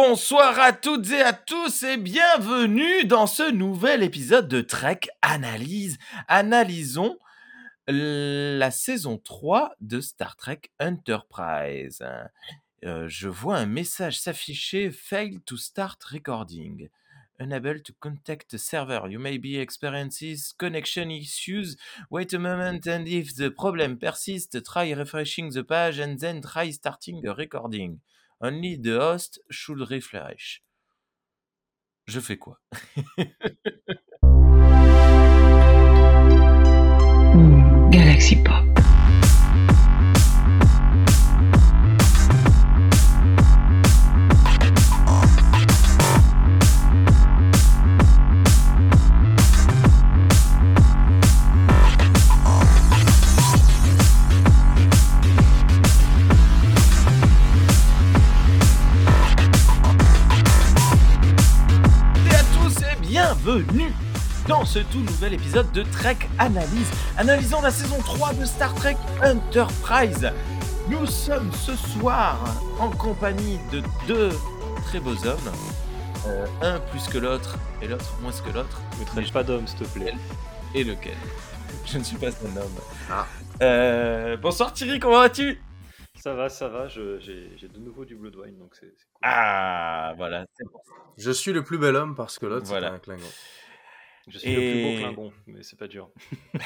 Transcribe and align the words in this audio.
bonsoir 0.00 0.60
à 0.60 0.72
toutes 0.72 1.10
et 1.10 1.22
à 1.22 1.32
tous 1.32 1.82
et 1.82 1.96
bienvenue 1.96 3.04
dans 3.04 3.26
ce 3.26 3.50
nouvel 3.50 4.04
épisode 4.04 4.46
de 4.46 4.60
Trek 4.60 5.00
Analyse. 5.22 5.98
Analysons 6.28 7.18
la 7.88 8.70
saison 8.70 9.18
3 9.18 9.74
de 9.80 10.00
Star 10.00 10.36
Trek 10.36 10.70
Enterprise. 10.78 12.04
Euh, 12.84 13.08
je 13.08 13.28
vois 13.28 13.56
un 13.56 13.66
message 13.66 14.20
s'afficher 14.20 14.92
Fail 14.92 15.40
to 15.40 15.56
start 15.56 16.00
recording. 16.04 16.88
Unable 17.40 17.82
to 17.82 17.92
contact 17.98 18.52
the 18.52 18.56
server. 18.56 19.00
You 19.08 19.18
may 19.18 19.38
be 19.38 19.58
experiencing 19.58 20.36
connection 20.58 21.10
issues. 21.10 21.76
Wait 22.12 22.32
a 22.34 22.38
moment 22.38 22.86
and 22.86 23.04
if 23.08 23.34
the 23.34 23.48
problem 23.48 23.98
persists, 23.98 24.56
try 24.62 24.92
refreshing 24.92 25.50
the 25.50 25.64
page 25.64 25.98
and 25.98 26.18
then 26.20 26.40
try 26.40 26.70
starting 26.70 27.26
a 27.26 27.34
recording. 27.34 27.98
Only 28.40 28.76
the 28.76 29.00
host 29.00 29.40
should 29.50 29.80
refresh. 29.90 30.62
Je 32.06 32.20
fais 32.20 32.36
quoi? 32.36 32.56
Galaxy 37.90 38.36
Pop. 38.44 38.77
Dans 64.48 64.64
ce 64.64 64.78
tout 64.78 65.00
nouvel 65.00 65.34
épisode 65.34 65.70
de 65.72 65.82
Trek 65.82 66.16
Analyse. 66.38 66.90
Analysant 67.18 67.60
la 67.60 67.70
saison 67.70 67.98
3 67.98 68.32
de 68.34 68.44
Star 68.46 68.74
Trek 68.74 68.96
Enterprise. 69.22 70.32
Nous 70.88 71.04
sommes 71.06 71.52
ce 71.52 71.76
soir 71.76 72.38
en 72.80 72.88
compagnie 72.90 73.58
de 73.70 73.82
deux 74.06 74.30
très 74.86 75.00
beaux 75.00 75.26
hommes. 75.26 75.52
Euh, 76.26 76.46
un 76.62 76.80
plus 76.80 77.06
que 77.08 77.18
l'autre 77.18 77.58
et 77.82 77.88
l'autre 77.88 78.16
moins 78.22 78.32
que 78.32 78.50
l'autre. 78.52 78.80
Ne 78.98 79.04
traite 79.04 79.30
pas 79.32 79.44
d'homme, 79.44 79.66
s'il 79.66 79.80
te 79.80 79.84
plaît. 79.84 80.14
Et 80.74 80.82
lequel 80.82 81.14
Je 81.84 81.98
ne 81.98 82.04
suis 82.04 82.16
pas 82.16 82.28
un 82.28 82.56
homme. 82.56 82.78
Ah. 83.10 83.26
Euh, 83.62 84.36
bonsoir 84.38 84.72
Thierry, 84.72 84.98
comment 84.98 85.20
vas-tu? 85.20 85.62
Ça 86.16 86.34
va, 86.34 86.48
ça 86.48 86.68
va, 86.68 86.88
j'ai 86.88 87.10
de 87.72 87.78
nouveau 87.78 88.04
du 88.04 88.16
Bloodwine, 88.16 88.58
donc 88.58 88.74
c'est 88.74 88.86
cool. 88.86 89.20
Ah, 89.22 90.14
voilà, 90.16 90.46
c'est 90.56 90.64
bon. 90.64 90.80
Je 91.16 91.30
suis 91.30 91.52
le 91.52 91.62
plus 91.62 91.78
bel 91.78 91.94
homme 91.94 92.14
parce 92.16 92.38
que 92.38 92.46
l'autre, 92.46 92.66
Voilà. 92.66 92.88
c'est 92.88 92.94
un 92.94 92.98
Klingon. 92.98 93.30
Je 94.28 94.38
suis 94.38 94.54
le 94.54 94.60
plus 94.60 94.82
beau 94.82 94.96
Klingon, 94.98 95.32
mais 95.46 95.62
c'est 95.62 95.76
pas 95.78 95.88
dur. 95.88 96.10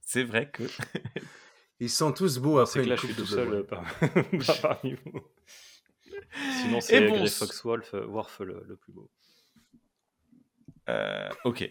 C'est 0.00 0.24
vrai 0.24 0.50
que. 0.50 0.62
Ils 1.80 1.90
sont 1.90 2.10
tous 2.12 2.38
beaux 2.38 2.58
après 2.58 2.72
c'est 2.80 2.84
que 2.84 2.88
là, 2.88 2.96
je 2.96 3.04
suis 3.06 3.14
tout 3.14 3.26
seul 3.26 3.52
euh, 3.52 3.62
par- 3.62 3.84
par- 4.46 4.60
parmi 4.62 4.94
vous. 4.94 5.20
Sinon, 6.62 6.80
c'est 6.80 7.06
bon, 7.06 7.16
Grey 7.18 7.26
c- 7.26 7.36
Foxwolf, 7.38 7.92
euh, 7.92 8.06
Worf 8.06 8.40
le, 8.40 8.64
le 8.66 8.76
plus 8.76 8.92
beau. 8.94 9.10
Euh, 10.88 11.28
ok. 11.44 11.70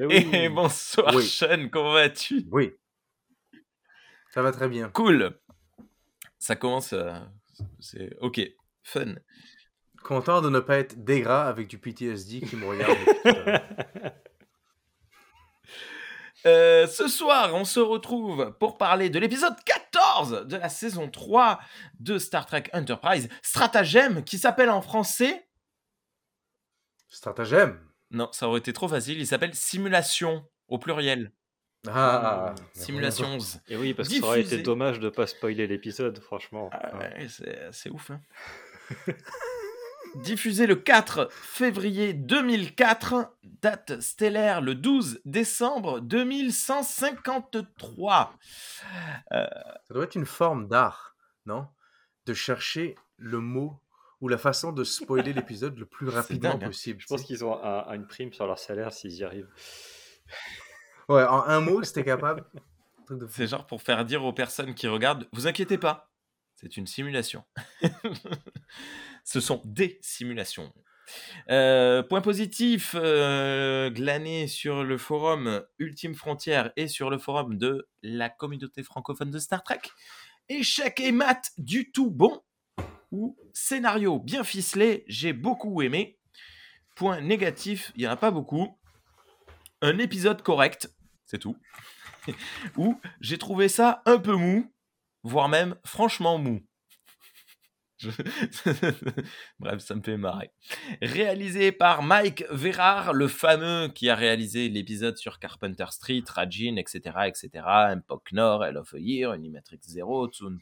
oui. 0.00 0.28
Et 0.32 0.48
bonsoir 0.48 1.14
Oui. 1.14 1.24
Sean, 1.24 1.68
comment 1.68 1.92
vas-tu? 1.92 2.46
Oui. 2.50 2.72
Ça 4.32 4.42
va 4.42 4.50
très 4.50 4.68
bien. 4.68 4.88
Cool. 4.90 5.38
Ça 6.40 6.56
commence. 6.56 6.92
euh, 6.92 7.12
C'est 7.78 8.16
ok. 8.20 8.40
Fun. 8.82 9.14
Content 10.02 10.40
de 10.40 10.48
ne 10.48 10.60
pas 10.60 10.78
être 10.78 11.04
dégras 11.04 11.48
avec 11.48 11.68
du 11.68 11.78
PTSD 11.78 12.40
qui 12.40 12.56
me 12.56 12.66
regarde. 12.66 12.96
Euh, 16.46 16.86
ce 16.86 17.08
soir, 17.08 17.52
on 17.54 17.64
se 17.64 17.80
retrouve 17.80 18.56
pour 18.60 18.78
parler 18.78 19.10
de 19.10 19.18
l'épisode 19.18 19.56
14 19.64 20.46
de 20.46 20.56
la 20.56 20.68
saison 20.68 21.10
3 21.10 21.58
de 21.98 22.16
Star 22.16 22.46
Trek 22.46 22.62
Enterprise, 22.72 23.28
Stratagème, 23.42 24.22
qui 24.22 24.38
s'appelle 24.38 24.70
en 24.70 24.80
français. 24.80 25.48
Stratagème. 27.08 27.80
Non, 28.12 28.28
ça 28.32 28.48
aurait 28.48 28.60
été 28.60 28.72
trop 28.72 28.86
facile. 28.86 29.18
Il 29.18 29.26
s'appelle 29.26 29.52
Simulation 29.54 30.46
au 30.68 30.78
pluriel. 30.78 31.32
Ah. 31.88 32.54
Simulations. 32.72 33.38
Et 33.68 33.76
oui, 33.76 33.92
parce 33.92 34.08
que 34.08 34.14
ça 34.20 34.24
aurait 34.24 34.40
été 34.42 34.58
dommage 34.58 35.00
de 35.00 35.08
pas 35.08 35.26
spoiler 35.26 35.66
l'épisode, 35.66 36.20
franchement. 36.20 36.70
Ah 36.72 36.96
ouais, 36.98 37.26
c'est 37.72 37.90
ouf. 37.90 38.12
hein. 38.12 38.20
Diffusé 40.22 40.66
le 40.66 40.76
4 40.76 41.28
février 41.32 42.12
2004, 42.12 43.34
date 43.62 44.00
stellaire 44.00 44.60
le 44.60 44.74
12 44.74 45.20
décembre 45.24 46.00
2153. 46.00 48.34
Ça 49.30 49.48
doit 49.90 50.04
être 50.04 50.14
une 50.16 50.26
forme 50.26 50.68
d'art, 50.68 51.16
non? 51.46 51.66
De 52.26 52.34
chercher 52.34 52.96
le 53.16 53.38
mot 53.40 53.80
ou 54.20 54.28
la 54.28 54.38
façon 54.38 54.72
de 54.72 54.82
spoiler 54.84 55.32
l'épisode 55.32 55.78
le 55.78 55.86
plus 55.86 56.08
rapidement 56.16 56.50
dingue, 56.54 56.64
hein. 56.64 56.68
possible. 56.68 57.00
Je 57.00 57.06
pense 57.06 57.22
qu'ils 57.22 57.44
ont 57.44 57.62
un- 57.62 57.86
un- 57.88 57.94
une 57.94 58.06
prime 58.06 58.32
sur 58.32 58.46
leur 58.46 58.58
salaire 58.58 58.92
s'ils 58.92 59.14
y 59.14 59.24
arrivent. 59.24 59.48
Ouais, 61.08 61.24
en 61.24 61.42
un 61.44 61.60
mot, 61.60 61.82
c'était 61.84 62.04
capable. 62.04 62.44
C'est 63.30 63.46
genre 63.46 63.66
pour 63.66 63.80
faire 63.80 64.04
dire 64.04 64.22
aux 64.26 64.34
personnes 64.34 64.74
qui 64.74 64.86
regardent, 64.88 65.26
vous 65.32 65.46
inquiétez 65.46 65.78
pas, 65.78 66.10
c'est 66.54 66.76
une 66.76 66.86
simulation. 66.86 67.44
Ce 69.28 69.40
sont 69.40 69.60
des 69.66 69.98
simulations. 70.00 70.72
Euh, 71.50 72.02
point 72.02 72.22
positif, 72.22 72.96
euh, 72.98 73.90
glané 73.90 74.46
sur 74.46 74.84
le 74.84 74.96
forum 74.96 75.62
Ultime 75.78 76.14
Frontière 76.14 76.72
et 76.76 76.88
sur 76.88 77.10
le 77.10 77.18
forum 77.18 77.58
de 77.58 77.86
la 78.02 78.30
communauté 78.30 78.82
francophone 78.82 79.30
de 79.30 79.38
Star 79.38 79.62
Trek. 79.62 79.82
Échec 80.48 80.98
et 81.00 81.12
mat 81.12 81.50
du 81.58 81.92
tout 81.92 82.10
bon 82.10 82.40
ou 83.10 83.36
scénario 83.52 84.18
bien 84.18 84.44
ficelé, 84.44 85.04
j'ai 85.08 85.34
beaucoup 85.34 85.82
aimé. 85.82 86.18
Point 86.96 87.20
négatif, 87.20 87.92
il 87.96 88.00
n'y 88.00 88.08
en 88.08 88.12
a 88.12 88.16
pas 88.16 88.30
beaucoup. 88.30 88.78
Un 89.82 89.98
épisode 89.98 90.40
correct, 90.40 90.88
c'est 91.26 91.38
tout. 91.38 91.58
Ou 92.78 92.98
j'ai 93.20 93.36
trouvé 93.36 93.68
ça 93.68 94.00
un 94.06 94.18
peu 94.18 94.36
mou, 94.36 94.72
voire 95.22 95.50
même 95.50 95.76
franchement 95.84 96.38
mou. 96.38 96.62
Je- 97.98 98.10
Bref, 99.58 99.80
ça 99.80 99.94
me 99.94 100.02
fait 100.02 100.16
marrer. 100.16 100.50
Réalisé 101.02 101.72
par 101.72 102.02
Mike 102.02 102.44
Verrar, 102.50 103.12
le 103.12 103.28
fameux 103.28 103.88
qui 103.88 104.08
a 104.08 104.14
réalisé 104.14 104.68
l'épisode 104.68 105.16
sur 105.16 105.38
Carpenter 105.38 105.86
Street, 105.90 106.22
Rajin, 106.28 106.76
etc., 106.76 107.00
etc., 107.26 107.50
Empok 107.66 108.32
Nord, 108.32 108.64
Hell 108.64 108.76
of 108.76 108.94
a 108.94 108.98
Year, 108.98 109.34
Unimatrix 109.34 109.80
Zero, 109.82 110.28
Tsun, 110.28 110.58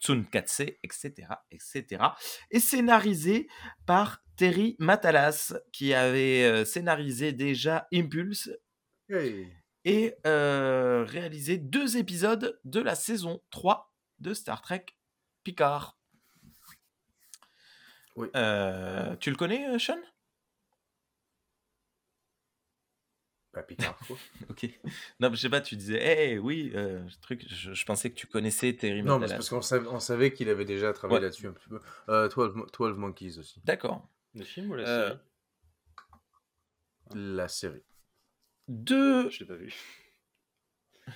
Tsunkatse, 0.00 0.60
etc., 0.82 1.12
etc. 1.50 2.04
Et 2.50 2.60
scénarisé 2.60 3.48
par 3.86 4.22
Terry 4.36 4.76
Matalas, 4.78 5.54
qui 5.72 5.94
avait 5.94 6.44
euh, 6.44 6.64
scénarisé 6.66 7.32
déjà 7.32 7.86
Impulse 7.92 8.50
Hey. 9.08 9.46
et 9.84 10.14
euh, 10.26 11.04
réalisé 11.08 11.56
deux 11.58 11.96
épisodes 11.96 12.58
de 12.64 12.80
la 12.80 12.94
saison 12.94 13.40
3 13.50 13.94
de 14.18 14.34
Star 14.34 14.60
Trek 14.60 14.84
Picard. 15.44 15.96
Oui. 18.16 18.28
Euh, 18.34 19.14
tu 19.16 19.30
le 19.30 19.36
connais, 19.36 19.68
euh, 19.68 19.78
Sean? 19.78 19.98
Bah, 23.52 23.62
Picard, 23.62 23.98
quoi. 24.06 24.16
Ok. 24.50 24.64
Non, 25.20 25.30
mais 25.30 25.36
je 25.36 25.40
sais 25.42 25.48
pas, 25.50 25.60
tu 25.60 25.76
disais, 25.76 26.32
eh 26.32 26.38
oui, 26.38 26.72
euh, 26.74 27.06
truc, 27.22 27.44
je, 27.48 27.72
je 27.72 27.84
pensais 27.86 28.10
que 28.10 28.14
tu 28.16 28.26
connaissais 28.26 28.72
Terry 28.74 29.02
Non, 29.02 29.18
mais 29.18 29.28
c'est 29.28 29.34
parce 29.34 29.48
qu'on 29.48 29.62
savait, 29.62 29.86
on 29.88 30.00
savait 30.00 30.32
qu'il 30.32 30.48
avait 30.48 30.64
déjà 30.66 30.92
travaillé 30.92 31.18
Ouais. 31.20 31.24
là-dessus 31.24 31.46
un 31.46 31.52
petit 31.52 31.68
peu. 31.68 31.80
Euh, 32.10 32.28
12, 32.28 32.54
Mo- 32.54 32.66
12 32.66 32.96
Monkeys 32.98 33.38
aussi. 33.38 33.60
D'accord. 33.64 34.06
Le 34.34 34.44
film 34.44 34.70
ou 34.70 34.74
la 34.74 34.86
Euh, 34.86 35.08
série? 35.08 35.20
La 37.14 37.48
série. 37.48 37.82
Deux, 38.68 39.30
Je 39.30 39.40
l'ai 39.40 39.46
pas 39.46 39.54
vu. 39.54 39.74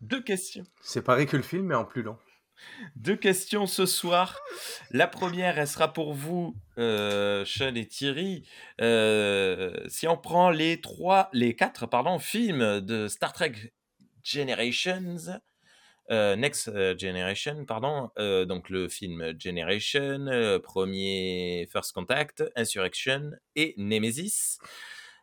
deux 0.00 0.22
questions. 0.22 0.64
C'est 0.82 1.02
pareil 1.02 1.26
que 1.26 1.36
le 1.36 1.42
film, 1.42 1.66
mais 1.66 1.74
en 1.74 1.84
plus 1.84 2.02
long. 2.02 2.18
Deux 2.96 3.16
questions 3.16 3.66
ce 3.66 3.86
soir. 3.86 4.40
La 4.90 5.06
première, 5.06 5.58
elle 5.58 5.68
sera 5.68 5.92
pour 5.92 6.14
vous, 6.14 6.56
euh, 6.78 7.44
Sean 7.44 7.74
et 7.74 7.86
Thierry. 7.86 8.44
Euh, 8.80 9.72
si 9.88 10.06
on 10.06 10.16
prend 10.16 10.50
les 10.50 10.80
trois, 10.80 11.28
les 11.32 11.54
quatre, 11.54 11.86
pardon, 11.86 12.18
films 12.18 12.80
de 12.80 13.08
Star 13.08 13.32
Trek 13.32 13.72
Generations, 14.22 15.40
euh, 16.10 16.36
Next 16.36 16.68
euh, 16.68 16.96
Generation, 16.96 17.64
pardon, 17.66 18.10
donc 18.46 18.70
le 18.70 18.88
film 18.88 19.34
Generation, 19.38 20.60
premier 20.62 21.68
First 21.72 21.92
Contact, 21.92 22.44
Insurrection 22.56 23.32
et 23.56 23.74
Nemesis. 23.76 24.58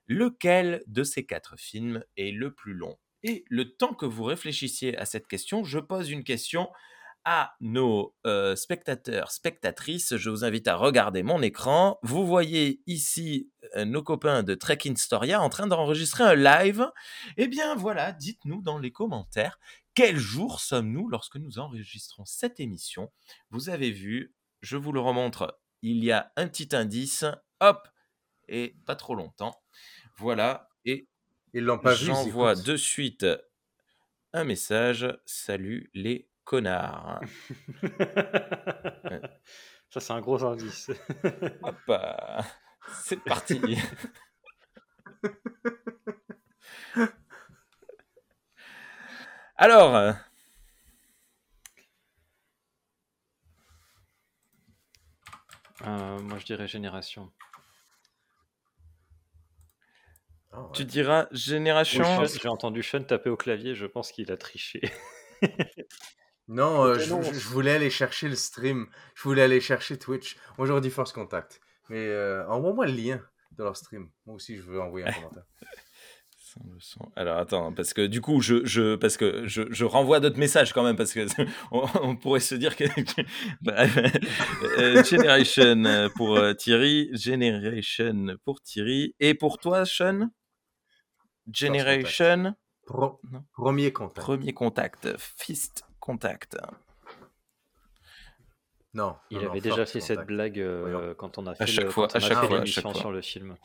Lequel 0.08 0.84
de 0.86 1.04
ces 1.04 1.26
quatre 1.26 1.56
films 1.58 2.04
est 2.16 2.32
le 2.32 2.54
plus 2.54 2.74
long? 2.74 2.98
Et 3.24 3.44
le 3.50 3.76
temps 3.76 3.96
que 3.96 4.06
vous 4.06 4.24
réfléchissiez 4.24 4.96
à 4.98 5.06
cette 5.06 5.28
question, 5.28 5.64
je 5.64 5.80
pose 5.80 6.12
une 6.12 6.24
question 6.24 6.70
à 7.26 7.56
nos 7.60 8.16
euh, 8.26 8.56
spectateurs, 8.56 9.32
spectatrices, 9.32 10.16
je 10.16 10.30
vous 10.30 10.46
invite 10.46 10.68
à 10.68 10.76
regarder 10.76 11.24
mon 11.24 11.42
écran. 11.42 12.00
Vous 12.04 12.26
voyez 12.26 12.82
ici 12.86 13.52
euh, 13.76 13.84
nos 13.84 14.04
copains 14.04 14.44
de 14.44 14.54
Trek 14.56 14.78
in 14.86 14.96
Storia 14.96 15.42
en 15.42 15.50
train 15.50 15.68
d'enregistrer 15.68 16.24
un 16.24 16.36
live. 16.36 16.88
Eh 17.38 17.48
bien 17.48 17.76
voilà, 17.76 18.12
dites-nous 18.12 18.62
dans 18.62 18.78
les 18.78 18.92
commentaires 18.92 19.60
quel 19.96 20.18
jour 20.18 20.60
sommes-nous 20.60 21.08
lorsque 21.08 21.38
nous 21.38 21.58
enregistrons 21.58 22.26
cette 22.26 22.60
émission? 22.60 23.12
Vous 23.50 23.70
avez 23.70 23.92
vu, 23.92 24.36
je 24.62 24.76
vous 24.76 24.92
le 24.92 25.00
remontre, 25.00 25.58
il 25.82 26.04
y 26.04 26.12
a 26.12 26.34
un 26.36 26.50
petit 26.50 26.76
indice, 26.76 27.24
hop, 27.62 27.88
et 28.50 28.76
pas 28.86 28.98
trop 28.98 29.16
longtemps. 29.16 29.64
Voilà, 30.18 30.70
et 30.84 31.08
j'envoie 31.54 32.56
de 32.56 32.76
suite 32.76 33.26
un 34.34 34.44
message. 34.44 35.08
Salut 35.26 35.90
les 35.94 36.30
connards. 36.46 37.20
Ça, 39.90 40.00
c'est 40.00 40.14
un 40.14 40.22
gros 40.22 40.44
indice. 40.44 40.92
Hop, 41.64 41.76
euh, 41.90 42.42
c'est 43.04 43.24
parti. 43.24 43.62
Alors, 49.58 49.96
euh, 49.96 50.12
Euh, 55.86 56.20
moi, 56.20 56.40
je 56.40 56.46
dirais 56.46 56.68
génération. 56.68 57.32
Ah 60.52 60.62
ouais. 60.62 60.70
tu 60.74 60.86
diras 60.86 61.28
génération. 61.32 62.04
J'ai 62.26 62.48
entendu 62.48 62.82
Sean 62.82 63.04
taper 63.04 63.30
au 63.30 63.38
clavier, 63.38 63.76
je 63.76 63.86
pense 63.86 64.12
qu'il 64.12 64.32
a 64.32 64.38
triché. 64.38 64.82
Non, 66.48 66.84
euh, 66.86 67.00
je, 67.00 67.10
non. 67.10 67.22
je- 67.22 67.34
je 67.34 67.48
voulais 67.48 67.72
aller 67.72 67.90
chercher 67.90 68.28
le 68.30 68.36
stream. 68.36 68.88
Je 69.16 69.24
voulais 69.24 69.42
aller 69.42 69.60
chercher 69.62 69.98
Twitch. 69.98 70.38
Moi, 70.58 70.68
j'aurais 70.68 70.82
dit 70.82 70.90
Force 70.92 71.12
Contact. 71.12 71.60
Mais 71.90 72.06
euh, 72.08 72.48
envoie-moi 72.48 72.86
le 72.88 72.94
lien 72.94 73.22
de 73.58 73.64
leur 73.64 73.76
stream. 73.78 74.10
Moi 74.26 74.36
aussi, 74.36 74.56
je 74.58 74.62
veux 74.62 74.80
envoyer 74.82 75.08
un 75.08 75.12
commentaire. 75.12 75.44
Alors 77.18 77.38
attends, 77.38 77.74
parce 77.74 77.94
que 77.94 78.06
du 78.08 78.22
coup, 78.22 78.40
je, 78.40 78.64
je, 78.66 78.96
parce 78.96 79.18
que 79.18 79.46
je, 79.46 79.64
je 79.72 79.84
renvoie 79.84 80.22
d'autres 80.22 80.38
messages 80.40 80.72
quand 80.72 80.84
même, 80.84 80.96
parce 80.96 81.12
que 81.12 81.26
on, 81.72 81.86
on 82.02 82.16
pourrait 82.16 82.40
se 82.40 82.56
dire 82.56 82.78
que 82.78 82.86
bah, 83.62 83.86
euh, 84.78 85.04
Generation 85.04 86.10
pour 86.16 86.38
euh, 86.38 86.54
Thierry, 86.54 87.10
Generation 87.14 88.38
pour 88.46 88.62
Thierry, 88.62 89.16
et 89.20 89.34
pour 89.34 89.58
toi, 89.58 89.86
Sean, 89.86 90.30
Generation, 91.52 92.56
Pro- 92.86 93.20
premier 93.54 93.92
contact. 93.92 94.18
premier 94.26 94.54
contact, 94.54 95.10
fist 95.18 95.85
contact. 96.06 96.58
Non. 98.94 99.18
Il 99.30 99.38
non, 99.38 99.44
non, 99.46 99.50
avait 99.52 99.62
déjà 99.62 99.86
fait 99.86 100.00
cette 100.00 100.26
blague 100.26 100.60
euh, 100.60 101.14
quand 101.16 101.38
on 101.38 101.48
a 101.48 101.56
fait, 101.56 101.68
chaque 101.68 101.86
le- 101.86 101.92
fois, 101.92 102.08
quand 102.08 102.14
on 102.20 102.22
à 102.22 102.26
a 102.26 102.30
chaque 102.30 102.40
fait 102.42 102.48
fois, 102.48 102.60
à 102.62 102.66
chaque 102.66 102.84
fois. 102.84 102.94
sur 102.94 103.12
le 103.12 103.22
film. 103.22 103.56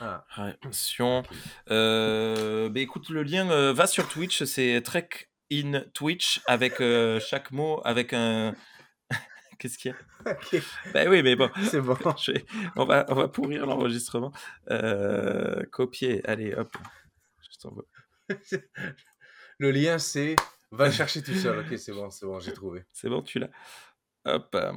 Ah, 0.00 0.24
Réaction. 0.28 1.22
Euh, 1.70 2.68
bah, 2.68 2.80
écoute, 2.80 3.08
le 3.08 3.22
lien 3.22 3.48
euh, 3.50 3.72
va 3.72 3.86
sur 3.86 4.06
Twitch, 4.08 4.42
c'est 4.44 4.82
Trek 4.82 5.08
in 5.52 5.82
Twitch 5.94 6.42
avec 6.46 6.80
euh, 6.80 7.20
chaque 7.20 7.52
mot 7.52 7.80
avec 7.84 8.12
un. 8.12 8.54
Qu'est-ce 9.58 9.78
qu'il 9.78 9.92
y 9.92 9.94
a? 9.94 10.32
Ok, 10.32 10.62
Bah 10.92 11.04
oui, 11.08 11.22
mais 11.22 11.36
bon. 11.36 11.48
c'est 11.70 11.80
bon. 11.80 11.96
Je 12.18 12.32
vais- 12.32 12.44
on, 12.76 12.84
va, 12.84 13.06
on 13.08 13.14
va 13.14 13.28
pourrir 13.28 13.64
l'enregistrement. 13.66 14.32
Euh, 14.70 15.62
copier, 15.70 16.20
allez, 16.28 16.52
hop. 16.54 16.76
Je 17.50 17.58
t'envoie. 17.58 17.84
le 19.58 19.70
lien, 19.70 19.98
c'est. 19.98 20.36
Va 20.76 20.86
le 20.86 20.92
chercher 20.92 21.22
tout 21.22 21.34
seul. 21.34 21.58
Ok, 21.60 21.78
c'est 21.78 21.92
bon, 21.92 22.10
c'est 22.10 22.26
bon, 22.26 22.38
j'ai 22.40 22.52
trouvé. 22.52 22.84
C'est 22.92 23.08
bon, 23.08 23.22
tu 23.22 23.38
l'as 23.38 23.50
Hop. 24.26 24.54
euh. 24.54 24.72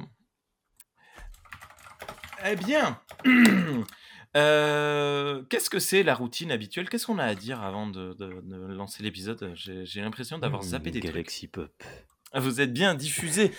Eh 2.44 2.54
bien, 2.56 3.00
euh, 4.36 5.42
qu'est-ce 5.50 5.70
que 5.70 5.78
c'est 5.78 6.02
la 6.02 6.14
routine 6.14 6.52
habituelle? 6.52 6.88
Qu'est-ce 6.88 7.06
qu'on 7.06 7.18
a 7.18 7.24
à 7.24 7.34
dire 7.34 7.60
avant 7.62 7.86
de, 7.88 8.12
de- 8.14 8.40
de 8.42 8.56
lancer 8.72 9.02
l'épisode? 9.02 9.52
J'ai 9.54 9.84
j'ai 9.86 10.00
l'impression 10.00 10.38
d'avoir 10.38 10.62
zappé 10.62 10.90
des 10.90 11.00
trucs. 11.00 11.12
Galaxy 11.12 11.48
Pop. 11.48 11.82
Vous 12.34 12.60
êtes 12.60 12.72
bien 12.72 12.94
diffusé 12.94 13.52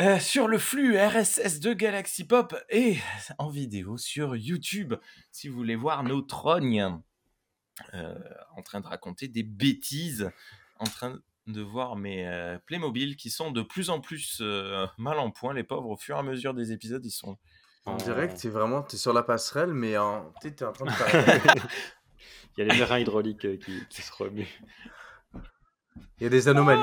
euh, 0.00 0.18
sur 0.18 0.48
le 0.48 0.58
flux 0.58 0.98
RSS 0.98 1.60
de 1.60 1.72
Galaxy 1.72 2.26
Pop 2.26 2.56
et 2.70 2.96
en 3.38 3.50
vidéo 3.50 3.96
sur 3.98 4.34
YouTube 4.34 4.94
si 5.30 5.48
vous 5.48 5.54
voulez 5.56 5.76
voir 5.76 6.02
nos 6.02 6.22
trognes 6.22 7.00
euh, 7.92 8.14
en 8.56 8.62
train 8.62 8.80
de 8.80 8.86
raconter 8.86 9.28
des 9.28 9.42
bêtises, 9.44 10.30
en 10.78 10.84
train 10.84 11.20
de 11.46 11.62
voir 11.62 11.96
mes 11.96 12.26
euh, 12.26 12.58
Playmobil 12.66 13.16
qui 13.16 13.30
sont 13.30 13.50
de 13.50 13.62
plus 13.62 13.90
en 13.90 14.00
plus 14.00 14.38
euh, 14.40 14.86
mal 14.98 15.18
en 15.18 15.30
point. 15.30 15.54
Les 15.54 15.64
pauvres, 15.64 15.90
au 15.90 15.96
fur 15.96 16.16
et 16.16 16.18
à 16.18 16.22
mesure 16.22 16.54
des 16.54 16.72
épisodes, 16.72 17.04
ils 17.04 17.10
sont. 17.10 17.38
En 17.86 17.96
direct, 17.96 18.40
t'es 18.40 18.48
vraiment 18.48 18.82
t'es 18.82 18.96
sur 18.96 19.12
la 19.12 19.22
passerelle, 19.22 19.74
mais 19.74 19.98
en... 19.98 20.32
t'es 20.40 20.64
en 20.64 20.72
train 20.72 20.86
de 20.86 20.90
faire. 20.90 21.54
Il 22.56 22.64
y 22.64 22.70
a 22.70 22.72
les 22.72 22.78
vérins 22.78 22.98
hydrauliques 22.98 23.44
euh, 23.44 23.58
qui, 23.58 23.78
qui 23.90 24.00
se 24.00 24.12
remuent. 24.12 24.48
Il 26.18 26.22
y 26.22 26.26
a 26.26 26.30
des 26.30 26.48
anomalies. 26.48 26.80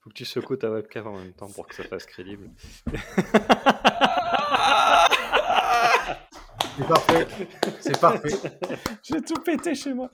Faut 0.00 0.10
que 0.10 0.14
tu 0.14 0.24
secoues 0.24 0.56
ta 0.56 0.70
webcam 0.70 1.06
en 1.06 1.18
même 1.18 1.34
temps 1.34 1.50
pour 1.50 1.68
que 1.68 1.74
ça 1.74 1.84
fasse 1.84 2.06
crédible. 2.06 2.50
C'est 6.78 6.86
parfait. 6.86 7.26
C'est 7.80 8.00
parfait. 8.00 8.50
J'ai 9.02 9.20
tout 9.20 9.40
pété 9.42 9.74
chez 9.74 9.92
moi. 9.92 10.10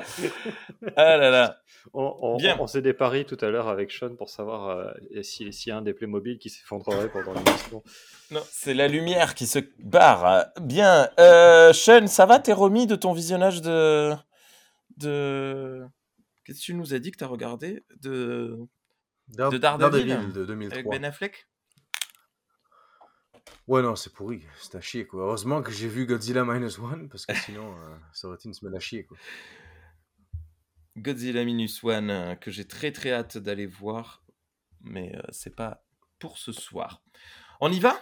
Ah 0.97 1.17
là 1.19 1.31
là. 1.31 1.59
On, 1.93 2.17
on- 2.23 2.37
Bien. 2.39 2.57
on 2.59 2.67
s'est 2.67 2.81
des 2.81 2.95
paris 2.95 3.27
tout 3.27 3.37
à 3.43 3.51
l'heure 3.51 3.69
avec 3.69 3.93
Sean 3.93 4.17
pour 4.17 4.31
savoir 4.31 4.71
euh, 4.71 5.23
si- 5.23 5.53
s'il 5.53 5.71
y 5.71 5.73
a 5.73 5.77
un 5.77 5.83
des 5.83 5.93
Playmobil 5.93 6.39
qui 6.39 6.49
s'effondrerait 6.49 7.11
pendant 7.11 7.35
l'émission. 7.35 7.83
Non, 8.31 8.41
c'est 8.51 8.73
la 8.75 8.89
lumière 8.89 9.35
qui 9.35 9.47
se 9.47 9.59
barre. 9.79 10.47
Bien. 10.63 11.09
Euh, 11.21 11.73
Sean, 11.75 12.07
ça 12.07 12.25
va 12.25 12.39
T'es 12.39 12.55
remis 12.55 12.87
de 12.87 12.97
ton 12.97 13.13
visionnage 13.13 13.61
de. 13.61 14.13
de... 14.97 15.83
Qu'est-ce 16.45 16.61
que 16.61 16.65
tu 16.65 16.75
nous 16.75 16.95
as 16.95 16.99
dit 16.99 17.11
que 17.11 17.19
t'as 17.19 17.27
regardé? 17.27 17.85
De... 18.01 18.59
De 19.29 19.57
Daredevil, 19.59 20.07
Daredevil 20.07 20.33
de 20.33 20.41
avec 20.43 20.47
2003. 20.49 20.93
Ben 20.93 21.05
Affleck? 21.05 21.47
Ouais, 23.67 23.83
non, 23.83 23.97
c'est 23.97 24.13
pourri. 24.13 24.43
C'est 24.59 24.75
à 24.77 24.81
chier, 24.81 25.07
quoi. 25.07 25.23
Heureusement 25.25 25.63
que 25.63 25.71
j'ai 25.73 25.89
vu 25.89 26.07
Godzilla 26.07 26.45
Minus 26.45 26.79
One, 26.79 27.09
parce 27.09 27.27
que 27.27 27.35
sinon, 27.35 27.73
euh, 27.77 27.97
ça 28.13 28.27
aurait 28.27 28.37
été 28.37 28.49
une 28.49 28.55
semaine 28.55 28.75
à 28.75 28.81
chier, 28.81 29.05
quoi. 29.05 29.17
Godzilla 30.97 31.45
Minus 31.45 31.83
One, 31.83 32.11
euh, 32.11 32.35
que 32.37 32.51
j'ai 32.51 32.67
très 32.67 32.93
très 32.93 33.13
hâte 33.13 33.37
d'aller 33.39 33.67
voir, 33.67 34.23
mais 34.81 35.15
euh, 35.17 35.23
c'est 35.31 35.55
pas 35.55 35.85
pour 36.19 36.39
ce 36.39 36.53
soir. 36.53 37.03
On 37.61 37.71
y 37.73 37.81
va? 37.81 37.99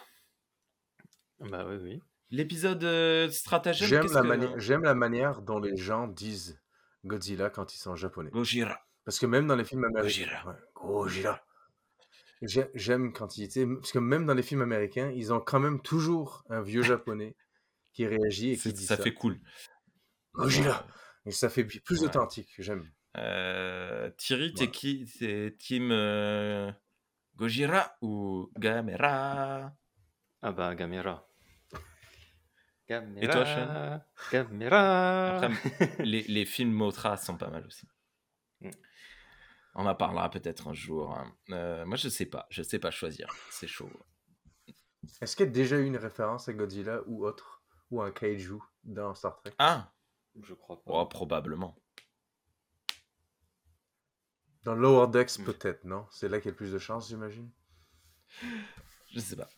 Bah 1.40 1.64
oui, 1.68 1.76
oui. 1.82 2.02
L'épisode 2.30 2.82
euh, 2.84 3.30
stratagème 3.30 3.88
J'aime 3.88 4.06
la, 4.12 4.20
que- 4.22 4.26
mani- 4.26 4.52
j'aime 4.56 4.82
la 4.84 4.94
manière 4.94 5.42
dont 5.42 5.58
les 5.58 5.76
gens 5.76 6.06
disent 6.06 6.60
Godzilla 7.04 7.50
quand 7.50 7.74
ils 7.74 7.78
sont 7.78 7.96
japonais. 7.96 8.30
Gojira. 8.30 8.78
Parce 9.04 9.18
que 9.18 9.26
même 9.26 9.46
dans 9.46 9.56
les 9.56 9.64
films 9.64 9.84
américains. 9.84 10.22
Gojira. 10.24 10.46
Ouais, 10.48 10.56
Gojira. 10.74 11.40
J'ai- 12.42 12.70
J'aime 12.74 13.12
quand 13.12 13.36
il 13.38 13.44
était. 13.44 13.66
Parce 13.66 13.92
que 13.92 13.98
même 13.98 14.26
dans 14.26 14.34
les 14.34 14.42
films 14.42 14.62
américains, 14.62 15.10
ils 15.14 15.32
ont 15.32 15.40
quand 15.40 15.60
même 15.60 15.80
toujours 15.80 16.44
un 16.50 16.60
vieux 16.60 16.82
japonais 17.00 17.36
qui 17.92 18.06
réagit 18.06 18.50
et 18.50 18.56
qui 18.56 18.62
C'est- 18.62 18.72
dit 18.72 18.84
ça 18.86 18.96
ça. 18.96 19.02
fait 19.02 19.14
cool. 19.14 19.38
Gojira. 20.34 20.86
Et 21.26 21.30
ça 21.30 21.48
fait 21.48 21.64
plus 21.64 22.00
Ouais. 22.00 22.06
authentique. 22.06 22.54
J'aime. 22.58 22.90
Euh, 23.16 24.10
Thierry, 24.16 24.54
t'es 24.54 24.70
qui? 24.70 25.04
T'es 25.18 25.54
team 25.58 25.90
euh, 25.92 26.72
Gojira 27.36 27.94
ou 28.00 28.50
Gamera? 28.58 29.72
Ah 30.40 30.52
bah, 30.52 30.74
Gamera. 30.74 31.28
Gamera. 32.88 33.20
Et 33.22 33.28
toi, 33.28 33.44
Sean? 33.46 34.00
Gamera. 34.32 35.36
Après, 35.38 35.48
les, 36.04 36.22
les 36.22 36.44
films 36.44 36.72
Motra 36.72 37.16
sont 37.16 37.36
pas 37.36 37.48
mal 37.50 37.64
aussi. 37.66 37.86
Mm. 38.60 38.70
On 39.74 39.86
en 39.86 39.94
parlera 39.94 40.30
peut-être 40.30 40.68
un 40.68 40.74
jour. 40.74 41.16
hein. 41.16 41.34
Euh, 41.50 41.84
moi, 41.86 41.96
je 41.96 42.08
sais 42.08 42.26
pas. 42.26 42.46
Je 42.50 42.62
sais 42.62 42.78
pas 42.78 42.90
choisir. 42.90 43.28
C'est 43.50 43.66
chaud. 43.66 43.90
Est-ce 45.20 45.34
qu'il 45.36 45.46
y 45.46 45.48
a 45.48 45.52
déjà 45.52 45.78
eu 45.78 45.86
une 45.86 45.96
référence 45.96 46.48
à 46.48 46.52
Godzilla 46.52 47.00
ou 47.06 47.24
autre 47.26 47.62
Ou 47.90 48.02
un 48.02 48.10
kaiju 48.12 48.58
dans 48.84 49.14
Star 49.14 49.36
Trek? 49.36 49.52
Ah, 49.58 49.92
Je 50.42 50.54
crois 50.54 50.76
pas. 50.82 50.92
oh, 50.92 51.06
probablement. 51.06 51.74
Dans 54.64 54.74
Lower 54.74 55.08
Decks, 55.10 55.42
peut-être, 55.44 55.84
non? 55.84 56.06
C'est 56.10 56.28
là 56.28 56.38
qu'il 56.38 56.46
y 56.46 56.48
a 56.48 56.52
le 56.52 56.56
plus 56.56 56.70
de 56.72 56.78
chance, 56.78 57.08
j'imagine 57.08 57.50
Je 59.10 59.18
sais 59.18 59.34
pas. 59.36 59.48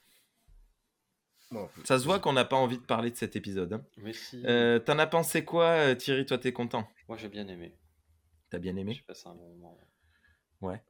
Bon, 1.50 1.68
Ça 1.84 1.98
se 1.98 2.04
voit 2.04 2.20
qu'on 2.20 2.32
n'a 2.32 2.44
pas 2.46 2.56
envie 2.56 2.78
de 2.78 2.84
parler 2.84 3.10
de 3.10 3.16
cet 3.16 3.36
épisode. 3.36 3.74
hein. 3.74 3.84
Mais 3.98 4.12
si. 4.14 4.42
Euh, 4.46 4.78
T'en 4.78 4.98
as 4.98 5.06
pensé 5.06 5.44
quoi, 5.44 5.66
euh, 5.66 5.94
Thierry? 5.94 6.24
Toi, 6.24 6.38
t'es 6.38 6.52
content? 6.54 6.88
Moi, 7.08 7.18
j'ai 7.18 7.28
bien 7.28 7.46
aimé. 7.48 7.78
T'as 8.50 8.58
bien 8.58 8.76
aimé? 8.76 8.94
J'ai 8.94 9.02
passé 9.02 9.28
un 9.28 9.34
bon 9.34 9.48
moment. 9.56 9.78
Ouais. 10.64 10.82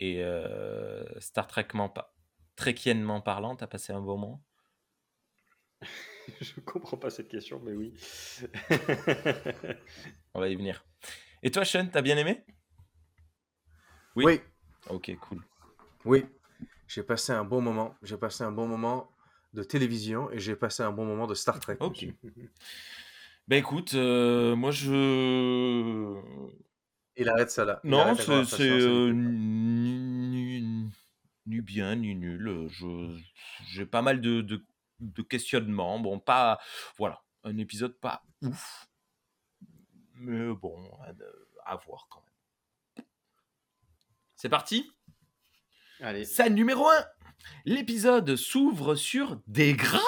Et 0.00 0.22
euh, 0.22 1.04
Star 1.20 1.46
Trekment 1.48 1.88
pas. 1.88 2.14
Trekiennement 2.56 3.20
parlant, 3.20 3.56
t'as 3.56 3.66
passé 3.66 3.92
un 3.92 4.00
bon 4.00 4.16
moment? 4.16 4.42
Je 6.40 6.60
comprends 6.60 6.96
pas 6.96 7.10
cette 7.10 7.28
question, 7.28 7.60
mais 7.64 7.72
oui. 7.72 7.94
On 10.34 10.40
va 10.40 10.48
y 10.48 10.56
venir. 10.56 10.84
Et 11.42 11.50
toi, 11.50 11.64
Sean, 11.64 11.88
t'as 11.92 12.02
bien 12.02 12.16
aimé? 12.16 12.44
Oui. 14.16 14.24
Oui, 14.24 14.40
Ok, 14.90 15.16
cool. 15.20 15.42
oui. 16.04 16.24
J'ai 16.86 17.02
passé 17.02 17.32
un 17.32 17.44
bon 17.44 17.60
moment. 17.60 17.94
J'ai 18.02 18.16
passé 18.16 18.44
un 18.44 18.52
bon 18.52 18.66
moment 18.66 19.10
de 19.54 19.62
télévision 19.62 20.30
et 20.30 20.38
j'ai 20.38 20.56
passé 20.56 20.82
un 20.82 20.92
bon 20.92 21.04
moment 21.04 21.26
de 21.26 21.34
Star 21.34 21.60
Trek. 21.60 21.76
Ok. 21.80 22.06
Ben 23.46 23.56
écoute, 23.58 23.94
euh, 23.94 24.54
moi 24.56 24.70
je. 24.70 26.20
Il 27.18 27.28
arrête 27.28 27.50
ça 27.50 27.64
là. 27.64 27.80
Non, 27.84 28.14
c'est 28.14 28.60
euh, 28.60 29.12
ni, 29.12 30.92
bien 31.46 31.96
ni 31.96 32.14
nul. 32.14 32.68
Je 32.70 33.18
j'ai 33.66 33.86
pas 33.86 34.02
mal 34.02 34.20
de, 34.20 34.40
de, 34.40 34.64
de 35.00 35.22
questionnements. 35.22 35.98
Bon, 35.98 36.20
pas 36.20 36.60
voilà, 36.96 37.22
un 37.42 37.58
épisode 37.58 37.98
pas 37.98 38.22
ouf, 38.42 38.88
mais 40.14 40.54
bon, 40.54 40.78
à, 41.02 41.72
à 41.72 41.76
voir 41.76 42.06
quand 42.08 42.22
même. 42.24 43.04
C'est 44.36 44.48
parti. 44.48 44.88
Allez, 46.00 46.24
Scène 46.24 46.54
numéro 46.54 46.88
1 46.88 46.92
L'épisode 47.64 48.36
s'ouvre 48.36 48.94
sur 48.94 49.40
des 49.46 49.74
gras 49.74 49.98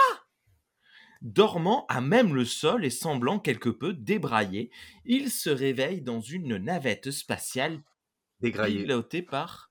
Dormant 1.21 1.87
à 1.89 2.00
même 2.00 2.35
le 2.35 2.45
sol 2.45 2.85
et 2.85 2.91
semblant 2.91 3.39
quelque 3.39 3.69
peu 3.69 3.93
débraillé, 3.93 4.71
il 5.05 5.31
se 5.31 5.50
réveille 5.50 6.00
dans 6.00 6.21
une 6.21 6.57
navette 6.57 7.11
spatiale 7.11 7.83
Dégraillé. 8.41 8.83
pilotée 8.83 9.23
par... 9.23 9.71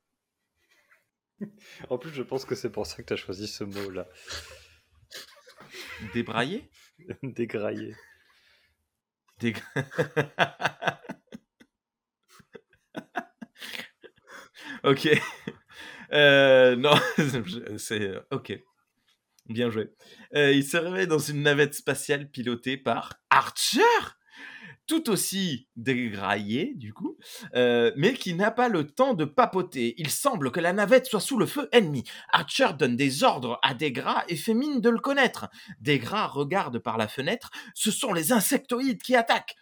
en 1.90 1.98
plus, 1.98 2.14
je 2.14 2.22
pense 2.22 2.46
que 2.46 2.54
c'est 2.54 2.72
pour 2.72 2.86
ça 2.86 2.98
que 2.98 3.02
tu 3.02 3.14
as 3.14 3.18
choisi 3.18 3.48
ce 3.48 3.64
mot-là. 3.64 4.08
Débraillé? 6.14 6.70
Dégraillé. 7.24 7.96
Dég- 9.40 9.64
ok. 14.84 15.10
Euh, 16.12 16.76
non, 16.76 16.94
c'est... 17.78 18.12
Ok. 18.32 18.54
Bien 19.50 19.70
joué. 19.70 19.90
Euh, 20.36 20.54
il 20.54 20.64
se 20.64 20.78
réveille 20.78 21.08
dans 21.08 21.20
une 21.20 21.42
navette 21.42 21.74
spatiale 21.74 22.30
pilotée 22.30 22.78
par 22.78 23.16
Archer 23.30 23.82
tout 24.90 25.12
aussi 25.12 25.68
dégraillé, 25.76 26.74
du 26.76 26.94
coup, 26.94 27.16
euh, 27.54 27.92
mais 27.96 28.14
qui 28.14 28.34
n'a 28.34 28.50
pas 28.50 28.70
le 28.70 28.88
temps 28.88 29.14
de 29.14 29.24
papoter. 29.24 29.94
Il 29.98 30.10
semble 30.10 30.52
que 30.52 30.60
la 30.60 30.74
navette 30.74 31.06
soit 31.06 31.20
sous 31.20 31.38
le 31.38 31.46
feu 31.46 31.70
ennemi. 31.72 32.04
Archer 32.32 32.70
donne 32.78 32.96
des 32.96 33.24
ordres 33.24 33.60
à 33.62 33.76
Degra 33.76 34.24
et 34.30 34.36
fait 34.36 34.56
mine 34.56 34.82
de 34.82 34.90
le 34.90 34.98
connaître. 34.98 35.48
Degra 35.80 36.26
regarde 36.26 36.80
par 36.80 36.98
la 36.98 37.08
fenêtre. 37.08 37.52
Ce 37.76 37.92
sont 37.92 38.14
les 38.14 38.32
insectoïdes 38.32 39.04
qui 39.04 39.16
attaquent. 39.16 39.56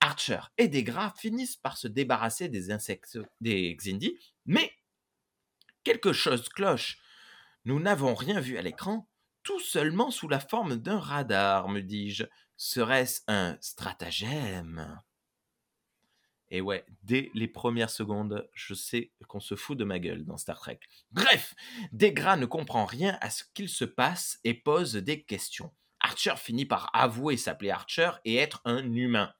Archer 0.00 0.40
et 0.58 0.68
Degra 0.68 1.14
finissent 1.18 1.56
par 1.56 1.78
se 1.78 1.88
débarrasser 1.88 2.50
des 2.50 2.70
insectes, 2.70 3.18
des 3.40 3.74
Xindi, 3.76 4.18
mais 4.44 4.70
quelque 5.82 6.12
chose 6.12 6.46
cloche. 6.50 6.98
Nous 7.64 7.80
n'avons 7.80 8.14
rien 8.14 8.38
vu 8.38 8.58
à 8.58 8.62
l'écran, 8.62 9.08
tout 9.44 9.60
seulement 9.60 10.10
sous 10.10 10.28
la 10.28 10.40
forme 10.40 10.76
d'un 10.76 10.98
radar, 10.98 11.68
me 11.68 11.80
dis-je. 11.80 12.24
Serait-ce 12.56 13.20
un 13.28 13.56
stratagème? 13.60 15.00
Et 16.50 16.60
ouais, 16.60 16.84
dès 17.02 17.30
les 17.34 17.48
premières 17.48 17.90
secondes, 17.90 18.48
je 18.52 18.74
sais 18.74 19.12
qu'on 19.28 19.40
se 19.40 19.54
fout 19.54 19.76
de 19.76 19.84
ma 19.84 19.98
gueule 19.98 20.24
dans 20.24 20.36
Star 20.36 20.58
Trek. 20.58 20.80
Bref, 21.10 21.54
Degra 21.92 22.36
ne 22.36 22.46
comprend 22.46 22.84
rien 22.84 23.18
à 23.20 23.30
ce 23.30 23.44
qu'il 23.54 23.68
se 23.68 23.84
passe 23.84 24.38
et 24.44 24.54
pose 24.54 24.94
des 24.94 25.22
questions. 25.22 25.72
Archer 26.14 26.36
finit 26.36 26.64
par 26.64 26.90
avouer 26.92 27.36
s'appeler 27.36 27.70
Archer 27.70 28.12
et 28.24 28.36
être 28.36 28.62
un 28.64 28.92
humain. 28.92 29.34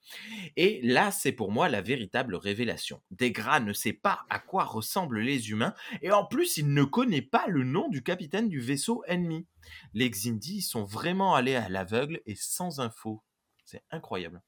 Et 0.56 0.80
là, 0.82 1.12
c'est 1.12 1.30
pour 1.30 1.52
moi 1.52 1.68
la 1.68 1.80
véritable 1.80 2.34
révélation. 2.34 3.00
Degra 3.12 3.60
ne 3.60 3.72
sait 3.72 3.92
pas 3.92 4.26
à 4.28 4.40
quoi 4.40 4.64
ressemblent 4.64 5.20
les 5.20 5.50
humains 5.50 5.72
et 6.02 6.10
en 6.10 6.24
plus, 6.24 6.56
il 6.56 6.74
ne 6.74 6.82
connaît 6.82 7.22
pas 7.22 7.46
le 7.46 7.62
nom 7.62 7.88
du 7.88 8.02
capitaine 8.02 8.48
du 8.48 8.58
vaisseau 8.58 9.04
ennemi. 9.06 9.46
Les 9.92 10.10
Xindi 10.10 10.62
sont 10.62 10.82
vraiment 10.82 11.36
allés 11.36 11.54
à 11.54 11.68
l'aveugle 11.68 12.20
et 12.26 12.34
sans 12.34 12.80
info. 12.80 13.22
C'est 13.64 13.84
incroyable. 13.92 14.42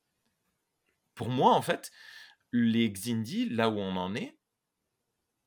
Pour 1.14 1.28
moi, 1.28 1.54
en 1.54 1.62
fait, 1.62 1.92
les 2.50 2.90
Xindi, 2.90 3.48
là 3.50 3.70
où 3.70 3.78
on 3.78 3.94
en 3.94 4.16
est, 4.16 4.36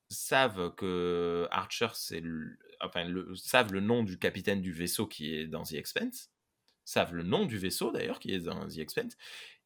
savent 0.08 0.74
que 0.76 1.46
Archer, 1.50 1.88
c'est 1.92 2.20
le... 2.20 2.58
Enfin, 2.80 3.06
savent 3.34 3.74
le 3.74 3.80
nom 3.80 4.02
du 4.02 4.18
capitaine 4.18 4.62
du 4.62 4.72
vaisseau 4.72 5.06
qui 5.06 5.34
est 5.34 5.46
dans 5.46 5.64
The 5.64 5.74
Expanse, 5.74 6.30
savent 6.84 7.14
le 7.14 7.22
nom 7.22 7.46
du 7.46 7.58
vaisseau 7.58 7.90
d'ailleurs 7.90 8.18
qui 8.18 8.32
est 8.32 8.40
dans 8.40 8.66
The 8.68 8.78
Expanse, 8.78 9.16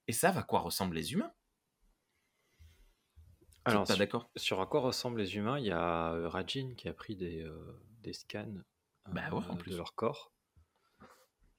et 0.07 0.13
savent 0.13 0.39
à 0.39 0.43
quoi 0.43 0.61
ressemblent 0.61 0.95
les 0.97 1.13
humains. 1.13 1.33
Alors, 3.67 3.85
pas 3.87 3.95
sur, 3.95 3.99
d'accord? 3.99 4.31
sur 4.37 4.61
à 4.61 4.67
quoi 4.67 4.81
ressemblent 4.81 5.21
les 5.21 5.37
humains, 5.37 5.59
il 5.59 5.65
y 5.65 5.71
a 5.71 6.13
euh, 6.13 6.29
Rajin 6.29 6.75
qui 6.77 6.87
a 6.89 6.93
pris 6.93 7.17
des, 7.17 7.41
euh, 7.41 7.81
des 8.03 8.13
scans 8.13 8.53
Bah 9.07 9.23
ouais, 9.31 9.43
en 9.49 9.55
euh, 9.55 9.59
plus. 9.59 9.71
de 9.73 9.77
leur 9.79 9.95
corps. 9.95 10.33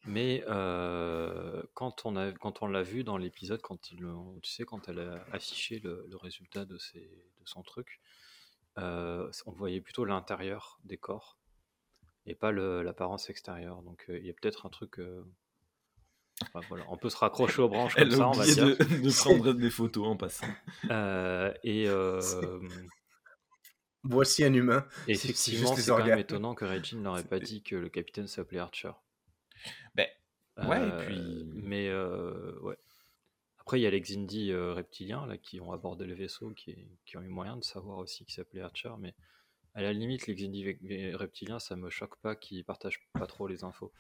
Mais 0.06 0.44
euh, 0.48 1.64
quand 1.74 2.06
on 2.06 2.16
a, 2.16 2.32
quand 2.32 2.62
on 2.62 2.68
l'a 2.68 2.84
vu 2.84 3.04
dans 3.04 3.18
l'épisode, 3.18 3.60
quand 3.64 3.82
tu 3.82 3.98
sais, 4.44 4.66
quand 4.66 4.88
elle 4.88 5.00
a 5.00 5.26
affiché 5.32 5.80
le, 5.80 6.06
le 6.08 6.16
résultat 6.16 6.66
de, 6.66 6.78
ses, 6.78 7.00
de 7.00 7.46
son 7.46 7.64
truc, 7.64 8.00
on 8.78 9.52
voyait 9.52 9.82
plutôt 9.82 10.06
l'intérieur 10.06 10.80
des 10.84 10.98
corps 10.98 11.40
et 12.28 12.36
pas 12.36 12.52
l'apparence 12.52 13.32
extérieure. 13.32 13.82
Donc 13.82 14.06
il 14.10 14.24
y 14.24 14.30
a 14.30 14.34
peut-être 14.34 14.68
un 14.68 14.70
truc. 14.70 15.00
Enfin, 16.44 16.62
voilà, 16.70 16.86
on 16.90 16.98
peut 16.98 17.10
se 17.10 17.18
raccrocher 17.18 17.62
aux 17.62 17.70
branches 17.70 17.96
comme 17.98 18.12
Elle 18.12 18.16
ça, 18.16 18.28
on 18.28 18.32
va 18.32 18.46
dire. 18.46 18.66
de, 18.66 18.74
de 19.02 19.12
prendre 19.18 19.54
des 19.54 19.70
photos 19.70 20.08
en 20.08 20.18
passant. 20.18 20.48
Euh, 20.92 21.54
et 21.64 21.88
euh, 21.88 22.22
Voici 24.04 24.44
un 24.44 24.54
humain. 24.54 24.86
effectivement, 25.08 25.76
c'est 25.76 25.90
quand 25.92 26.06
même 26.06 26.20
étonnant 26.20 26.54
que 26.54 26.66
Regine 26.66 27.02
n'aurait 27.02 27.24
pas 27.24 27.40
dit 27.40 27.64
que 27.64 27.76
le 27.76 27.90
capitaine 27.90 28.28
s'appelait 28.28 28.60
Archer. 28.60 28.92
Ben, 29.96 30.08
ouais, 30.58 30.78
et 30.78 30.92
Euh, 30.92 31.06
puis... 31.08 31.46
Mais 31.56 31.88
euh, 31.90 32.58
ouais. 32.62 32.78
Après, 33.60 33.80
il 33.80 33.84
y 33.84 33.88
a 33.88 33.90
les 33.90 34.00
Xindi 34.02 34.52
euh, 34.52 34.74
reptiliens 34.74 35.26
là, 35.26 35.38
qui 35.40 35.60
ont 35.60 35.72
abordé 35.72 36.06
le 36.06 36.14
vaisseau, 36.14 36.52
qui, 36.52 36.76
qui 37.06 37.18
ont 37.18 37.22
eu 37.24 37.28
moyen 37.30 37.58
de 37.58 37.64
savoir 37.64 37.98
aussi 37.98 38.24
qu'il 38.26 38.36
s'appelait 38.36 38.62
Archer. 38.62 38.92
Mais 39.00 39.16
à 39.74 39.82
la 39.82 39.92
limite, 39.92 40.28
les 40.28 40.36
Xindi 40.36 41.16
reptiliens, 41.16 41.58
ça 41.58 41.76
me 41.76 41.90
choque 41.90 42.16
pas 42.18 42.36
qu'ils 42.36 42.64
partagent 42.64 43.02
pas 43.14 43.26
trop 43.26 43.48
les 43.48 43.64
infos. 43.64 43.92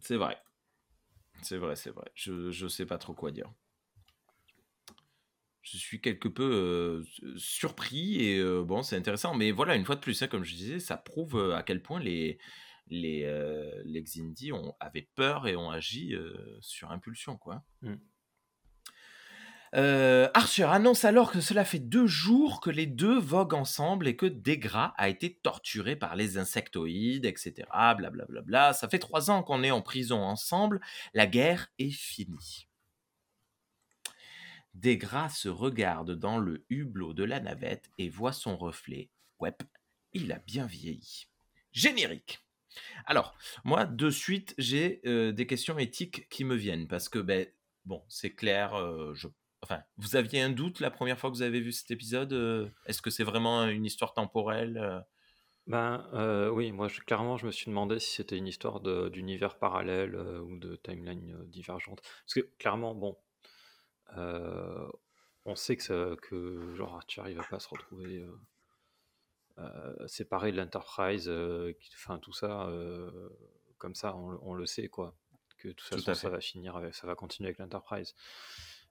C'est 0.00 0.16
vrai. 0.16 0.38
C'est 1.42 1.56
vrai, 1.56 1.76
c'est 1.76 1.90
vrai. 1.90 2.10
Je, 2.14 2.50
je 2.50 2.68
sais 2.68 2.86
pas 2.86 2.98
trop 2.98 3.14
quoi 3.14 3.30
dire. 3.30 3.52
Je 5.62 5.76
suis 5.76 6.00
quelque 6.00 6.28
peu 6.28 7.04
euh, 7.24 7.36
surpris 7.36 8.22
et 8.22 8.38
euh, 8.38 8.62
bon, 8.64 8.82
c'est 8.82 8.96
intéressant. 8.96 9.34
Mais 9.34 9.50
voilà, 9.50 9.76
une 9.76 9.84
fois 9.84 9.96
de 9.96 10.00
plus, 10.00 10.20
hein, 10.22 10.28
comme 10.28 10.44
je 10.44 10.54
disais, 10.54 10.78
ça 10.80 10.96
prouve 10.96 11.36
euh, 11.36 11.56
à 11.56 11.62
quel 11.62 11.82
point 11.82 12.00
les, 12.00 12.38
les, 12.88 14.02
Xindi 14.02 14.52
ont, 14.52 14.74
avaient 14.80 15.08
peur 15.14 15.46
et 15.46 15.56
ont 15.56 15.70
agi 15.70 16.14
sur 16.60 16.90
impulsion, 16.90 17.36
quoi. 17.36 17.62
Mm. 17.82 17.96
Euh, 19.74 20.28
Archer 20.34 20.64
annonce 20.64 21.04
alors 21.04 21.30
que 21.30 21.40
cela 21.40 21.64
fait 21.64 21.78
deux 21.78 22.06
jours 22.06 22.60
que 22.60 22.70
les 22.70 22.86
deux 22.86 23.18
voguent 23.18 23.54
ensemble 23.54 24.08
et 24.08 24.16
que 24.16 24.26
Degra 24.26 24.94
a 24.96 25.08
été 25.08 25.34
torturé 25.34 25.96
par 25.96 26.16
les 26.16 26.38
insectoïdes, 26.38 27.26
etc. 27.26 27.68
Blablabla. 27.70 28.10
Bla, 28.10 28.24
bla, 28.26 28.42
bla. 28.42 28.72
Ça 28.72 28.88
fait 28.88 28.98
trois 28.98 29.30
ans 29.30 29.42
qu'on 29.42 29.62
est 29.62 29.70
en 29.70 29.82
prison 29.82 30.22
ensemble. 30.22 30.80
La 31.14 31.26
guerre 31.26 31.68
est 31.78 31.90
finie. 31.90 32.68
Degra 34.74 35.28
se 35.28 35.48
regarde 35.48 36.12
dans 36.12 36.38
le 36.38 36.64
hublot 36.70 37.12
de 37.12 37.24
la 37.24 37.40
navette 37.40 37.90
et 37.98 38.08
voit 38.08 38.32
son 38.32 38.56
reflet. 38.56 39.10
Ouais, 39.40 39.52
il 40.12 40.30
a 40.32 40.38
bien 40.38 40.66
vieilli. 40.66 41.28
Générique. 41.72 42.44
Alors, 43.06 43.36
moi, 43.64 43.86
de 43.86 44.10
suite, 44.10 44.54
j'ai 44.58 45.00
euh, 45.04 45.32
des 45.32 45.46
questions 45.46 45.78
éthiques 45.78 46.28
qui 46.28 46.44
me 46.44 46.54
viennent 46.54 46.86
parce 46.86 47.08
que, 47.08 47.18
ben, 47.18 47.46
bon, 47.84 48.04
c'est 48.08 48.34
clair, 48.34 48.74
euh, 48.74 49.14
je 49.14 49.28
Enfin, 49.62 49.82
vous 49.96 50.14
aviez 50.16 50.40
un 50.40 50.50
doute 50.50 50.80
la 50.80 50.90
première 50.90 51.18
fois 51.18 51.30
que 51.30 51.34
vous 51.36 51.42
avez 51.42 51.60
vu 51.60 51.72
cet 51.72 51.90
épisode 51.90 52.32
euh, 52.32 52.68
Est-ce 52.86 53.02
que 53.02 53.10
c'est 53.10 53.24
vraiment 53.24 53.64
une 53.66 53.84
histoire 53.84 54.14
temporelle 54.14 54.78
euh? 54.78 55.00
Ben 55.66 56.08
euh, 56.14 56.48
oui, 56.48 56.72
moi 56.72 56.88
je- 56.88 57.00
clairement 57.00 57.36
je 57.36 57.44
me 57.44 57.50
suis 57.50 57.66
demandé 57.66 57.98
si 57.98 58.14
c'était 58.14 58.38
une 58.38 58.46
histoire 58.46 58.80
d'univers 59.10 59.58
parallèle 59.58 60.14
euh, 60.14 60.40
ou 60.40 60.56
de 60.58 60.76
timeline 60.76 61.34
euh, 61.34 61.44
divergente. 61.46 62.00
Parce 62.02 62.34
que 62.34 62.40
clairement, 62.58 62.94
bon, 62.94 63.18
on 65.44 65.54
sait 65.54 65.76
que, 65.76 65.82
ça- 65.82 66.16
que 66.22 66.74
genre 66.74 66.94
Archer 66.94 67.22
il 67.28 67.36
va 67.36 67.44
pas 67.44 67.58
se 67.58 67.68
retrouver 67.68 68.24
séparé 70.06 70.52
de 70.52 70.56
l'Enterprise, 70.56 71.28
enfin 71.94 72.18
tout 72.18 72.32
ça, 72.32 72.70
comme 73.76 73.94
ça, 73.94 74.14
on, 74.16 74.30
le- 74.30 74.38
on 74.42 74.54
le 74.54 74.66
sait 74.66 74.88
quoi. 74.88 75.14
Que 75.58 75.68
de 75.68 75.72
toute 75.72 75.88
Tout 75.90 76.00
façon 76.04 76.14
ça 76.14 76.28
va 76.30 76.40
finir 76.40 76.76
avec, 76.76 76.94
ça 76.94 77.06
va 77.08 77.16
continuer 77.16 77.48
avec 77.48 77.58
l'Enterprise. 77.58 78.14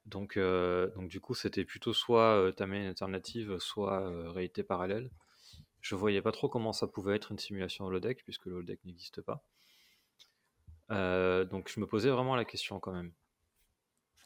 Donc, 0.07 0.37
euh, 0.37 0.89
donc 0.95 1.09
du 1.09 1.19
coup 1.19 1.35
c'était 1.35 1.65
plutôt 1.65 1.93
soit 1.93 2.37
euh, 2.37 2.51
timeline 2.53 2.87
alternative, 2.87 3.59
soit 3.59 4.09
euh, 4.09 4.31
réalité 4.31 4.63
parallèle. 4.63 5.11
Je 5.81 5.95
voyais 5.95 6.21
pas 6.21 6.31
trop 6.31 6.47
comment 6.47 6.73
ça 6.73 6.87
pouvait 6.87 7.15
être 7.15 7.31
une 7.31 7.37
simulation 7.37 7.85
holodeck, 7.85 8.23
puisque 8.23 8.45
le 8.45 8.53
holodeck 8.53 8.83
n'existe 8.85 9.21
pas. 9.21 9.43
Euh, 10.91 11.43
donc 11.43 11.69
je 11.73 11.79
me 11.81 11.87
posais 11.87 12.09
vraiment 12.09 12.37
la 12.37 12.45
question 12.45 12.79
quand 12.79 12.93
même. 12.93 13.11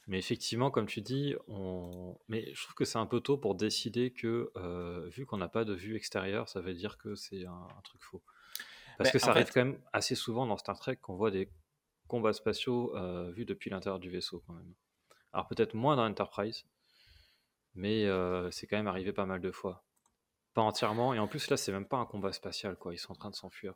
Mais 0.07 0.19
effectivement, 0.19 0.69
comme 0.71 0.85
tu 0.87 1.01
dis, 1.01 1.35
on... 1.47 2.17
mais 2.27 2.53
je 2.53 2.61
trouve 2.63 2.75
que 2.75 2.85
c'est 2.85 2.97
un 2.97 3.05
peu 3.05 3.19
tôt 3.19 3.37
pour 3.37 3.55
décider 3.55 4.11
que, 4.11 4.51
vu 5.09 5.25
qu'on 5.25 5.37
n'a 5.37 5.47
pas 5.47 5.63
de 5.63 5.73
vue 5.73 5.95
extérieure, 5.95 6.49
ça 6.49 6.59
veut 6.59 6.73
dire 6.73 6.97
que 6.97 7.15
c'est 7.15 7.45
un, 7.45 7.67
truc 7.83 8.03
faux. 8.03 8.21
Parce 8.97 9.09
Ben, 9.09 9.13
que 9.13 9.19
ça 9.19 9.31
arrive 9.31 9.51
quand 9.53 9.63
même 9.65 9.79
assez 9.93 10.15
souvent 10.15 10.45
dans 10.45 10.57
Star 10.57 10.77
Trek 10.77 10.97
qu'on 10.97 11.15
voit 11.15 11.31
des 11.31 11.49
combats 12.07 12.33
spatiaux 12.33 12.93
vus 13.31 13.45
depuis 13.45 13.69
l'intérieur 13.69 13.99
du 13.99 14.09
vaisseau 14.09 14.43
quand 14.45 14.53
même. 14.53 14.73
Alors 15.33 15.47
peut-être 15.47 15.73
moins 15.73 15.95
dans 15.95 16.05
Enterprise, 16.05 16.65
mais 17.75 18.05
euh, 18.05 18.51
c'est 18.51 18.67
quand 18.67 18.77
même 18.77 18.87
arrivé 18.87 19.13
pas 19.13 19.25
mal 19.25 19.41
de 19.41 19.51
fois. 19.51 19.83
Pas 20.53 20.61
entièrement, 20.61 21.13
et 21.13 21.19
en 21.19 21.27
plus 21.27 21.49
là, 21.49 21.57
c'est 21.57 21.71
même 21.71 21.87
pas 21.87 21.97
un 21.97 22.05
combat 22.05 22.33
spatial, 22.33 22.75
quoi. 22.75 22.93
Ils 22.93 22.97
sont 22.97 23.13
en 23.13 23.15
train 23.15 23.29
de 23.29 23.35
s'enfuir. 23.35 23.73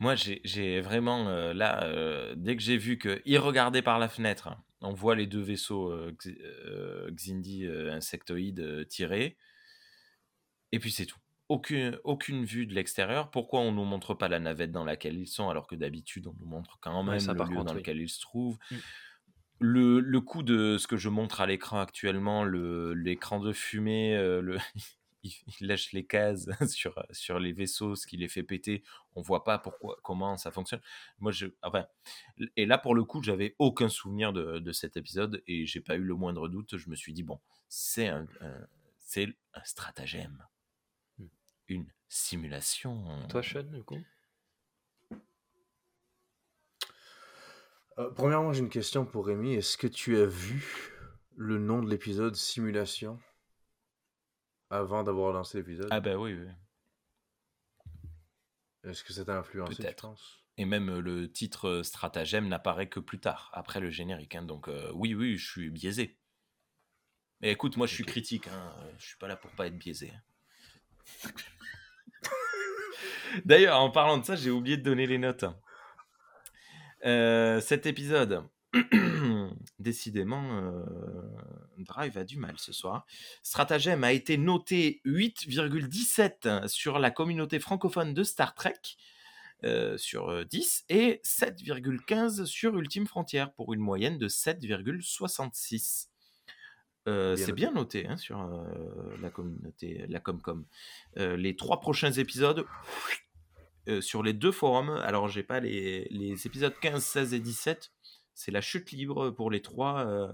moi, 0.00 0.14
j'ai 0.16 0.80
vraiment, 0.80 1.28
euh, 1.28 1.52
là, 1.52 1.84
euh, 1.84 2.34
dès 2.36 2.56
que 2.56 2.62
j'ai 2.62 2.76
vu 2.76 2.98
qu'il 2.98 3.38
regardait 3.38 3.82
par 3.82 3.98
la 3.98 4.08
fenêtre, 4.08 4.48
hein, 4.48 4.64
on 4.80 4.92
voit 4.92 5.14
les 5.14 5.26
deux 5.26 5.42
vaisseaux 5.42 5.94
Xindi 7.10 7.66
insectoïdes 7.66 8.88
tirés, 8.88 9.36
et 10.72 10.78
puis 10.80 10.90
c'est 10.90 11.06
tout. 11.06 11.18
Aucune, 11.50 11.98
aucune 12.04 12.44
vue 12.44 12.66
de 12.66 12.74
l'extérieur. 12.74 13.30
Pourquoi 13.30 13.60
on 13.60 13.72
nous 13.72 13.84
montre 13.84 14.14
pas 14.14 14.28
la 14.28 14.38
navette 14.38 14.70
dans 14.70 14.84
laquelle 14.84 15.18
ils 15.18 15.26
sont, 15.26 15.48
alors 15.50 15.66
que 15.66 15.74
d'habitude, 15.74 16.28
on 16.28 16.34
nous 16.38 16.46
montre 16.46 16.78
quand 16.80 17.02
même 17.02 17.18
ça 17.18 17.32
le 17.32 17.38
par 17.38 17.48
lieu 17.48 17.56
contre, 17.56 17.66
dans 17.66 17.72
oui. 17.72 17.78
lequel 17.78 18.00
ils 18.00 18.08
se 18.08 18.20
trouvent 18.20 18.56
Mm. 18.70 18.76
le, 19.58 20.00
le 20.00 20.20
coup 20.20 20.42
de 20.42 20.78
ce 20.78 20.86
que 20.86 20.96
je 20.96 21.08
montre 21.08 21.40
à 21.40 21.46
l'écran 21.46 21.80
actuellement, 21.80 22.44
le- 22.44 22.94
l'écran 22.94 23.40
de 23.40 23.52
fumée, 23.52 24.16
euh, 24.16 24.40
le, 24.40 24.58
il, 25.22 25.32
lâche 25.60 25.92
les 25.92 26.06
cases 26.06 26.48
sur, 26.68 26.94
sur 27.10 27.38
les 27.38 27.52
vaisseaux, 27.52 27.94
ce 27.96 28.06
qui 28.06 28.16
les 28.16 28.28
fait 28.28 28.42
péter. 28.42 28.82
On 29.16 29.22
voit 29.22 29.44
pas 29.44 29.58
pourquoi, 29.58 29.98
comment 30.02 30.36
ça 30.38 30.50
fonctionne. 30.50 30.80
Moi, 31.18 31.32
je, 31.32 31.46
enfin, 31.62 31.86
et 32.56 32.64
là 32.66 32.78
pour 32.78 32.94
le 32.94 33.04
coup, 33.04 33.22
j'avais 33.22 33.54
aucun 33.58 33.88
souvenir 33.88 34.32
de, 34.32 34.58
de 34.60 34.72
cet 34.72 34.96
épisode 34.96 35.42
et 35.46 35.66
j'ai 35.66 35.80
pas 35.80 35.96
eu 35.96 36.02
le 36.04 36.14
moindre 36.14 36.48
doute. 36.48 36.76
Je 36.78 36.88
me 36.88 36.94
suis 36.96 37.12
dit 37.12 37.22
bon, 37.22 37.40
c'est 37.68 38.08
un, 38.08 38.26
un- 38.40 38.66
c'est 39.00 39.28
un 39.54 39.64
stratagème. 39.64 40.46
Une 41.74 41.86
simulation. 42.08 43.26
Toi, 43.28 43.42
Sean, 43.42 43.62
du 43.64 43.82
coup? 43.82 43.98
Euh, 47.98 48.10
premièrement, 48.12 48.52
j'ai 48.52 48.60
une 48.60 48.70
question 48.70 49.04
pour 49.04 49.26
Rémi. 49.26 49.54
Est-ce 49.54 49.76
que 49.76 49.86
tu 49.86 50.16
as 50.18 50.26
vu 50.26 50.92
le 51.36 51.58
nom 51.58 51.82
de 51.82 51.90
l'épisode 51.90 52.34
Simulation 52.36 53.18
avant 54.70 55.02
d'avoir 55.02 55.32
lancé 55.32 55.58
l'épisode? 55.58 55.88
Ah 55.90 56.00
bah 56.00 56.16
oui, 56.16 56.34
oui. 56.34 56.48
Est-ce 58.84 59.04
que 59.04 59.12
ça 59.12 59.24
t'a 59.24 59.38
influencé, 59.38 59.74
tu 59.74 59.82
Peut-être. 59.82 60.02
penses? 60.02 60.38
Et 60.56 60.64
même 60.64 60.88
euh, 60.90 61.00
le 61.00 61.30
titre 61.30 61.68
euh, 61.68 61.82
stratagème 61.82 62.48
n'apparaît 62.48 62.88
que 62.88 63.00
plus 63.00 63.18
tard, 63.20 63.50
après 63.52 63.80
le 63.80 63.90
générique. 63.90 64.34
hein. 64.34 64.42
Donc 64.42 64.68
euh, 64.68 64.90
oui, 64.94 65.14
oui, 65.14 65.36
je 65.36 65.50
suis 65.50 65.70
biaisé. 65.70 66.18
Mais 67.40 67.50
écoute, 67.52 67.76
moi 67.76 67.86
je 67.86 67.94
suis 67.94 68.04
critique, 68.04 68.48
hein. 68.48 68.74
je 68.98 69.06
suis 69.06 69.16
pas 69.18 69.28
là 69.28 69.36
pour 69.36 69.50
pas 69.52 69.66
être 69.66 69.76
biaisé. 69.78 70.12
D'ailleurs, 73.44 73.80
en 73.80 73.90
parlant 73.90 74.18
de 74.18 74.24
ça, 74.24 74.36
j'ai 74.36 74.50
oublié 74.50 74.76
de 74.76 74.82
donner 74.82 75.06
les 75.06 75.18
notes. 75.18 75.44
Euh, 77.04 77.60
cet 77.60 77.86
épisode, 77.86 78.44
décidément, 79.78 80.58
euh, 80.58 80.84
Drive 81.78 82.18
a 82.18 82.24
du 82.24 82.36
mal 82.36 82.54
ce 82.58 82.72
soir. 82.72 83.06
Stratagème 83.42 84.04
a 84.04 84.12
été 84.12 84.36
noté 84.36 85.00
8,17 85.06 86.68
sur 86.68 86.98
la 86.98 87.10
communauté 87.10 87.58
francophone 87.58 88.14
de 88.14 88.22
Star 88.22 88.54
Trek 88.54 88.78
euh, 89.64 89.98
sur 89.98 90.30
euh, 90.30 90.44
10 90.44 90.84
et 90.88 91.20
7,15 91.22 92.46
sur 92.46 92.78
Ultime 92.78 93.06
Frontière 93.06 93.52
pour 93.52 93.74
une 93.74 93.80
moyenne 93.80 94.16
de 94.16 94.26
7,66. 94.28 96.09
Euh, 97.08 97.36
c'est 97.36 97.52
bien 97.52 97.72
noté 97.72 98.06
hein, 98.06 98.16
sur 98.16 98.40
euh, 98.40 99.16
la 99.20 99.30
communauté, 99.30 100.04
la 100.08 100.20
Comcom. 100.20 100.64
Euh, 101.16 101.36
les 101.36 101.56
trois 101.56 101.80
prochains 101.80 102.12
épisodes 102.12 102.64
sur 104.00 104.22
les 104.22 104.34
deux 104.34 104.52
forums, 104.52 104.90
alors 104.90 105.26
j'ai 105.26 105.42
pas 105.42 105.58
les, 105.58 106.06
les 106.10 106.46
épisodes 106.46 106.74
15, 106.80 107.02
16 107.02 107.34
et 107.34 107.40
17, 107.40 107.90
c'est 108.34 108.52
la 108.52 108.60
chute 108.60 108.92
libre 108.92 109.30
pour 109.30 109.50
les 109.50 109.62
trois, 109.62 110.32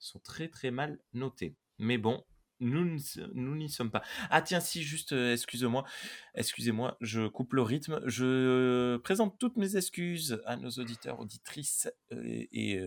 sont 0.00 0.18
très 0.18 0.48
très 0.48 0.72
mal 0.72 0.98
notés. 1.12 1.54
Mais 1.78 1.98
bon, 1.98 2.24
nous 2.58 2.84
n'y 2.84 3.68
sommes 3.68 3.92
pas. 3.92 4.02
Ah 4.30 4.42
tiens, 4.42 4.58
si 4.58 4.82
juste, 4.82 5.12
excusez-moi, 5.12 5.84
excusez-moi, 6.34 6.96
je 7.00 7.28
coupe 7.28 7.52
le 7.52 7.62
rythme. 7.62 8.00
Je 8.06 8.96
présente 8.96 9.38
toutes 9.38 9.56
mes 9.56 9.76
excuses 9.76 10.42
à 10.44 10.56
nos 10.56 10.70
auditeurs, 10.70 11.20
auditrices 11.20 11.88
et, 12.10 12.80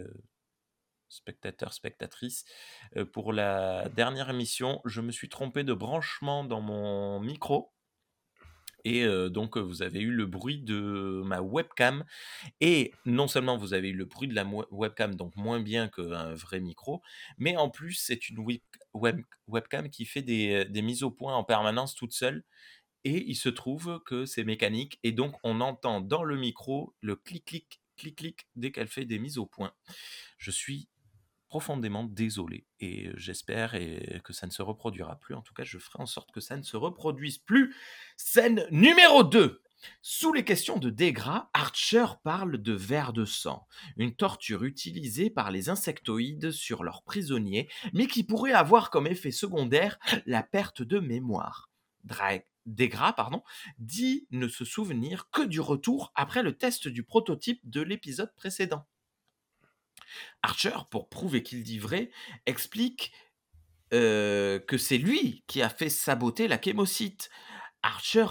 spectateurs, 1.09 1.73
spectatrices. 1.73 2.45
Pour 3.13 3.33
la 3.33 3.89
dernière 3.89 4.29
émission, 4.29 4.81
je 4.85 5.01
me 5.01 5.11
suis 5.11 5.29
trompé 5.29 5.63
de 5.63 5.73
branchement 5.73 6.43
dans 6.43 6.61
mon 6.61 7.19
micro. 7.19 7.73
Et 8.85 9.05
donc, 9.29 9.57
vous 9.57 9.81
avez 9.81 9.99
eu 9.99 10.11
le 10.11 10.25
bruit 10.25 10.61
de 10.61 11.21
ma 11.25 11.41
webcam. 11.41 12.05
Et 12.61 12.93
non 13.05 13.27
seulement 13.27 13.57
vous 13.57 13.73
avez 13.73 13.89
eu 13.89 13.93
le 13.93 14.05
bruit 14.05 14.29
de 14.29 14.35
la 14.35 14.45
webcam, 14.71 15.15
donc 15.15 15.35
moins 15.35 15.59
bien 15.59 15.89
qu'un 15.89 16.33
vrai 16.33 16.61
micro, 16.61 17.01
mais 17.37 17.57
en 17.57 17.69
plus, 17.69 17.95
c'est 17.95 18.29
une 18.29 18.39
web- 18.93 19.25
webcam 19.47 19.89
qui 19.89 20.05
fait 20.05 20.21
des, 20.21 20.63
des 20.65 20.81
mises 20.81 21.03
au 21.03 21.11
point 21.11 21.35
en 21.35 21.43
permanence 21.43 21.93
toute 21.93 22.13
seule. 22.13 22.45
Et 23.03 23.29
il 23.29 23.35
se 23.35 23.49
trouve 23.49 24.01
que 24.05 24.25
c'est 24.25 24.43
mécanique. 24.43 24.99
Et 25.03 25.11
donc, 25.11 25.35
on 25.43 25.61
entend 25.61 26.01
dans 26.01 26.23
le 26.23 26.37
micro 26.37 26.93
le 27.01 27.15
clic-clic, 27.15 27.81
clic-clic 27.95 28.47
dès 28.55 28.71
qu'elle 28.71 28.87
fait 28.87 29.05
des 29.05 29.19
mises 29.19 29.37
au 29.37 29.45
point. 29.45 29.73
Je 30.37 30.51
suis 30.51 30.89
profondément 31.49 32.03
désolé 32.03 32.65
et 32.79 33.09
j'espère 33.15 33.73
que 34.23 34.33
ça 34.33 34.45
ne 34.47 34.51
se 34.51 34.61
reproduira 34.61 35.17
plus. 35.19 35.35
En 35.35 35.41
tout 35.41 35.53
cas, 35.53 35.63
je 35.63 35.77
ferai 35.79 36.01
en 36.01 36.05
sorte 36.05 36.31
que 36.31 36.39
ça 36.39 36.55
ne 36.55 36.61
se 36.63 36.77
reproduise 36.77 37.39
plus. 37.39 37.75
Scène 38.15 38.65
numéro 38.71 39.23
2. 39.23 39.61
Sous 40.01 40.33
les 40.33 40.43
questions 40.43 40.77
de 40.77 40.89
dégras, 40.89 41.49
Archer 41.53 42.05
parle 42.23 42.57
de 42.57 42.73
vers 42.73 43.13
de 43.13 43.23
sang, 43.25 43.65
une 43.97 44.13
torture 44.13 44.63
utilisée 44.65 45.29
par 45.29 45.51
les 45.51 45.69
insectoïdes 45.69 46.51
sur 46.51 46.83
leurs 46.83 47.01
prisonniers, 47.03 47.69
mais 47.93 48.07
qui 48.07 48.23
pourrait 48.23 48.51
avoir 48.51 48.89
comme 48.91 49.07
effet 49.07 49.31
secondaire 49.31 49.97
la 50.25 50.43
perte 50.43 50.81
de 50.81 50.99
mémoire. 50.99 51.69
Dra- 52.03 52.43
Dégras, 52.65 53.13
pardon, 53.13 53.41
dit 53.79 54.27
ne 54.31 54.47
se 54.47 54.63
souvenir 54.65 55.29
que 55.31 55.41
du 55.41 55.59
retour 55.61 56.11
après 56.13 56.43
le 56.43 56.55
test 56.57 56.87
du 56.87 57.03
prototype 57.03 57.61
de 57.63 57.81
l'épisode 57.81 58.35
précédent. 58.35 58.85
Archer, 60.43 60.75
pour 60.89 61.09
prouver 61.09 61.43
qu'il 61.43 61.63
dit 61.63 61.79
vrai, 61.79 62.11
explique 62.45 63.11
euh, 63.93 64.59
que 64.59 64.77
c'est 64.77 64.97
lui 64.97 65.43
qui 65.47 65.61
a 65.61 65.69
fait 65.69 65.89
saboter 65.89 66.47
la 66.47 66.61
chémocyte. 66.61 67.29
Archer 67.81 68.27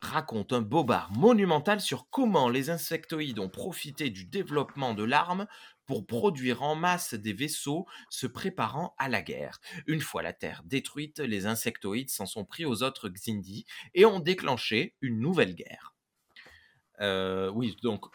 raconte 0.00 0.52
un 0.52 0.62
bobard 0.62 1.12
monumental 1.12 1.80
sur 1.80 2.08
comment 2.10 2.48
les 2.48 2.70
insectoïdes 2.70 3.38
ont 3.38 3.48
profité 3.48 4.10
du 4.10 4.24
développement 4.24 4.94
de 4.94 5.04
l'arme 5.04 5.46
pour 5.86 6.06
produire 6.06 6.62
en 6.62 6.74
masse 6.74 7.14
des 7.14 7.32
vaisseaux 7.32 7.86
se 8.10 8.26
préparant 8.26 8.94
à 8.98 9.08
la 9.08 9.22
guerre. 9.22 9.60
Une 9.86 10.00
fois 10.00 10.22
la 10.22 10.32
Terre 10.32 10.62
détruite, 10.64 11.18
les 11.18 11.46
insectoïdes 11.46 12.10
s'en 12.10 12.26
sont 12.26 12.44
pris 12.44 12.64
aux 12.64 12.82
autres 12.82 13.08
Xindi 13.08 13.66
et 13.94 14.04
ont 14.04 14.20
déclenché 14.20 14.96
une 15.00 15.20
nouvelle 15.20 15.54
guerre. 15.54 15.94
Euh, 17.00 17.50
oui, 17.50 17.76
donc 17.82 18.06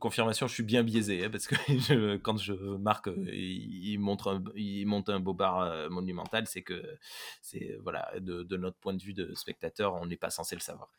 confirmation, 0.00 0.46
je 0.46 0.54
suis 0.54 0.62
bien 0.62 0.82
biaisé 0.82 1.24
hein, 1.24 1.30
parce 1.30 1.46
que 1.46 1.54
je- 1.68 2.16
quand 2.16 2.36
je 2.38 2.52
marque, 2.54 3.08
euh, 3.08 3.16
il, 3.32 3.92
il 3.92 3.98
montre 3.98 4.28
un, 4.32 4.42
monte 4.86 5.08
un 5.08 5.20
bobard 5.20 5.60
euh, 5.60 5.88
monumental, 5.90 6.46
c'est 6.46 6.62
que 6.62 6.98
c'est 7.42 7.78
voilà 7.82 8.10
de, 8.20 8.56
notre 8.56 8.78
point 8.78 8.94
de 8.94 9.02
vue 9.02 9.14
de 9.14 9.34
spectateur, 9.34 9.94
on 9.94 10.06
n'est 10.06 10.16
pas 10.16 10.30
censé 10.30 10.54
le 10.54 10.60
savoir. 10.60 10.90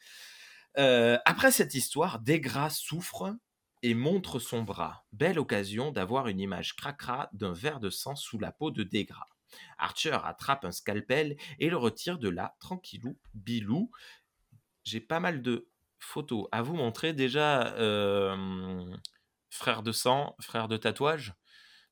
Euh, 0.77 1.17
après 1.25 1.51
cette 1.51 1.73
histoire, 1.73 2.19
Degra 2.19 2.69
souffre 2.69 3.35
et 3.83 3.93
montre 3.93 4.39
son 4.39 4.63
bras. 4.63 5.05
Belle 5.11 5.39
occasion 5.39 5.91
d'avoir 5.91 6.27
une 6.27 6.39
image 6.39 6.75
cracra 6.75 7.29
d'un 7.33 7.53
verre 7.53 7.79
de 7.79 7.89
sang 7.89 8.15
sous 8.15 8.39
la 8.39 8.51
peau 8.51 8.71
de 8.71 8.83
Degra. 8.83 9.27
Archer 9.77 10.17
attrape 10.23 10.65
un 10.65 10.71
scalpel 10.71 11.37
et 11.59 11.69
le 11.69 11.77
retire 11.77 12.19
de 12.19 12.29
là, 12.29 12.55
tranquillou, 12.59 13.17
bilou. 13.33 13.89
J'ai 14.83 14.99
pas 14.99 15.19
mal 15.19 15.41
de 15.41 15.67
photos 15.99 16.47
à 16.51 16.61
vous 16.61 16.75
montrer. 16.75 17.13
Déjà, 17.13 17.73
euh, 17.75 18.85
frère 19.49 19.83
de 19.83 19.91
sang, 19.91 20.35
frère 20.39 20.67
de 20.67 20.77
tatouage. 20.77 21.33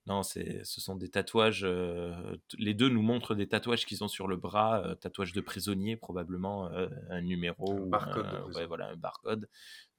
Non, 0.08 0.22
c'est, 0.22 0.64
ce 0.64 0.82
sont 0.82 0.96
des 0.96 1.10
tatouages. 1.10 1.64
euh, 1.64 2.38
les 2.60 2.76
deux 2.76 2.90
nous 2.90 3.02
montrent 3.02 3.34
des 3.34 3.48
tatouages 3.48 3.86
qu'ils 3.86 4.04
ont 4.04 4.08
sur 4.08 4.28
le 4.28 4.38
bras, 4.38 4.82
euh, 4.86 4.96
tatouage 4.96 5.34
de 5.34 5.42
prisonnier, 5.42 5.98
probablement 5.98 6.70
un 7.10 7.22
numéro 7.22 7.74
Un 7.74 7.88
barcode 7.88 8.56
ouais, 8.56 8.68
voilà, 8.68 8.90
un 8.90 8.98
barcode, 8.98 9.50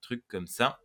truc 0.01 0.25
comme 0.29 0.47
ça. 0.47 0.81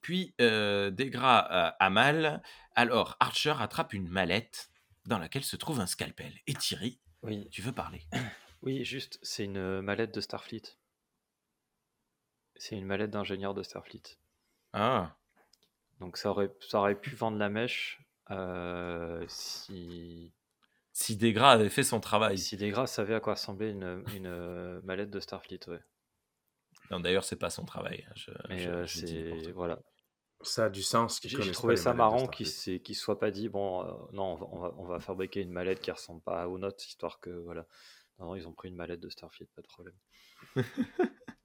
Puis 0.00 0.34
Degra 0.38 1.38
a 1.38 1.90
mal. 1.90 2.42
Alors 2.74 3.16
Archer 3.20 3.54
attrape 3.58 3.92
une 3.92 4.08
mallette 4.08 4.70
dans 5.04 5.18
laquelle 5.18 5.44
se 5.44 5.56
trouve 5.56 5.80
un 5.80 5.86
scalpel. 5.86 6.32
Et 6.46 6.54
Thierry, 6.54 7.00
Oui, 7.22 7.48
tu 7.50 7.60
veux 7.62 7.72
parler? 7.72 8.02
Oui, 8.62 8.84
juste, 8.84 9.18
c'est 9.22 9.44
une 9.44 9.80
mallette 9.82 10.14
de 10.14 10.20
Starfleet. 10.20 10.77
C'est 12.58 12.76
une 12.76 12.84
mallette 12.86 13.10
d'ingénieur 13.10 13.54
de 13.54 13.62
Starfleet. 13.62 14.02
Ah, 14.72 15.16
Donc 16.00 16.16
ça 16.16 16.30
aurait, 16.30 16.50
ça 16.60 16.78
aurait 16.80 17.00
pu 17.00 17.14
vendre 17.14 17.38
la 17.38 17.48
mèche 17.48 18.02
euh, 18.30 19.24
si. 19.28 20.32
Si 20.92 21.16
Degra 21.16 21.52
avait 21.52 21.68
fait 21.70 21.84
son 21.84 22.00
travail. 22.00 22.36
Si 22.38 22.56
Degra 22.56 22.86
savait 22.88 23.14
à 23.14 23.20
quoi 23.20 23.34
ressemblait 23.34 23.70
une, 23.70 24.02
une 24.14 24.26
euh, 24.26 24.80
mallette 24.82 25.10
de 25.10 25.20
Starfleet, 25.20 25.60
ouais. 25.68 25.80
Non, 26.90 27.00
d'ailleurs, 27.00 27.24
c'est 27.24 27.36
pas 27.36 27.50
son 27.50 27.64
travail. 27.64 28.04
hein, 28.08 28.12
Je, 28.16 28.30
Mais 28.48 28.58
je- 28.58 28.70
euh, 28.70 28.86
je 28.86 28.98
c'est 29.06 29.52
voilà. 29.52 29.78
Ça 30.42 30.66
a 30.66 30.70
du 30.70 30.82
sens. 30.82 31.20
J'ai 31.24 31.52
trouvé 31.52 31.76
ça 31.76 31.94
marrant 31.94 32.18
Starfleet. 32.18 32.78
qu'il 32.80 32.94
se 32.96 33.00
soit 33.02 33.18
pas 33.18 33.30
dit 33.30 33.48
bon 33.48 33.82
euh, 33.84 33.92
non 34.12 34.32
on 34.32 34.36
va, 34.36 34.46
on 34.52 34.58
va, 34.60 34.74
on 34.78 34.84
va 34.84 35.00
fabriquer 35.00 35.40
une 35.40 35.50
mallette 35.50 35.80
qui 35.80 35.90
ressemble 35.90 36.22
pas 36.22 36.48
aux 36.48 36.58
notes 36.58 36.84
histoire 36.86 37.20
que 37.20 37.30
voilà. 37.30 37.66
Non, 38.18 38.26
non, 38.26 38.34
ils 38.36 38.46
ont 38.48 38.52
pris 38.52 38.68
une 38.68 38.76
mallette 38.76 39.00
de 39.00 39.08
Starfleet, 39.08 39.46
pas 39.54 39.62
de 39.62 39.66
problème. 39.68 39.96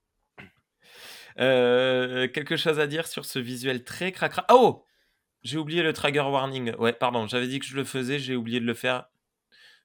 Euh, 1.40 2.28
quelque 2.28 2.56
chose 2.58 2.80
à 2.80 2.88
dire 2.88 3.08
sur 3.08 3.26
ce 3.26 3.40
visuel 3.40 3.84
très 3.84 4.12
cracra. 4.12 4.46
Oh 4.50 4.86
J'ai 5.44 5.58
oublié 5.58 5.84
le 5.84 5.94
trigger 5.94 6.22
warning. 6.22 6.74
Ouais, 6.76 6.94
pardon, 6.94 7.28
j'avais 7.28 7.48
dit 7.48 7.60
que 7.60 7.66
je 7.66 7.76
le 7.76 7.84
faisais, 7.84 8.20
j'ai 8.20 8.36
oublié 8.36 8.60
de 8.60 8.66
le 8.66 8.74
faire. 8.74 9.06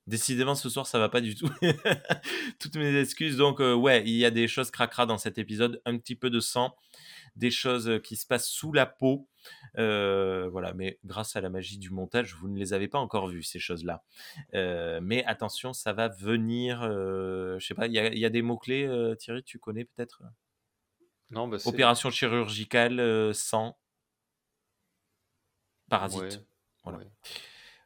Décidément, 0.07 0.55
ce 0.55 0.71
soir, 0.71 0.87
ça 0.87 0.99
va 0.99 1.11
pas 1.11 1.21
du 1.21 1.35
tout. 1.35 1.51
Toutes 2.59 2.77
mes 2.77 2.99
excuses. 2.99 3.37
Donc, 3.37 3.61
euh, 3.61 3.75
ouais, 3.75 4.03
il 4.07 4.17
y 4.17 4.25
a 4.25 4.31
des 4.31 4.49
choses 4.49 4.71
cracra 4.71 5.05
dans 5.05 5.19
cet 5.19 5.37
épisode. 5.37 5.83
Un 5.85 5.99
petit 5.99 6.15
peu 6.15 6.31
de 6.31 6.41
sang, 6.41 6.75
des 7.37 7.51
choses 7.51 8.01
qui 8.03 8.17
se 8.17 8.25
passent 8.27 8.49
sous 8.49 8.73
la 8.73 8.87
peau. 8.87 9.29
Euh, 9.77 10.49
voilà, 10.51 10.73
mais 10.73 10.99
grâce 11.05 11.37
à 11.37 11.43
la 11.43 11.51
magie 11.51 11.77
du 11.77 11.91
montage, 11.91 12.35
vous 12.41 12.49
ne 12.49 12.59
les 12.59 12.73
avez 12.73 12.89
pas 12.89 12.99
encore 12.99 13.29
vues, 13.29 13.43
ces 13.43 13.59
choses-là. 13.59 14.03
Mais 14.55 15.25
attention, 15.27 15.75
ça 15.75 15.93
va 15.93 16.09
venir. 16.09 16.81
euh, 16.85 17.59
je 17.59 17.67
sais 17.67 17.75
pas, 17.75 17.87
il 17.87 17.93
y, 17.93 18.25
a- 18.25 18.31
des 18.31 18.43
mots-clés, 18.43 18.89
Thierry, 19.19 19.43
tu 19.43 19.59
connais 19.59 19.85
peut-être 19.85 20.23
Non, 21.31 21.49
bah, 21.49 21.59
c'est- 21.59 21.69
Opération 21.69 22.11
chirurgicale, 22.11 23.01
euh, 23.01 23.33
sang, 23.33 23.79
parasite. 25.89 26.21
Ouais, 26.21 26.29
Voilà. 26.85 26.99
ouais. 26.99 27.11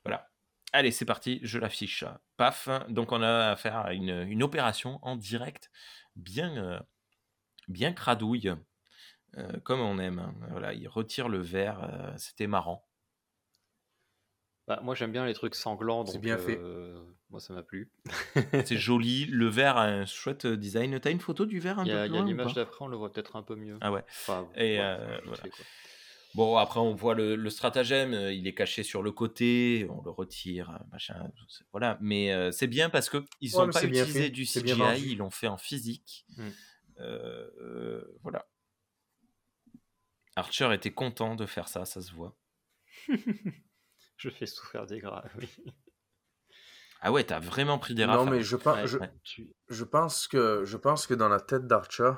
Voilà. 0.04 0.28
Allez, 0.72 0.90
c'est 0.90 1.04
parti, 1.04 1.40
je 1.42 1.58
l'affiche. 1.58 2.04
Paf. 2.36 2.68
Donc, 2.88 3.12
on 3.12 3.20
a 3.22 3.50
affaire 3.50 3.76
à 3.76 3.92
une, 3.92 4.08
une 4.28 4.42
opération 4.42 4.98
en 5.02 5.16
direct, 5.16 5.70
bien, 6.16 6.56
euh, 6.56 6.80
bien 7.68 7.92
cradouille, 7.92 8.54
euh, 9.36 9.60
comme 9.60 9.80
on 9.80 9.98
aime. 9.98 10.34
Voilà, 10.50 10.72
il 10.72 10.88
retire 10.88 11.28
le 11.28 11.38
verre, 11.40 11.82
euh, 11.84 12.16
c'était 12.16 12.46
marrant. 12.46 12.88
Bah, 14.68 14.78
moi 14.82 14.94
j'aime 14.94 15.10
bien 15.10 15.26
les 15.26 15.34
trucs 15.34 15.56
sanglants, 15.56 16.06
C'est 16.06 16.14
donc 16.14 16.22
bien 16.22 16.38
fait. 16.38 16.56
Euh, 17.32 17.34
moi 17.34 17.40
ça 17.40 17.54
m'a 17.54 17.62
plu. 17.62 17.90
C'est 18.64 18.76
joli, 18.76 19.26
le 19.26 19.48
verre 19.48 19.76
a 19.76 19.84
un 19.84 20.06
chouette 20.06 20.46
design. 20.46 20.98
T'as 21.00 21.10
une 21.10 21.20
photo 21.20 21.46
du 21.46 21.58
verre 21.60 21.78
un 21.78 21.84
Il 21.84 21.88
y 21.88 21.92
peu 21.92 21.98
a, 21.98 22.02
plus 22.02 22.08
il 22.10 22.12
y 22.12 22.16
a 22.16 22.18
loin 22.18 22.24
ou 22.24 22.28
l'image 22.28 22.54
d'après, 22.54 22.84
on 22.84 22.88
le 22.88 22.96
voit 22.96 23.12
peut-être 23.12 23.36
un 23.36 23.42
peu 23.42 23.56
mieux. 23.56 23.78
Ah 23.80 23.90
ouais. 23.92 24.04
Enfin, 24.08 24.48
Et, 24.56 24.78
ouais, 24.78 24.80
euh, 24.80 25.18
voilà. 25.24 25.42
quoi. 25.42 25.64
Bon, 26.34 26.56
après, 26.56 26.80
on 26.80 26.94
voit 26.94 27.14
le, 27.14 27.36
le 27.36 27.50
stratagème, 27.50 28.14
euh, 28.14 28.32
il 28.32 28.46
est 28.46 28.54
caché 28.54 28.82
sur 28.82 29.02
le 29.02 29.12
côté, 29.12 29.86
on 29.90 30.00
le 30.02 30.10
retire, 30.10 30.70
euh, 30.70 30.78
machin, 30.90 31.30
voilà. 31.72 31.98
Mais 32.00 32.32
euh, 32.32 32.50
c'est 32.52 32.68
bien 32.68 32.88
parce 32.88 33.10
qu'ils 33.10 33.20
Ouais, 33.54 33.66
n'ont 33.66 33.70
pas 33.70 33.84
utilisé 33.84 34.30
du 34.30 34.46
CGI, 34.46 35.10
ils 35.10 35.18
l'ont 35.18 35.30
fait 35.30 35.48
en 35.48 35.58
physique. 35.58 36.24
Mm. 36.38 36.48
Euh, 37.00 37.50
euh, 37.60 38.18
voilà. 38.22 38.46
Archer 40.36 40.72
était 40.72 40.92
content 40.92 41.34
de 41.34 41.44
faire 41.44 41.68
ça, 41.68 41.84
ça 41.84 42.00
se 42.00 42.12
voit. 42.12 42.34
Je 44.16 44.30
fais 44.30 44.46
souffrir 44.46 44.86
des 44.86 45.00
gras, 45.00 45.24
oui. 45.38 45.48
Ah 47.04 47.10
ouais, 47.12 47.24
t'as 47.24 47.40
vraiment 47.40 47.78
pris 47.78 47.94
des 47.94 48.06
Non, 48.06 48.12
rafales. 48.18 48.30
mais 48.34 48.42
je, 48.42 48.56
pense 48.56 48.76
Ouais, 48.76 48.86
je, 48.86 48.98
ouais. 48.98 49.12
tu- 49.24 49.52
je 49.68 49.84
pense 49.84 50.28
que 50.28 50.64
je 50.64 50.76
pense 50.76 51.06
que 51.06 51.14
dans 51.14 51.28
la 51.28 51.40
tête 51.40 51.66
d'Archer, 51.66 52.12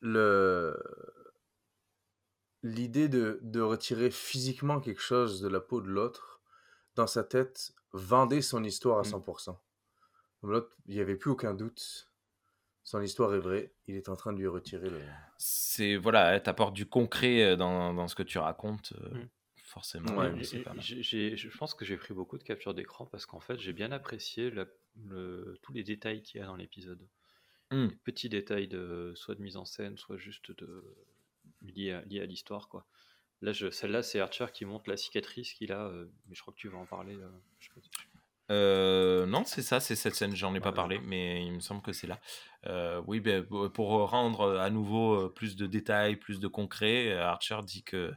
le 0.00 0.76
l'idée 2.62 3.08
de, 3.08 3.38
de 3.42 3.60
retirer 3.60 4.10
physiquement 4.10 4.80
quelque 4.80 5.00
chose 5.00 5.40
de 5.40 5.48
la 5.48 5.60
peau 5.60 5.80
de 5.80 5.88
l'autre, 5.88 6.40
dans 6.96 7.06
sa 7.06 7.22
tête, 7.22 7.72
vendait 7.92 8.42
son 8.42 8.64
histoire 8.64 8.98
à 8.98 9.02
Mm. 9.02 9.04
100%. 9.22 9.60
Comme 10.40 10.50
l'autre, 10.50 10.74
il 10.86 10.94
n'y 10.94 11.00
avait 11.00 11.16
plus 11.16 11.30
aucun 11.30 11.54
doute. 11.54 12.10
Son 12.82 13.00
histoire 13.02 13.34
est 13.34 13.38
vraie. 13.40 13.72
Il 13.86 13.96
est 13.96 14.08
en 14.08 14.16
train 14.16 14.32
de 14.32 14.38
lui 14.38 14.46
retirer 14.46 14.90
le. 14.90 15.00
C'est, 15.38 15.96
voilà, 15.96 16.38
t'apportes 16.40 16.74
du 16.74 16.86
concret 16.88 17.42
euh, 17.42 17.56
dans, 17.56 17.92
dans 17.94 18.08
ce 18.08 18.14
que 18.14 18.22
tu 18.22 18.38
racontes, 18.38 18.92
euh, 19.00 19.14
Mm. 19.14 19.28
Forcément. 19.76 20.16
Ouais, 20.16 20.32
je 20.42 21.48
pense 21.58 21.74
que 21.74 21.84
j'ai 21.84 21.98
pris 21.98 22.14
beaucoup 22.14 22.38
de 22.38 22.42
captures 22.42 22.72
d'écran 22.72 23.04
parce 23.04 23.26
qu'en 23.26 23.40
fait, 23.40 23.58
j'ai 23.58 23.74
bien 23.74 23.92
apprécié 23.92 24.50
la- 24.50 24.64
le- 25.04 25.58
tous 25.60 25.74
les 25.74 25.84
détails 25.84 26.22
qu'il 26.22 26.40
y 26.40 26.42
a 26.42 26.46
dans 26.46 26.56
l'épisode. 26.56 27.06
Mm. 27.70 27.88
Les 27.88 27.96
petits 27.96 28.30
détails 28.30 28.68
de 28.68 29.12
soit 29.14 29.34
de 29.34 29.42
mise 29.42 29.58
en 29.58 29.66
scène, 29.66 29.98
soit 29.98 30.16
juste 30.16 30.50
de 30.50 30.82
liés 31.60 31.92
à, 31.92 32.24
l'histoire, 32.24 32.70
quoi. 32.70 32.86
Là, 33.42 33.52
je- 33.52 33.68
celle-là, 33.68 34.02
c'est 34.02 34.18
Archer 34.18 34.46
qui 34.50 34.64
montre 34.64 34.88
la 34.88 34.96
cicatrice 34.96 35.52
qu'il 35.52 35.72
a, 35.72 35.88
euh, 35.88 36.06
mais 36.26 36.34
je 36.34 36.40
crois 36.40 36.54
que 36.54 36.58
tu 36.58 36.68
vas 36.68 36.78
en 36.78 36.86
parler. 36.86 37.16
euh, 37.16 37.28
je 37.60 37.66
sais 37.66 37.74
pas- 37.74 37.80
je. 37.82 38.05
Euh, 38.50 39.26
non, 39.26 39.42
c'est 39.44 39.62
ça, 39.62 39.80
c'est 39.80 39.96
cette 39.96 40.14
scène, 40.14 40.36
j'en 40.36 40.54
ai 40.54 40.60
pas 40.60 40.72
parlé, 40.72 41.00
mais 41.04 41.44
il 41.44 41.52
me 41.52 41.60
semble 41.60 41.82
que 41.82 41.92
c'est 41.92 42.06
là. 42.06 42.18
Euh, 42.66 43.00
oui, 43.06 43.20
ben, 43.20 43.44
pour 43.44 43.88
rendre 44.10 44.58
à 44.58 44.70
nouveau 44.70 45.28
plus 45.30 45.56
de 45.56 45.66
détails, 45.66 46.16
plus 46.16 46.40
de 46.40 46.48
concret, 46.48 47.12
euh, 47.12 47.24
Archer 47.24 47.58
dit 47.64 47.82
que 47.82 48.12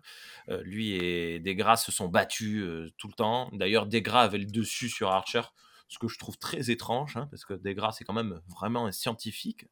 euh, 0.50 0.62
lui 0.63 0.94
et 0.94 1.39
Degra 1.39 1.78
se 1.78 1.92
sont 1.92 2.08
battus 2.08 2.63
tout 2.98 3.08
le 3.08 3.13
temps. 3.13 3.50
D'ailleurs, 3.54 3.86
Degra 3.86 4.22
avait 4.22 4.38
le 4.38 4.46
dessus 4.46 4.89
sur 4.89 5.10
Archer, 5.12 5.42
ce 5.88 5.98
que 6.00 6.08
je 6.08 6.18
trouve 6.18 6.38
très 6.38 6.70
étrange, 6.70 7.18
hein, 7.18 7.28
parce 7.32 7.46
que 7.46 7.54
Degra, 7.54 7.92
c'est 7.92 8.04
quand 8.04 8.13
même 8.13 8.39
vraiment 8.48 8.86
un 8.86 8.92
scientifique. 8.92 9.65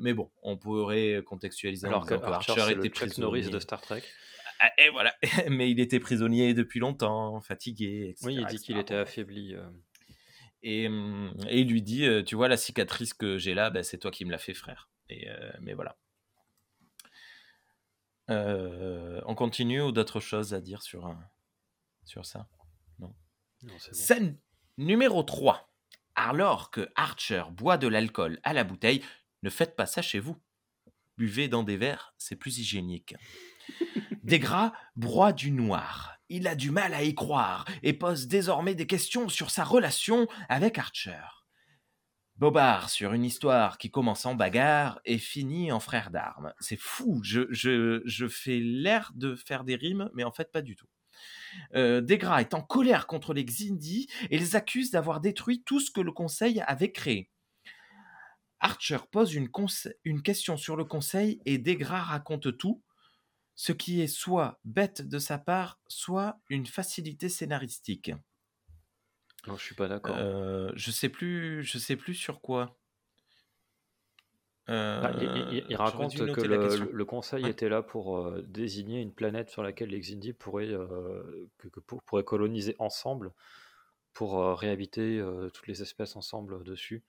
Mais 0.00 0.14
bon, 0.14 0.30
on 0.42 0.56
pourrait 0.56 1.22
contextualiser 1.26 1.86
Alors 1.88 2.06
que 2.06 2.14
Archer, 2.14 2.72
était 2.72 2.88
le 2.88 2.88
Chuck 2.88 3.18
Norris 3.18 3.50
de 3.50 3.58
Star 3.58 3.82
Trek. 3.82 4.02
Et 4.78 4.88
voilà, 4.90 5.14
mais 5.48 5.70
il 5.70 5.80
était 5.80 6.00
prisonnier 6.00 6.54
depuis 6.54 6.80
longtemps, 6.80 7.40
fatigué, 7.40 8.08
etc. 8.10 8.26
Oui, 8.26 8.34
il 8.40 8.46
dit 8.46 8.58
qu'il 8.58 8.76
était 8.78 8.94
affaibli. 8.94 9.54
euh. 9.54 9.68
Et, 10.62 10.88
hum, 10.88 11.32
et 11.48 11.60
il 11.60 11.68
lui 11.68 11.82
dit, 11.82 12.04
euh, 12.06 12.22
tu 12.22 12.34
vois, 12.34 12.48
la 12.48 12.56
cicatrice 12.56 13.14
que 13.14 13.38
j'ai 13.38 13.54
là, 13.54 13.70
ben, 13.70 13.82
c'est 13.84 13.98
toi 13.98 14.10
qui 14.10 14.24
me 14.24 14.30
l'as 14.30 14.38
fait, 14.38 14.54
frère. 14.54 14.90
Et, 15.08 15.28
euh, 15.28 15.52
mais 15.60 15.74
voilà. 15.74 15.96
Euh, 18.30 19.20
on 19.26 19.34
continue 19.34 19.80
ou 19.80 19.92
d'autres 19.92 20.20
choses 20.20 20.52
à 20.52 20.60
dire 20.60 20.82
sur, 20.82 21.14
sur 22.04 22.26
ça? 22.26 22.48
Non, 22.98 23.14
bon. 23.62 23.78
Scène 23.78 24.36
numéro 24.76 25.22
3. 25.22 25.72
Alors 26.14 26.70
que 26.70 26.88
Archer 26.96 27.44
boit 27.52 27.78
de 27.78 27.86
l'alcool 27.86 28.40
à 28.42 28.52
la 28.52 28.64
bouteille, 28.64 29.02
ne 29.42 29.50
faites 29.50 29.76
pas 29.76 29.86
ça 29.86 30.02
chez 30.02 30.18
vous. 30.18 30.36
Buvez 31.16 31.48
dans 31.48 31.62
des 31.62 31.76
verres, 31.76 32.14
c'est 32.18 32.36
plus 32.36 32.58
hygiénique. 32.58 33.14
Degra 34.22 34.72
broie 34.96 35.32
du 35.32 35.50
noir. 35.50 36.18
Il 36.28 36.46
a 36.46 36.54
du 36.54 36.70
mal 36.70 36.92
à 36.92 37.02
y 37.02 37.14
croire 37.14 37.64
et 37.82 37.94
pose 37.94 38.28
désormais 38.28 38.74
des 38.74 38.86
questions 38.86 39.28
sur 39.28 39.50
sa 39.50 39.64
relation 39.64 40.26
avec 40.48 40.78
Archer. 40.78 41.24
Bobard 42.38 42.88
sur 42.88 43.14
une 43.14 43.24
histoire 43.24 43.78
qui 43.78 43.90
commence 43.90 44.24
en 44.24 44.36
bagarre 44.36 45.00
et 45.04 45.18
finit 45.18 45.72
en 45.72 45.80
frère 45.80 46.10
d'armes. 46.10 46.52
C'est 46.60 46.78
fou, 46.78 47.20
je, 47.24 48.28
fais 48.28 48.60
l'air 48.60 49.10
de 49.16 49.34
faire 49.34 49.64
des 49.64 49.74
rimes, 49.74 50.08
mais 50.14 50.22
en 50.22 50.30
fait 50.30 50.52
pas 50.52 50.62
du 50.62 50.76
tout. 50.76 50.86
Euh, 51.74 52.00
Degra 52.00 52.40
est 52.40 52.54
en 52.54 52.60
colère 52.60 53.08
contre 53.08 53.34
les 53.34 53.44
Xindi 53.44 54.08
et 54.30 54.38
les 54.38 54.54
accuse 54.54 54.92
d'avoir 54.92 55.20
détruit 55.20 55.64
tout 55.64 55.80
ce 55.80 55.90
que 55.90 56.00
le 56.00 56.12
Conseil 56.12 56.62
avait 56.68 56.92
créé. 56.92 57.28
Archer 58.60 58.98
pose 59.10 59.34
une, 59.34 59.48
une 60.04 60.22
question 60.22 60.56
sur 60.56 60.76
le 60.76 60.84
Conseil 60.84 61.40
et 61.44 61.58
Degra 61.58 62.02
raconte 62.02 62.56
tout, 62.56 62.82
ce 63.58 63.72
qui 63.72 64.00
est 64.00 64.06
soit 64.06 64.60
bête 64.64 65.02
de 65.02 65.18
sa 65.18 65.36
part, 65.36 65.80
soit 65.88 66.38
une 66.48 66.64
facilité 66.64 67.28
scénaristique. 67.28 68.12
Non, 69.48 69.56
je 69.56 69.64
suis 69.64 69.74
pas 69.74 69.88
d'accord. 69.88 70.16
Euh, 70.16 70.70
je 70.76 70.92
sais 70.92 71.08
plus, 71.08 71.64
je 71.64 71.76
sais 71.78 71.96
plus 71.96 72.14
sur 72.14 72.40
quoi. 72.40 72.78
Ah, 75.00 75.12
il, 75.20 75.74
Euh, 75.74 75.76
raconte 75.76 76.14
que 76.32 76.40
le, 76.42 77.04
conseil 77.04 77.44
Ouais. 77.44 77.50
était 77.50 77.68
là 77.68 77.82
pour 77.82 78.18
euh, 78.18 78.42
désigner 78.46 79.00
une 79.00 79.12
planète 79.12 79.48
sur 79.50 79.62
laquelle 79.62 79.88
les 79.88 80.00
Xindi 80.00 80.32
pourraient, 80.34 80.68
euh, 80.68 81.48
que, 81.58 81.68
que 81.68 81.80
pour- 81.80 82.02
pourraient 82.02 82.24
coloniser 82.24 82.76
ensemble 82.78 83.32
pour 84.14 84.40
euh, 84.40 84.54
réhabiter 84.54 85.18
euh, 85.18 85.50
toutes 85.50 85.68
les 85.68 85.82
espèces 85.82 86.16
ensemble 86.16 86.64
dessus. 86.64 87.04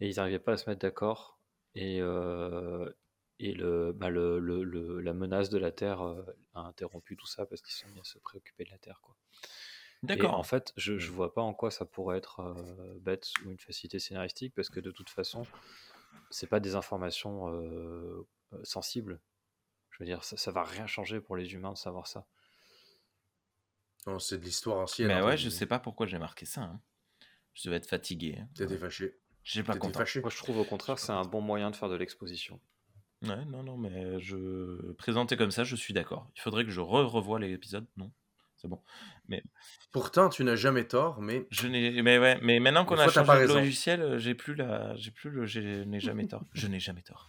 Et 0.00 0.08
ils 0.08 0.16
n'arrivaient 0.16 0.38
pas 0.38 0.52
à 0.52 0.56
se 0.56 0.68
mettre 0.70 0.80
d'accord. 0.82 1.40
Et, 1.74 2.00
euh, 2.00 2.90
et 3.38 3.52
le, 3.52 3.92
bah, 3.92 4.08
le- 4.10 4.38
le- 4.38 4.64
le- 4.64 5.00
la 5.00 5.12
menace 5.12 5.50
de 5.50 5.58
la 5.58 5.70
Terre 5.72 6.00
euh, 6.02 6.22
a 6.54 6.60
interrompu 6.60 7.16
tout 7.16 7.26
ça 7.26 7.44
parce 7.46 7.60
qu'ils 7.62 7.74
sont 7.74 7.88
mis 7.88 8.00
à 8.00 8.04
se 8.04 8.18
préoccuper 8.18 8.64
de 8.64 8.70
la 8.70 8.78
Terre. 8.78 9.00
Quoi. 9.02 9.14
D'accord. 10.02 10.34
en 10.34 10.42
fait, 10.42 10.72
je 10.76 10.92
ne 10.94 10.98
vois 11.00 11.34
pas 11.34 11.42
en 11.42 11.52
quoi 11.54 11.70
ça 11.70 11.84
pourrait 11.84 12.18
être 12.18 12.40
euh, 12.40 12.98
bête 13.00 13.28
ou 13.44 13.50
une 13.50 13.58
facilité 13.58 13.98
scénaristique 13.98 14.54
parce 14.54 14.68
que 14.68 14.80
de 14.80 14.90
toute 14.90 15.10
façon, 15.10 15.46
c'est 16.30 16.46
pas 16.46 16.60
des 16.60 16.74
informations 16.76 17.48
euh, 17.52 18.26
sensibles. 18.62 19.20
Je 19.90 19.98
veux 20.00 20.06
dire, 20.06 20.22
ça, 20.24 20.36
ça 20.36 20.50
va 20.50 20.62
rien 20.64 20.86
changer 20.86 21.20
pour 21.20 21.36
les 21.36 21.52
humains 21.54 21.72
de 21.72 21.78
savoir 21.78 22.06
ça. 22.06 22.26
Non, 24.06 24.18
c'est 24.18 24.38
de 24.38 24.44
l'histoire 24.44 24.78
ancienne. 24.78 25.08
Mais 25.08 25.14
entre 25.14 25.26
ouais, 25.26 25.36
je 25.36 25.48
sais 25.48 25.66
pas 25.66 25.78
pourquoi 25.78 26.06
j'ai 26.06 26.18
marqué 26.18 26.46
ça. 26.46 26.62
hein. 26.62 26.80
Je 27.54 27.64
devais 27.64 27.76
être 27.76 27.86
fatigué. 27.88 28.36
hein. 28.38 28.48
T'étais 28.54 28.76
fâché. 28.78 29.18
J'ai 29.42 29.62
pas 29.62 29.76
content. 29.76 29.98
fâché. 30.00 30.20
Moi, 30.20 30.30
je 30.30 30.36
trouve 30.36 30.58
au 30.58 30.64
contraire, 30.64 30.98
c'est 30.98 31.12
un 31.12 31.24
bon 31.24 31.40
moyen 31.40 31.70
de 31.70 31.76
faire 31.76 31.88
de 31.88 31.94
l'exposition. 31.96 32.60
Ouais, 33.22 33.44
non, 33.46 33.62
non, 33.62 33.76
mais 33.76 34.20
je 34.20 34.92
présenté 34.92 35.36
comme 35.36 35.50
ça, 35.50 35.64
je 35.64 35.74
suis 35.74 35.94
d'accord. 35.94 36.30
Il 36.36 36.40
faudrait 36.40 36.64
que 36.64 36.70
je 36.70 36.80
re 36.80 37.10
revoie 37.10 37.38
l'épisode, 37.40 37.86
non? 37.96 38.12
C'est 38.56 38.68
bon. 38.68 38.80
Mais 39.28 39.42
Pourtant, 39.92 40.28
tu 40.28 40.44
n'as 40.44 40.56
jamais 40.56 40.84
tort, 40.86 41.20
mais 41.22 41.46
je 41.50 41.66
n'ai 41.66 42.02
mais 42.02 42.18
ouais, 42.18 42.38
mais 42.42 42.60
maintenant 42.60 42.84
qu'on 42.84 42.94
Des 42.96 43.00
a 43.00 43.04
fois, 43.04 43.12
t'as 43.12 43.24
changé 43.24 43.32
de 43.46 43.52
raison. 43.52 43.54
logiciel, 43.60 44.00
heu, 44.02 44.18
j'ai 44.18 44.34
plus 44.34 44.54
la 44.54 44.94
j'ai 44.96 45.10
plus 45.10 45.30
le 45.30 45.46
je 45.46 45.60
n'ai 45.60 46.00
jamais 46.00 46.26
tort. 46.26 46.44
Je 46.54 46.66
n'ai 46.66 46.80
jamais 46.80 47.02
tort. 47.02 47.28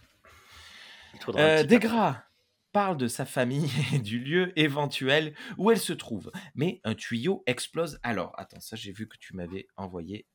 Il 1.14 1.18
te 1.20 1.24
faudra 1.24 1.42
un 1.42 1.50
Euh, 1.50 1.56
petit 1.56 1.66
Desgras 1.66 2.24
parle 2.72 2.96
de 2.98 3.08
sa 3.08 3.24
famille 3.24 3.70
et 3.94 3.98
du 3.98 4.18
lieu 4.20 4.58
éventuel 4.58 5.34
où 5.56 5.70
elle 5.70 5.78
se 5.78 5.92
trouve. 5.92 6.30
Mais 6.54 6.80
un 6.84 6.94
tuyau 6.94 7.42
explose 7.46 7.98
alors. 8.02 8.32
Attends, 8.38 8.60
ça 8.60 8.76
j'ai 8.76 8.92
vu 8.92 9.08
que 9.08 9.16
tu 9.18 9.34
m'avais 9.34 9.66
envoyé 9.76 10.26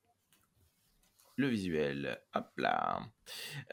le 1.36 1.48
visuel. 1.48 2.22
Hop 2.34 2.50
là. 2.58 3.02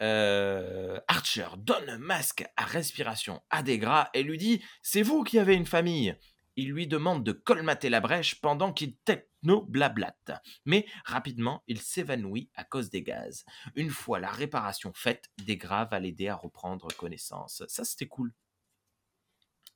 Euh, 0.00 1.00
Archer 1.08 1.48
donne 1.58 1.88
un 1.88 1.98
masque 1.98 2.44
à 2.56 2.64
respiration 2.64 3.42
à 3.50 3.62
Desgras 3.62 4.10
et 4.14 4.22
lui 4.22 4.38
dit 4.38 4.62
C'est 4.82 5.02
vous 5.02 5.22
qui 5.24 5.38
avez 5.38 5.54
une 5.54 5.66
famille. 5.66 6.16
Il 6.56 6.70
lui 6.70 6.86
demande 6.86 7.24
de 7.24 7.32
colmater 7.32 7.88
la 7.88 8.00
brèche 8.00 8.40
pendant 8.40 8.72
qu'il 8.72 8.96
techno-blablate. 8.98 10.32
Mais 10.66 10.86
rapidement, 11.04 11.62
il 11.68 11.80
s'évanouit 11.80 12.50
à 12.54 12.64
cause 12.64 12.90
des 12.90 13.02
gaz. 13.02 13.44
Une 13.76 13.90
fois 13.90 14.18
la 14.18 14.30
réparation 14.30 14.92
faite, 14.94 15.30
Desgras 15.38 15.86
va 15.86 16.00
l'aider 16.00 16.28
à 16.28 16.34
reprendre 16.34 16.88
connaissance. 16.96 17.62
Ça, 17.68 17.84
c'était 17.84 18.08
cool. 18.08 18.32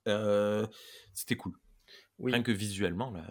Euh, 0.09 0.67
c'était 1.15 1.37
cool. 1.37 1.59
Oui. 2.19 2.33
Rien 2.33 2.43
que 2.43 2.53
visuellement, 2.53 3.11
là. 3.11 3.25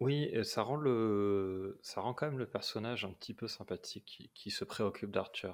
Oui, 0.00 0.24
et 0.32 0.44
ça 0.44 0.62
rend 0.62 0.76
le, 0.76 1.78
ça 1.82 2.00
rend 2.00 2.14
quand 2.14 2.26
même 2.26 2.38
le 2.38 2.46
personnage 2.46 3.04
un 3.04 3.12
petit 3.12 3.34
peu 3.34 3.48
sympathique 3.48 4.04
qui, 4.06 4.30
qui 4.34 4.50
se 4.50 4.64
préoccupe 4.64 5.10
d'Archer 5.10 5.52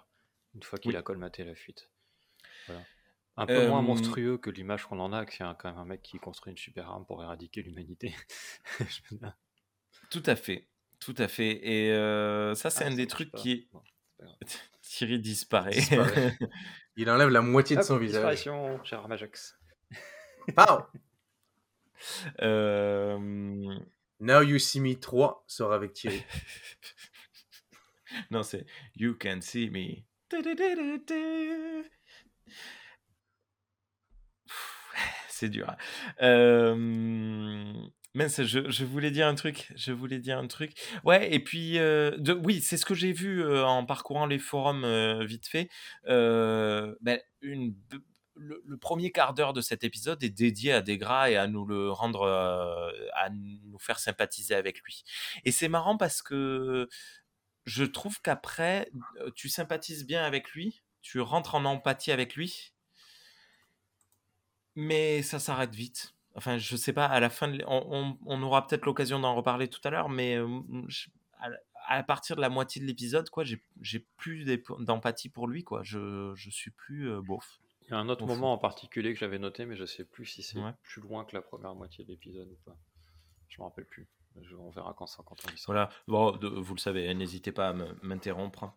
une 0.55 0.62
fois 0.62 0.79
qu'il 0.79 0.91
Oui. 0.93 0.97
a 0.97 1.03
colmaté 1.03 1.45
la 1.45 1.55
fuite. 1.55 1.91
Voilà. 2.67 2.83
Un 3.37 3.47
peu 3.47 3.69
moins 3.69 3.83
monstrueux 3.83 4.37
que 4.38 4.51
l'image 4.51 4.85
qu'on 4.87 4.99
en 4.99 5.12
a, 5.12 5.25
que 5.25 5.33
c'est 5.33 5.45
un- 5.45 5.55
quand 5.55 5.69
même 5.71 5.79
un 5.79 5.85
mec 5.85 6.03
qui 6.03 6.19
construit 6.19 6.51
une 6.51 6.59
super 6.59 6.88
arme 6.91 7.07
pour 7.07 7.23
éradiquer 7.23 7.62
l'humanité. 7.62 8.14
Tout 10.11 10.23
à 10.27 10.35
fait. 10.37 10.67
Tout 11.01 11.14
à 11.19 11.29
fait. 11.29 11.61
Et 11.67 11.93
euh, 11.93 12.55
ça, 12.57 12.71
c'est 12.71 12.85
Ah, 12.85 12.88
un 12.88 12.91
ça 12.91 12.97
des 12.97 13.07
trucs 13.07 13.31
pas. 13.31 13.38
qui 13.38 13.53
est. 13.53 13.69
Thierry 14.83 15.21
disparaît. 15.21 15.71
Disparaît. 15.71 16.37
il 16.97 17.09
enlève 17.11 17.29
la 17.29 17.41
moitié 17.43 17.77
de 17.77 17.81
Hop, 17.83 17.87
son 17.87 17.99
visage. 17.99 18.17
disparition, 18.35 18.83
Gérard 18.85 19.09
Majax. 19.09 19.57
Pow! 20.57 20.83
Euh, 22.43 23.79
Now 24.20 24.42
You 24.42 24.59
See 24.59 24.81
Me 24.81 24.98
3 24.98 25.44
sort 25.46 25.72
avec 25.72 25.92
Thierry. 25.92 26.22
non, 28.31 28.42
c'est 28.42 28.66
You 28.96 29.16
Can 29.20 29.40
See 29.40 29.70
Me. 29.70 30.02
C'est 35.28 35.48
dur. 35.48 35.70
hein. 35.70 35.76
Euh, 36.22 37.72
mince, 38.14 38.42
je, 38.42 38.68
je 38.70 38.85
voulais 38.85 39.12
dire 39.12 39.28
un 39.28 39.37
truc. 39.37 39.70
Je 39.76 39.92
voulais 39.92 40.18
dire 40.18 40.37
un 40.38 40.48
truc. 40.48 40.72
Ouais, 41.04 41.33
et 41.33 41.38
puis, 41.38 41.78
euh, 41.78 42.11
de, 42.18 42.33
oui, 42.33 42.61
c'est 42.61 42.76
ce 42.76 42.85
que 42.85 42.94
j'ai 42.94 43.12
vu 43.12 43.42
euh, 43.44 43.64
en 43.64 43.85
parcourant 43.87 44.26
les 44.26 44.38
forums 44.40 44.85
vite 45.24 45.46
fait. 45.46 45.68
Ben, 46.07 47.20
une, 47.40 47.74
le, 48.38 48.77
premier 48.77 49.11
quart 49.11 49.35
d'heure 49.35 49.53
de 49.53 49.61
cet 49.61 49.85
épisode 49.85 50.22
est 50.22 50.31
dédié 50.31 50.72
à 50.72 50.81
Desgras 50.81 51.31
et 51.31 51.37
à 51.37 51.46
nous 51.46 51.66
le 51.66 51.90
rendre, 51.90 52.22
euh, 52.22 52.90
à 53.14 53.31
nous 53.31 53.79
faire 53.79 53.98
sympathiser 53.98 54.55
avec 54.55 54.81
lui. 54.83 55.05
Et 55.44 55.53
c'est 55.53 55.68
marrant 55.68 55.96
parce 55.96 56.22
que 56.22 56.88
je 57.64 57.85
trouve 57.85 58.20
qu'après, 58.22 58.90
euh, 59.20 59.31
tu 59.35 59.48
sympathises 59.48 60.07
bien 60.07 60.24
avec 60.24 60.51
lui, 60.53 60.83
tu 61.03 61.20
rentres 61.20 61.55
en 61.55 61.64
empathie 61.64 62.12
avec 62.12 62.35
lui, 62.35 62.72
mais 64.74 65.22
ça 65.22 65.38
s'arrête 65.38 65.74
vite. 65.74 66.14
Enfin, 66.35 66.57
je 66.57 66.77
sais 66.77 66.92
pas, 66.92 67.07
à 67.07 67.20
la 67.20 67.31
fin, 67.31 67.53
on, 67.66 68.42
aura 68.42 68.66
peut-être 68.66 68.87
l'occasion 68.87 69.18
d'en 69.18 69.35
reparler 69.35 69.68
tout 69.68 69.81
à 69.85 69.90
l'heure, 69.90 70.09
mais 70.09 70.37
euh, 70.37 70.61
à, 71.88 72.03
partir 72.05 72.37
de 72.37 72.40
la 72.40 72.48
moitié 72.48 72.81
de 72.81 72.87
l'épisode, 72.87 73.29
quoi, 73.29 73.44
j'ai 73.44 74.07
plus 74.16 74.44
d'empathie 74.79 75.29
pour 75.29 75.48
lui, 75.48 75.64
quoi. 75.64 75.83
Je, 75.83 76.33
je 76.37 76.51
suis 76.51 76.70
plus 76.70 77.11
euh, 77.11 77.20
beauf. 77.20 77.59
Il 77.88 77.92
y 77.92 77.94
a 77.94 77.98
un 77.98 78.09
autre 78.09 78.27
moment 78.27 78.53
en 78.53 78.59
particulier 78.59 79.14
que 79.14 79.18
j'avais 79.18 79.38
noté, 79.38 79.64
mais 79.64 79.74
je 79.77 79.85
sais 79.87 80.05
plus 80.05 80.27
si 80.27 80.42
c'est 80.42 80.59
Ouais. 80.59 80.72
plus 80.83 81.01
loin 81.01 81.24
que 81.24 81.35
la 81.35 81.42
première 81.42 81.74
moitié 81.74 82.05
de 82.05 82.11
l'épisode 82.11 82.48
ou 82.51 82.57
pas. 82.64 82.77
Je 83.48 83.59
me 83.59 83.64
rappelle 83.64 83.87
plus. 83.87 84.07
Je- 84.42 84.55
on 84.57 84.70
verra 84.70 84.94
quand, 84.96 85.07
ça- 85.07 85.22
quand 85.27 85.37
on 85.46 85.53
y 85.55 85.59
sera. 85.59 85.72
Voilà, 85.72 85.90
bon, 86.07 86.33
de- 86.37 86.48
vous 86.48 86.74
le 86.74 86.81
savez, 86.81 87.12
n'hésitez 87.14 87.51
pas 87.51 87.70
à 87.70 87.72
m'interrompre. 88.03 88.72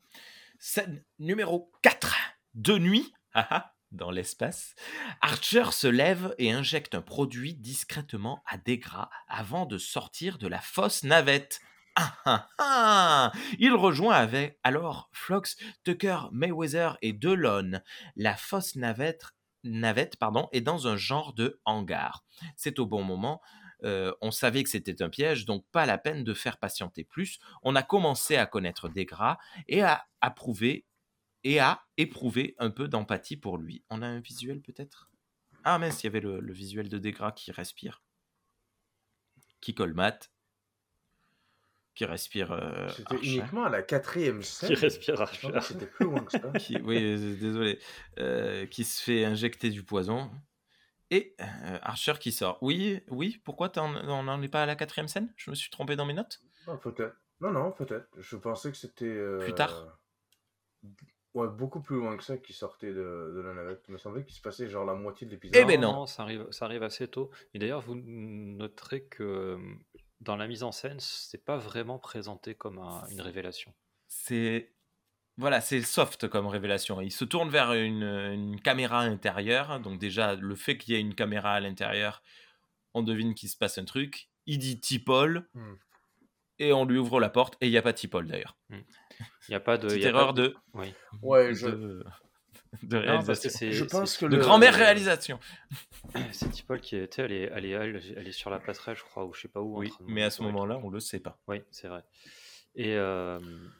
Scène 0.59 1.03
numéro 1.19 1.71
4. 1.81 2.15
De 2.53 2.77
nuit, 2.77 3.13
haha, 3.33 3.73
dans 3.91 4.11
l'espace, 4.11 4.75
Archer 5.21 5.71
se 5.71 5.87
lève 5.87 6.33
et 6.37 6.51
injecte 6.51 6.95
un 6.95 7.01
produit 7.01 7.53
discrètement 7.53 8.41
à 8.45 8.57
Desgras 8.57 9.09
avant 9.27 9.65
de 9.65 9.77
sortir 9.77 10.37
de 10.37 10.47
la 10.47 10.59
fausse 10.61 11.03
navette. 11.03 11.59
Il 13.59 13.73
rejoint 13.73 14.15
avec 14.15 14.59
alors 14.63 15.09
Flox, 15.11 15.57
Tucker, 15.83 16.29
Mayweather 16.31 16.97
et 17.01 17.13
Delon. 17.13 17.81
La 18.15 18.35
fausse 18.35 18.75
navette, 18.75 19.25
navette 19.63 20.17
pardon, 20.17 20.47
est 20.51 20.61
dans 20.61 20.87
un 20.87 20.97
genre 20.97 21.33
de 21.33 21.59
hangar. 21.65 22.23
C'est 22.55 22.79
au 22.79 22.85
bon 22.85 23.03
moment. 23.03 23.41
Euh, 23.83 24.13
on 24.21 24.31
savait 24.31 24.63
que 24.63 24.69
c'était 24.69 25.01
un 25.01 25.09
piège, 25.09 25.45
donc 25.45 25.65
pas 25.71 25.85
la 25.85 25.97
peine 25.97 26.23
de 26.23 26.33
faire 26.33 26.57
patienter 26.57 27.03
plus. 27.03 27.39
On 27.63 27.75
a 27.75 27.83
commencé 27.83 28.37
à 28.37 28.45
connaître 28.45 28.89
Desgras 28.89 29.37
et 29.67 29.81
à 29.81 30.05
approuver 30.21 30.85
et 31.43 31.59
à 31.59 31.83
éprouver 31.97 32.55
un 32.59 32.69
peu 32.69 32.87
d'empathie 32.87 33.37
pour 33.37 33.57
lui. 33.57 33.83
On 33.89 34.03
a 34.03 34.07
un 34.07 34.19
visuel 34.19 34.61
peut-être? 34.61 35.09
Ah 35.63 35.79
mince, 35.79 36.03
il 36.03 36.07
y 36.07 36.09
avait 36.09 36.19
le, 36.19 36.39
le 36.39 36.53
visuel 36.53 36.89
de 36.89 36.99
Desgras 36.99 37.31
qui 37.31 37.51
respire, 37.51 38.03
qui 39.59 39.73
colmate, 39.73 40.31
qui 41.95 42.05
respire. 42.05 42.51
euh, 42.51 42.87
C'était 42.89 43.15
Archer. 43.15 43.27
uniquement 43.27 43.63
à 43.65 43.69
la 43.69 43.81
quatrième 43.81 44.39
Qui 44.39 44.47
scène. 44.47 44.73
respire 44.75 45.15
Je 45.33 45.39
pensais 45.41 45.55
Archer. 45.57 45.73
C'était 45.73 45.87
plus 45.87 46.05
loin 46.05 46.23
que 46.23 46.31
ça. 46.31 46.51
qui, 46.59 46.77
oui, 46.81 46.97
euh, 47.03 47.35
désolé, 47.37 47.79
euh, 48.19 48.65
qui 48.65 48.83
se 48.83 49.01
fait 49.03 49.25
injecter 49.25 49.69
du 49.69 49.83
poison. 49.83 50.31
Et 51.09 51.35
euh, 51.41 51.45
Archer 51.81 52.13
qui 52.19 52.31
sort. 52.31 52.57
Oui, 52.61 53.01
oui, 53.09 53.41
pourquoi 53.43 53.67
t'en- 53.69 53.93
on 54.07 54.23
n'en 54.23 54.41
est 54.41 54.47
pas 54.47 54.63
à 54.63 54.65
la 54.65 54.75
quatrième 54.77 55.09
scène? 55.09 55.33
Je 55.35 55.49
me 55.49 55.55
suis 55.55 55.69
trompé 55.69 55.95
dans 55.97 56.05
mes 56.05 56.13
notes? 56.13 56.41
Non, 56.67 56.77
peut-être. 56.77 57.15
Non, 57.41 57.51
non, 57.51 57.71
peut-être. 57.71 58.07
Je 58.17 58.35
pensais 58.37 58.71
que 58.71 58.77
c'était. 58.77 59.05
euh, 59.05 59.39
Plus 59.39 59.53
tard 59.55 59.97
Ouais, 61.33 61.47
beaucoup 61.47 61.79
plus 61.81 61.95
loin 61.97 62.17
que 62.17 62.23
ça 62.23 62.37
qui 62.37 62.51
sortait 62.51 62.91
de, 62.93 63.33
de 63.35 63.41
la 63.41 63.53
navette. 63.53 63.83
Il 63.87 63.93
me 63.93 63.97
semblait 63.97 64.23
qu'il 64.25 64.33
se 64.35 64.41
passait 64.41 64.67
genre 64.69 64.83
la 64.85 64.95
moitié 64.95 65.25
de 65.25 65.31
l'épisode. 65.31 65.55
Eh 65.61 65.65
ben 65.65 65.79
non. 65.79 66.05
ça 66.05 66.23
arrive, 66.23 66.45
ça 66.51 66.65
arrive 66.65 66.83
assez 66.83 67.07
tôt. 67.07 67.31
Et 67.53 67.59
d'ailleurs, 67.59 67.79
vous 67.81 67.95
noterez 67.95 69.03
que 69.05 69.23
euh, 69.23 69.57
dans 70.21 70.35
la 70.37 70.47
mise 70.47 70.63
en 70.63 70.71
scène, 70.71 70.99
c'est 70.99 71.43
pas 71.43 71.57
vraiment 71.57 71.99
présenté 71.99 72.55
comme 72.55 72.77
un- 72.79 73.05
une 73.09 73.21
révélation. 73.21 73.73
C'est 74.07 74.73
voilà, 75.37 75.61
c'est 75.61 75.81
soft 75.81 76.27
comme 76.27 76.45
révélation. 76.47 77.01
Il 77.01 77.11
se 77.11 77.25
tourne 77.25 77.49
vers 77.49 77.73
une, 77.73 78.03
une 78.03 78.61
caméra 78.61 78.99
intérieure. 78.99 79.79
Donc 79.79 79.99
déjà, 79.99 80.35
le 80.35 80.55
fait 80.55 80.77
qu'il 80.77 80.93
y 80.93 80.97
ait 80.97 81.01
une 81.01 81.15
caméra 81.15 81.53
à 81.53 81.59
l'intérieur, 81.59 82.21
on 82.93 83.01
devine 83.01 83.33
qu'il 83.33 83.49
se 83.49 83.57
passe 83.57 83.77
un 83.77 83.85
truc. 83.85 84.29
Il 84.45 84.59
dit 84.59 84.79
Tipol 84.79 85.49
Hmm. 85.53 85.75
et 86.59 86.73
on 86.73 86.85
lui 86.85 86.97
ouvre 86.99 87.19
la 87.19 87.29
porte 87.29 87.55
et 87.61 87.67
il 87.67 87.71
n'y 87.71 87.77
a 87.77 87.81
pas 87.81 87.93
Tipol 87.93 88.27
d'ailleurs. 88.27 88.57
Il 88.69 88.83
n'y 89.49 89.55
a 89.55 89.59
pas 89.59 89.77
de. 89.77 89.87
Petite 89.87 89.97
il 89.99 90.03
y 90.03 90.05
a 90.05 90.09
erreur 90.09 90.27
pas 90.35 90.41
de, 90.41 90.55
Oui. 90.73 90.93
Ouais, 91.21 91.53
je, 91.55 91.67
de, 91.67 92.03
de 92.83 92.97
Non, 92.99 93.23
parce 93.23 93.39
que 93.41 93.47
réalisation. 93.49 93.49
c'est. 93.59 93.71
je 93.73 93.83
pense 93.83 94.17
que 94.17 94.25
de 94.25 94.35
le- 94.37 94.41
grand-mère 94.41 94.73
réalisation. 94.73 95.39
C'est 96.31 96.49
Tipol 96.49 96.79
qui 96.81 96.95
était, 96.97 97.21
elle 97.23 97.31
est, 97.31 97.49
elle, 97.53 97.65
est, 97.65 97.69
elle, 97.71 98.01
elle 98.17 98.27
est 98.27 98.31
sur 98.31 98.49
la 98.49 98.59
passerelle, 98.59 98.95
je 98.97 99.03
crois, 99.03 99.25
ou 99.25 99.33
je 99.33 99.41
sais 99.41 99.47
pas 99.47 99.61
où. 99.61 99.75
en 99.75 99.79
Oui, 99.79 99.91
mais 100.07 100.23
à 100.23 100.29
ce 100.29 100.41
moment-là, 100.43 100.79
on 100.83 100.89
le 100.89 100.99
sait 100.99 101.19
pas. 101.19 101.37
Oui, 101.47 101.61
c'est 101.71 101.87
vrai. 101.87 102.03
Et 102.75 102.95
euh, 102.95 103.39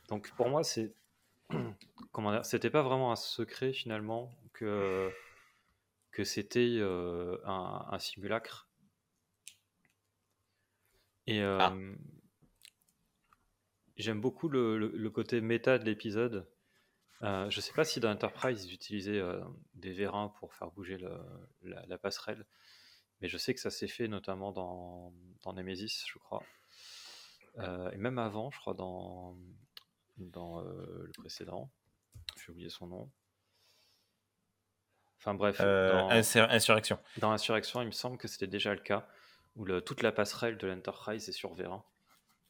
donc 0.10 0.32
pour 0.36 0.50
moi, 0.50 0.64
c'est 0.64 0.94
comment 2.12 2.32
dire, 2.32 2.46
c'était 2.46 2.70
pas 2.70 2.82
vraiment 2.84 3.12
un 3.12 3.16
secret 3.16 3.74
finalement 3.74 4.32
que 4.54 5.10
que 6.12 6.24
c'était 6.26 6.76
euh, 6.80 7.38
un, 7.46 7.86
un 7.90 8.00
simulacre. 8.00 8.68
Et 11.28 11.42
euh, 11.42 11.58
Ah. 11.60 11.74
j'aime 13.98 14.20
beaucoup 14.22 14.50
le, 14.50 14.78
le- 14.78 14.92
le 14.94 15.10
côté 15.10 15.40
méta 15.42 15.78
de 15.80 15.86
l'épisode. 15.86 16.48
Euh, 17.24 17.50
je 17.50 17.62
sais 17.62 17.74
pas 17.74 17.84
si 17.86 18.00
dans 18.00 18.10
Enterprise 18.12 18.66
ils 18.66 18.74
utilisaient 18.74 19.20
euh, 19.20 19.42
des 19.76 19.92
vérins 19.94 20.30
pour 20.40 20.54
faire 20.54 20.72
bouger 20.72 20.98
le- 20.98 21.22
la, 21.62 21.86
la 21.86 21.98
passerelle, 21.98 22.46
mais 23.22 23.28
je 23.28 23.38
sais 23.38 23.54
que 23.54 23.60
ça 23.60 23.70
s'est 23.70 23.88
fait 23.88 24.08
notamment 24.08 24.52
dans, 24.52 25.14
dans 25.44 25.54
Nemesis, 25.54 26.04
je 26.08 26.18
crois. 26.18 26.44
Euh, 27.60 27.92
et 27.92 27.98
même 27.98 28.18
avant, 28.18 28.50
je 28.50 28.60
crois, 28.60 28.74
dans, 28.74 29.36
dans 30.18 30.62
le 30.62 31.12
précédent. 31.18 31.70
J'ai 32.38 32.52
oublié 32.52 32.70
son 32.70 32.88
nom. 32.88 33.12
Enfin 35.20 35.36
bref, 35.36 35.60
dans, 35.92 36.10
insur- 36.10 36.50
insurrection. 36.50 36.98
dans 37.18 37.32
Insurrection, 37.32 37.82
il 37.82 37.88
me 37.88 37.92
semble 37.92 38.18
que 38.18 38.28
c'était 38.28 38.48
déjà 38.48 38.74
le 38.74 38.80
cas, 38.82 39.08
où 39.56 39.66
le- 39.66 39.82
toute 39.82 40.02
la 40.02 40.12
passerelle 40.12 40.58
de 40.58 40.66
l'Enterprise 40.68 41.30
est 41.30 41.34
sur 41.34 41.54
vérin. 41.54 41.84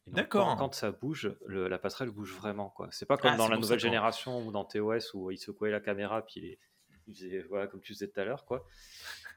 D'accord. 0.07 0.55
Quand, 0.57 0.73
ça 0.73 0.91
bouge, 0.91 1.35
le- 1.45 1.67
la 1.67 1.77
passerelle 1.77 2.09
bouge 2.09 2.33
vraiment. 2.33 2.69
quoi. 2.69 2.87
C'est 2.91 3.05
pas 3.05 3.17
comme 3.17 3.31
Ah, 3.33 3.37
dans 3.37 3.47
la 3.47 3.57
nouvelle 3.57 3.79
génération 3.79 4.45
ou 4.45 4.51
dans 4.51 4.65
TOS 4.65 5.13
où 5.13 5.31
il 5.31 5.37
secouait 5.37 5.71
la 5.71 5.79
caméra 5.79 6.25
puis 6.25 6.41
les, 6.41 6.59
il 7.07 7.13
faisait, 7.15 7.41
voilà, 7.49 7.67
comme 7.67 7.81
tu 7.81 7.93
disais 7.93 8.07
tout 8.09 8.19
à 8.19 8.25
l'heure, 8.25 8.45
quoi. 8.45 8.67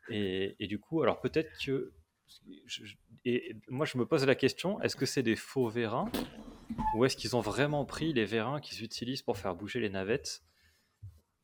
Et, 0.09 0.57
et, 0.59 0.67
du 0.67 0.79
coup, 0.79 1.03
alors 1.03 1.21
peut-être 1.21 1.51
que. 1.65 1.93
et 3.25 3.57
moi, 3.69 3.87
je 3.87 3.99
me 3.99 4.07
pose 4.07 4.27
la 4.27 4.35
question 4.35 4.81
est-ce 4.83 4.97
que 4.97 5.07
c'est 5.07 5.23
des 5.23 5.37
faux 5.37 5.69
vérins 5.69 6.11
ou 6.95 7.05
est-ce 7.05 7.17
qu'ils 7.17 7.37
ont 7.37 7.41
vraiment 7.41 7.85
pris 7.85 8.13
les 8.13 8.25
vérins 8.25 8.61
qu'ils 8.61 8.83
utilisent 8.85 9.23
pour 9.23 9.37
faire 9.39 9.55
bouger 9.55 9.81
les 9.81 9.91
navettes 9.91 10.43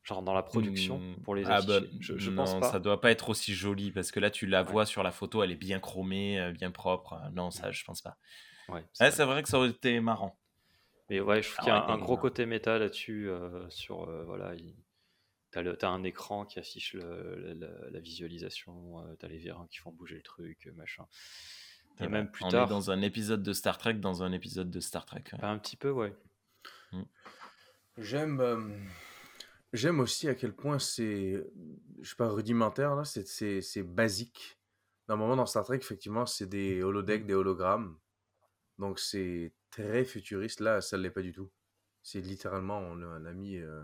Genre 0.03 0.23
dans 0.23 0.33
la 0.33 0.41
production 0.43 0.97
Hmm, 0.99 1.21
pour 1.23 1.35
les 1.35 1.43
Ah 1.45 1.61
bah, 1.61 1.79
je, 1.99 2.17
je 2.17 2.29
non, 2.31 2.37
pense 2.43 2.59
pas. 2.59 2.71
ça 2.71 2.79
doit 2.79 2.99
pas 2.99 3.11
être 3.11 3.29
aussi 3.29 3.53
joli 3.53 3.91
parce 3.91 4.11
que 4.11 4.19
là 4.19 4.31
tu 4.31 4.47
la 4.47 4.63
Ouais. 4.63 4.71
vois 4.71 4.85
sur 4.87 5.03
la 5.03 5.11
photo, 5.11 5.43
elle 5.43 5.51
est 5.51 5.55
bien 5.55 5.79
chromée, 5.79 6.39
euh, 6.39 6.51
bien 6.51 6.71
propre. 6.71 7.21
Non, 7.33 7.51
ça 7.51 7.71
je 7.71 7.83
pense 7.83 8.01
pas. 8.01 8.17
Ouais, 8.71 8.85
c'est 8.93 9.03
Ouais, 9.03 9.09
vrai. 9.09 9.15
c'est 9.17 9.25
vrai 9.25 9.43
que 9.43 9.49
ça 9.49 9.57
aurait 9.57 9.69
été 9.69 9.99
marrant. 9.99 10.37
Mais 11.09 11.19
ouais, 11.19 11.41
je 11.41 11.49
trouve 11.49 11.59
qu'il 11.65 11.67
y 11.67 11.71
a 11.75 11.85
un, 11.85 11.97
gros 11.97 12.17
côté 12.17 12.45
méta 12.45 12.77
là-dessus. 12.79 13.29
euh, 13.29 13.69
sur 13.69 14.07
euh, 14.09 14.23
voilà, 14.23 14.55
il... 14.55 14.75
t'as, 15.51 15.61
le- 15.61 15.75
t'as 15.75 15.89
un 15.89 16.03
écran 16.03 16.45
qui 16.45 16.57
affiche 16.59 16.93
le- 16.93 17.35
le- 17.35 17.53
la, 17.53 17.89
la 17.89 17.99
visualisation, 17.99 18.99
euh, 19.05 19.15
t'as 19.19 19.27
les 19.27 19.37
vérins 19.37 19.67
qui 19.69 19.79
font 19.79 19.91
bouger 19.91 20.15
le 20.15 20.21
truc, 20.23 20.67
euh, 20.67 20.71
machin. 20.73 21.05
Et 21.99 22.07
même 22.07 22.31
plus 22.31 22.45
On 22.45 22.49
tard, 22.49 22.67
est 22.67 22.69
dans 22.69 22.89
un 22.89 23.01
épisode 23.01 23.43
de 23.43 23.53
Star 23.53 23.77
Trek 23.77 23.95
dans 23.95 24.23
un 24.23 24.31
épisode 24.31 24.71
de 24.71 24.79
Star 24.79 25.05
Trek. 25.05 25.23
ouais. 25.33 25.39
bah, 25.39 25.49
un 25.49 25.59
petit 25.59 25.75
peu, 25.75 25.91
ouais. 25.91 26.15
J'aime 27.97 28.39
euh, 28.39 28.59
j'aime 29.73 29.99
aussi 29.99 30.27
à 30.29 30.35
quel 30.35 30.53
point 30.53 30.79
c'est, 30.79 31.43
je 32.01 32.09
sais 32.09 32.15
pas, 32.15 32.29
rudimentaire, 32.29 32.95
là, 32.95 33.03
c'est, 33.05 33.27
c'est, 33.27 33.61
c'est 33.61 33.83
basique. 33.83 34.57
Normalement, 35.09 35.35
dans 35.35 35.45
Star 35.45 35.65
Trek, 35.65 35.77
effectivement, 35.77 36.25
c'est 36.25 36.47
des 36.47 36.81
holodecks, 36.81 37.25
des 37.25 37.33
hologrammes. 37.33 37.97
Donc, 38.81 38.99
c'est 38.99 39.53
très 39.69 40.03
futuriste. 40.03 40.59
Là, 40.59 40.81
ça 40.81 40.97
ne 40.97 41.03
l'est 41.03 41.11
pas 41.11 41.21
du 41.21 41.31
tout. 41.31 41.49
C'est 42.01 42.19
littéralement, 42.19 42.79
on 42.79 43.01
a, 43.03 43.05
on 43.21 43.25
a 43.25 43.31
mis, 43.31 43.57
euh, 43.57 43.83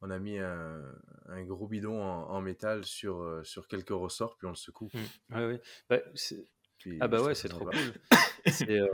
on 0.00 0.10
a 0.10 0.18
mis 0.18 0.38
un, 0.38 0.82
un 1.28 1.42
gros 1.44 1.68
bidon 1.68 2.02
en, 2.02 2.30
en 2.30 2.40
métal 2.40 2.84
sur, 2.86 3.20
euh, 3.20 3.44
sur 3.44 3.68
quelques 3.68 3.90
ressorts, 3.90 4.36
puis 4.38 4.46
on 4.46 4.50
le 4.50 4.56
secoue. 4.56 4.88
Mm. 4.94 5.34
Ouais, 5.36 5.46
ouais. 5.46 5.60
Bah, 5.90 5.98
c'est- 6.14 6.48
Puis 6.78 6.96
Ah 7.02 7.06
bah 7.06 7.20
ouais, 7.22 7.34
c'est 7.34 7.48
trop 7.50 7.66
cool. 7.66 7.74
C'est, 8.46 8.70
euh, 8.80 8.88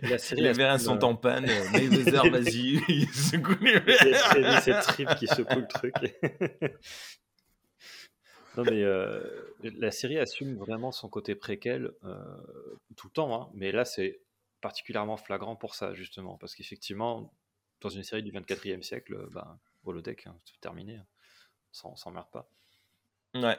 la, 0.00 0.08
la 0.12 0.18
série 0.18 0.40
les 0.40 0.54
s'appelle, 0.54 0.80
sont 0.80 1.04
en 1.04 1.14
panne. 1.14 1.44
Mayweather, 1.72 2.30
vas-y, 2.30 2.80
il 2.88 3.06
secoue 3.12 3.62
les 3.62 3.74
c'est- 3.74 3.80
verres. 4.12 4.62
c'est- 4.62 4.72
c'est 4.72 4.80
Trip 4.80 5.08
qui 5.18 5.26
secoue 5.26 5.58
le 5.60 5.66
truc. 5.66 5.94
non 8.56 8.64
mais 8.64 8.82
euh, 8.82 9.20
la 9.62 9.90
série 9.90 10.18
assume 10.18 10.56
vraiment 10.56 10.92
son 10.92 11.08
côté 11.08 11.34
préquel 11.34 11.92
euh, 12.04 12.16
tout 12.96 13.08
le 13.08 13.12
temps, 13.12 13.42
hein. 13.42 13.50
mais 13.54 13.72
là 13.72 13.84
c'est 13.84 14.20
particulièrement 14.60 15.16
flagrant 15.16 15.56
pour 15.56 15.74
ça 15.74 15.94
justement, 15.94 16.36
parce 16.38 16.54
qu'effectivement, 16.54 17.32
dans 17.80 17.90
une 17.90 18.02
série 18.02 18.22
du 18.22 18.32
24e 18.32 18.82
siècle, 18.82 19.14
euh, 19.14 19.28
bah, 19.30 19.58
holodeck, 19.84 20.26
hein, 20.26 20.36
c'est 20.44 20.60
terminé, 20.60 20.96
hein. 20.96 21.06
on 21.84 21.96
s'emmerde 21.96 22.30
pas. 22.30 22.48
Ouais. 23.34 23.58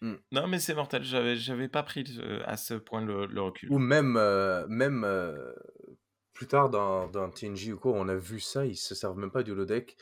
Mm. 0.00 0.14
Non, 0.32 0.46
mais 0.46 0.58
c'est 0.58 0.74
mortel. 0.74 1.02
J'avais, 1.04 1.36
j'avais 1.36 1.68
pas 1.68 1.82
pris 1.82 2.04
euh, 2.18 2.42
à 2.46 2.56
ce 2.56 2.74
point 2.74 3.04
le, 3.04 3.26
le 3.26 3.40
recul. 3.42 3.70
Ou 3.70 3.78
même, 3.78 4.16
euh, 4.16 4.66
même 4.68 5.04
euh, 5.04 5.52
plus 6.32 6.46
tard 6.46 6.70
dans, 6.70 7.08
dans 7.08 7.30
TNG 7.30 7.72
ou 7.72 7.78
quoi, 7.78 7.92
on 7.92 8.08
a 8.08 8.16
vu 8.16 8.40
ça, 8.40 8.66
ils 8.66 8.76
se 8.76 8.94
servent 8.94 9.18
même 9.18 9.30
pas 9.30 9.42
du 9.42 9.52
holodeck. 9.52 9.96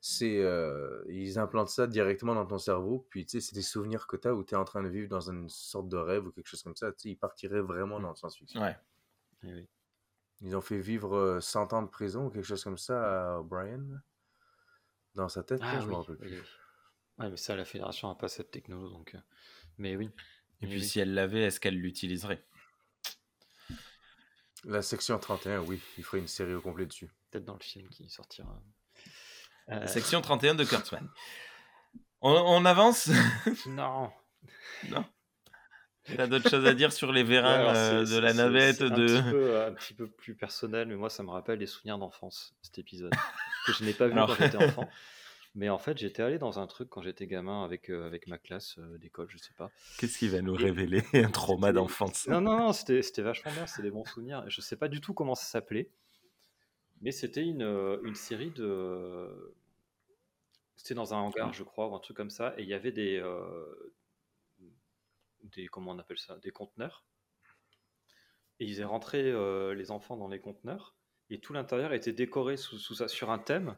C'est, 0.00 0.38
euh, 0.42 1.04
ils 1.08 1.38
implantent 1.40 1.70
ça 1.70 1.86
directement 1.88 2.34
dans 2.34 2.46
ton 2.46 2.58
cerveau, 2.58 3.06
puis 3.10 3.26
tu 3.26 3.40
sais, 3.40 3.46
c'est 3.48 3.54
des 3.54 3.62
souvenirs 3.62 4.06
que 4.06 4.16
tu 4.16 4.28
as 4.28 4.34
où 4.34 4.44
tu 4.44 4.54
es 4.54 4.56
en 4.56 4.64
train 4.64 4.82
de 4.82 4.88
vivre 4.88 5.08
dans 5.08 5.28
une 5.30 5.48
sorte 5.48 5.88
de 5.88 5.96
rêve 5.96 6.26
ou 6.26 6.30
quelque 6.30 6.46
chose 6.46 6.62
comme 6.62 6.76
ça. 6.76 6.92
Tu 6.92 6.98
sais, 7.00 7.08
ils 7.10 7.16
partiraient 7.16 7.60
vraiment 7.60 7.98
dans 7.98 8.10
le 8.10 8.14
science-fiction. 8.16 8.60
Ouais. 8.62 8.76
Oui. 9.42 9.66
Ils 10.40 10.54
ont 10.56 10.60
fait 10.60 10.78
vivre 10.78 11.16
euh, 11.16 11.40
100 11.40 11.72
ans 11.72 11.82
de 11.82 11.88
prison 11.88 12.26
ou 12.26 12.30
quelque 12.30 12.44
chose 12.44 12.62
comme 12.62 12.78
ça 12.78 13.34
à 13.34 13.38
O'Brien. 13.40 13.82
Dans 15.16 15.28
sa 15.28 15.42
tête, 15.42 15.60
là, 15.60 15.66
Ah 15.72 15.80
je 15.80 15.88
oui, 15.88 15.94
rappelle 15.96 16.16
oui, 16.20 16.28
plus. 16.28 16.42
Ouais, 17.18 17.28
mais 17.30 17.36
ça, 17.36 17.56
la 17.56 17.64
fédération 17.64 18.08
n'a 18.08 18.14
pas 18.14 18.28
cette 18.28 18.52
techno, 18.52 18.88
donc. 18.88 19.16
euh, 19.16 19.18
Mais 19.78 19.96
oui. 19.96 20.10
Et 20.60 20.66
Oui, 20.66 20.68
puis 20.68 20.80
oui. 20.80 20.84
si 20.84 21.00
elle 21.00 21.12
l'avait, 21.14 21.42
est-ce 21.42 21.58
qu'elle 21.58 21.76
l'utiliserait? 21.76 22.44
La 24.64 24.82
section 24.82 25.18
31, 25.18 25.60
oui, 25.62 25.80
il 25.96 26.04
ferait 26.04 26.18
une 26.18 26.28
série 26.28 26.54
au 26.54 26.60
complet 26.60 26.86
dessus. 26.86 27.08
Peut-être 27.30 27.44
dans 27.44 27.54
le 27.54 27.60
film 27.62 27.88
qui 27.88 28.08
sortira. 28.08 28.60
Euh, 29.70 29.86
Section 29.86 30.20
31 30.20 30.54
de 30.54 30.64
Kurtzman. 30.64 31.08
On, 32.20 32.30
on 32.32 32.64
avance? 32.64 33.10
Non. 33.66 34.10
Non? 34.90 35.04
T'as 36.16 36.26
d'autres 36.26 36.48
choses 36.48 36.64
à 36.66 36.72
dire 36.72 36.90
sur 36.92 37.12
les 37.12 37.22
vérins 37.22 37.66
Ouais, 38.00 38.04
de 38.06 38.18
la 38.18 38.32
navette 38.32 38.80
un 38.80 38.88
de... 38.90 39.06
petit, 39.06 39.22
peu, 39.30 39.60
un 39.62 39.72
petit 39.72 39.94
peu 39.94 40.08
plus 40.08 40.34
personnel, 40.34 40.88
mais 40.88 40.96
moi, 40.96 41.10
ça 41.10 41.22
me 41.22 41.30
rappelle 41.30 41.58
des 41.58 41.66
souvenirs 41.66 41.98
d'enfance, 41.98 42.54
cet 42.62 42.78
épisode. 42.78 43.12
que 43.66 43.72
je 43.74 43.84
n'ai 43.84 43.92
pas 43.92 44.06
vu 44.06 44.12
Alors- 44.12 44.28
quand 44.36 44.42
j'étais 44.44 44.56
enfant. 44.64 44.88
Mais 45.54 45.68
en 45.70 45.78
fait, 45.78 45.98
j'étais 45.98 46.22
allé 46.22 46.38
dans 46.38 46.58
un 46.60 46.66
truc 46.66 46.88
quand 46.88 47.02
j'étais 47.02 47.26
gamin 47.26 47.64
avec, 47.64 47.90
euh, 47.90 48.06
avec 48.06 48.26
ma 48.28 48.38
classe 48.38 48.76
euh, 48.78 48.96
d'école, 48.98 49.26
je 49.30 49.38
sais 49.38 49.54
pas. 49.56 49.70
Qu'est-ce 49.98 50.18
qui 50.18 50.28
va 50.28 50.40
nous 50.40 50.54
Et- 50.58 50.64
révéler 50.64 51.02
Un 51.14 51.30
trauma 51.30 51.72
d'enfance? 51.72 52.26
Non, 52.28 52.40
non, 52.40 52.56
non, 52.56 52.72
c'était 52.72 53.02
c'était 53.02 53.22
vachement 53.22 53.50
bien, 53.52 53.66
c'était 53.66 53.82
des 53.82 53.90
bons 53.90 54.04
souvenirs. 54.04 54.44
Je 54.48 54.60
sais 54.60 54.76
pas 54.76 54.88
du 54.88 55.00
tout 55.00 55.14
comment 55.14 55.34
ça 55.34 55.44
s'appelait, 55.46 55.90
mais 57.00 57.12
c'était 57.12 57.44
une, 57.44 57.62
euh, 57.62 57.98
une 58.04 58.14
série 58.14 58.50
de. 58.50 59.54
C'était 60.76 60.94
dans 60.94 61.12
un 61.12 61.18
hangar, 61.18 61.52
je 61.52 61.62
crois, 61.64 61.88
ou 61.88 61.94
un 61.94 62.00
truc 62.00 62.16
comme 62.16 62.30
ça, 62.30 62.54
et 62.58 62.62
il 62.62 62.68
y 62.68 62.74
avait 62.74 62.92
des. 62.92 63.18
euh, 63.18 63.94
des 65.42 65.66
comment 65.66 65.90
on 65.92 65.98
appelle 65.98 66.18
ça 66.18 66.38
Des 66.38 66.50
conteneurs. 66.50 67.04
Et 68.60 68.64
ils 68.66 68.70
faisaient 68.72 68.84
rentrer 68.84 69.30
euh, 69.30 69.74
les 69.74 69.90
enfants 69.90 70.16
dans 70.16 70.28
les 70.28 70.40
conteneurs, 70.40 70.96
et 71.30 71.40
tout 71.40 71.52
l'intérieur 71.52 71.92
était 71.92 72.12
décoré 72.12 72.56
sous, 72.56 72.78
sous 72.78 73.06
sur 73.08 73.30
un 73.30 73.38
thème. 73.38 73.76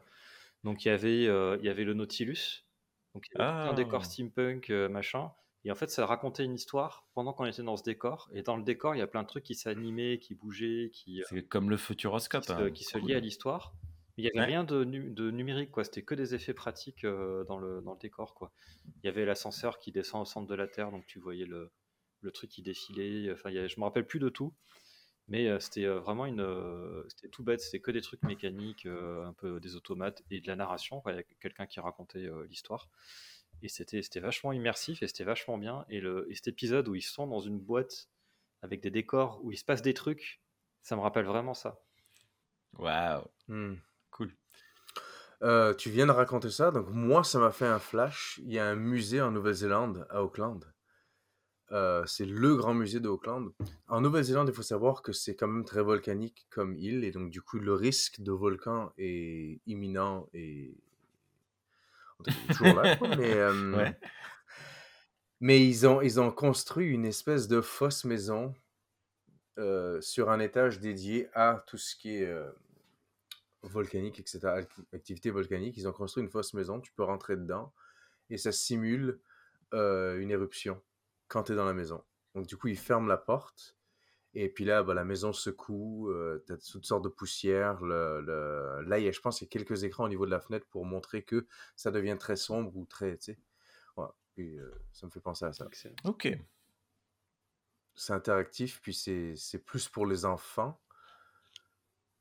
Donc 0.63 0.85
il 0.85 0.89
y 0.89 0.91
avait, 0.91 1.27
euh, 1.27 1.57
il 1.59 1.65
y 1.65 1.69
avait 1.69 1.83
le 1.83 1.93
Nautilus, 1.93 2.65
donc 3.13 3.25
il 3.29 3.35
y 3.35 3.37
avait 3.37 3.51
un 3.65 3.73
Ah. 3.73 3.73
décor 3.73 4.05
steampunk, 4.05 4.69
machin. 4.71 5.33
Et 5.63 5.71
en 5.71 5.75
fait, 5.75 5.89
ça 5.91 6.05
racontait 6.05 6.43
une 6.43 6.55
histoire 6.55 7.05
pendant 7.13 7.33
qu'on 7.33 7.45
était 7.45 7.61
dans 7.61 7.77
ce 7.77 7.83
décor. 7.83 8.29
Et 8.33 8.41
dans 8.41 8.57
le 8.57 8.63
décor, 8.63 8.95
il 8.95 8.99
y 8.99 9.01
a 9.03 9.07
plein 9.07 9.21
de 9.23 9.27
trucs 9.27 9.43
qui 9.43 9.53
s'animaient, 9.55 10.17
qui 10.17 10.33
bougeaient, 10.33 10.89
qui, 10.91 11.21
euh, 11.21 11.25
C'est 11.29 11.43
comme 11.47 11.69
le 11.69 11.77
futuroscope. 11.77 12.41
qui 12.41 12.47
se, 12.47 12.53
hein. 12.53 12.71
qui 12.71 12.83
se 12.83 12.97
Cool. 12.97 13.09
liaient 13.09 13.15
à 13.15 13.19
l'histoire. 13.19 13.73
Il 14.17 14.23
n'y 14.23 14.29
avait 14.29 14.39
Ouais. 14.39 14.45
rien 14.45 14.63
de, 14.63 14.83
nu- 14.83 15.11
de 15.11 15.29
numérique, 15.31 15.71
quoi. 15.71 15.83
C'était 15.83 16.01
que 16.03 16.15
des 16.15 16.33
effets 16.35 16.53
pratiques 16.55 17.03
euh, 17.05 17.43
dans, 17.45 17.57
le, 17.57 17.81
dans 17.81 17.93
le 17.93 17.99
décor, 17.99 18.33
quoi. 18.33 18.51
Il 18.85 19.05
y 19.05 19.07
avait 19.07 19.23
l'ascenseur 19.25 19.77
qui 19.79 19.91
descend 19.91 20.23
au 20.23 20.25
centre 20.25 20.47
de 20.47 20.55
la 20.55 20.67
Terre, 20.67 20.91
donc 20.91 21.05
tu 21.05 21.19
voyais 21.19 21.45
le, 21.45 21.71
le 22.21 22.31
truc 22.31 22.49
qui 22.49 22.61
défilait. 22.63 23.31
Enfin, 23.31 23.49
il 23.51 23.55
y 23.55 23.59
avait- 23.59 23.69
je 23.69 23.79
me 23.79 23.85
rappelle 23.85 24.05
plus 24.07 24.19
de 24.19 24.29
tout. 24.29 24.53
Mais 25.27 25.47
euh, 25.47 25.59
c'était 25.59 25.85
vraiment 25.85 26.25
une. 26.25 26.41
euh, 26.41 27.03
c'était 27.07 27.29
tout 27.29 27.43
bête, 27.43 27.61
c'était 27.61 27.79
que 27.79 27.91
des 27.91 28.01
trucs 28.01 28.23
mécaniques, 28.23 28.85
un 28.87 29.33
peu 29.33 29.59
des 29.59 29.75
automates 29.75 30.23
et 30.31 30.41
de 30.41 30.47
la 30.47 30.55
narration. 30.55 30.99
quoi. 31.01 31.13
Il 31.13 31.17
y 31.17 31.19
a 31.19 31.23
quelqu'un 31.39 31.67
qui 31.67 31.79
racontait 31.79 32.27
l'histoire. 32.49 32.89
Et 33.63 33.69
c'était 33.69 34.01
c'était 34.01 34.19
vachement 34.19 34.51
immersif 34.51 35.03
et 35.03 35.07
c'était 35.07 35.23
vachement 35.23 35.57
bien. 35.57 35.85
Et, 35.89 35.99
le, 35.99 36.27
et 36.29 36.35
cet 36.35 36.47
épisode 36.47 36.87
où 36.87 36.95
ils 36.95 37.01
sont 37.01 37.27
dans 37.27 37.39
une 37.39 37.59
boîte 37.59 38.09
avec 38.61 38.81
des 38.81 38.91
décors, 38.91 39.39
où 39.43 39.51
il 39.51 39.57
se 39.57 39.65
passe 39.65 39.81
des 39.81 39.93
trucs, 39.93 40.41
ça 40.81 40.95
me 40.95 41.01
rappelle 41.01 41.25
vraiment 41.25 41.53
ça. 41.53 41.81
Waouh, 42.77 43.23
Hmm. 43.47 43.75
cool. 44.11 44.33
Euh, 45.43 45.73
tu 45.73 45.89
viens 45.89 46.05
de 46.05 46.11
raconter 46.11 46.49
ça, 46.51 46.71
donc 46.71 46.87
moi, 46.89 47.23
ça 47.23 47.39
m'a 47.39 47.51
fait 47.51 47.65
un 47.65 47.79
flash. 47.79 48.39
Il 48.43 48.51
y 48.53 48.59
a 48.59 48.67
un 48.67 48.75
musée 48.75 49.21
en 49.21 49.31
Nouvelle-Zélande, 49.31 50.05
à 50.09 50.23
Auckland. 50.23 50.63
Euh, 51.71 52.05
c'est 52.05 52.25
le 52.25 52.55
grand 52.55 52.73
musée 52.73 52.99
de 52.99 53.07
Auckland. 53.09 53.51
En 53.87 54.01
Nouvelle-Zélande, 54.01 54.49
il 54.49 54.53
faut 54.53 54.61
savoir 54.61 55.01
que 55.01 55.13
c'est 55.13 55.35
quand 55.35 55.47
même 55.47 55.65
très 55.65 55.81
volcanique 55.81 56.45
comme 56.49 56.75
île, 56.75 57.03
et 57.03 57.11
donc 57.11 57.31
du 57.31 57.41
coup, 57.41 57.57
le 57.59 57.73
risque 57.73 58.21
de 58.21 58.31
volcan 58.31 58.93
est 58.97 59.59
imminent 59.65 60.27
et 60.33 60.77
en 62.10 62.10
tout 62.10 62.10
cas, 62.10 62.10
il 62.10 62.10
est 62.10 62.10
toujours 62.47 62.73
là. 62.75 62.95
quoi, 62.95 63.15
mais, 63.15 63.33
euh, 63.33 63.75
Ouais. 63.75 63.99
mais 65.39 65.65
ils 65.67 65.87
ont, 65.87 66.01
ils 66.01 66.19
ont 66.19 66.31
construit 66.31 66.87
une 66.87 67.05
espèce 67.05 67.47
de 67.47 67.61
fausse 67.61 68.05
maison 68.05 68.53
euh, 69.57 69.99
sur 70.01 70.29
un 70.29 70.39
étage 70.39 70.79
dédié 70.79 71.29
à 71.33 71.63
tout 71.67 71.77
ce 71.77 71.95
qui 71.95 72.17
est 72.17 72.25
euh, 72.27 72.49
volcanique, 73.63 74.19
etc., 74.19 74.39
acti- 74.61 74.85
activité 74.93 75.29
volcanique. 75.31 75.77
Ils 75.77 75.87
ont 75.87 75.91
construit 75.93 76.23
une 76.23 76.29
fausse 76.29 76.53
maison, 76.53 76.79
tu 76.79 76.91
peux 76.93 77.03
rentrer 77.03 77.35
dedans 77.35 77.73
et 78.29 78.37
ça 78.37 78.51
simule 78.51 79.19
une 79.73 80.31
éruption 80.31 80.81
quand 81.29 81.43
tu 81.43 81.53
es 81.53 81.55
dans 81.55 81.65
la 81.65 81.73
maison. 81.73 82.03
Donc 82.35 82.45
du 82.45 82.57
coup, 82.57 82.67
ils 82.67 82.77
ferment 82.77 83.07
la 83.07 83.17
porte 83.17 83.77
et 84.33 84.49
puis 84.49 84.63
là, 84.65 84.83
bah, 84.83 84.93
la 84.93 85.03
maison 85.03 85.33
secoue, 85.33 86.11
tu 86.47 86.53
as 86.53 86.57
toutes 86.57 86.85
sortes 86.85 87.03
de 87.03 87.09
poussières. 87.09 87.81
Le, 87.81 88.21
le- 88.21 88.81
Là, 88.87 88.97
il 88.99 89.05
y 89.05 89.07
a, 89.07 89.11
je 89.11 89.19
pense 89.19 89.37
qu'il 89.39 89.45
y 89.47 89.49
a 89.49 89.51
quelques 89.51 89.83
écrans 89.83 90.05
au 90.05 90.09
niveau 90.09 90.25
de 90.25 90.31
la 90.31 90.39
fenêtre 90.39 90.65
pour 90.69 90.85
montrer 90.85 91.23
que 91.23 91.45
ça 91.75 91.91
devient 91.91 92.17
très 92.19 92.35
sombre 92.35 92.75
ou 92.75 92.85
très... 92.85 93.17
tu 93.17 93.33
sais. 93.33 93.39
Voilà. 93.95 94.13
Puis, 94.35 94.57
euh, 94.57 94.71
ça 94.93 95.05
me 95.05 95.11
fait 95.11 95.19
penser 95.19 95.45
à 95.45 95.53
ça. 95.53 95.65
Excellent. 95.67 95.95
Ok. 96.05 96.29
C'est 97.93 98.13
interactif, 98.13 98.81
puis 98.81 98.93
c'est 98.93 99.33
c'est 99.35 99.59
plus 99.59 99.87
pour 99.89 100.05
les 100.05 100.23
enfants. 100.25 100.79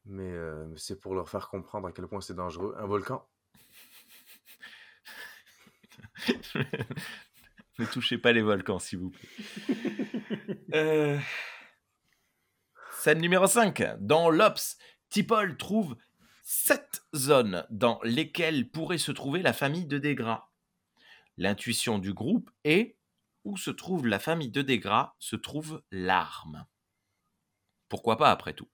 Mais 0.04 0.32
euh, 0.32 0.66
mais 0.66 0.78
c'est 0.78 0.98
pour 0.98 1.14
leur 1.14 1.28
faire 1.28 1.48
comprendre 1.48 1.86
à 1.86 1.92
quel 1.92 2.06
point 2.08 2.20
c'est 2.20 2.34
dangereux. 2.34 2.74
Un 2.78 2.86
volcan, 2.86 3.28
ne 7.78 7.86
touchez 7.86 8.18
pas 8.18 8.32
les 8.32 8.42
volcans, 8.42 8.78
s'il 8.78 8.98
vous 8.98 9.10
plaît. 9.10 9.28
Euh, 10.74 11.18
Scène 13.00 13.22
numéro 13.22 13.46
5. 13.46 13.96
Dans 14.00 14.28
l'Ops, 14.28 14.76
Tipol 15.08 15.56
trouve 15.56 15.96
sept 16.42 17.02
zones 17.16 17.66
dans 17.70 17.98
lesquelles 18.02 18.68
pourrait 18.68 18.98
se 18.98 19.10
trouver 19.10 19.40
la 19.40 19.54
famille 19.54 19.86
de 19.86 19.96
Desgras. 19.96 20.50
L'intuition 21.38 21.98
du 21.98 22.12
groupe 22.12 22.50
est 22.64 22.98
où 23.44 23.56
se 23.56 23.70
trouve 23.70 24.06
la 24.06 24.18
famille 24.18 24.50
de 24.50 24.60
Desgras 24.60 25.14
se 25.18 25.34
trouve 25.34 25.82
l'arme. 25.90 26.66
Pourquoi 27.88 28.18
pas 28.18 28.30
après 28.30 28.52
tout? 28.52 28.68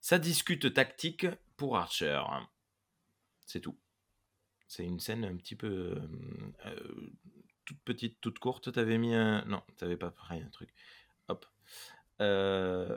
Ça 0.00 0.18
discute 0.18 0.72
tactique 0.72 1.26
pour 1.58 1.76
Archer. 1.76 2.22
C'est 3.44 3.60
tout. 3.60 3.78
C'est 4.68 4.86
une 4.86 5.00
scène 5.00 5.22
un 5.22 5.36
petit 5.36 5.54
peu 5.54 5.66
euh, 5.66 6.08
euh, 6.64 7.12
toute 7.66 7.82
petite, 7.82 8.22
toute 8.22 8.38
courte. 8.38 8.72
T'avais 8.72 8.96
mis 8.96 9.14
un. 9.14 9.44
Non, 9.44 9.62
t'avais 9.76 9.98
pas 9.98 10.10
pris 10.10 10.40
un 10.40 10.48
truc. 10.48 10.70
Hop. 11.28 11.44
Euh, 12.22 12.96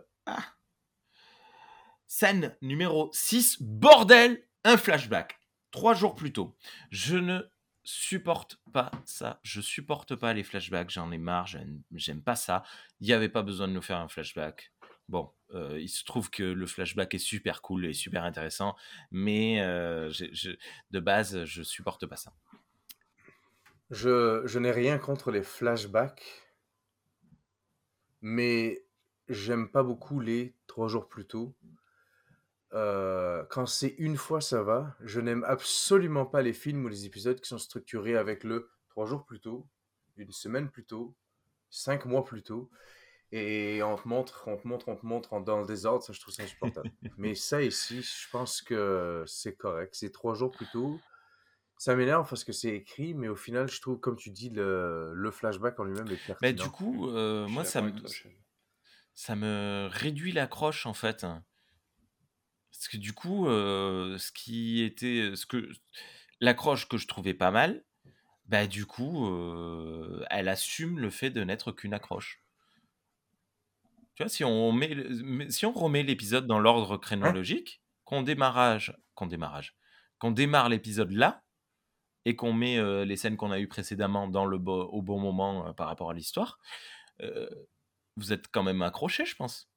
Scène 2.08 2.56
numéro 2.62 3.10
6. 3.14 3.62
Bordel 3.62 4.44
Un 4.64 4.78
flashback. 4.78 5.40
Trois 5.72 5.94
jours 5.94 6.16
plus 6.16 6.32
tôt. 6.34 6.56
Je 6.90 7.18
ne 7.18 7.42
supporte 7.84 8.60
pas 8.74 8.92
ça. 9.06 9.40
Je 9.44 9.62
supporte 9.62 10.16
pas 10.16 10.34
les 10.34 10.44
flashbacks. 10.44 10.90
J'en 10.90 11.12
ai 11.12 11.18
marre. 11.18 11.48
j'aime- 11.92 12.22
pas 12.24 12.36
ça. 12.36 12.64
Il 13.02 13.08
n'y 13.08 13.14
avait 13.14 13.30
pas 13.30 13.44
besoin 13.44 13.68
de 13.68 13.74
nous 13.74 13.82
faire 13.82 13.98
un 13.98 14.08
flashback. 14.08 14.72
Bon, 15.10 15.32
euh, 15.54 15.80
il 15.80 15.88
se 15.88 16.04
trouve 16.04 16.30
que 16.30 16.44
le 16.44 16.66
flashback 16.68 17.14
est 17.14 17.18
super 17.20 17.62
cool 17.62 17.86
et 17.86 17.94
super 17.94 18.24
intéressant, 18.26 18.76
mais 19.10 19.62
euh, 19.62 20.12
de 20.92 21.00
base, 21.00 21.46
je 21.46 21.64
supporte 21.64 22.06
pas 22.08 22.18
ça. 22.18 22.34
Je 23.90 24.58
n'ai 24.60 24.72
rien 24.72 24.98
contre 24.98 25.32
les 25.32 25.44
flashbacks, 25.44 26.26
mais 28.20 28.84
j'aime 29.30 29.70
pas 29.70 29.84
beaucoup 29.84 30.20
les 30.20 30.56
trois 30.68 30.88
jours 30.88 31.08
plus 31.08 31.26
tôt. 31.26 31.56
Euh, 32.74 33.44
quand 33.50 33.66
c'est 33.66 33.96
une 33.98 34.18
fois, 34.18 34.42
ça 34.42 34.62
va. 34.62 34.96
Je 35.02 35.20
n'aime 35.20 35.44
absolument 35.46 36.26
pas 36.26 36.42
les 36.42 36.54
films 36.54 36.86
ou 36.86 36.88
les 36.88 37.06
épisodes 37.06 37.40
qui 37.40 37.48
sont 37.48 37.58
structurés 37.58 38.18
avec 38.18 38.44
le 38.44 38.70
trois 38.90 39.06
jours 39.06 39.26
plus 39.26 39.40
tôt, 39.40 39.68
une 40.18 40.32
semaine 40.32 40.70
plus 40.70 40.86
tôt, 40.86 41.16
cinq 41.70 42.06
mois 42.06 42.26
plus 42.26 42.44
tôt. 42.44 42.70
Et 43.32 43.84
on 43.84 43.98
te 43.98 44.08
montre, 44.08 44.44
on 44.48 44.56
te 44.56 44.68
montre, 44.68 44.88
on 44.88 44.96
te 44.96 45.06
montre 45.06 45.40
dans 45.42 45.60
le 45.60 45.66
désordre, 45.66 46.02
ça 46.04 46.14
je 46.14 46.20
trouve 46.20 46.34
ça 46.34 46.44
insupportable. 46.44 46.90
Mais 47.18 47.36
ça 47.36 47.62
ici, 47.62 48.02
je 48.02 48.30
pense 48.32 48.62
que 48.62 49.24
c'est 49.28 49.56
correct. 49.56 49.94
C'est 49.96 50.12
trois 50.12 50.34
jours 50.34 50.52
plus 50.52 50.68
tôt. 50.72 51.00
Ça 51.78 51.96
m'énerve 51.96 52.28
parce 52.28 52.44
que 52.44 52.54
c'est 52.54 52.74
écrit, 52.74 53.14
mais 53.14 53.28
au 53.28 53.36
final, 53.36 53.70
je 53.70 53.80
trouve, 53.80 54.00
comme 54.00 54.16
tu 54.16 54.32
dis, 54.32 54.50
le, 54.50 55.14
le 55.14 55.30
flashback 55.30 55.80
en 55.80 55.84
lui-même 55.84 56.08
est 56.08 56.16
pertinent. 56.16 56.38
Mais 56.42 56.54
du 56.54 56.68
coup, 56.72 57.08
euh, 57.10 57.48
moi, 57.48 57.64
ça 57.64 57.84
me. 57.84 57.92
Ça 59.18 59.36
me 59.36 59.90
réduit 59.92 60.32
l'accroche 60.32 60.86
en 60.86 60.94
fait. 60.94 61.26
Parce 62.72 62.88
que 62.88 62.98
du 62.98 63.14
coup, 63.14 63.48
euh, 63.48 64.16
ce 64.20 64.32
qui 64.32 64.84
était, 64.84 65.36
ce 65.36 65.48
que 65.48 65.72
l'accroche 66.40 66.88
que 66.88 66.98
je 66.98 67.08
trouvais 67.08 67.34
pas 67.34 67.50
mal, 67.50 67.84
bah 68.46 68.68
du 68.68 68.86
coup, 68.86 69.28
euh, 69.28 70.24
elle 70.30 70.48
assume 70.48 71.00
le 71.00 71.10
fait 71.10 71.32
de 71.32 71.44
n'être 71.44 71.72
qu'une 71.72 71.96
accroche. 71.96 72.44
Tu 74.14 74.22
vois, 74.22 74.30
si 74.30 74.44
on 74.44 74.72
met, 74.72 74.96
si 75.50 75.66
on 75.66 75.72
remet 75.72 76.04
l'épisode 76.04 76.46
dans 76.46 76.60
l'ordre 76.60 76.98
chronologique, 76.98 77.82
qu'on 78.04 78.22
démarrage, 78.22 78.96
qu'on 79.16 79.26
démarrage, 79.26 79.76
qu'on 80.20 80.30
démarre 80.30 80.70
l'épisode 80.70 81.12
là, 81.12 81.44
et 82.26 82.36
qu'on 82.36 82.54
met 82.54 82.78
euh, 82.78 83.04
les 83.04 83.18
scènes 83.18 83.36
qu'on 83.36 83.52
a 83.52 83.60
eues 83.60 83.68
précédemment 83.68 84.28
dans 84.28 84.46
le 84.46 84.60
bo- 84.60 84.90
au 84.90 85.02
bon 85.02 85.20
moment 85.20 85.74
par 85.74 85.88
rapport 85.88 86.12
à 86.12 86.14
l'histoire, 86.14 86.60
vous 88.18 88.34
êtes 88.34 88.48
quand 88.50 88.64
même 88.64 88.82
accroché, 88.82 89.26
je 89.26 89.36
pense. 89.36 89.70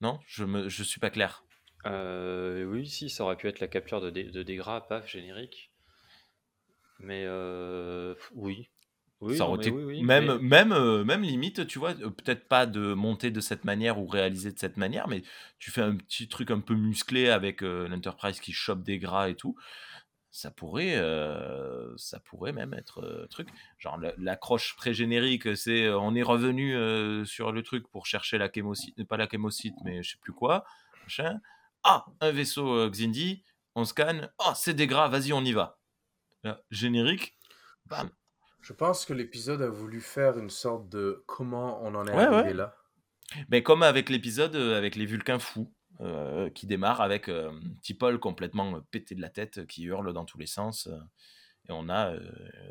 Non, 0.00 0.18
je 0.26 0.42
me, 0.44 0.68
je 0.68 0.82
suis 0.82 0.98
pas 0.98 1.10
clair. 1.10 1.44
Euh, 1.86 2.62
oui, 2.64 2.88
si, 2.88 3.10
ça 3.10 3.24
aurait 3.24 3.36
pu 3.36 3.48
être 3.48 3.58
la 3.58 3.66
capture 3.66 4.00
de, 4.00 4.10
dé- 4.10 4.30
de 4.30 4.42
Degra, 4.44 4.86
paf, 4.86 5.08
générique. 5.08 5.72
Mais 7.00 7.24
euh, 7.26 8.14
oui. 8.34 8.68
Oui, 9.20 9.36
ça 9.36 9.44
non, 9.44 9.50
aurait 9.50 9.58
mais 9.58 9.66
été 9.66 9.76
oui, 9.76 9.84
oui, 9.84 10.02
même, 10.02 10.26
mais- 10.26 10.38
même, 10.38 10.72
euh, 10.72 11.04
même 11.04 11.22
limite, 11.22 11.66
tu 11.66 11.78
vois, 11.80 11.94
peut-être 11.94 12.46
pas 12.46 12.66
de 12.66 12.94
monter 12.94 13.32
de 13.32 13.40
cette 13.40 13.64
manière 13.64 13.98
ou 13.98 14.06
réaliser 14.06 14.52
de 14.52 14.58
cette 14.58 14.76
manière, 14.76 15.08
mais 15.08 15.22
tu 15.58 15.72
fais 15.72 15.82
un 15.82 15.96
petit 15.96 16.28
truc 16.28 16.52
un 16.52 16.60
peu 16.60 16.74
musclé 16.74 17.28
avec 17.28 17.62
euh, 17.62 17.88
l'Enterprise 17.88 18.38
qui 18.40 18.52
chope 18.52 18.84
des 18.84 18.98
gras 18.98 19.28
et 19.28 19.34
tout. 19.34 19.56
Ça 20.30 20.50
pourrait, 20.50 20.96
euh, 20.96 21.96
ça 21.96 22.20
pourrait 22.20 22.52
même 22.52 22.74
être 22.74 23.00
euh, 23.02 23.26
truc. 23.28 23.48
Genre 23.78 23.96
la- 23.98 24.12
l'accroche 24.18 24.76
pré-générique, 24.76 25.56
c'est 25.56 25.84
euh, 25.86 25.98
on 25.98 26.14
est 26.14 26.22
revenu 26.22 26.76
euh, 26.76 27.24
sur 27.24 27.50
le 27.50 27.62
truc 27.62 27.88
pour 27.88 28.04
chercher 28.06 28.36
la 28.38 28.50
chémocyte, 28.52 29.02
pas 29.04 29.16
la 29.16 29.28
chémocyte, 29.28 29.74
mais 29.84 30.02
je 30.02 30.10
sais 30.12 30.18
plus 30.20 30.34
quoi. 30.34 30.64
Machin. 31.02 31.40
Ah, 31.82 32.04
un 32.20 32.30
vaisseau 32.30 32.90
Xindi, 32.90 33.42
on 33.74 33.84
scanne. 33.86 34.30
Ah, 34.38 34.52
c'est 34.54 34.74
des 34.74 34.86
gras, 34.86 35.08
vas-y, 35.08 35.32
on 35.32 35.42
y 35.44 35.52
va. 35.52 35.78
Là, 36.44 36.60
générique, 36.70 37.36
bam. 37.86 38.10
Je 38.60 38.72
pense 38.74 39.06
que 39.06 39.14
l'épisode 39.14 39.62
a 39.62 39.70
voulu 39.70 40.00
faire 40.02 40.38
une 40.38 40.50
sorte 40.50 40.88
de 40.90 41.24
comment 41.26 41.80
on 41.82 41.94
en 41.94 42.06
est 42.06 42.12
Ouais, 42.12 42.24
arrivé 42.24 42.48
ouais. 42.48 42.54
là. 42.54 42.76
Mais 43.48 43.62
comme 43.62 43.82
avec 43.82 44.08
l'épisode 44.10 44.54
avec 44.56 44.94
les 44.94 45.06
Vulcains 45.06 45.38
fous, 45.38 45.72
euh, 46.00 46.48
qui 46.50 46.66
démarre 46.66 47.00
avec 47.00 47.28
euh, 47.28 47.50
petit 47.80 47.94
Paul 47.94 48.18
complètement 48.20 48.76
euh, 48.76 48.80
pété 48.90 49.14
de 49.14 49.20
la 49.20 49.28
tête, 49.30 49.58
euh, 49.58 49.64
qui 49.66 49.84
hurle 49.84 50.12
dans 50.12 50.24
tous 50.24 50.38
les 50.38 50.46
sens. 50.46 50.88
et 51.68 51.72
on 51.72 51.88
a 51.88 52.12
euh, 52.14 52.20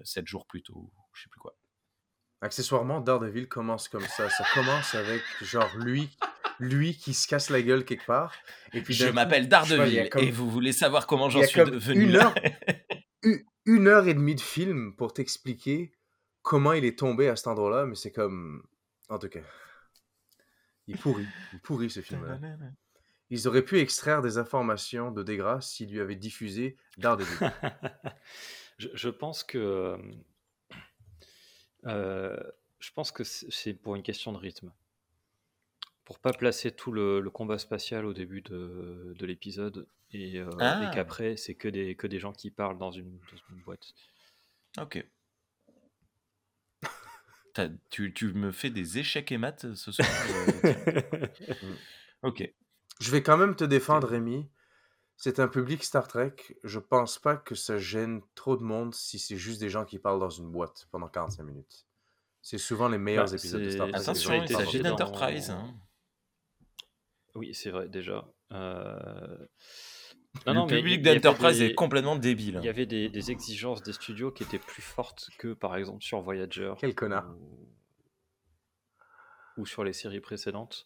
sept 0.03 0.27
jours 0.27 0.45
plus 0.47 0.61
tôt, 0.63 0.91
je 1.13 1.23
sais 1.23 1.29
plus 1.29 1.39
quoi. 1.39 1.55
Accessoirement, 2.41 3.01
Daredevil 3.01 3.47
commence 3.47 3.87
comme 3.89 4.05
ça. 4.05 4.29
Ça 4.29 4.45
commence 4.53 4.93
avec 4.95 5.21
genre 5.41 5.75
lui, 5.77 6.09
lui 6.59 6.95
qui 6.95 7.13
se 7.15 7.27
casse 7.27 7.49
la 7.49 7.61
gueule 7.63 7.83
quelque 7.83 8.05
part. 8.05 8.33
Et 8.73 8.81
puis 8.81 8.93
Je 8.93 9.07
m'appelle 9.07 9.47
Daredevil, 9.49 10.09
comme- 10.09 10.23
et 10.23 10.31
vous 10.31 10.49
voulez 10.49 10.71
savoir 10.71 11.07
comment 11.07 11.29
j'en 11.29 11.41
suis 11.43 11.59
devenu 11.65 12.03
une 12.03 12.15
heure, 12.15 12.35
une 13.65 13.87
heure 13.87 14.07
et 14.07 14.13
demie 14.13 14.35
de 14.35 14.41
film 14.41 14.95
pour 14.95 15.13
t'expliquer 15.13 15.91
comment 16.43 16.73
il 16.73 16.85
est 16.85 16.97
tombé 16.99 17.27
à 17.27 17.35
cet 17.35 17.47
endroit-là, 17.47 17.85
mais 17.87 17.95
c'est 17.95 18.11
comme. 18.11 18.63
En 19.09 19.17
tout 19.19 19.29
cas. 19.29 19.39
Il 20.85 20.95
est 20.95 20.97
pourri. 20.97 21.25
Il 21.51 21.57
est 21.57 21.61
pourri 21.61 21.89
ce 21.89 22.01
film-là. 22.01 22.37
Ils 23.29 23.47
auraient 23.47 23.65
pu 23.65 23.79
extraire 23.79 24.21
des 24.21 24.37
informations 24.37 25.11
de 25.11 25.21
Degra 25.23 25.59
s'ils 25.61 25.91
lui 25.91 25.99
avaient 25.99 26.15
diffusé 26.15 26.77
Daredevil. 26.97 27.51
je, 28.77 28.87
je 28.93 29.09
pense 29.09 29.43
que 29.43 29.57
euh, 29.57 29.97
euh, 31.85 32.37
je 32.79 32.91
pense 32.91 33.11
que 33.11 33.23
c'est 33.23 33.73
pour 33.73 33.95
une 33.95 34.03
question 34.03 34.31
de 34.31 34.37
rythme. 34.37 34.71
Pour 36.05 36.19
pas 36.19 36.31
placer 36.31 36.71
tout 36.71 36.91
le, 36.93 37.19
le 37.19 37.29
combat 37.29 37.57
spatial 37.57 38.05
au 38.05 38.13
début 38.13 38.41
de, 38.41 39.13
de 39.17 39.25
l'épisode 39.25 39.87
et, 40.11 40.39
euh, 40.39 40.49
Ah. 40.59 40.87
et 40.89 40.95
qu'après 40.95 41.35
c'est 41.35 41.55
que 41.55 41.67
des, 41.67 41.95
que 41.95 42.07
des 42.07 42.19
gens 42.19 42.31
qui 42.31 42.49
parlent 42.49 42.77
dans 42.77 42.91
une, 42.91 43.17
dans 43.19 43.55
une 43.55 43.61
boîte. 43.63 43.93
Ok. 44.79 45.05
Tu, 47.89 48.13
tu 48.13 48.33
me 48.33 48.51
fais 48.51 48.69
des 48.69 48.99
échecs 48.99 49.31
et 49.31 49.39
maths 49.39 49.73
ce 49.73 49.91
soir 49.91 50.07
euh. 50.63 51.27
Ok. 52.21 52.53
Je 52.99 53.11
vais 53.11 53.21
quand 53.23 53.37
même 53.37 53.55
te 53.55 53.63
défendre, 53.63 54.07
Rémi. 54.07 54.49
C'est 55.15 55.39
un 55.39 55.47
public 55.47 55.83
Star 55.83 56.07
Trek. 56.07 56.35
Je 56.63 56.79
pense 56.79 57.17
pas 57.19 57.35
que 57.37 57.55
ça 57.55 57.77
gêne 57.77 58.21
trop 58.35 58.55
de 58.57 58.63
monde 58.63 58.93
si 58.93 59.17
c'est 59.19 59.37
juste 59.37 59.59
des 59.59 59.69
gens 59.69 59.83
qui 59.85 59.97
parlent 59.99 60.19
dans 60.19 60.29
une 60.29 60.49
boîte 60.51 60.87
pendant 60.91 61.07
45 61.07 61.43
minutes. 61.43 61.85
C'est 62.41 62.57
souvent 62.59 62.87
les 62.87 62.97
meilleurs 62.99 63.25
Bah, 63.25 63.35
épisodes 63.35 63.61
de 63.63 63.69
Star 63.69 63.87
Trek. 63.89 63.99
Attention, 63.99 64.43
il 64.43 64.47
s'agit 64.47 64.79
dans- 64.81 64.89
d'Enterprise. 64.91 65.49
hein. 65.49 65.73
Oui, 67.35 67.53
c'est 67.53 67.71
vrai 67.71 67.89
déjà. 67.89 68.27
Euh, 68.51 69.47
Le 70.45 70.67
public 70.67 71.01
d'Enterprise 71.01 71.59
des- 71.59 71.65
est 71.65 71.75
complètement 71.75 72.15
débile. 72.15 72.59
Il 72.61 72.65
y 72.65 72.69
avait 72.69 72.85
des, 72.85 73.09
des 73.09 73.31
exigences 73.31 73.81
des 73.83 73.93
studios 73.93 74.31
qui 74.31 74.43
étaient 74.43 74.59
plus 74.59 74.81
fortes 74.83 75.29
que 75.39 75.53
par 75.53 75.75
exemple 75.75 76.03
sur 76.03 76.21
Voyager. 76.21 76.73
Quel 76.79 76.93
connard. 76.95 77.29
Ou, 77.39 77.67
ou 79.57 79.65
sur 79.65 79.83
les 79.83 79.93
séries 79.93 80.19
précédentes. 80.21 80.85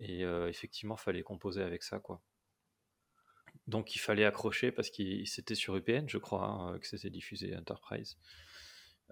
Et 0.00 0.24
euh, 0.24 0.48
effectivement, 0.48 0.96
fallait 0.96 1.22
composer 1.22 1.62
avec 1.62 1.82
ça, 1.82 1.98
quoi. 1.98 2.22
Donc 3.66 3.94
il 3.94 3.98
fallait 3.98 4.24
accrocher 4.24 4.72
parce 4.72 4.88
que 4.90 5.24
c'était 5.26 5.54
sur 5.54 5.76
UPN, 5.76 6.08
je 6.08 6.18
crois, 6.18 6.46
hein, 6.46 6.78
que 6.78 6.86
c'était 6.86 7.10
diffusé 7.10 7.54
Enterprise, 7.56 8.16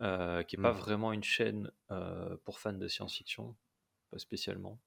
euh, 0.01 0.43
qui 0.45 0.57
n'est 0.57 0.63
pas 0.63 0.73
Mm. 0.73 0.77
vraiment 0.79 1.13
une 1.13 1.25
chaîne 1.25 1.71
euh, 1.91 2.37
pour 2.45 2.59
fans 2.59 2.73
de 2.73 2.89
science-fiction, 2.89 3.55
pas 4.11 4.19
spécialement. 4.19 4.81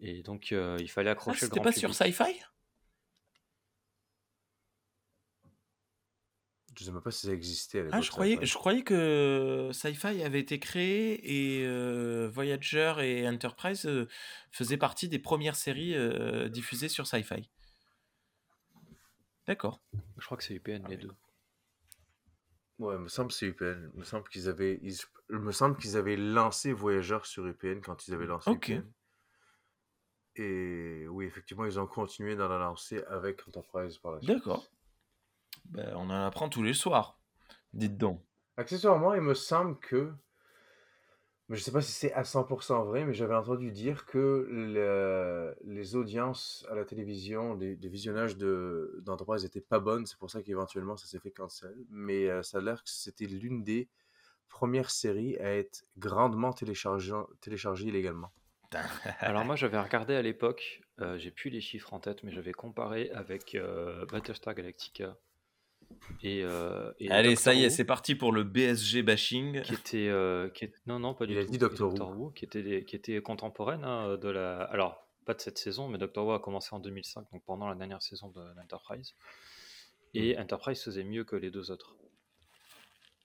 Et 0.00 0.22
donc 0.22 0.50
il 0.50 0.88
fallait 0.90 1.08
Ah, 1.08 1.12
accrocher 1.12 1.46
le 1.46 1.50
grand 1.50 1.62
pas 1.62 1.72
sur. 1.72 1.94
Sci-Fi? 1.94 2.24
Je 6.78 6.84
sais 6.84 6.92
même 6.92 7.02
pas 7.02 7.10
si 7.10 7.26
ça 7.26 7.32
existait 7.32 7.80
à 7.80 7.82
l'époque. 7.82 7.98
Ah, 7.98 8.02
je 8.02 8.10
croyais, 8.10 8.38
je 8.40 8.54
croyais 8.54 8.82
que 8.82 9.70
Sci-Fi 9.72 10.22
avait 10.22 10.38
été 10.38 10.60
créé 10.60 11.58
et 11.58 11.66
euh, 11.66 12.28
Voyager 12.32 12.94
et 13.00 13.28
Enterprise 13.28 13.84
euh, 13.86 14.06
faisaient 14.52 14.76
partie 14.76 15.08
des 15.08 15.18
premières 15.18 15.56
séries 15.56 15.96
euh, 15.96 16.48
diffusées 16.48 16.88
sur 16.88 17.06
Sci-Fi. 17.08 17.50
D'accord. 19.46 19.80
Je 20.18 20.24
crois 20.24 20.36
que 20.36 20.44
c'est 20.44 20.54
UPN 20.54 20.86
les 20.88 20.96
deux. 20.98 21.10
Ouais, 22.78 22.94
il 22.94 23.00
me 23.00 23.08
semble 23.08 23.30
que 23.30 23.34
c'est 23.34 23.46
UPN. 23.46 23.90
Il 23.94 23.98
me 24.00 24.04
semble 24.04 24.28
qu'ils 24.28 24.48
avaient, 24.48 24.78
ils- 24.82 25.00
il 25.30 25.38
me 25.38 25.50
semble 25.50 25.76
qu'ils 25.78 25.96
avaient 25.96 26.16
lancé 26.16 26.72
Voyager 26.72 27.18
sur 27.24 27.44
UPN 27.44 27.80
quand 27.80 28.06
ils 28.06 28.14
avaient 28.14 28.26
lancé 28.26 28.50
Ok. 28.50 28.68
UPN. 28.68 28.84
Et 30.36 31.08
oui, 31.08 31.24
effectivement, 31.24 31.64
ils 31.64 31.80
ont 31.80 31.86
continué 31.88 32.36
dans 32.36 32.46
la 32.46 32.58
lancée 32.58 33.02
avec 33.08 33.46
Enterprise 33.48 33.98
par 33.98 34.12
la 34.12 34.18
suite. 34.20 34.30
D'accord. 34.32 34.64
Ben, 35.70 35.92
on 35.96 36.10
en 36.10 36.24
apprend 36.26 36.48
tous 36.48 36.62
les 36.62 36.74
soirs. 36.74 37.18
Dites 37.72 37.96
donc. 37.96 38.22
Accessoirement, 38.56 39.14
il 39.14 39.20
me 39.22 39.34
semble 39.34 39.78
que, 39.78 40.12
mais 41.48 41.56
je 41.56 41.62
sais 41.62 41.72
pas 41.72 41.80
si 41.80 41.92
c'est 41.92 42.12
à 42.12 42.24
100% 42.24 42.84
vrai, 42.84 43.04
mais 43.04 43.14
j'avais 43.14 43.34
entendu 43.34 43.70
dire 43.70 44.04
que 44.04 44.46
le- 44.50 45.54
les 45.64 45.96
audiences 45.96 46.66
à 46.70 46.74
la 46.74 46.84
télévision, 46.84 47.54
les, 47.54 47.76
les 47.76 47.88
visionnages 47.88 48.36
de, 48.36 49.00
d'Enterprise 49.02 49.44
étaient 49.44 49.60
pas 49.62 49.80
bonnes, 49.80 50.04
c'est 50.06 50.18
pour 50.18 50.30
ça 50.30 50.42
qu'éventuellement 50.42 50.96
ça 50.96 51.06
s'est 51.06 51.18
fait 51.20 51.30
cancel. 51.30 51.74
Mais 51.90 52.28
euh, 52.28 52.42
ça 52.42 52.58
a 52.58 52.60
l'air 52.60 52.82
que 52.82 52.90
c'était 52.90 53.26
l'une 53.26 53.62
des 53.64 53.88
premières 54.48 54.90
séries 54.90 55.38
à 55.38 55.52
être 55.56 55.84
grandement 55.98 56.52
téléchargée, 56.52 57.14
téléchargée 57.40 57.86
illégalement. 57.88 58.32
Alors 59.20 59.44
moi 59.46 59.56
j'avais 59.56 59.80
regardé 59.80 60.14
à 60.14 60.22
l'époque, 60.22 60.82
euh, 61.00 61.16
j'ai 61.18 61.30
plus 61.30 61.50
les 61.50 61.60
chiffres 61.62 61.94
en 61.94 62.00
tête, 62.00 62.22
mais 62.22 62.30
j'avais 62.30 62.52
comparé 62.52 63.10
avec 63.12 63.54
euh, 63.54 64.04
Battlestar 64.06 64.54
Galactica 64.54 65.16
et, 66.22 66.42
euh, 66.44 66.92
et 66.98 67.10
Allez, 67.10 67.30
Doctor 67.30 67.44
ça 67.44 67.54
y 67.54 67.64
est, 67.64 67.70
c'est 67.70 67.84
parti 67.84 68.14
pour 68.14 68.32
le 68.32 68.42
BSG 68.44 69.02
bashing. 69.02 69.62
qui 69.62 69.74
était, 69.74 70.08
euh, 70.08 70.48
qui 70.50 70.64
est- 70.64 70.74
non 70.86 70.98
non 70.98 71.14
pas 71.14 71.26
du 71.26 71.32
Il 71.32 71.38
a 71.38 71.44
tout, 71.44 71.50
dit 71.50 71.56
et 71.56 71.58
Doctor 71.58 71.92
Who. 71.94 72.14
Who, 72.26 72.30
qui 72.30 72.44
était 72.44 72.84
qui 72.84 72.96
était 72.96 73.20
contemporaine 73.22 73.84
hein, 73.84 74.16
de 74.16 74.28
la, 74.28 74.62
alors 74.62 75.06
pas 75.26 75.34
de 75.34 75.40
cette 75.40 75.58
saison, 75.58 75.88
mais 75.88 75.98
Doctor 75.98 76.26
Who 76.26 76.32
a 76.32 76.40
commencé 76.40 76.68
en 76.74 76.78
2005, 76.80 77.26
donc 77.32 77.42
pendant 77.44 77.68
la 77.68 77.74
dernière 77.74 78.02
saison 78.02 78.28
de 78.30 78.40
l'Enterprise, 78.56 79.14
et 80.14 80.36
Mm. 80.36 80.40
Enterprise 80.40 80.82
faisait 80.82 81.04
mieux 81.04 81.24
que 81.24 81.36
les 81.36 81.50
deux 81.50 81.70
autres. 81.70 81.94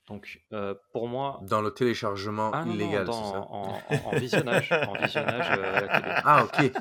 Donc 0.06 0.42
euh, 0.52 0.74
pour 0.92 1.08
moi, 1.08 1.40
Dans 1.44 1.62
le 1.62 1.70
téléchargement 1.72 2.50
ah 2.52 2.64
non 2.66 2.74
illégal, 2.74 3.06
dans, 3.06 3.24
ça? 3.32 3.38
en, 3.38 3.82
en- 3.90 4.08
en 4.12 4.16
visionnage, 4.18 4.70
en 4.72 4.94
visionnage 5.02 5.50
euh, 5.50 5.76
à 5.78 5.80
la 5.80 5.88
télé. 5.88 6.14
Ah, 6.24 6.44
ok. 6.44 6.72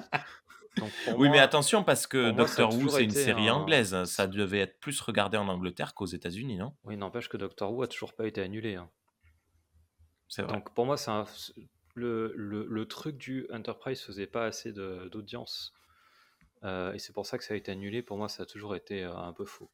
Donc 0.78 0.92
Oui, 1.18 1.30
mais 1.30 1.40
attention, 1.40 1.84
parce 1.84 2.08
que 2.08 2.32
Doctor 2.32 2.74
Who, 2.74 2.90
c'est 2.90 3.04
une 3.04 3.12
série 3.12 3.48
un. 3.50 3.56
anglaise. 3.56 4.04
Ça 4.06 4.26
devait 4.28 4.60
être 4.60 4.80
plus 4.80 5.00
regardé 5.02 5.38
en 5.38 5.48
Angleterre 5.48 5.94
qu'aux 5.94 6.06
États-Unis, 6.08 6.58
non? 6.58 6.76
Oui, 6.84 6.98
n'empêche 6.98 7.30
que 7.30 7.38
Doctor 7.38 7.72
Who 7.72 7.84
a 7.84 7.88
toujours 7.88 8.14
pas 8.14 8.26
été 8.28 8.42
annulé. 8.42 8.76
hein. 8.76 8.90
C'est 10.28 10.42
vrai. 10.42 10.54
Donc 10.54 10.74
pour 10.74 10.86
moi, 10.86 10.98
c'est 10.98 11.12
un- 11.12 11.26
le, 11.96 12.34
le, 12.36 12.66
le 12.68 12.88
truc 12.88 13.18
du 13.18 13.46
Enterprise 13.52 14.02
faisait 14.02 14.26
pas 14.26 14.46
assez 14.46 14.72
de- 14.72 15.08
d'audience. 15.12 15.74
Euh, 16.64 16.92
et 16.94 16.98
c'est 17.00 17.14
pour 17.14 17.26
ça 17.28 17.38
que 17.38 17.44
ça 17.44 17.54
a 17.54 17.58
été 17.58 17.72
annulé. 17.72 18.02
Pour 18.02 18.18
moi, 18.18 18.28
ça 18.30 18.44
a 18.44 18.46
toujours 18.48 18.76
été 18.76 19.04
euh, 19.04 19.16
un 19.16 19.34
peu 19.34 19.46
faux. 19.46 19.70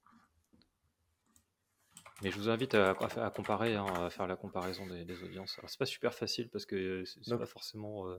Mais 2.22 2.32
je 2.32 2.36
vous 2.36 2.50
invite 2.50 2.76
à, 2.76 2.90
à 2.92 3.08
faire- 3.08 3.24
à 3.24 3.30
comparer, 3.32 3.76
hein, 3.76 3.86
à 3.86 4.10
faire 4.10 4.28
la 4.28 4.36
comparaison 4.36 4.86
des, 4.88 5.06
des 5.06 5.24
audiences. 5.24 5.58
Alors 5.60 5.70
c'est 5.70 5.80
pas 5.80 5.86
super 5.86 6.14
facile 6.14 6.50
parce 6.50 6.66
que 6.66 7.06
c'est 7.06 7.38
pas 7.38 7.46
forcément 7.46 8.10
euh, 8.10 8.18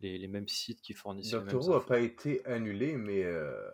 les, 0.00 0.18
les 0.18 0.28
mêmes 0.28 0.48
sites 0.48 0.80
qui 0.82 0.94
fournissent 0.94 1.32
les 1.32 1.38
mêmes 1.38 1.48
Doctor 1.48 1.68
Who 1.68 1.78
n'a 1.78 1.84
pas 1.84 2.00
été 2.00 2.44
annulé, 2.46 2.96
mais 2.96 3.22
euh, 3.24 3.70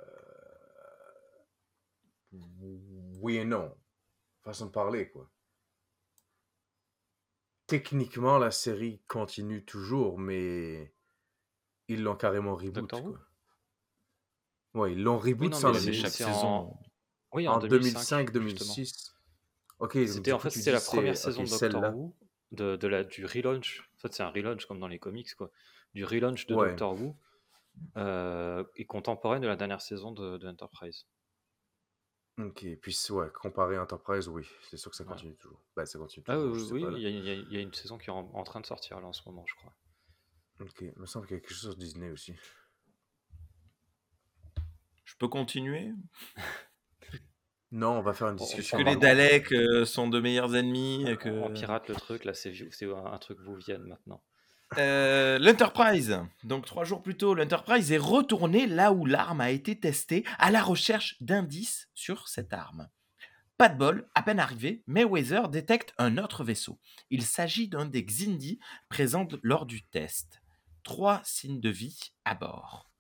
oui 3.21 3.37
et 3.37 3.45
non. 3.45 3.75
Façon 4.43 4.67
de 4.67 4.71
parler, 4.71 5.09
quoi. 5.09 5.31
Techniquement, 7.67 8.39
la 8.39 8.51
série 8.53 9.01
continue 9.09 9.65
toujours, 9.65 10.19
mais 10.19 10.95
ils 11.89 12.03
l'ont 12.03 12.15
carrément 12.17 12.55
reboot, 12.55 12.91
quoi. 12.91 13.19
Ouais, 14.75 14.93
ils 14.93 15.03
l'ont 15.03 15.21
Oui, 15.21 15.31
reboot 15.33 15.53
non, 15.53 15.59
sans 15.59 15.75
c'est 15.75 15.93
chaque 15.93 16.13
saison. 16.13 16.31
en, 16.31 16.81
oui, 17.33 17.49
en 17.49 17.55
en 17.55 17.59
2005, 17.59 18.33
justement. 18.41 18.73
2005-2006. 18.75 19.13
Ok, 19.79 19.99
C'était 20.07 20.33
en 20.33 20.39
fait 20.39 20.51
c'était 20.51 20.73
la 20.73 20.81
première 20.81 21.17
saison 21.17 21.43
ok, 21.43 21.51
de 21.51 21.69
Doctor. 21.69 21.97
Who 21.97 22.15
de, 22.53 22.77
de 22.77 22.87
la 22.89 23.05
du 23.05 23.27
relaunch. 23.27 23.81
En 23.97 23.99
fait, 23.99 24.15
c'est 24.15 24.23
un 24.23 24.31
relaunch 24.31 24.67
comme 24.67 24.79
dans 24.79 24.89
les 24.89 24.99
comics 24.99 25.35
quoi. 25.35 25.51
Du 25.97 26.05
relaunch 26.05 26.47
de 26.47 26.55
Ouais. 26.55 26.69
Doctor 26.69 26.93
Who 26.95 27.17
euh, 27.97 28.65
et 28.77 28.85
contemporaine 28.85 29.41
de 29.43 29.47
la 29.49 29.57
dernière 29.57 29.81
saison 29.81 30.13
de, 30.13 30.37
de 30.37 30.47
Enterprise. 30.47 31.07
Ok, 32.39 32.67
puis 32.83 32.95
ouais, 33.11 33.29
comparé 33.33 33.77
à 33.77 33.83
Enterprise, 33.83 34.29
oui, 34.29 34.47
c'est 34.69 34.77
sûr 34.77 34.91
que 34.91 34.97
ça 34.97 35.05
continue 35.05 35.35
toujours. 35.37 35.63
Ben, 35.75 35.87
ça 35.87 35.99
continue 35.99 36.23
Ah 36.29 36.35
toujours, 36.35 36.69
sais 36.69 36.75
oui, 36.75 36.85
il 36.97 37.03
y, 37.03 37.31
a- 37.31 37.35
y 37.35 37.55
y 37.59 37.63
une 37.63 37.73
saison 37.73 37.97
qui 37.97 38.11
est 38.11 38.13
en, 38.13 38.31
en 38.35 38.45
train 38.45 38.61
de 38.61 38.67
sortir 38.67 39.01
là 39.01 39.07
en 39.07 39.15
ce 39.15 39.23
moment, 39.27 39.45
je 39.47 39.55
crois. 39.55 39.73
Ok, 40.61 40.83
il 40.83 40.93
me 40.99 41.07
semble 41.07 41.27
qu'il 41.27 41.37
y 41.37 41.39
a 41.39 41.41
quelque 41.41 41.51
chose 41.55 41.61
sur 41.71 41.77
Disney 41.77 42.11
aussi. 42.11 42.35
Je 45.07 45.15
peux 45.19 45.29
continuer? 45.29 45.93
Non, 47.71 47.93
on 47.99 48.03
va 48.03 48.13
faire 48.13 48.29
une 48.29 48.35
On- 48.39 48.43
on 48.43 48.45
discussion. 48.45 48.77
Que 48.79 48.83
prend- 48.83 48.93
les 48.93 48.99
Daleks 48.99 49.53
euh, 49.53 49.85
sont 49.87 50.09
de 50.09 50.21
meilleurs 50.21 50.55
ennemis. 50.55 51.09
et 51.09 51.17
que... 51.17 51.29
On 51.31 51.51
pirate 51.53 51.89
le 51.89 51.95
truc 51.95 52.25
là, 52.25 52.35
c'est 52.35 52.53
un, 52.85 53.05
un 53.07 53.19
truc 53.19 53.39
vous 53.41 53.55
vienne 53.55 53.83
maintenant. 53.85 54.23
Euh, 54.79 55.39
L'Enterprise. 55.39 56.21
Donc 56.45 56.67
trois 56.67 56.85
jours 56.85 57.03
plus 57.03 57.17
tôt, 57.17 57.35
l'Enterprise 57.35 57.93
est 57.93 57.99
retourné 57.99 58.67
là 58.67 58.93
où 58.93 59.07
l'arme 59.07 59.41
a 59.41 59.51
été 59.51 59.79
testée 59.79 60.25
à 60.39 60.51
la 60.51 60.63
recherche 60.63 61.17
d'indices 61.21 61.89
sur 61.95 62.29
cette 62.29 62.53
arme. 62.53 62.89
Pas 63.59 63.69
de 63.71 63.79
bol, 63.79 64.09
à 64.15 64.23
peine 64.23 64.41
arrivé, 64.41 64.83
Mayweather 64.87 65.49
détecte 65.49 65.95
un 65.97 66.19
autre 66.19 66.45
vaisseau. 66.45 66.79
Il 67.11 67.23
s'agit 67.23 67.69
d'un 67.69 67.87
des 67.87 68.05
Xindi 68.05 68.59
présents 68.91 69.29
lors 69.43 69.65
du 69.65 69.87
test. 69.87 70.43
Trois 70.83 71.23
signes 71.25 71.61
de 71.61 71.71
vie 71.71 72.13
à 72.25 72.35
bord. 72.35 72.91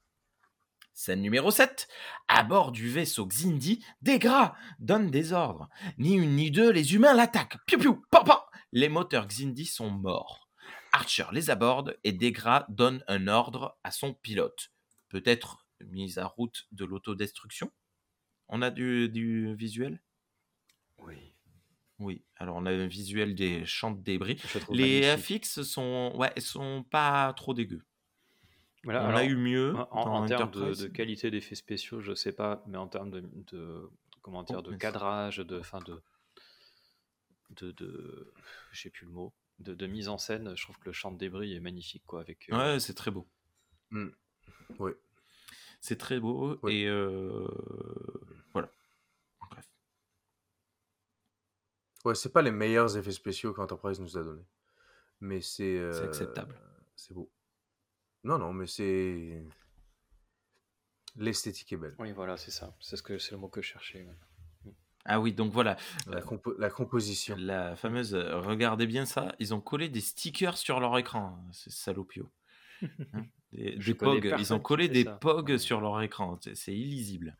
Scène 0.94 1.20
numéro 1.20 1.50
7. 1.50 1.88
À 2.26 2.42
bord 2.42 2.72
du 2.72 2.88
vaisseau 2.88 3.26
Xindi, 3.26 3.84
Degra 4.00 4.56
donne 4.78 5.10
des 5.10 5.34
ordres. 5.34 5.68
Ni 5.98 6.14
une 6.14 6.36
ni 6.36 6.50
deux, 6.50 6.70
les 6.70 6.94
humains 6.94 7.12
l'attaquent. 7.12 7.58
Piou 7.66 7.78
piou, 7.78 8.06
papa 8.10 8.46
Les 8.72 8.88
moteurs 8.88 9.26
Xindi 9.26 9.66
sont 9.66 9.90
morts. 9.90 10.45
Archer 10.92 11.26
les 11.32 11.50
aborde 11.50 11.98
et 12.04 12.12
Degra 12.12 12.66
donne 12.68 13.04
un 13.08 13.28
ordre 13.28 13.78
à 13.84 13.90
son 13.90 14.14
pilote. 14.14 14.72
Peut-être 15.08 15.66
mise 15.80 16.18
à 16.18 16.26
route 16.26 16.66
de 16.72 16.84
l'autodestruction? 16.84 17.70
On 18.48 18.62
a 18.62 18.70
du, 18.70 19.08
du 19.08 19.54
visuel? 19.54 20.00
Oui. 20.98 21.34
Oui, 21.98 22.24
alors 22.36 22.56
on 22.56 22.66
a 22.66 22.72
un 22.72 22.86
visuel 22.86 23.34
des 23.34 23.64
champs 23.64 23.90
de 23.90 24.02
débris. 24.02 24.40
Les. 24.70 25.16
FX 25.16 25.62
sont, 25.62 26.12
ouais, 26.14 26.32
sont 26.38 26.84
pas 26.90 27.32
trop 27.34 27.54
dégueux. 27.54 27.82
Voilà, 28.84 29.02
on 29.02 29.06
alors, 29.06 29.20
a 29.20 29.24
eu 29.24 29.34
mieux 29.34 29.74
en, 29.90 30.26
termes 30.26 30.50
de, 30.50 30.86
qualité 30.86 31.30
d'effets 31.30 31.56
spéciaux, 31.56 32.00
je 32.00 32.14
sais 32.14 32.32
pas, 32.32 32.62
mais 32.66 32.78
en 32.78 32.86
termes 32.86 33.10
de, 33.10 33.28
de- 33.50 33.90
comment 34.22 34.44
dire, 34.44 34.58
Oh, 34.58 34.62
de 34.62 34.76
cadrage, 34.76 35.38
de, 35.38 35.60
fin 35.60 35.80
de, 35.80 36.00
de, 37.50 37.72
de, 37.72 38.32
je 38.70 38.80
sais 38.82 38.90
plus 38.90 39.06
le 39.06 39.12
mot, 39.12 39.34
de, 39.58 39.74
de 39.74 39.86
mise 39.86 40.08
en 40.08 40.18
scène, 40.18 40.54
je 40.56 40.62
trouve 40.62 40.78
que 40.78 40.86
le 40.86 40.92
champ 40.92 41.10
de 41.12 41.18
débris 41.18 41.54
est 41.54 41.60
magnifique, 41.60 42.04
quoi, 42.06 42.20
avec. 42.20 42.48
euh, 42.50 42.74
Ouais, 42.74 42.80
c'est 42.80 42.94
très 42.94 43.10
beau. 43.10 43.26
Hmm. 43.90 44.08
Oui. 44.78 44.92
C'est 45.80 45.96
très 45.98 46.18
beau 46.18 46.58
et 46.68 46.86
euh, 46.88 47.46
voilà. 48.52 48.68
Bref. 49.50 49.68
Ouais, 52.04 52.14
c'est 52.14 52.32
pas 52.32 52.42
les 52.42 52.50
meilleurs 52.50 52.96
effets 52.96 53.12
spéciaux 53.12 53.52
qu'Enterprise 53.52 54.00
nous 54.00 54.16
a 54.18 54.24
donné. 54.24 54.42
Mais 55.20 55.40
c'est. 55.40 55.76
C'est 55.92 56.00
euh, 56.02 56.04
acceptable. 56.06 56.58
C'est 56.96 57.14
beau. 57.14 57.30
Non, 58.24 58.38
non, 58.38 58.52
mais 58.52 58.66
c'est. 58.66 59.44
L'esthétique 61.16 61.72
est 61.72 61.76
belle. 61.76 61.94
Oui, 61.98 62.12
voilà, 62.12 62.36
c'est 62.36 62.50
ça. 62.50 62.76
C'est 62.80 62.96
ce 62.96 63.02
que 63.02 63.18
c'est 63.18 63.30
le 63.32 63.38
mot 63.38 63.48
que 63.48 63.62
je 63.62 63.68
cherchais. 63.68 64.06
Ah 65.08 65.20
oui, 65.20 65.32
donc 65.32 65.52
voilà, 65.52 65.76
La, 66.08 66.20
compo- 66.20 66.54
la 66.58 66.68
composition. 66.70 67.36
la 67.38 67.76
fameuse. 67.76 68.14
euh, 68.14 68.40
Regardez 68.40 68.86
bien 68.86 69.06
ça. 69.06 69.34
Ils 69.38 69.54
ont 69.54 69.60
collé 69.60 69.88
des 69.88 70.00
stickers 70.00 70.56
sur 70.58 70.80
leur 70.80 70.96
écran. 70.98 71.38
C'est 71.52 71.70
salopio. 71.72 72.30
Hein, 72.82 73.22
des, 73.52 73.76
des 73.76 73.94
pogs. 73.94 74.34
Ils 74.38 74.52
ont 74.52 74.58
collé 74.60 74.88
des 74.88 75.04
ça. 75.04 75.12
pogs 75.12 75.56
sur 75.58 75.80
leur 75.80 76.00
écran. 76.02 76.38
C'est- 76.42 76.54
C'est 76.56 76.74
illisible. 76.74 77.36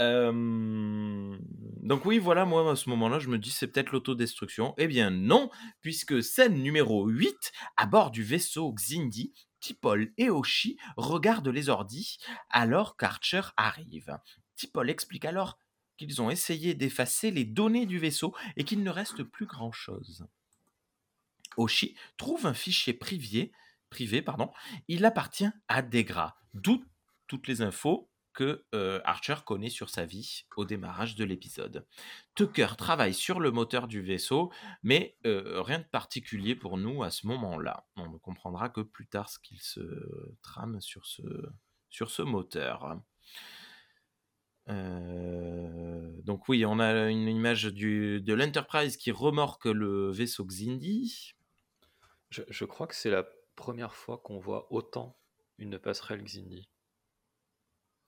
Euh, 0.00 1.36
Donc 1.82 2.04
oui, 2.04 2.18
voilà, 2.18 2.44
moi 2.44 2.70
à 2.70 2.76
ce 2.76 2.88
moment-là, 2.90 3.18
je 3.18 3.28
me 3.28 3.38
dis 3.38 3.50
c'est 3.50 3.66
peut-être 3.68 3.90
l'autodestruction. 3.92 4.74
Eh 4.78 4.86
bien 4.86 5.10
non, 5.10 5.50
puisque 5.80 6.22
scène 6.22 6.54
numéro 6.62 7.06
8, 7.06 7.34
à 7.76 7.86
bord 7.86 8.10
du 8.10 8.22
vaisseau 8.22 8.72
Xindi, 8.72 9.32
Tipol 9.60 10.12
et 10.16 10.30
Oshi 10.30 10.78
regardent 10.96 11.48
les 11.48 11.68
ordis 11.68 12.18
alors 12.50 12.96
qu'Archer 12.96 13.40
arrive. 13.56 14.16
Tipol 14.56 14.88
explique 14.88 15.24
alors 15.24 15.58
qu'ils 15.98 16.22
ont 16.22 16.30
essayé 16.30 16.72
d'effacer 16.74 17.30
les 17.30 17.44
données 17.44 17.84
du 17.84 17.98
vaisseau 17.98 18.34
et 18.56 18.64
qu'il 18.64 18.82
ne 18.82 18.90
reste 18.90 19.22
plus 19.22 19.44
grand-chose. 19.44 20.26
Oshi 21.58 21.94
trouve 22.16 22.46
un 22.46 22.54
fichier 22.54 22.94
privé, 22.94 23.52
pardon, 24.22 24.50
il 24.86 25.04
appartient 25.04 25.50
à 25.66 25.82
Degra, 25.82 26.38
d'où 26.54 26.82
toutes 27.26 27.48
les 27.48 27.60
infos 27.60 28.08
que 28.32 28.64
euh, 28.72 29.00
Archer 29.04 29.34
connaît 29.44 29.68
sur 29.68 29.90
sa 29.90 30.06
vie 30.06 30.44
au 30.56 30.64
démarrage 30.64 31.16
de 31.16 31.24
l'épisode. 31.24 31.84
Tucker 32.36 32.68
travaille 32.78 33.12
sur 33.12 33.40
le 33.40 33.50
moteur 33.50 33.88
du 33.88 34.00
vaisseau, 34.00 34.52
mais 34.84 35.16
euh, 35.26 35.60
rien 35.60 35.80
de 35.80 35.84
particulier 35.84 36.54
pour 36.54 36.78
nous 36.78 37.02
à 37.02 37.10
ce 37.10 37.26
moment-là. 37.26 37.88
On 37.96 38.08
ne 38.08 38.18
comprendra 38.18 38.68
que 38.68 38.80
plus 38.80 39.08
tard 39.08 39.28
ce 39.28 39.40
qu'il 39.40 39.60
se 39.60 39.80
trame 40.40 40.80
sur 40.80 41.04
ce 41.06 42.22
moteur. 42.22 43.00
Euh, 44.68 46.10
donc 46.22 46.48
oui, 46.48 46.64
on 46.66 46.78
a 46.78 47.08
une 47.10 47.28
image 47.28 47.64
du, 47.64 48.20
de 48.20 48.34
l'Enterprise 48.34 48.96
qui 48.96 49.10
remorque 49.10 49.64
le 49.66 50.10
vaisseau 50.10 50.44
Xindi. 50.44 51.34
Je, 52.30 52.42
je 52.48 52.64
crois 52.64 52.86
que 52.86 52.94
c'est 52.94 53.10
la 53.10 53.26
première 53.56 53.94
fois 53.94 54.18
qu'on 54.18 54.38
voit 54.38 54.70
autant 54.72 55.18
une 55.58 55.78
passerelle 55.78 56.22
Xindi. 56.22 56.68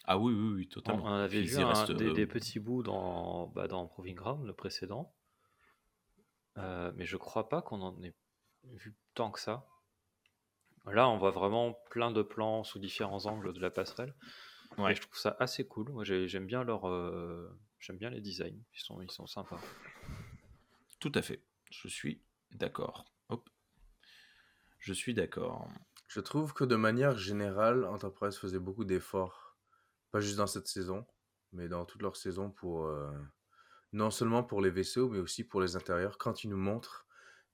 Ah 0.05 0.19
oui, 0.19 0.33
oui, 0.33 0.53
oui, 0.55 0.69
On, 0.71 0.75
totalement. 0.75 1.05
on 1.05 1.13
avait 1.15 1.39
Puis 1.41 1.49
vu 1.49 1.55
il 1.57 1.61
un- 1.63 1.69
reste, 1.69 1.93
des, 1.93 2.09
euh, 2.09 2.13
des 2.13 2.27
petits 2.27 2.59
bouts 2.61 2.83
dans, 2.83 3.49
bah, 3.49 3.69
dans 3.69 3.87
Proving 3.87 4.15
Ground, 4.17 4.45
le 4.47 4.53
précédent. 4.55 5.15
Euh, 6.59 6.93
mais 6.97 7.07
je 7.07 7.17
crois 7.17 7.49
pas 7.49 7.63
qu'on 7.63 7.81
en 7.81 8.03
ait 8.03 8.15
vu 8.65 8.97
tant 9.15 9.31
que 9.31 9.41
ça. 9.41 9.67
Là, 10.87 11.09
on 11.09 11.19
voit 11.19 11.31
vraiment 11.31 11.75
plein 11.91 12.11
de 12.11 12.23
plans 12.23 12.65
sous 12.65 12.79
différents 12.79 13.27
angles 13.27 13.53
de 13.53 13.61
la 13.61 13.71
passerelle. 13.71 14.15
Ouais. 14.79 14.93
Et 14.93 14.95
je 14.95 15.01
trouve 15.03 15.17
ça 15.19 15.37
assez 15.41 15.67
cool. 15.67 15.91
Moi, 15.91 16.05
j'ai- 16.05 16.29
j'aime 16.29 16.47
bien 16.47 16.63
leur, 16.65 16.89
euh, 16.89 17.49
j'aime 17.79 17.99
bien 17.99 18.11
les 18.11 18.21
designs. 18.21 18.63
Ils 18.75 18.81
sont, 18.81 19.01
ils 19.03 19.11
sont 19.11 19.27
sympas. 19.27 19.61
Tout 20.99 21.13
à 21.15 21.23
fait. 21.23 21.43
Je 21.71 21.89
suis 21.89 22.23
d'accord. 22.53 23.05
Hop. 23.29 23.49
Je 24.79 24.93
suis 24.93 25.15
d'accord. 25.15 25.69
Je 26.09 26.21
trouve 26.21 26.53
que 26.55 26.65
de 26.65 26.77
manière 26.77 27.17
générale, 27.17 27.85
Enterprise 27.85 28.37
faisait 28.37 28.59
beaucoup 28.59 28.85
d'efforts, 28.85 29.57
pas 30.11 30.21
juste 30.21 30.37
dans 30.39 30.47
cette 30.47 30.67
saison, 30.67 31.07
mais 31.53 31.69
dans 31.69 31.85
toute 31.85 32.03
leur 32.03 32.17
saison 32.17 32.51
pour 32.51 32.87
euh, 32.87 33.13
non 33.93 34.11
seulement 34.11 34.43
pour 34.43 34.61
les 34.61 34.71
vaisseaux, 34.71 35.09
mais 35.09 35.19
aussi 35.19 35.45
pour 35.45 35.61
les 35.61 35.77
intérieurs. 35.77 36.19
Quand 36.19 36.43
ils 36.45 36.49
nous 36.51 36.57
montrent 36.57 37.07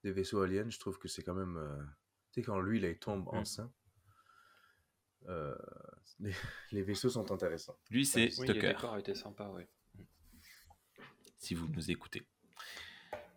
des 0.05 0.13
vaisseaux 0.13 0.41
aliens, 0.41 0.71
je 0.71 0.79
trouve 0.79 0.99
que 0.99 1.09
c'est 1.09 1.23
quand 1.23 1.35
même, 1.35 1.57
euh, 1.57 1.77
tu 2.33 2.41
sais, 2.41 2.43
quand 2.43 2.59
lui 2.61 2.81
là, 2.81 2.89
il 2.89 2.99
tombe 2.99 3.29
enceint, 3.29 3.71
euh, 5.29 5.55
les, 6.21 6.33
les 6.73 6.83
vaisseaux 6.83 7.11
sont 7.11 7.31
intéressants. 7.33 7.77
Lui, 7.91 8.07
c'est 8.07 8.33
Oui, 8.39 8.47
les 8.47 8.55
Tucker, 8.55 8.69
décors 8.69 8.99
étaient 8.99 9.15
sympas, 9.15 9.49
ouais. 9.51 9.69
si 11.39 11.55
vous 11.55 11.69
nous 11.69 11.91
écoutez. 11.91 12.27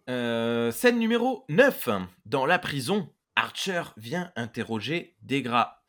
Euh, 0.10 0.72
scène 0.72 0.98
numéro 0.98 1.46
9. 1.50 1.90
Dans 2.26 2.46
la 2.46 2.58
prison, 2.60 3.14
Archer 3.36 3.84
vient 3.98 4.32
interroger 4.36 5.16
Degra. 5.22 5.84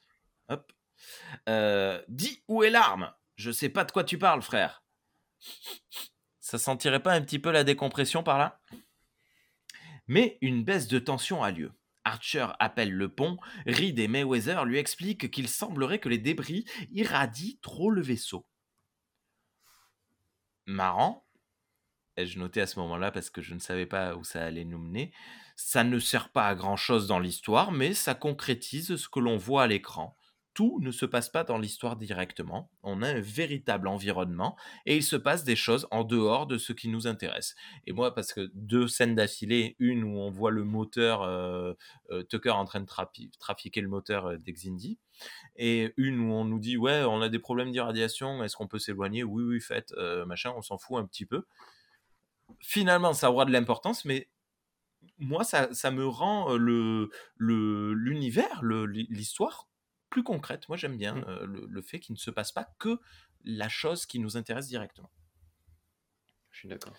Hop. 0.48 0.72
Euh, 1.48 2.02
dis 2.08 2.42
où 2.48 2.62
est 2.62 2.70
l'arme? 2.70 3.12
Je 3.36 3.50
sais 3.50 3.70
pas 3.70 3.84
de 3.84 3.92
quoi 3.92 4.04
tu 4.04 4.18
parles, 4.18 4.42
frère. 4.42 4.84
Ça 6.40 6.58
sentirait 6.58 7.02
pas 7.02 7.12
un 7.14 7.22
petit 7.22 7.38
peu 7.38 7.50
la 7.50 7.64
décompression 7.64 8.22
par 8.22 8.38
là? 8.38 8.60
Mais 10.06 10.36
une 10.42 10.64
baisse 10.64 10.88
de 10.88 10.98
tension 10.98 11.42
a 11.42 11.50
lieu. 11.50 11.72
Archer 12.04 12.46
appelle 12.58 12.92
le 12.92 13.08
pont, 13.08 13.38
Reed 13.66 13.98
et 13.98 14.08
Mayweather 14.08 14.64
lui 14.64 14.78
expliquent 14.78 15.30
qu'il 15.30 15.48
semblerait 15.48 15.98
que 15.98 16.08
les 16.08 16.18
débris 16.18 16.64
irradient 16.90 17.58
trop 17.62 17.90
le 17.90 18.00
vaisseau. 18.00 18.46
Marrant, 20.66 21.26
ai-je 22.16 22.38
noté 22.38 22.60
à 22.60 22.66
ce 22.66 22.78
moment-là 22.80 23.10
parce 23.10 23.30
que 23.30 23.42
je 23.42 23.54
ne 23.54 23.58
savais 23.58 23.86
pas 23.86 24.14
où 24.14 24.24
ça 24.24 24.44
allait 24.44 24.64
nous 24.64 24.78
mener. 24.78 25.12
Ça 25.56 25.84
ne 25.84 25.98
sert 25.98 26.30
pas 26.30 26.46
à 26.46 26.54
grand-chose 26.54 27.06
dans 27.06 27.18
l'histoire, 27.18 27.72
mais 27.72 27.92
ça 27.92 28.14
concrétise 28.14 28.96
ce 28.96 29.08
que 29.08 29.20
l'on 29.20 29.36
voit 29.36 29.64
à 29.64 29.66
l'écran. 29.66 30.16
Tout 30.60 30.78
ne 30.82 30.90
se 30.90 31.06
passe 31.06 31.30
pas 31.30 31.42
dans 31.42 31.56
l'histoire 31.56 31.96
directement. 31.96 32.70
On 32.82 33.00
a 33.00 33.08
un 33.08 33.20
véritable 33.20 33.88
environnement 33.88 34.58
et 34.84 34.96
il 34.96 35.02
se 35.02 35.16
passe 35.16 35.42
des 35.42 35.56
choses 35.56 35.88
en 35.90 36.04
dehors 36.04 36.46
de 36.46 36.58
ce 36.58 36.74
qui 36.74 36.88
nous 36.88 37.06
intéresse. 37.06 37.54
Et 37.86 37.92
moi, 37.92 38.14
parce 38.14 38.34
que 38.34 38.50
deux 38.52 38.86
scènes 38.86 39.14
d'affilée, 39.14 39.74
une 39.78 40.04
où 40.04 40.18
on 40.18 40.28
voit 40.30 40.50
le 40.50 40.64
moteur, 40.64 41.22
euh, 41.22 41.72
euh, 42.10 42.24
Tucker 42.24 42.50
en 42.50 42.66
train 42.66 42.80
de 42.82 42.88
trafiquer 43.38 43.80
le 43.80 43.88
moteur 43.88 44.26
euh, 44.26 44.36
d'Exindi, 44.36 44.98
et 45.56 45.94
une 45.96 46.20
où 46.20 46.32
on 46.34 46.44
nous 46.44 46.58
dit 46.58 46.76
ouais, 46.76 47.04
on 47.04 47.22
a 47.22 47.30
des 47.30 47.38
problèmes 47.38 47.72
d'irradiation, 47.72 48.44
est-ce 48.44 48.56
qu'on 48.56 48.68
peut 48.68 48.78
s'éloigner? 48.78 49.24
Oui, 49.24 49.44
oui, 49.44 49.60
faites, 49.60 49.94
machin, 50.26 50.52
on 50.56 50.62
s'en 50.62 50.78
fout 50.78 50.98
un 50.98 51.06
petit 51.06 51.26
peu. 51.26 51.44
Finalement, 52.60 53.12
ça 53.12 53.30
aura 53.30 53.44
de 53.44 53.52
l'importance, 53.52 54.04
mais 54.04 54.28
moi, 55.18 55.44
ça, 55.44 55.68
me 55.92 56.06
rend 56.06 56.56
le 56.56 57.10
le- 57.36 57.94
l'univers, 57.94 58.62
l'histoire 58.64 59.69
plus 60.10 60.22
concrète. 60.22 60.68
Moi, 60.68 60.76
j'aime 60.76 60.96
bien 60.96 61.14
Mm. 61.14 61.24
euh, 61.28 61.46
le, 61.46 61.66
le 61.66 61.82
fait 61.82 62.00
qu'il 62.00 62.12
ne 62.12 62.18
se 62.18 62.30
passe 62.30 62.52
pas 62.52 62.68
que 62.78 62.98
la 63.44 63.68
chose 63.68 64.04
qui 64.06 64.18
nous 64.18 64.36
intéresse 64.36 64.66
directement. 64.68 65.10
Je 66.50 66.58
suis 66.58 66.68
d'accord. 66.68 66.94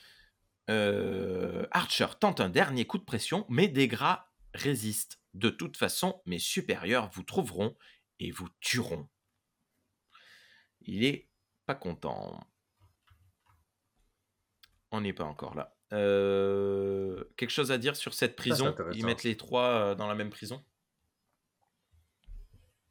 Euh, 0.70 1.68
Archer 1.72 2.08
tente 2.20 2.40
un 2.40 2.50
dernier 2.50 2.86
coup 2.86 2.98
de 2.98 3.04
pression, 3.04 3.46
mais 3.50 3.68
Degra 3.68 4.32
résiste. 4.54 5.20
De 5.34 5.50
toute 5.50 5.78
façon, 5.78 6.22
mes 6.26 6.40
supérieurs 6.40 7.10
vous 7.12 7.24
trouveront 7.24 7.76
et 8.20 8.32
vous 8.32 8.48
tueront. 8.60 9.08
Il 10.82 11.04
est 11.04 11.30
pas 11.66 11.76
content. 11.76 12.46
On 14.92 15.02
n'est 15.02 15.14
pas 15.14 15.24
encore 15.26 15.56
là. 15.56 15.78
Euh, 15.94 17.24
quelque 17.38 17.50
chose 17.52 17.72
à 17.72 17.78
dire 17.78 17.96
sur 17.96 18.14
cette 18.14 18.36
prison? 18.36 18.76
Ils 18.94 19.06
mettent 19.06 19.24
les 19.24 19.38
trois 19.38 19.96
dans 19.96 20.08
la 20.08 20.16
même 20.16 20.30
prison? 20.30 20.64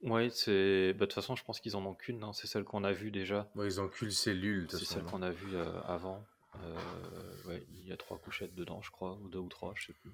Ouais, 0.03 0.31
c'est. 0.31 0.93
bah, 0.95 1.01
De 1.01 1.05
toute 1.07 1.13
façon, 1.15 1.37
je 1.37 1.45
pense 1.45 1.61
qu'ils 1.61 1.77
en 1.77 1.85
ont 1.85 1.95
qu'une. 1.95 2.23
hein. 2.25 2.33
C'est 2.33 2.47
celle 2.47 2.65
qu'on 2.65 2.85
a 2.85 2.93
vue 2.93 3.11
déjà. 3.11 3.51
Ouais, 3.55 3.67
ils 3.67 3.81
ont 3.81 3.89
qu'une 3.89 4.11
cellule, 4.11 4.63
de 4.67 4.71
toute 4.71 4.79
C'est 4.81 4.85
celle 4.95 5.05
qu'on 5.05 5.23
a 5.23 5.31
vue 5.31 5.55
euh, 5.57 5.81
avant. 5.83 6.25
Euh, 6.63 7.43
ouais, 7.45 7.65
il 7.71 7.87
y 7.87 7.93
a 7.93 7.97
trois 7.97 8.19
couchettes 8.19 8.55
dedans, 8.55 8.81
je 8.83 8.91
crois, 8.91 9.15
ou 9.17 9.29
deux 9.29 9.39
ou 9.39 9.49
trois, 9.49 9.73
je 9.77 9.87
sais 9.87 9.93
plus. 9.93 10.11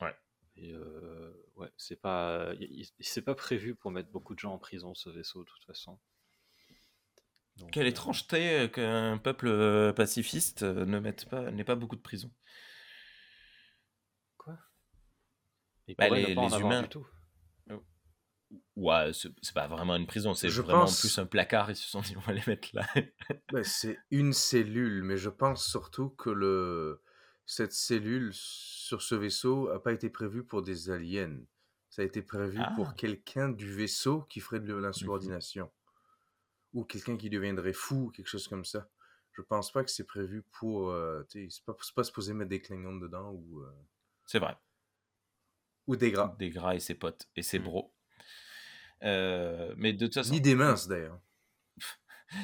Ouais. 0.00 0.14
Et 0.56 0.72
euh, 0.72 1.32
ouais, 1.56 1.70
c'est 1.76 2.00
pas, 2.00 2.52
c'est 3.00 3.22
pas 3.22 3.34
prévu 3.34 3.74
pour 3.74 3.90
mettre 3.90 4.10
beaucoup 4.10 4.34
de 4.34 4.38
gens 4.40 4.54
en 4.54 4.58
prison 4.58 4.94
ce 4.94 5.08
vaisseau 5.10 5.44
de 5.44 5.48
toute 5.48 5.64
façon. 5.64 5.98
Donc, 7.58 7.70
Quelle 7.70 7.86
euh, 7.86 7.90
étrangeté 7.90 8.70
qu'un 8.72 9.18
peuple 9.18 9.92
pacifiste 9.94 10.62
ne 10.62 10.98
mette 10.98 11.26
pas, 11.28 11.50
n'ait 11.50 11.64
pas 11.64 11.74
beaucoup 11.76 11.96
de 11.96 12.00
prisons. 12.02 12.30
Quoi? 14.38 14.58
Il 15.86 15.96
Bah, 15.96 16.08
les- 16.08 16.34
les 16.34 16.40
avoir 16.40 16.60
humains- 16.60 16.82
du 16.82 16.88
tout. 16.88 17.06
Ouais, 18.76 19.10
c'est 19.12 19.54
pas 19.54 19.66
vraiment 19.66 19.96
une 19.96 20.06
prison, 20.06 20.34
c'est 20.34 20.48
vraiment 20.48 20.80
pense- 20.80 21.00
plus 21.00 21.18
un 21.18 21.26
placard. 21.26 21.70
Ils 21.70 21.76
se 21.76 21.88
sont 21.88 22.00
dit, 22.00 22.16
on 22.16 22.20
va 22.20 22.32
les 22.32 22.42
mettre 22.46 22.68
là. 22.74 22.86
Ben, 23.52 23.64
c'est 23.64 23.98
une 24.10 24.32
cellule, 24.32 25.02
mais 25.02 25.16
je 25.16 25.28
pense 25.30 25.66
surtout 25.66 26.10
que 26.10 26.30
le... 26.30 27.02
cette 27.46 27.72
cellule 27.72 28.30
sur 28.32 29.02
ce 29.02 29.14
vaisseau 29.14 29.72
n'a 29.72 29.78
pas 29.78 29.92
été 29.92 30.10
prévue 30.10 30.44
pour 30.44 30.62
des 30.62 30.90
aliens. 30.90 31.38
Ça 31.90 32.02
a 32.02 32.04
été 32.04 32.22
prévu 32.22 32.58
Ah. 32.60 32.72
pour 32.76 32.94
quelqu'un 32.94 33.50
du 33.50 33.70
vaisseau 33.70 34.22
qui 34.22 34.40
ferait 34.40 34.60
de 34.60 34.74
l'insubordination. 34.74 35.70
Ou 36.72 36.84
quelqu'un 36.84 37.18
qui 37.18 37.28
deviendrait 37.28 37.74
fou, 37.74 38.10
quelque 38.14 38.28
chose 38.28 38.48
comme 38.48 38.64
ça. 38.64 38.88
Je 39.32 39.42
pense 39.42 39.70
pas 39.72 39.84
que 39.84 39.90
c'est 39.90 40.04
prévu 40.06 40.42
pour... 40.52 40.90
euh, 40.90 41.22
c'est 41.28 41.48
pas, 41.66 41.76
pas 41.94 42.04
supposé 42.04 42.32
mettre 42.34 42.50
des 42.50 42.60
Klingons 42.62 42.96
dedans 42.96 43.30
ou, 43.32 43.60
euh, 43.60 43.70
c'est 44.26 44.38
vrai. 44.38 44.56
ou 45.86 45.96
des 45.96 46.10
gras. 46.10 46.34
Des 46.38 46.50
gras 46.50 46.74
et 46.74 46.80
ses 46.80 46.94
potes 46.94 47.28
et 47.36 47.42
ses 47.42 47.58
Mm. 47.58 47.64
bros. 47.64 47.94
Euh, 49.02 49.74
mais 49.76 49.92
de 49.92 50.06
toute 50.06 50.14
façon, 50.14 50.32
Ni 50.32 50.40
des 50.40 50.54
minces, 50.54 50.88
d'ailleurs. 50.88 51.20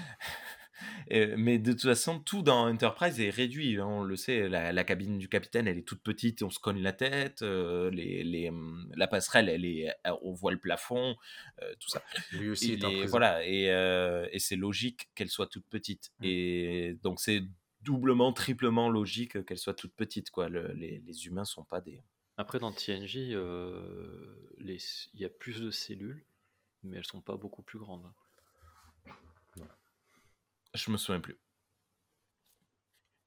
Euh, 1.11 1.35
mais 1.39 1.59
de 1.59 1.73
toute 1.73 1.83
façon, 1.83 2.21
tout 2.21 2.43
dans 2.43 2.69
Enterprise 2.69 3.19
est 3.19 3.31
réduit. 3.31 3.79
hein, 3.79 3.87
on 3.87 4.03
le 4.03 4.15
sait, 4.15 4.47
la, 4.49 4.73
la 4.73 4.85
cabine 4.85 5.19
du 5.19 5.29
capitaine, 5.29 5.67
elle 5.67 5.79
est 5.79 5.87
toute 5.89 6.03
petite, 6.03 6.43
on 6.43 6.51
se 6.51 6.59
cogne 6.59 6.83
la 6.83 6.93
tête. 6.93 7.41
euh, 7.43 7.91
les, 7.91 8.23
les, 8.25 8.51
hum, 8.51 8.93
la 8.95 9.09
passerelle, 9.09 9.49
elle 9.49 9.65
est, 9.65 9.91
on 10.23 10.33
voit 10.35 10.53
le 10.53 10.59
plafond, 10.59 11.17
euh, 11.63 11.73
tout 11.81 11.89
ça. 11.89 12.03
Lui 12.33 12.51
aussi 12.51 12.75
Il 12.75 12.85
est 12.85 13.07
voilà, 13.07 13.45
et, 13.47 13.71
euh, 13.71 14.29
et 14.33 14.39
c'est 14.39 14.57
logique 14.57 15.09
qu'elle 15.15 15.31
soit 15.31 15.47
toute 15.47 15.67
petite. 15.67 16.11
Mm. 16.21 16.25
Et 16.25 16.99
donc 17.03 17.21
c'est 17.21 17.43
doublement, 17.81 18.33
triplement 18.35 18.91
logique 18.91 19.45
qu'elle 19.47 19.59
soit 19.59 19.75
toute 19.75 19.95
petite. 19.95 20.31
Quoi. 20.31 20.49
Le- 20.51 20.73
les, 20.75 21.03
les 21.07 21.27
humains 21.27 21.45
sont 21.47 21.65
pas 21.65 21.81
des. 21.81 22.03
Après, 22.37 22.59
dans 22.61 22.71
TNJ, 22.71 23.31
euh, 23.33 24.53
les- 24.59 24.79
il 25.15 25.21
y 25.21 25.25
a 25.25 25.29
plus 25.31 25.61
de 25.63 25.71
cellules, 25.71 26.23
mais 26.89 26.97
elles 26.99 27.07
sont 27.07 27.21
pas 27.21 27.37
beaucoup 27.37 27.63
plus 27.63 27.79
grandes. 27.79 28.11
Je 30.75 30.91
me 30.91 30.97
souviens 30.97 31.21
plus. 31.21 31.39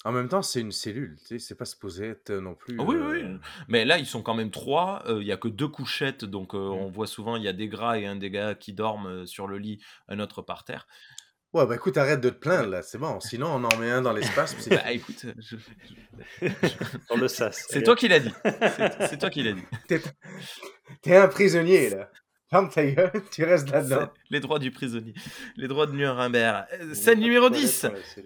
En 0.03 0.11
même 0.11 0.29
temps, 0.29 0.41
c'est 0.41 0.61
une 0.61 0.71
cellule. 0.71 1.17
tu 1.19 1.25
sais, 1.25 1.39
C'est 1.39 1.55
pas 1.55 1.65
supposé 1.65 2.07
être 2.07 2.31
non 2.31 2.55
plus... 2.55 2.75
Ah 2.79 2.83
oui, 2.83 2.95
euh, 2.95 3.11
oui. 3.35 3.39
Mais 3.67 3.85
là, 3.85 3.99
ils 3.99 4.05
sont 4.07 4.23
quand 4.23 4.33
même 4.33 4.49
trois. 4.49 5.03
euh, 5.07 5.21
Il 5.21 5.27
y 5.27 5.31
a 5.31 5.37
que 5.37 5.47
deux 5.47 5.67
couchettes, 5.67 6.25
donc 6.25 6.55
euh, 6.55 6.57
Mm. 6.57 6.71
on 6.71 6.89
voit 6.89 7.05
souvent 7.07 7.35
il 7.35 7.43
y 7.43 7.47
a 7.47 7.53
des 7.53 7.67
gras 7.67 7.99
et 7.99 8.05
un 8.07 8.15
des 8.15 8.31
gars 8.31 8.55
qui 8.55 8.73
dorment 8.73 9.07
euh, 9.07 9.25
sur 9.27 9.47
le 9.47 9.57
lit, 9.59 9.79
un 10.07 10.19
autre 10.19 10.41
par 10.41 10.63
terre. 10.63 10.87
Ouais, 11.53 11.67
bah 11.67 11.75
écoute, 11.75 11.97
arrête 11.97 12.21
de 12.21 12.29
te 12.29 12.35
plaindre, 12.39 12.69
là. 12.69 12.81
C'est 12.81 12.97
bon. 12.97 13.19
Sinon, 13.19 13.47
on 13.47 13.63
en 13.63 13.77
met 13.77 13.91
un 13.91 14.01
dans 14.01 14.13
l'espace. 14.13 14.55
Bah 14.69 14.91
écoute, 14.91 15.25
je- 15.37 15.57
Dans 17.09 17.17
le 17.17 17.27
sas. 17.27 17.65
c'est 17.69 17.83
toi 17.83 17.95
qui 17.95 18.07
l'as 18.07 18.19
dit. 18.21 18.33
C'est 19.09 19.17
toi 19.19 19.29
qui 19.29 19.43
l'as 19.43 19.53
dit. 19.53 19.65
T'es 21.01 21.15
un 21.15 21.27
prisonnier, 21.27 21.89
là. 21.89 22.09
Ferme 22.51 22.69
ta 22.69 22.85
gueule, 22.85 23.11
tu 23.31 23.45
restes 23.45 23.69
là-dedans. 23.69 24.11
C'est 24.13 24.29
Les 24.29 24.39
droits 24.41 24.59
du 24.59 24.71
prisonnier. 24.71 25.13
Les 25.55 25.69
droits 25.69 25.87
de 25.87 25.93
Nuremberg. 25.93 26.65
Euh, 26.73 26.93
Scène 26.93 27.21
numéro 27.21 27.49
10. 27.49 27.87
C'est 28.03 28.25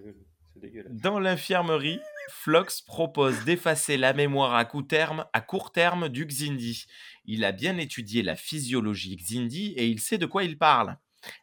dégueulasse. 0.56 0.92
Dans 0.92 1.20
l'infirmerie, 1.20 2.00
Flox 2.30 2.82
propose 2.82 3.46
d'effacer 3.46 3.98
la 3.98 4.14
mémoire 4.14 4.56
à 4.56 4.66
court 4.66 4.88
terme, 4.88 5.26
à 5.32 5.42
court 5.42 5.72
terme 5.72 6.10
du 6.10 6.26
Xindi. 6.26 6.86
Il 7.26 7.46
a 7.46 7.52
bien 7.52 7.78
étudié 7.78 8.24
la 8.24 8.36
physiologie 8.36 9.16
Xindi 9.16 9.74
et 9.78 9.88
il 9.88 10.00
sait 10.00 10.18
de 10.18 10.26
quoi 10.26 10.44
il 10.44 10.58
parle. 10.58 10.98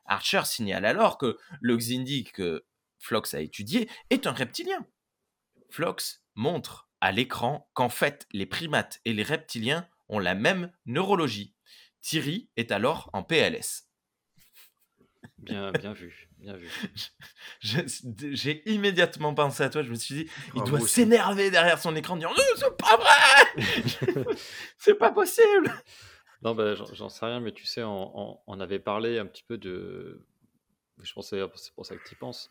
Archer 0.05 0.45
signale 0.45 0.85
alors 0.85 1.18
que 1.18 1.39
le 1.61 1.76
Xindi 1.76 2.24
que 2.24 2.64
Flox 2.99 3.35
a 3.35 3.41
étudié 3.41 3.89
est 4.11 4.26
un 4.26 4.33
reptilien. 4.33 4.87
Flox 5.70 6.24
montre 6.35 6.89
à 7.01 7.12
l'écran 7.12 7.70
qu'en 7.74 7.89
fait 7.89 8.26
les 8.33 8.47
primates 8.47 9.01
et 9.05 9.12
les 9.12 9.22
reptiliens 9.22 9.89
ont 10.09 10.18
la 10.18 10.35
même 10.35 10.72
neurologie. 10.87 11.52
Thierry 12.03 12.49
est 12.57 12.71
alors 12.73 13.09
en 13.13 13.23
PLS. 13.23 13.89
Bien, 15.39 15.73
bien 15.73 15.93
vu, 15.93 16.29
bien 16.39 16.57
vu. 16.57 16.69
J'ai 17.61 18.71
immédiatement 18.71 19.35
pensé 19.35 19.63
à 19.65 19.71
toi, 19.71 19.83
je 19.83 19.91
me 19.91 19.95
suis 19.97 20.15
dit, 20.15 20.31
il 20.55 20.63
Oh, 20.63 20.67
doit 20.67 20.81
s'énerver 20.81 21.51
derrière 21.51 21.79
son 21.81 21.97
écran 21.97 22.15
en 22.15 22.17
disant 22.19 22.31
Non, 22.31 22.43
c'est 22.57 22.77
pas 22.77 22.97
vrai 22.97 24.27
C'est 24.79 24.95
pas 24.95 25.11
possible 25.11 25.73
Non, 26.43 26.55
bah, 26.55 26.75
j'en 26.75 26.87
j'en 26.93 27.09
sais 27.09 27.25
rien, 27.27 27.41
mais 27.41 27.53
tu 27.53 27.67
sais, 27.67 27.83
on, 27.83 28.19
on- 28.33 28.39
on 28.47 28.61
avait 28.61 28.79
parlé 28.79 29.19
un 29.19 29.27
petit 29.27 29.43
peu 29.45 29.59
de. 29.59 30.25
Je 31.01 31.13
pensais, 31.13 31.41
c'est 31.57 31.75
pour 31.75 31.87
ça 31.87 31.97
que 31.97 32.07
tu 32.07 32.15
y 32.15 32.19
penses. 32.19 32.49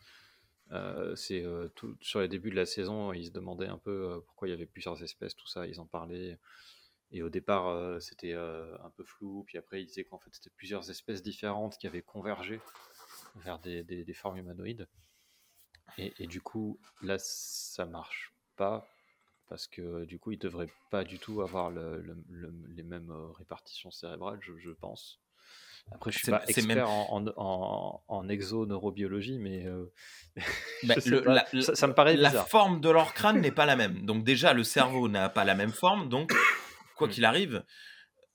Euh, 0.72 1.14
c'est 1.16 1.42
euh, 1.42 1.68
tout, 1.74 1.96
sur 2.00 2.20
les 2.20 2.28
débuts 2.28 2.50
de 2.50 2.56
la 2.56 2.66
saison, 2.66 3.12
ils 3.12 3.26
se 3.26 3.30
demandaient 3.30 3.68
un 3.68 3.78
peu 3.78 3.90
euh, 4.10 4.20
pourquoi 4.26 4.48
il 4.48 4.50
y 4.50 4.54
avait 4.54 4.66
plusieurs 4.66 5.02
espèces, 5.02 5.34
tout 5.36 5.46
ça, 5.46 5.66
ils 5.66 5.80
en 5.80 5.86
parlaient. 5.86 6.38
Et 7.12 7.22
au 7.22 7.28
départ, 7.28 7.68
euh, 7.68 8.00
c'était 8.00 8.32
euh, 8.32 8.74
un 8.84 8.90
peu 8.90 9.04
flou, 9.04 9.44
puis 9.46 9.58
après, 9.58 9.82
ils 9.82 9.86
disaient 9.86 10.04
qu'en 10.04 10.18
fait, 10.18 10.30
c'était 10.32 10.50
plusieurs 10.56 10.88
espèces 10.90 11.22
différentes 11.22 11.76
qui 11.76 11.86
avaient 11.86 12.02
convergé 12.02 12.60
vers 13.36 13.58
des, 13.58 13.84
des- 13.84 14.04
des 14.04 14.14
formes 14.14 14.38
humanoïdes. 14.38 14.88
Et, 15.98 16.14
et 16.18 16.26
du 16.26 16.40
coup, 16.40 16.78
là, 17.02 17.16
ça 17.18 17.84
marche 17.84 18.32
pas, 18.56 18.88
parce 19.48 19.66
que 19.66 20.04
du 20.06 20.18
coup, 20.18 20.32
ils 20.32 20.38
devraient 20.38 20.70
pas 20.90 21.04
du 21.04 21.18
tout 21.18 21.42
avoir 21.42 21.70
le- 21.70 22.00
le- 22.00 22.16
le- 22.30 22.54
les 22.68 22.82
mêmes 22.82 23.10
euh, 23.10 23.30
répartitions 23.32 23.90
cérébrales, 23.90 24.38
je, 24.40 24.56
je 24.58 24.70
pense. 24.70 25.20
Après, 25.90 26.12
je 26.12 26.18
suis 26.18 26.30
pas 26.30 26.40
c'est 26.46 26.50
expert 26.58 26.76
même- 26.76 26.86
en, 26.86 27.16
en, 27.18 27.32
en, 27.36 28.04
en 28.08 28.28
exo-neurobiologie, 28.28 29.38
mais 29.38 29.66
euh, 29.66 29.92
Bah, 30.84 30.94
le- 31.04 31.22
pas, 31.22 31.34
la- 31.52 31.62
ça, 31.62 31.74
ça 31.74 31.86
me 31.88 31.92
paraît 31.94 32.16
La 32.16 32.30
bizarre. 32.30 32.48
forme 32.48 32.80
de 32.80 32.88
leur 32.88 33.12
crâne 33.12 33.40
n'est 33.42 33.50
pas 33.50 33.66
la 33.66 33.76
même. 33.76 34.06
Donc 34.06 34.24
déjà, 34.24 34.54
le 34.54 34.64
cerveau 34.64 35.08
n'a 35.08 35.28
pas 35.28 35.44
la 35.44 35.54
même 35.54 35.72
forme. 35.72 36.08
Donc, 36.08 36.32
quoi 36.96 37.08
Mm. 37.08 37.10
qu'il 37.10 37.24
arrive, 37.24 37.64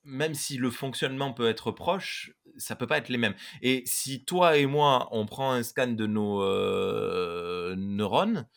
même 0.03 0.33
si 0.33 0.57
le 0.57 0.69
fonctionnement 0.71 1.33
peut 1.33 1.47
être 1.49 1.71
proche, 1.71 2.31
ça 2.57 2.75
peut 2.75 2.87
pas 2.87 2.97
être 2.97 3.09
les 3.09 3.17
mêmes. 3.17 3.35
Et 3.61 3.83
si 3.85 4.23
toi 4.25 4.57
et 4.57 4.65
moi, 4.65 5.07
on 5.11 5.25
prend 5.25 5.51
un 5.51 5.63
scan 5.63 5.87
de 5.89 6.07
nos 6.07 6.41
euh, 6.41 7.75
neurones 7.77 8.47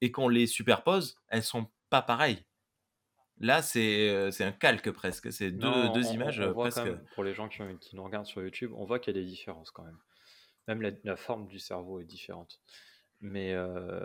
et 0.00 0.10
qu'on 0.12 0.28
les 0.28 0.46
superpose, 0.46 1.16
elles 1.28 1.42
sont 1.42 1.68
pas 1.90 2.02
pareilles. 2.02 2.44
Là, 3.40 3.62
c'est 3.62 4.08
euh, 4.10 4.30
un 4.40 4.52
calque 4.52 4.90
presque. 4.90 5.32
C'est 5.32 5.50
deux, 5.52 5.66
Non, 5.68 5.92
deux 5.92 6.06
on- 6.06 6.12
images 6.12 6.40
on 6.40 6.44
euh, 6.44 6.52
presque. 6.54 6.78
même, 6.84 7.04
pour 7.14 7.24
les 7.24 7.34
gens 7.34 7.48
qui, 7.48 7.62
nous 7.94 8.02
regardent 8.04 8.26
sur 8.26 8.42
YouTube, 8.42 8.72
on 8.74 8.84
voit 8.84 8.98
qu'il 8.98 9.14
y 9.14 9.18
a 9.18 9.20
des 9.20 9.26
différences 9.26 9.70
quand 9.70 9.84
même. 9.84 9.98
Même 10.66 10.82
la, 10.82 10.90
la 11.04 11.16
forme 11.16 11.46
du 11.46 11.58
cerveau 11.58 12.00
est 12.00 12.04
différente. 12.04 12.60
Mais, 13.20 13.52
euh, 13.54 14.04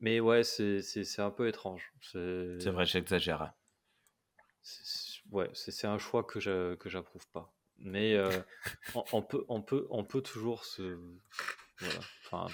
mais 0.00 0.20
ouais, 0.20 0.42
c'est 0.44 0.82
un 1.18 1.30
peu 1.30 1.48
étrange. 1.48 1.92
C'est 2.00 2.70
vrai, 2.70 2.84
j'exagère. 2.84 3.52
C'est- 4.62 5.20
ouais, 5.30 5.50
c'est 5.54 5.70
c'est 5.70 5.86
un 5.86 5.98
choix 5.98 6.24
que 6.24 6.40
je- 6.40 6.74
que 6.76 6.88
j'approuve 6.88 7.26
pas. 7.28 7.52
Mais 7.78 8.14
euh, 8.14 8.30
on, 8.94 9.04
on 9.12 9.22
peut, 9.22 9.44
on, 9.48 9.62
peut, 9.62 9.86
on 9.90 10.04
peut 10.04 10.22
toujours 10.22 10.64
se. 10.64 10.98
Voilà. 11.78 12.00
Enfin, 12.24 12.46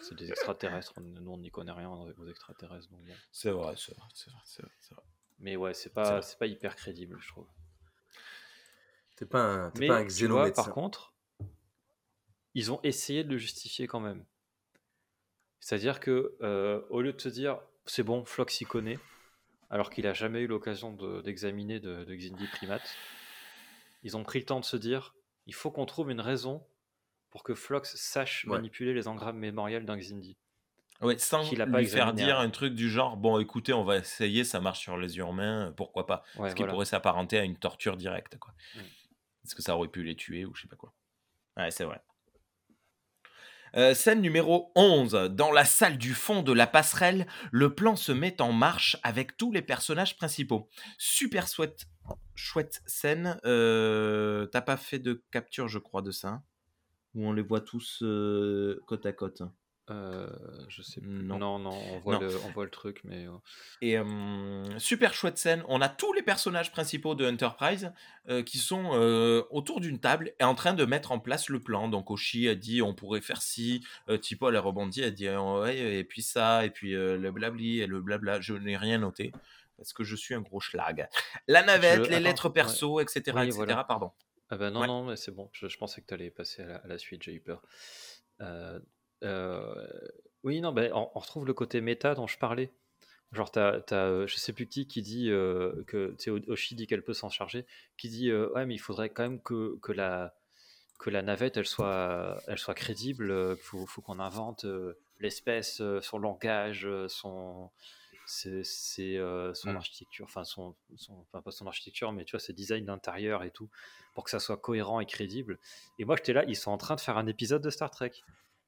c'est 0.00 0.14
des 0.14 0.30
extraterrestres. 0.30 0.94
Nous, 1.00 1.30
on 1.30 1.38
n'y 1.38 1.50
connaît 1.50 1.72
rien 1.72 1.90
aux 1.90 2.28
extraterrestres. 2.28 2.88
Donc 2.90 3.04
bon. 3.04 3.14
C'est 3.32 3.50
vrai, 3.50 3.74
c'est 3.76 3.94
vrai, 3.94 4.06
c'est 4.14 4.30
vrai, 4.30 4.40
c'est 4.44 4.62
vrai, 4.62 4.72
c'est. 4.80 4.94
Mais 5.40 5.56
ouais, 5.56 5.74
c'est 5.74 5.82
C'est 5.84 5.94
pas, 5.94 6.22
c'est 6.22 6.38
pas 6.38 6.46
hyper 6.46 6.74
crédible, 6.76 7.18
je 7.20 7.28
trouve. 7.28 7.46
T'es 9.16 9.26
pas 9.26 9.42
un, 9.42 9.72
Mais 9.76 9.88
pas 9.88 9.96
un 9.96 9.98
tu 9.98 10.04
vois, 10.04 10.08
xénomédecin. 10.08 10.62
par 10.64 10.72
contre, 10.72 11.12
ils 12.54 12.70
ont 12.72 12.80
essayé 12.82 13.24
de 13.24 13.30
le 13.30 13.38
justifier 13.38 13.86
quand 13.86 14.00
même. 14.00 14.24
C'est-à-dire 15.60 16.00
que 16.00 16.36
euh, 16.42 16.82
au 16.90 17.00
lieu 17.02 17.12
de 17.12 17.16
te 17.16 17.28
dire 17.28 17.60
c'est 17.86 18.02
bon, 18.02 18.24
Flox 18.24 18.60
y 18.60 18.64
connaît, 18.64 18.98
alors 19.72 19.90
qu'il 19.90 20.06
a 20.06 20.12
jamais 20.12 20.40
eu 20.42 20.46
l'occasion 20.46 20.92
de- 20.92 21.20
d'examiner 21.22 21.80
de, 21.80 22.04
de 22.04 22.14
Xindi 22.14 22.46
primate, 22.46 22.96
ils 24.04 24.16
ont 24.16 24.22
pris 24.22 24.38
le 24.38 24.44
temps 24.44 24.60
de 24.60 24.64
se 24.64 24.76
dire 24.76 25.14
il 25.46 25.54
faut 25.54 25.70
qu'on 25.72 25.86
trouve 25.86 26.10
une 26.12 26.20
raison 26.20 26.64
pour 27.30 27.42
que 27.42 27.54
Flox 27.54 27.96
sache 27.96 28.44
Ouais. 28.44 28.56
manipuler 28.56 28.94
les 28.94 29.08
engrammes 29.08 29.38
mémoriels 29.38 29.84
d'un 29.86 29.96
Xindi. 29.96 30.36
Ouais, 31.00 31.18
sans 31.18 31.42
Qu'il 31.48 31.60
a 31.60 31.66
pas 31.66 31.80
lui 31.80 31.86
faire 31.88 32.12
dire 32.12 32.36
avant. 32.38 32.46
un 32.46 32.50
truc 32.50 32.74
du 32.74 32.88
genre 32.88 33.16
bon 33.16 33.40
écoutez 33.40 33.72
on 33.72 33.82
va 33.82 33.96
essayer 33.96 34.44
ça 34.44 34.60
marche 34.60 34.78
sur 34.78 34.96
les 34.96 35.18
humains 35.18 35.72
pourquoi 35.76 36.06
pas 36.06 36.22
Ouais, 36.36 36.50
ce 36.50 36.54
qui 36.54 36.60
voilà. 36.62 36.72
pourrait 36.74 36.84
s'apparenter 36.84 37.38
à 37.38 37.42
une 37.42 37.56
torture 37.56 37.96
directe 37.96 38.38
quoi 38.38 38.54
Mm. 38.76 38.80
est-ce 39.44 39.54
que 39.56 39.62
ça 39.62 39.74
aurait 39.76 39.88
pu 39.88 40.04
les 40.04 40.14
tuer 40.14 40.44
ou 40.44 40.54
je 40.54 40.62
sais 40.62 40.68
pas 40.68 40.76
quoi 40.76 40.92
ouais 41.56 41.72
c'est 41.72 41.82
vrai 41.84 42.00
Euh, 43.74 43.94
scène 43.94 44.20
numéro 44.20 44.70
11. 44.74 45.30
Dans 45.30 45.50
la 45.50 45.64
salle 45.64 45.96
du 45.96 46.12
fond 46.12 46.42
de 46.42 46.52
la 46.52 46.66
passerelle, 46.66 47.26
le 47.50 47.74
plan 47.74 47.96
se 47.96 48.12
met 48.12 48.40
en 48.42 48.52
marche 48.52 48.98
avec 49.02 49.36
tous 49.36 49.50
les 49.50 49.62
personnages 49.62 50.16
principaux. 50.16 50.68
Super 50.98 51.46
chouette, 52.34 52.82
scène. 52.86 53.38
Euh, 53.44 54.46
T'as 54.46 54.60
pas 54.60 54.76
fait 54.76 54.98
de 54.98 55.22
capture, 55.30 55.68
je 55.68 55.78
crois, 55.78 56.02
de 56.02 56.10
ça 56.10 56.28
hein? 56.28 56.42
Où 57.14 57.26
on 57.26 57.32
les 57.32 57.42
voit 57.42 57.60
tous 57.60 58.00
euh, 58.02 58.80
côte 58.86 59.04
à 59.06 59.12
côte? 59.12 59.42
Euh, 59.90 60.28
je 60.68 60.80
sais. 60.80 61.00
Non. 61.02 61.38
Non, 61.38 61.58
non, 61.58 61.70
on, 61.70 61.98
voit 61.98 62.14
Non. 62.14 62.20
Le, 62.20 62.36
on 62.46 62.50
voit 62.52 62.64
le 62.64 62.70
truc, 62.70 63.00
mais. 63.04 63.26
Et 63.80 63.98
euh, 63.98 64.78
super 64.78 65.12
chouette 65.12 65.38
scène. 65.38 65.64
On 65.68 65.80
a 65.80 65.88
tous 65.88 66.12
les 66.12 66.22
personnages 66.22 66.70
principaux 66.70 67.14
de 67.16 67.28
Enterprise 67.28 67.92
euh, 68.28 68.42
qui 68.44 68.58
sont 68.58 68.90
euh, 68.94 69.42
autour 69.50 69.80
d'une 69.80 69.98
table 69.98 70.34
et 70.38 70.44
en 70.44 70.54
train 70.54 70.74
de 70.74 70.84
mettre 70.84 71.10
en 71.10 71.18
place 71.18 71.48
le 71.48 71.58
plan. 71.60 71.88
Donc 71.88 72.10
Oshi 72.10 72.48
a 72.48 72.54
dit 72.54 72.80
on 72.80 72.94
pourrait 72.94 73.20
faire 73.20 73.42
ci. 73.42 73.84
Tipo 74.20 74.48
elle 74.50 74.56
a 74.56 74.60
rebondi, 74.60 75.00
elle 75.00 75.08
a 75.08 75.10
dit 75.10 75.28
ouais, 75.28 75.76
et 75.98 76.04
puis 76.04 76.22
ça, 76.22 76.64
et 76.64 76.70
puis 76.70 76.92
le 76.92 77.30
blabli 77.32 77.80
et 77.80 77.86
le 77.86 78.00
blabla. 78.00 78.40
Je 78.40 78.54
n'ai 78.54 78.76
rien 78.76 78.98
noté 78.98 79.32
parce 79.76 79.92
que 79.92 80.04
je 80.04 80.14
suis 80.14 80.34
un 80.34 80.42
gros 80.42 80.60
schlag. 80.60 81.08
La 81.48 81.64
navette, 81.64 82.04
Je- 82.04 82.08
les 82.10 82.14
attends, 82.16 82.22
lettres 82.24 82.46
ouais. 82.48 82.52
perso, 82.54 83.00
etc. 83.00 83.20
Oui, 83.34 83.42
etc. 83.46 83.50
voilà. 83.56 83.82
Pardon. 83.84 84.12
Ah 84.48 84.56
ben 84.56 84.70
non, 84.70 84.80
Ouais. 84.82 84.86
non, 84.86 85.04
mais 85.06 85.16
c'est 85.16 85.32
bon. 85.32 85.48
Je, 85.52 85.66
je 85.66 85.76
pensais 85.78 86.00
que 86.02 86.06
tu 86.06 86.14
allais 86.14 86.30
passer 86.30 86.62
à 86.62 86.66
la, 86.66 86.76
à 86.76 86.86
la 86.86 86.98
suite, 86.98 87.22
j'ai 87.24 87.32
eu 87.32 87.40
peur. 87.40 87.62
Euh, 88.42 88.78
oui, 90.44 90.60
non, 90.60 90.72
ben, 90.72 90.92
on, 90.94 91.10
on 91.14 91.18
retrouve 91.18 91.46
le 91.46 91.54
côté 91.54 91.80
méta 91.80 92.14
dont 92.14 92.26
je 92.26 92.38
parlais. 92.38 92.72
Genre, 93.32 93.50
t'as, 93.50 93.80
t'as, 93.80 94.06
euh, 94.08 94.26
je 94.26 94.36
sais 94.36 94.52
plus 94.52 94.66
qui 94.66 94.86
qui 94.86 95.00
dit 95.00 95.30
euh, 95.30 95.84
que, 95.86 96.14
tu 96.18 96.28
Oshi 96.30 96.74
dit 96.74 96.86
qu'elle 96.86 97.02
peut 97.02 97.14
s'en 97.14 97.30
charger, 97.30 97.64
qui 97.96 98.10
dit 98.10 98.28
euh, 98.30 98.50
ouais, 98.52 98.66
mais 98.66 98.74
il 98.74 98.78
faudrait 98.78 99.08
quand 99.08 99.22
même 99.22 99.40
que, 99.40 99.78
que 99.80 99.92
la 99.92 100.34
que 100.98 101.08
la 101.10 101.22
navette 101.22 101.56
elle 101.56 101.66
soit 101.66 102.36
elle 102.46 102.58
soit 102.58 102.74
crédible. 102.74 103.30
euh, 103.30 103.54
qu'il 103.54 103.64
faut, 103.64 103.86
faut 103.86 104.02
qu'on 104.02 104.18
invente 104.18 104.66
euh, 104.66 104.98
l'espèce, 105.18 105.80
euh, 105.80 106.00
son 106.02 106.18
langage, 106.18 106.84
euh, 106.86 107.08
son 107.08 107.70
c'est, 108.26 108.62
c'est, 108.64 109.16
euh, 109.16 109.52
son 109.54 109.72
Mm. 109.72 109.76
architecture, 109.76 110.24
enfin 110.26 110.44
son, 110.44 110.76
son, 110.96 111.14
enfin 111.22 111.40
pas 111.42 111.50
son 111.50 111.66
architecture, 111.66 112.12
mais 112.12 112.24
tu 112.24 112.32
vois 112.32 112.40
ses 112.40 112.52
designs 112.52 112.84
d'intérieur 112.84 113.42
et 113.44 113.50
tout, 113.50 113.68
pour 114.14 114.24
que 114.24 114.30
ça 114.30 114.40
soit 114.40 114.58
cohérent 114.58 115.00
et 115.00 115.06
crédible. 115.06 115.58
Et 115.98 116.04
moi 116.04 116.16
j'étais 116.16 116.34
là, 116.34 116.44
ils 116.46 116.56
sont 116.56 116.70
en 116.70 116.78
train 116.78 116.96
de 116.96 117.00
faire 117.00 117.16
un 117.16 117.26
épisode 117.26 117.62
de 117.62 117.70
Star 117.70 117.90
Trek. 117.90 118.12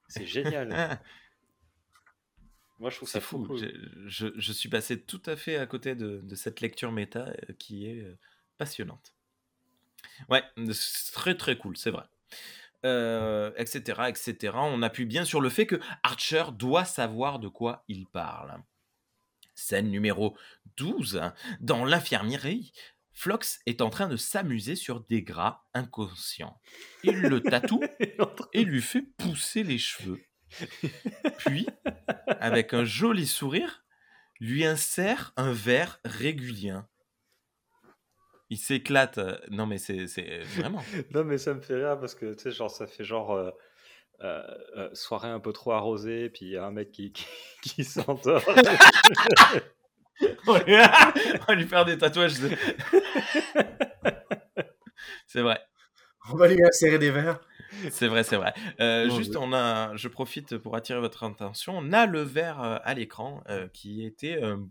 C'est 0.09 0.27
génial. 0.27 1.01
moi 2.79 2.91
je 2.91 2.97
trouve 2.97 3.09
ça 3.09 3.21
fou. 3.21 3.45
cool. 3.45 3.59
Je, 4.07 4.29
je 4.37 4.53
suis 4.53 4.69
passé 4.69 5.01
tout 5.01 5.23
à 5.27 5.37
fait 5.37 5.57
à 5.57 5.67
côté 5.67 5.95
de, 5.95 6.21
de 6.23 6.35
cette 6.35 6.61
lecture 6.61 6.93
méta 6.93 7.29
euh, 7.29 7.53
qui 7.59 7.87
est 7.87 8.01
euh, 8.01 8.19
passionnante. 8.59 9.15
Ouais, 10.29 10.43
c'est 10.73 11.13
très 11.13 11.37
très 11.37 11.57
cool, 11.57 11.77
c'est 11.77 11.91
vrai. 11.91 12.05
Euh, 12.85 13.51
etc., 13.57 14.03
etc. 14.09 14.53
On 14.57 14.83
appuie 14.83 15.07
bien 15.07 15.25
sur 15.25 15.41
le 15.41 15.49
fait 15.49 15.67
que 15.67 15.81
Archer 16.03 16.45
doit 16.53 16.85
savoir 16.85 17.39
de 17.39 17.49
quoi 17.49 17.85
il 17.89 18.07
parle. 18.07 18.63
Scène 19.55 19.89
numéro 19.91 20.37
12. 20.77 21.23
Dans 21.61 21.85
l'infirmerie, 21.85 22.73
Flox 23.15 23.61
est 23.67 23.81
en 23.81 23.91
train 23.91 24.09
de 24.09 24.17
s'amuser 24.17 24.75
sur 24.77 25.01
des 25.01 25.23
gras 25.23 25.65
inconscients. 25.73 26.61
Il 27.05 27.21
le 27.23 27.41
tatoue 27.41 27.81
et 28.53 28.65
lui 28.65 28.83
fait 28.83 29.03
pousser 29.19 29.63
les 29.63 29.79
cheveux. 29.79 30.21
Puis, 31.39 31.67
avec 32.41 32.75
un 32.75 32.85
joli 32.85 33.27
sourire, 33.27 33.85
lui 34.41 34.65
insère 34.65 35.33
un 35.37 35.53
verre 35.53 36.01
régulier. 36.05 36.77
Il 38.51 38.59
s'éclate. 38.59 39.19
euh, 39.19 39.39
Non, 39.51 39.67
mais 39.67 39.79
c'est 39.79 40.07
c'est- 40.07 40.41
vraiment. 40.57 40.83
Non, 41.13 41.25
mais 41.25 41.39
ça 41.39 41.55
me 41.55 41.61
fait 41.61 41.77
rire 41.77 41.99
parce 41.99 42.15
que 42.15 42.35
tu 42.35 42.43
sais, 42.43 42.51
genre, 42.51 42.71
ça 42.71 42.87
fait 42.87 43.05
genre 43.05 43.33
euh, 43.33 43.51
euh, 44.23 44.43
euh, 44.77 44.91
soirée 44.93 45.29
un 45.31 45.41
peu 45.41 45.53
trop 45.53 45.73
arrosée, 45.73 46.31
puis 46.31 46.47
il 46.47 46.51
y 46.53 46.57
a 46.57 46.65
un 46.65 46.71
mec 46.71 46.91
qui, 46.93 47.13
qui, 47.13 47.25
qui 47.63 47.85
s'endort. 47.85 48.43
On 50.47 50.53
va 50.53 51.55
lui 51.55 51.67
faire 51.67 51.85
des 51.85 51.99
tatouages. 51.99 52.39
de- 52.41 52.51
C'est 55.27 55.43
vrai. 55.43 55.61
On 56.33 56.37
va 56.37 56.49
lui 56.49 56.63
insérer 56.65 56.99
des 56.99 57.11
verres. 57.11 57.41
C'est 57.91 58.07
vrai, 58.09 58.23
c'est 58.25 58.37
vrai. 58.37 58.55
Euh, 58.81 59.11
juste, 59.11 59.37
on 59.37 59.53
a, 59.53 59.95
je 59.97 60.09
profite 60.09 60.57
pour 60.59 60.77
attirer 60.77 61.01
votre 61.01 61.25
attention. 61.25 61.77
On 61.77 61.93
a 61.93 62.07
le 62.07 62.23
verre 62.23 62.63
euh, 62.63 62.79
à 62.83 62.95
l'écran 62.95 63.43
euh, 63.49 63.69
qui 63.69 64.05
était 64.05 64.41
un 64.43 64.57
bout 64.59 64.71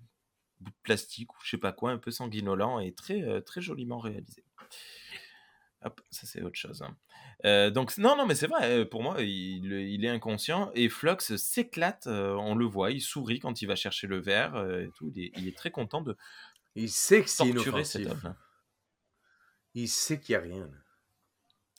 de 0.72 0.76
plastique 0.84 1.34
ou 1.34 1.38
je 1.44 1.50
sais 1.52 1.58
pas 1.58 1.74
quoi, 1.74 1.92
un 1.92 1.98
peu 1.98 2.12
sanguinolent 2.12 2.80
et 2.80 2.94
très, 2.94 3.42
très 3.42 3.62
joliment 3.62 4.00
réalisé. 4.00 4.44
Hop, 5.84 6.00
ça 6.10 6.26
c'est 6.26 6.42
autre 6.42 6.58
chose. 6.58 6.82
hein. 6.82 6.96
Euh, 7.46 7.70
donc 7.70 7.98
non, 7.98 8.16
non, 8.16 8.26
mais 8.26 8.36
c'est 8.36 8.48
vrai. 8.48 8.70
euh, 8.80 8.86
Pour 8.86 9.04
moi, 9.04 9.22
il, 9.22 9.72
il 9.74 10.06
est 10.06 10.10
inconscient 10.10 10.72
et 10.76 10.88
Flux 10.90 11.20
s'éclate. 11.38 12.08
euh, 12.08 12.34
on 12.36 12.56
le 12.56 12.66
voit, 12.66 12.92
il 12.92 13.02
sourit 13.02 13.40
quand 13.40 13.62
il 13.62 13.66
va 13.66 13.76
chercher 13.76 14.08
le 14.08 14.20
verre 14.20 14.56
euh, 14.56 14.86
et 14.86 14.90
tout. 14.96 15.12
Il 15.16 15.24
est, 15.24 15.32
il 15.38 15.48
est 15.48 15.58
très 15.58 15.70
content 15.72 16.02
de 16.02 16.16
Il 16.76 16.90
sait 16.90 17.22
que 17.22 17.30
c'est 17.30 17.44
cet 17.44 17.48
inoffensif. 17.48 18.08
homme. 18.08 18.36
Il 19.76 19.90
sait 19.90 20.20
qu'il 20.20 20.34
n'y 20.34 20.38
a 20.38 20.44
rien. 20.44 20.66
là. 20.66 20.78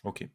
Ok. 0.05 0.29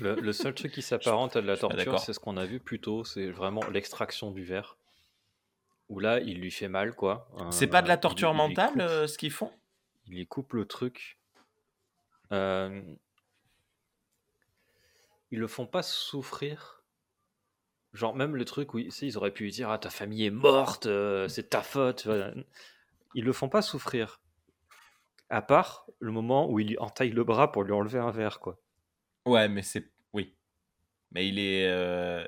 Le, 0.00 0.16
le 0.16 0.32
seul 0.32 0.54
truc 0.54 0.72
qui 0.72 0.82
s'apparente 0.82 1.36
à 1.36 1.40
de 1.40 1.46
la 1.46 1.56
torture, 1.56 1.98
c'est 2.00 2.12
ce 2.12 2.18
qu'on 2.20 2.36
a 2.36 2.44
vu 2.44 2.60
plus 2.60 2.80
tôt, 2.80 3.04
c'est 3.04 3.30
vraiment 3.30 3.66
l'extraction 3.70 4.32
du 4.32 4.42
verre. 4.44 4.76
Où 5.88 5.98
là, 6.00 6.20
il 6.20 6.40
lui 6.40 6.50
fait 6.50 6.68
mal, 6.68 6.94
quoi. 6.94 7.28
C'est 7.50 7.66
pas 7.66 7.80
de 7.82 7.88
la 7.88 7.94
il- 7.94 8.00
torture 8.00 8.34
mentale 8.34 8.72
coupe- 8.72 9.06
ce 9.08 9.18
qu'ils 9.18 9.30
font? 9.30 9.52
Il 10.06 10.14
lui 10.14 10.26
coupe 10.26 10.52
le 10.54 10.64
truc. 10.66 11.18
Euh, 12.32 12.82
ils 15.32 15.40
le 15.40 15.48
font 15.48 15.66
pas 15.66 15.82
souffrir. 15.82 16.84
Genre, 17.94 18.14
même 18.14 18.36
le 18.36 18.44
truc 18.44 18.74
où 18.74 18.78
ils, 18.78 19.16
auraient 19.18 19.32
pu 19.32 19.44
lui 19.44 19.50
dire 19.50 19.70
Ah, 19.70 19.78
ta 19.78 19.90
famille 19.90 20.24
est 20.26 20.30
morte, 20.30 20.86
euh, 20.86 21.26
c'est 21.26 21.48
ta 21.50 21.62
faute. 21.62 22.04
Voilà. 22.04 22.32
Ils 23.14 23.24
le 23.24 23.32
font 23.32 23.48
pas 23.48 23.62
souffrir. 23.62 24.20
À 25.30 25.42
part 25.42 25.86
le 25.98 26.12
moment 26.12 26.48
où 26.50 26.60
il 26.60 26.68
lui 26.68 26.78
entaille 26.78 27.10
le 27.10 27.24
bras 27.24 27.50
pour 27.50 27.64
lui 27.64 27.72
enlever 27.72 27.98
un 27.98 28.10
verre, 28.10 28.40
quoi. 28.40 28.60
Ouais, 29.26 29.48
mais 29.48 29.62
c'est. 29.62 29.90
Oui. 30.12 30.36
Mais 31.10 31.26
il 31.26 31.38
est. 31.38 31.66
euh, 31.68 32.26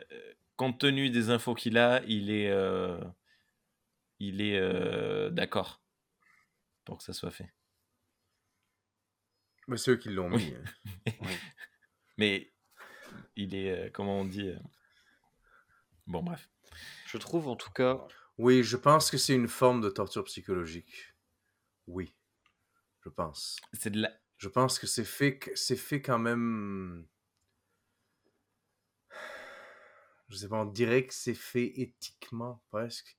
Compte 0.57 0.79
tenu 0.81 1.11
des 1.11 1.31
infos 1.31 1.55
qu'il 1.55 1.77
a, 1.79 2.03
il 2.07 2.31
est. 2.31 2.51
euh, 2.51 2.99
Il 4.19 4.41
est 4.41 4.59
euh, 4.59 5.29
d'accord 5.31 5.83
pour 6.85 6.99
que 6.99 7.05
ça 7.05 7.13
soit 7.13 7.31
fait. 7.31 7.53
Mais 9.67 9.77
ceux 9.77 9.97
qui 9.97 10.09
l'ont 10.11 10.31
Oui. 10.33 10.47
mis. 10.47 10.55
hein. 10.55 11.13
Mais 12.17 12.54
il 13.37 13.55
est. 13.55 13.87
euh, 13.87 13.91
Comment 13.93 14.21
on 14.21 14.25
dit 14.25 14.49
euh, 14.49 14.59
Bon, 16.07 16.23
bref. 16.23 16.49
Je 17.07 17.19
trouve 17.19 17.49
en 17.49 17.57
tout 17.57 17.71
cas. 17.71 18.07
Oui, 18.39 18.63
je 18.63 18.77
pense 18.77 19.11
que 19.11 19.17
c'est 19.19 19.35
une 19.35 19.49
forme 19.49 19.81
de 19.81 19.89
torture 19.89 20.25
psychologique. 20.25 21.15
Oui, 21.87 22.15
je 23.05 23.09
pense. 23.09 23.57
C'est 23.73 23.91
de 23.91 24.01
la. 24.03 24.13
Je 24.39 24.49
pense 24.49 24.79
que 24.79 24.87
c'est 24.87 25.05
fait, 25.05 25.39
c'est 25.55 25.77
fait 25.77 26.03
quand 26.03 26.19
même. 26.19 27.07
Je 30.29 30.37
sais 30.37 30.49
pas, 30.49 30.57
on 30.57 30.65
dirait 30.67 31.07
que 31.07 31.15
c'est 31.15 31.35
fait 31.35 31.67
éthiquement 31.81 32.63
presque, 32.71 33.17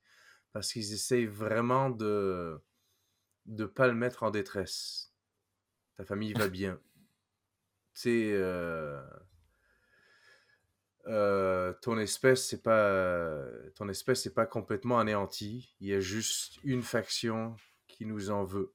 parce 0.51 0.73
qu'ils 0.73 0.93
essayent 0.93 1.25
vraiment 1.27 1.89
de 1.89 2.59
de 3.45 3.65
pas 3.65 3.87
le 3.87 3.93
mettre 3.93 4.23
en 4.23 4.31
détresse. 4.31 5.13
Ta 5.95 6.03
famille 6.03 6.33
va 6.33 6.49
bien. 6.49 6.79
Tu 7.93 8.01
sais, 8.01 8.31
euh, 8.33 9.01
euh, 11.07 11.73
ton 11.81 11.97
espèce 11.99 12.47
c'est 12.47 12.61
pas 12.63 13.43
ton 13.75 13.87
espèce 13.89 14.23
c'est 14.23 14.33
pas 14.33 14.45
complètement 14.45 14.99
anéantie. 14.99 15.75
Il 15.79 15.87
y 15.87 15.93
a 15.93 15.99
juste 15.99 16.57
une 16.63 16.81
faction 16.83 17.55
qui 17.87 18.05
nous 18.05 18.29
en 18.31 18.43
veut. 18.43 18.73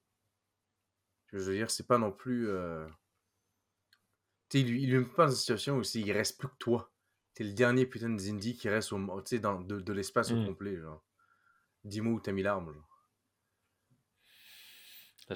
Je 1.32 1.38
veux 1.38 1.54
dire, 1.54 1.70
c'est 1.70 1.86
pas 1.86 1.98
non 1.98 2.10
plus. 2.12 2.48
euh, 2.48 2.86
Tu 4.48 4.58
sais, 4.58 4.64
il 4.64 4.70
lui, 4.70 4.82
il 4.82 4.90
lui 4.90 4.98
met 4.98 5.04
pas 5.04 5.26
dans 5.26 5.30
une 5.32 5.36
situation 5.38 5.76
où 5.78 5.82
il 5.94 6.12
reste 6.12 6.38
plus 6.38 6.48
que 6.48 6.56
toi. 6.58 6.92
T'es 7.34 7.44
le 7.44 7.52
dernier 7.52 7.86
putain 7.86 8.10
de 8.10 8.18
Zindi 8.18 8.56
qui 8.56 8.68
reste 8.68 8.92
au, 8.92 8.98
mo- 8.98 9.20
tu 9.22 9.36
sais, 9.36 9.38
dans, 9.38 9.60
de, 9.60 9.78
de 9.80 9.92
l'espace 9.92 10.32
au 10.32 10.36
Mm. 10.36 10.46
complet. 10.46 10.76
Genre. 10.80 11.04
Dis-moi 11.84 12.14
où 12.14 12.20
t'as 12.20 12.32
mis 12.32 12.42
l'arme. 12.42 12.74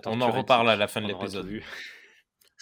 On 0.07 0.20
en 0.20 0.30
reparle 0.32 0.68
à 0.70 0.76
la 0.76 0.88
fin 0.88 1.01
de 1.01 1.07
l'épisode. 1.07 1.49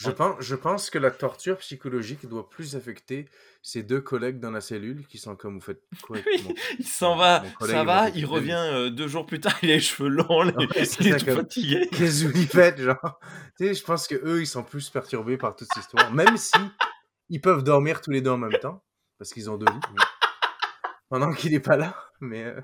Je, 0.04 0.10
pense, 0.10 0.36
je 0.40 0.54
pense 0.54 0.90
que 0.90 0.98
la 0.98 1.10
torture 1.10 1.56
psychologique 1.58 2.26
doit 2.28 2.48
plus 2.48 2.76
affecter 2.76 3.28
ces 3.62 3.82
deux 3.82 4.00
collègues 4.00 4.40
dans 4.40 4.50
la 4.50 4.60
cellule 4.60 5.06
qui 5.06 5.18
sont 5.18 5.36
comme 5.36 5.54
vous 5.54 5.60
faites 5.64 5.82
quoi 6.02 6.16
avec 6.16 6.26
Oui, 6.26 6.42
mon- 6.48 6.54
Il 6.78 6.86
s'en 6.86 7.16
va, 7.16 7.44
ça 7.60 7.84
va, 7.84 8.08
il 8.10 8.20
fait 8.22 8.26
revient 8.26 8.52
euh, 8.58 8.90
deux 8.90 9.08
jours 9.08 9.24
plus 9.26 9.40
tard, 9.40 9.56
il 9.62 9.70
a 9.70 9.74
les 9.74 9.80
cheveux 9.80 10.08
longs, 10.08 10.46
Ouais, 10.46 10.66
il 11.00 11.08
est 11.08 11.18
tout 11.18 11.34
fatigué. 11.34 11.88
Qu'est-ce 11.92 12.24
que 12.24 12.28
vous 12.32 12.40
y 12.42 12.46
faites, 12.46 12.80
genre? 12.80 13.20
Tu 13.58 13.66
sais, 13.68 13.74
je 13.74 13.84
pense 13.84 14.06
que 14.08 14.14
eux, 14.16 14.40
ils 14.40 14.46
sont 14.46 14.62
plus 14.64 14.88
perturbés 14.90 15.36
par 15.36 15.54
toute 15.56 15.68
cette 15.72 15.84
histoire. 15.84 16.12
Même 16.12 16.36
si 16.36 16.52
ils 17.28 17.40
peuvent 17.40 17.62
dormir 17.62 18.00
tous 18.00 18.10
les 18.10 18.20
deux 18.20 18.30
en 18.30 18.38
même 18.38 18.58
temps, 18.58 18.82
parce 19.18 19.32
qu'ils 19.32 19.48
ont 19.50 19.56
deux 19.56 19.66
lits. 19.66 20.04
Pendant 21.08 21.32
qu'il 21.32 21.52
n'est 21.52 21.60
pas 21.60 21.76
là. 21.76 21.94
Mais 22.20 22.44
euh, 22.44 22.60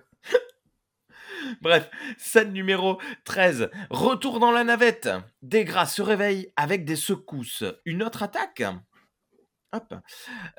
Bref, 1.61 1.91
scène 2.17 2.53
numéro 2.53 3.01
13. 3.25 3.71
Retour 3.91 4.41
dans 4.41 4.51
la 4.51 4.65
navette. 4.65 5.09
Degra 5.43 5.87
se 5.87 6.03
réveille 6.03 6.53
avec 6.57 6.85
des 6.85 6.97
secousses. 6.97 7.65
Une 7.85 8.03
autre 8.03 8.23
attaque? 8.23 8.63
Hop. 9.73 9.95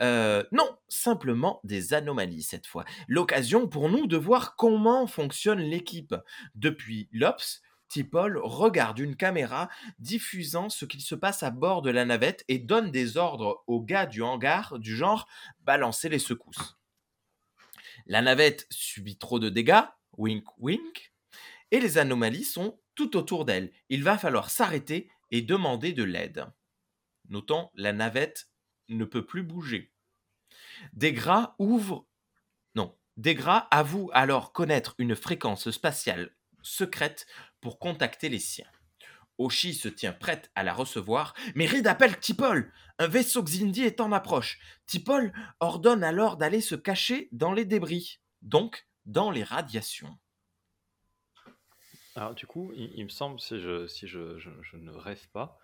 Euh, 0.01 0.43
non, 0.51 0.77
simplement 0.87 1.59
des 1.63 1.93
anomalies 1.93 2.43
cette 2.43 2.67
fois. 2.67 2.85
L'occasion 3.07 3.67
pour 3.67 3.89
nous 3.89 4.05
de 4.05 4.17
voir 4.17 4.55
comment 4.55 5.07
fonctionne 5.07 5.59
l'équipe. 5.59 6.15
Depuis 6.53 7.09
l'Ops, 7.11 7.61
Tipol 7.87 8.39
regarde 8.43 8.99
une 8.99 9.15
caméra 9.15 9.67
diffusant 9.97 10.69
ce 10.69 10.85
qu'il 10.85 11.01
se 11.01 11.15
passe 11.15 11.41
à 11.41 11.49
bord 11.49 11.81
de 11.81 11.89
la 11.89 12.05
navette 12.05 12.45
et 12.47 12.59
donne 12.59 12.91
des 12.91 13.17
ordres 13.17 13.63
aux 13.65 13.81
gars 13.81 14.05
du 14.05 14.21
hangar 14.21 14.77
du 14.77 14.95
genre 14.95 15.27
balancer 15.61 16.07
les 16.07 16.19
secousses. 16.19 16.77
La 18.05 18.21
navette 18.21 18.67
subit 18.69 19.17
trop 19.17 19.39
de 19.39 19.49
dégâts, 19.49 19.83
wink 20.19 20.45
wink, 20.59 21.13
et 21.71 21.79
les 21.79 21.97
anomalies 21.97 22.43
sont 22.43 22.79
tout 22.93 23.17
autour 23.17 23.45
d'elle. 23.45 23.71
Il 23.89 24.03
va 24.03 24.17
falloir 24.17 24.49
s'arrêter 24.49 25.09
et 25.31 25.41
demander 25.41 25.93
de 25.93 26.03
l'aide. 26.03 26.45
Notons, 27.29 27.69
la 27.73 27.93
navette 27.93 28.49
ne 28.89 29.05
peut 29.05 29.25
plus 29.25 29.43
bouger. 29.43 29.93
Degra 30.93 31.55
ouvre. 31.59 32.07
Non, 32.75 32.95
Degra 33.17 33.67
avoue 33.71 34.09
alors 34.13 34.51
connaître 34.51 34.95
une 34.97 35.15
fréquence 35.15 35.71
spatiale 35.71 36.35
secrète 36.61 37.25
pour 37.61 37.79
contacter 37.79 38.29
les 38.29 38.39
siens. 38.39 38.69
Oshi 39.37 39.73
se 39.73 39.87
tient 39.87 40.11
prête 40.11 40.51
à 40.55 40.63
la 40.63 40.73
recevoir, 40.73 41.33
mais 41.55 41.65
Reed 41.65 41.87
appelle 41.87 42.19
Tipol. 42.19 42.73
Un 42.97 43.07
vaisseau 43.07 43.41
Xindi 43.41 43.83
est 43.83 44.01
en 44.01 44.11
approche. 44.11 44.59
Tipol 44.85 45.31
ordonne 45.61 46.03
alors 46.03 46.35
d'aller 46.35 46.59
se 46.59 46.75
cacher 46.75 47.29
dans 47.31 47.53
les 47.53 47.63
débris, 47.63 48.19
donc 48.41 48.88
dans 49.09 49.31
les 49.31 49.43
radiations. 49.43 50.17
Alors, 52.15 52.33
du 52.35 52.45
coup, 52.45 52.71
il, 52.75 52.91
il 52.95 53.03
me 53.05 53.09
semble, 53.09 53.39
si 53.39 53.59
je, 53.59 53.87
si 53.87 54.07
je, 54.07 54.37
je- 54.39 54.49
je 54.61 54.77
ne 54.77 54.91
rêve 54.91 55.27
pas, 55.33 55.57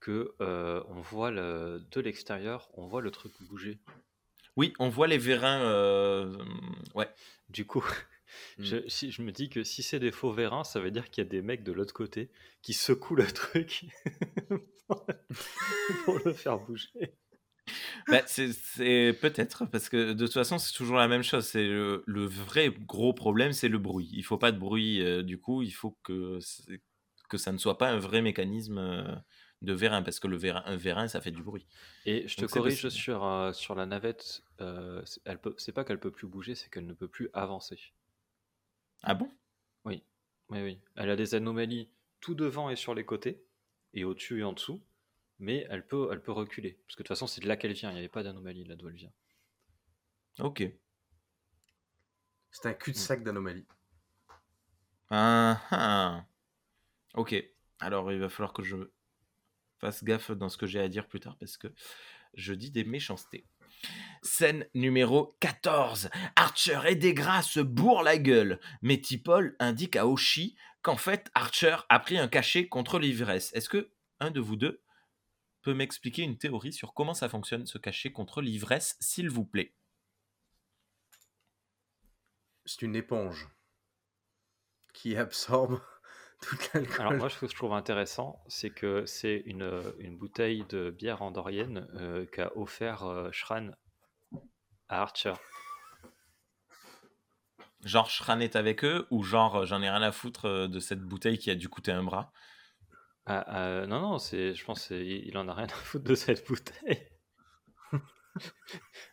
que 0.00 0.34
euh, 0.40 0.82
on 0.88 1.00
voit 1.00 1.30
le, 1.30 1.84
de 1.90 2.00
l'extérieur, 2.00 2.68
on 2.74 2.86
voit 2.86 3.00
le 3.00 3.10
truc 3.10 3.32
bouger. 3.42 3.78
Oui, 4.56 4.72
on 4.78 4.88
voit 4.88 5.06
les 5.08 5.18
vérins. 5.18 5.62
euh, 5.62 6.36
Ouais. 6.94 7.08
Du 7.48 7.66
coup, 7.66 7.84
Hmm. 8.58 8.64
je, 8.64 8.88
si, 8.88 9.12
je 9.12 9.22
me 9.22 9.30
dis 9.30 9.48
que 9.48 9.62
si 9.62 9.82
c'est 9.84 10.00
des 10.00 10.10
faux 10.10 10.32
vérins, 10.32 10.64
ça 10.64 10.80
veut 10.80 10.90
dire 10.90 11.08
qu'il 11.10 11.22
y 11.22 11.26
a 11.26 11.30
des 11.30 11.40
mecs 11.42 11.62
de 11.62 11.70
l'autre 11.72 11.94
côté 11.94 12.30
qui 12.62 12.72
secouent 12.72 13.14
le 13.16 13.26
truc 13.26 13.84
pour 16.04 16.18
le 16.24 16.32
faire 16.32 16.58
bouger. 16.58 17.14
Bah, 18.08 18.22
c'est 18.26 18.48
peut-être 19.20 19.66
parce 19.66 19.88
que 19.88 20.12
de 20.12 20.24
toute 20.26 20.34
façon 20.34 20.58
c'est 20.58 20.72
toujours 20.72 20.96
la 20.96 21.08
même 21.08 21.22
chose. 21.22 21.46
C'est 21.46 21.66
le, 21.66 22.02
le 22.06 22.24
vrai 22.26 22.70
gros 22.70 23.12
problème, 23.14 23.52
c'est 23.52 23.68
le 23.68 23.78
bruit. 23.78 24.10
Il 24.12 24.24
faut 24.24 24.38
pas 24.38 24.52
de 24.52 24.58
bruit. 24.58 25.00
euh, 25.02 25.22
du 25.22 25.38
coup, 25.40 25.62
il 25.62 25.70
faut 25.72 25.98
que 26.02 26.38
que 27.28 27.38
ça 27.38 27.52
ne 27.52 27.58
soit 27.58 27.78
pas 27.78 27.90
un 27.90 27.98
vrai 27.98 28.22
mécanisme 28.22 28.78
euh, 28.78 29.14
de 29.62 29.72
vérin 29.72 30.02
parce 30.02 30.20
que 30.20 30.28
le 30.28 30.36
vérin, 30.36 30.62
un 30.66 30.76
vérin, 30.76 31.08
ça 31.08 31.20
fait 31.20 31.30
du 31.30 31.42
bruit. 31.42 31.66
Et 32.06 32.26
je 32.28 32.36
te 32.38 32.44
Donc 32.44 32.50
c'est 32.50 32.60
corrige 32.60 32.62
possible. 32.62 32.88
sur, 32.88 33.24
euh, 33.24 33.52
sur 33.52 33.74
la 33.74 33.84
navette, 33.84 34.42
euh, 34.62 35.04
c'est- 35.04 35.20
elle 35.26 35.38
peut, 35.40 35.54
c'est 35.58 35.72
pas 35.72 35.84
qu'elle 35.84 36.00
peut 36.00 36.10
plus 36.12 36.26
bouger, 36.28 36.54
c'est 36.54 36.70
qu'elle 36.70 36.86
ne 36.86 36.94
peut 36.94 37.08
plus 37.08 37.28
avancer. 37.34 37.92
Ah 39.02 39.14
bon? 39.14 39.30
Oui, 39.84 40.04
oui, 40.48 40.62
oui. 40.62 40.80
Elle 40.96 41.10
a 41.10 41.16
des 41.16 41.34
anomalies 41.34 41.90
tout 42.20 42.34
devant 42.34 42.70
et 42.70 42.76
sur 42.76 42.94
les 42.94 43.04
côtés, 43.04 43.44
et 43.92 44.04
au-dessus 44.04 44.40
et 44.40 44.44
en 44.44 44.52
dessous, 44.52 44.82
mais 45.38 45.66
elle 45.70 45.86
peut, 45.86 46.08
elle 46.12 46.22
peut 46.22 46.32
reculer. 46.32 46.78
Parce 46.86 46.96
que 46.96 47.02
de 47.02 47.06
toute 47.06 47.08
façon, 47.08 47.26
c'est 47.26 47.40
de 47.40 47.48
là 47.48 47.56
qu'elle 47.56 47.72
vient, 47.72 47.90
il 47.90 47.94
n'y 47.94 47.98
avait 47.98 48.08
pas 48.08 48.22
d'anomalie 48.22 48.64
là 48.64 48.76
d'où 48.76 48.88
elle 48.88 48.96
vient. 48.96 49.12
Ok. 50.40 50.64
c'est 52.50 52.68
un 52.68 52.74
cul-de-sac 52.74 53.22
d'anomalie. 53.22 53.66
Ah, 55.10 55.60
ah. 55.70 56.26
Ok. 57.14 57.34
Alors 57.78 58.10
il 58.12 58.18
va 58.18 58.28
falloir 58.28 58.52
que 58.52 58.62
je 58.62 58.76
fasse 59.78 60.02
gaffe 60.02 60.30
dans 60.32 60.48
ce 60.48 60.56
que 60.56 60.66
j'ai 60.66 60.80
à 60.80 60.88
dire 60.88 61.06
plus 61.06 61.20
tard 61.20 61.36
parce 61.38 61.56
que 61.56 61.68
je 62.34 62.54
dis 62.54 62.70
des 62.70 62.84
méchancetés. 62.84 63.46
Scène 64.22 64.66
numéro 64.74 65.36
14. 65.40 66.10
Archer 66.36 66.80
et 66.88 66.96
Degra 66.96 67.42
se 67.42 67.60
bourrent 67.60 68.02
la 68.02 68.18
gueule, 68.18 68.58
mais 68.82 69.00
Tipol 69.00 69.54
indique 69.58 69.96
à 69.96 70.06
Oshi 70.06 70.56
qu'en 70.82 70.96
fait 70.96 71.30
Archer 71.34 71.76
a 71.88 72.00
pris 72.00 72.18
un 72.18 72.28
cachet 72.28 72.68
contre 72.68 72.98
l'ivresse. 72.98 73.52
Est-ce 73.54 73.68
que 73.68 73.90
un 74.20 74.30
de 74.30 74.40
vous 74.40 74.56
deux 74.56 74.82
peut 75.64 75.74
m'expliquer 75.74 76.22
une 76.22 76.38
théorie 76.38 76.72
sur 76.72 76.94
comment 76.94 77.14
ça 77.14 77.28
fonctionne 77.28 77.66
ce 77.66 77.78
cachet 77.78 78.12
contre 78.12 78.40
l'ivresse, 78.40 78.96
s'il 79.00 79.28
vous 79.28 79.44
plaît? 79.44 79.74
C'est 82.64 82.82
une 82.82 82.94
éponge 82.94 83.48
qui 84.92 85.16
absorbe 85.16 85.80
tout 86.40 86.56
l'alcool. 86.72 87.00
Alors 87.00 87.12
moi, 87.14 87.30
ce 87.30 87.38
que 87.40 87.48
je 87.48 87.56
trouve 87.56 87.72
intéressant, 87.72 88.42
c'est 88.46 88.70
que 88.70 89.04
c'est 89.06 89.42
une, 89.46 89.82
une 89.98 90.16
bouteille 90.16 90.64
de 90.68 90.90
bière 90.90 91.22
andorienne 91.22 91.88
euh, 91.94 92.26
qu'a 92.26 92.56
offert 92.56 93.04
euh, 93.04 93.30
Shran 93.32 93.70
à 94.88 95.02
Archer. 95.02 95.34
Genre 97.84 98.08
Shran 98.08 98.40
est 98.40 98.56
avec 98.56 98.82
eux 98.84 99.06
ou 99.10 99.22
genre 99.22 99.56
euh, 99.56 99.66
j'en 99.66 99.82
ai 99.82 99.90
rien 99.90 100.02
à 100.02 100.10
foutre 100.10 100.46
euh, 100.46 100.68
de 100.68 100.80
cette 100.80 101.02
bouteille 101.02 101.38
qui 101.38 101.50
a 101.50 101.54
dû 101.54 101.68
coûter 101.68 101.92
un 101.92 102.02
bras? 102.02 102.32
Ah, 103.26 103.64
euh, 103.66 103.86
non, 103.86 104.00
non, 104.00 104.18
c'est, 104.18 104.54
je 104.54 104.64
pense 104.64 104.88
qu'il 104.88 105.02
il 105.26 105.36
en 105.38 105.48
a 105.48 105.54
rien 105.54 105.64
à 105.64 105.68
foutre 105.68 106.04
de 106.04 106.14
cette 106.14 106.46
bouteille. 106.46 107.08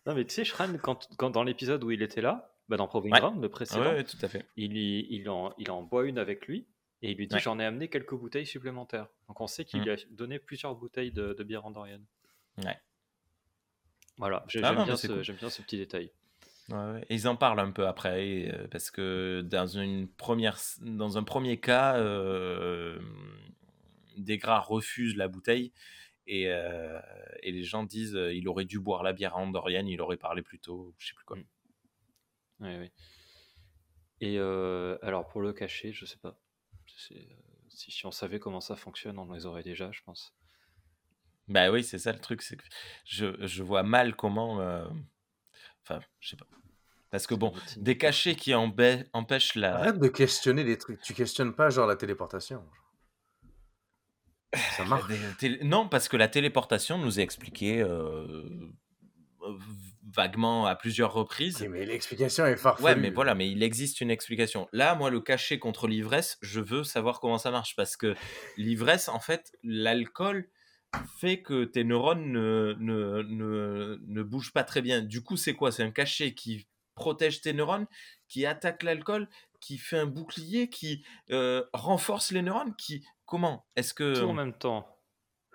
Non, 0.07 0.16
mais 0.16 0.26
tu 0.26 0.34
sais, 0.34 0.43
Shran, 0.43 0.78
quand, 0.82 1.07
quand 1.18 1.30
dans 1.30 1.43
l'épisode 1.43 1.84
où 1.84 1.91
il 1.91 2.01
était 2.01 2.22
là, 2.22 2.55
bah, 2.70 2.78
dans 2.78 2.88
Proving 2.88 3.14
Ground, 3.14 3.41
le 3.41 3.49
précédent, 3.49 3.82
ouais, 3.93 4.03
tout 4.03 4.18
à 4.24 4.28
fait. 4.28 4.47
il, 4.55 4.76
il, 4.76 5.30
en, 5.30 5.53
il 5.59 5.70
en 5.70 5.84
boit 5.84 6.05
une 6.07 6.18
avec 6.18 6.47
lui 6.47 6.68
et 7.03 7.12
il 7.12 7.18
lui 7.18 7.28
dit. 7.28 7.38
J'en 7.39 7.59
ai 7.59 7.66
amené 7.66 7.88
quelques 7.88 8.16
bouteilles 8.16 8.47
supplémentaires. 8.47 9.07
Donc 9.28 9.39
on 9.39 9.45
sait 9.47 9.64
qu'il 9.64 9.82
Mm. 9.82 9.84
lui 9.84 9.91
a 9.91 9.95
donné 10.09 10.39
plusieurs 10.39 10.74
bouteilles 10.76 11.12
de, 11.12 11.34
de 11.34 11.43
bière 11.43 11.66
andorienne. 11.66 12.03
Ouais. 12.57 12.78
Voilà, 14.18 14.38
Ah 14.41 14.45
j'aime 14.47 14.62
bien, 14.62 14.95
cool. 14.95 15.22
bien 15.36 15.49
ce 15.49 15.62
petit 15.62 15.78
détail. 15.78 16.12
Ouais, 16.70 17.05
ils 17.09 17.28
en 17.28 17.36
parlent 17.36 17.59
un 17.59 17.72
peu 17.72 17.86
après, 17.88 18.51
euh, 18.51 18.68
parce 18.72 18.89
que 18.91 19.41
dans, 19.41 19.68
une 19.68 20.07
première, 20.07 20.57
dans 20.82 21.18
un 21.20 21.24
premier 21.24 21.59
cas, 21.59 21.97
euh, 21.97 22.99
Desgras 24.18 24.59
refuse 24.59 25.16
la 25.16 25.28
bouteille 25.28 25.72
et, 26.28 26.47
euh, 26.49 26.99
et 27.43 27.51
les 27.51 27.64
gens 27.64 27.84
disent 27.84 28.16
euh, 28.16 28.34
il 28.34 28.47
aurait 28.47 28.66
dû 28.66 28.80
boire 28.80 29.03
la 29.03 29.14
bière 29.14 29.38
andorienne, 29.38 29.88
il 29.88 30.01
aurait 30.01 30.18
parlé 30.18 30.41
plus 30.41 30.59
tôt, 30.59 30.93
je 30.97 31.07
sais 31.07 31.14
plus 31.14 31.26
quoi. 31.26 31.38
Mm. 31.38 31.43
Ouais, 32.59 32.78
ouais. 32.78 32.91
Et 34.20 34.38
euh, 34.38 34.97
alors 35.01 35.28
pour 35.28 35.41
le 35.41 35.51
cacher, 35.53 35.93
je 35.93 36.05
sais 36.05 36.20
pas. 36.20 36.38
Si, 36.88 37.28
si 37.70 38.05
on 38.05 38.12
savait 38.12 38.39
comment 38.39 38.62
ça 38.62 38.76
fonctionne, 38.76 39.18
on 39.18 39.32
les 39.34 39.45
aurait 39.45 39.64
déjà, 39.64 39.91
je 39.91 40.01
pense. 40.03 40.34
Bah 41.47 41.72
oui, 41.72 41.84
c'est 41.84 41.97
ça 41.97 42.12
le 42.14 42.20
truc, 42.20 42.43
c'est 42.43 42.55
que 42.55 42.64
je, 43.05 43.45
je 43.47 43.64
vois 43.64 43.84
mal 43.84 44.16
comment. 44.16 44.62
euh, 44.62 44.86
Enfin, 45.84 45.99
je 46.20 46.30
sais 46.30 46.36
pas. 46.36 46.45
Parce 47.09 47.28
que 47.28 47.34
bon, 47.34 47.51
des 47.78 47.97
cachets 47.97 48.36
qui 48.36 48.51
embê- 48.51 49.07
empêchent 49.12 49.55
la. 49.55 49.76
Arrête 49.76 49.99
de 49.99 50.07
questionner 50.07 50.64
des 50.64 50.78
trucs. 50.78 51.01
Tu 51.01 51.14
questionnes 51.14 51.53
pas 51.55 51.70
genre 51.70 51.88
la 51.88 51.95
téléportation. 51.95 52.64
Ça 54.78 54.86
marche. 54.86 55.04
télé- 55.39 55.60
Non, 55.64 55.88
parce 55.88 56.10
que 56.10 56.18
la 56.18 56.28
téléportation 56.28 56.97
nous 56.97 57.20
est 57.20 57.24
expliquée 57.24 57.82
euh, 57.82 58.43
vaguement 60.14 60.66
à 60.66 60.76
plusieurs 60.76 61.14
reprises. 61.14 61.66
Mais 61.70 61.86
l'explication 61.86 62.45
est 62.45 62.58
farfelue. 62.58 62.86
Ouais, 62.86 62.95
mais 62.95 63.10
voilà, 63.10 63.36
mais 63.36 63.49
il 63.49 63.64
existe 63.64 64.02
une 64.02 64.12
explication. 64.12 64.68
Là, 64.74 64.95
moi, 64.95 65.10
le 65.10 65.22
cachet 65.22 65.60
contre 65.60 65.88
l'ivresse, 65.88 66.38
je 66.41 66.60
veux 66.60 66.84
savoir 66.84 67.20
comment 67.20 67.38
ça 67.38 67.52
marche 67.52 67.76
parce 67.76 67.95
que 67.97 68.16
l'ivresse, 68.58 69.08
en 69.10 69.20
fait, 69.20 69.52
l'alcool 69.64 70.49
fait 71.20 71.41
que 71.41 71.64
tes 71.64 71.86
neurones 71.86 72.32
ne, 72.32 72.76
ne, 72.80 73.22
ne, 73.24 73.97
ne 74.06 74.24
bougent 74.24 74.52
pas 74.52 74.66
très 74.66 74.82
bien. 74.82 75.02
Du 75.02 75.24
coup, 75.24 75.38
c'est 75.38 75.54
quoi? 75.54 75.72
C'est 75.72 75.84
un 75.84 75.91
cachet 75.91 76.34
qui 76.34 76.68
protège 76.95 77.39
tes 77.41 77.54
neurones, 77.54 77.88
qui 78.28 78.45
attaque 78.45 78.84
l'alcool, 78.84 79.30
qui 79.62 79.78
fait 79.78 79.97
un 79.97 80.06
bouclier, 80.06 80.70
qui 80.70 81.06
euh, 81.32 81.64
renforce 81.74 82.32
les 82.32 82.41
neurones, 82.41 82.76
qui... 82.76 83.06
Comment 83.32 83.66
Est-ce 83.78 83.94
que... 83.94 84.20
Tout 84.20 84.26
en 84.28 84.34
même 84.34 84.52
temps. 84.52 84.86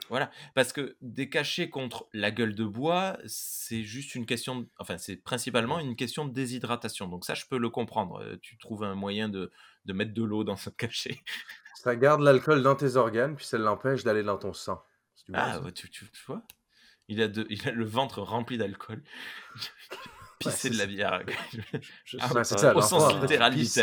Voilà, 0.09 0.31
parce 0.55 0.73
que 0.73 0.97
des 1.03 1.29
cachets 1.29 1.69
contre 1.69 2.09
la 2.15 2.31
gueule 2.31 2.55
de 2.55 2.65
bois, 2.65 3.19
c'est 3.27 3.83
juste 3.83 4.15
une 4.15 4.25
question, 4.25 4.61
de- 4.61 4.69
enfin 4.79 4.97
c'est 4.97 5.17
principalement 5.17 5.79
une 5.79 5.95
question 5.95 6.25
de 6.25 6.33
déshydratation. 6.33 7.07
Donc 7.09 7.27
ça, 7.27 7.35
je 7.35 7.45
peux 7.51 7.59
le 7.59 7.69
comprendre. 7.69 8.23
Euh, 8.23 8.37
Tu 8.41 8.57
trouves 8.57 8.83
un 8.85 8.95
moyen 8.95 9.29
de, 9.29 9.51
de 9.85 9.93
mettre 9.93 10.15
de 10.15 10.23
l'eau 10.23 10.43
dans 10.43 10.57
ce 10.57 10.71
cachet. 10.79 11.21
Ça 11.75 11.97
garde 11.97 12.23
l'alcool 12.23 12.63
dans 12.63 12.77
tes 12.77 12.97
organes, 12.97 13.37
puis 13.37 13.45
ça 13.45 13.59
l'empêche 13.59 14.05
d'aller 14.05 14.23
dans 14.23 14.39
ton 14.39 14.55
sang. 14.55 14.83
Bon, 15.29 15.35
Ah, 15.39 15.61
ouais, 15.61 15.73
tu, 15.73 15.91
tu- 15.91 16.11
tu 16.11 16.23
vois 16.27 16.43
il 17.09 17.21
a, 17.23 17.29
de, 17.29 17.47
il 17.51 17.69
a 17.69 17.73
le 17.73 17.85
ventre 17.85 18.21
rempli 18.23 18.59
d'alcool. 18.59 19.03
Pisser 20.39 20.57
c'est 20.57 20.71
de 20.71 20.75
la 20.77 20.85
ça. 20.85 20.87
bière. 20.87 21.23
Je 22.05 22.19
Ah, 22.21 22.29
sais 22.29 22.35
ouais, 22.35 22.45
c'est 22.45 22.55
pas. 22.57 22.61
ça, 22.61 22.77
Au 22.77 22.81
sens 22.83 23.03
toi, 23.13 23.21
littéral. 23.21 23.55
Il 23.57 23.65
y, 23.65 23.81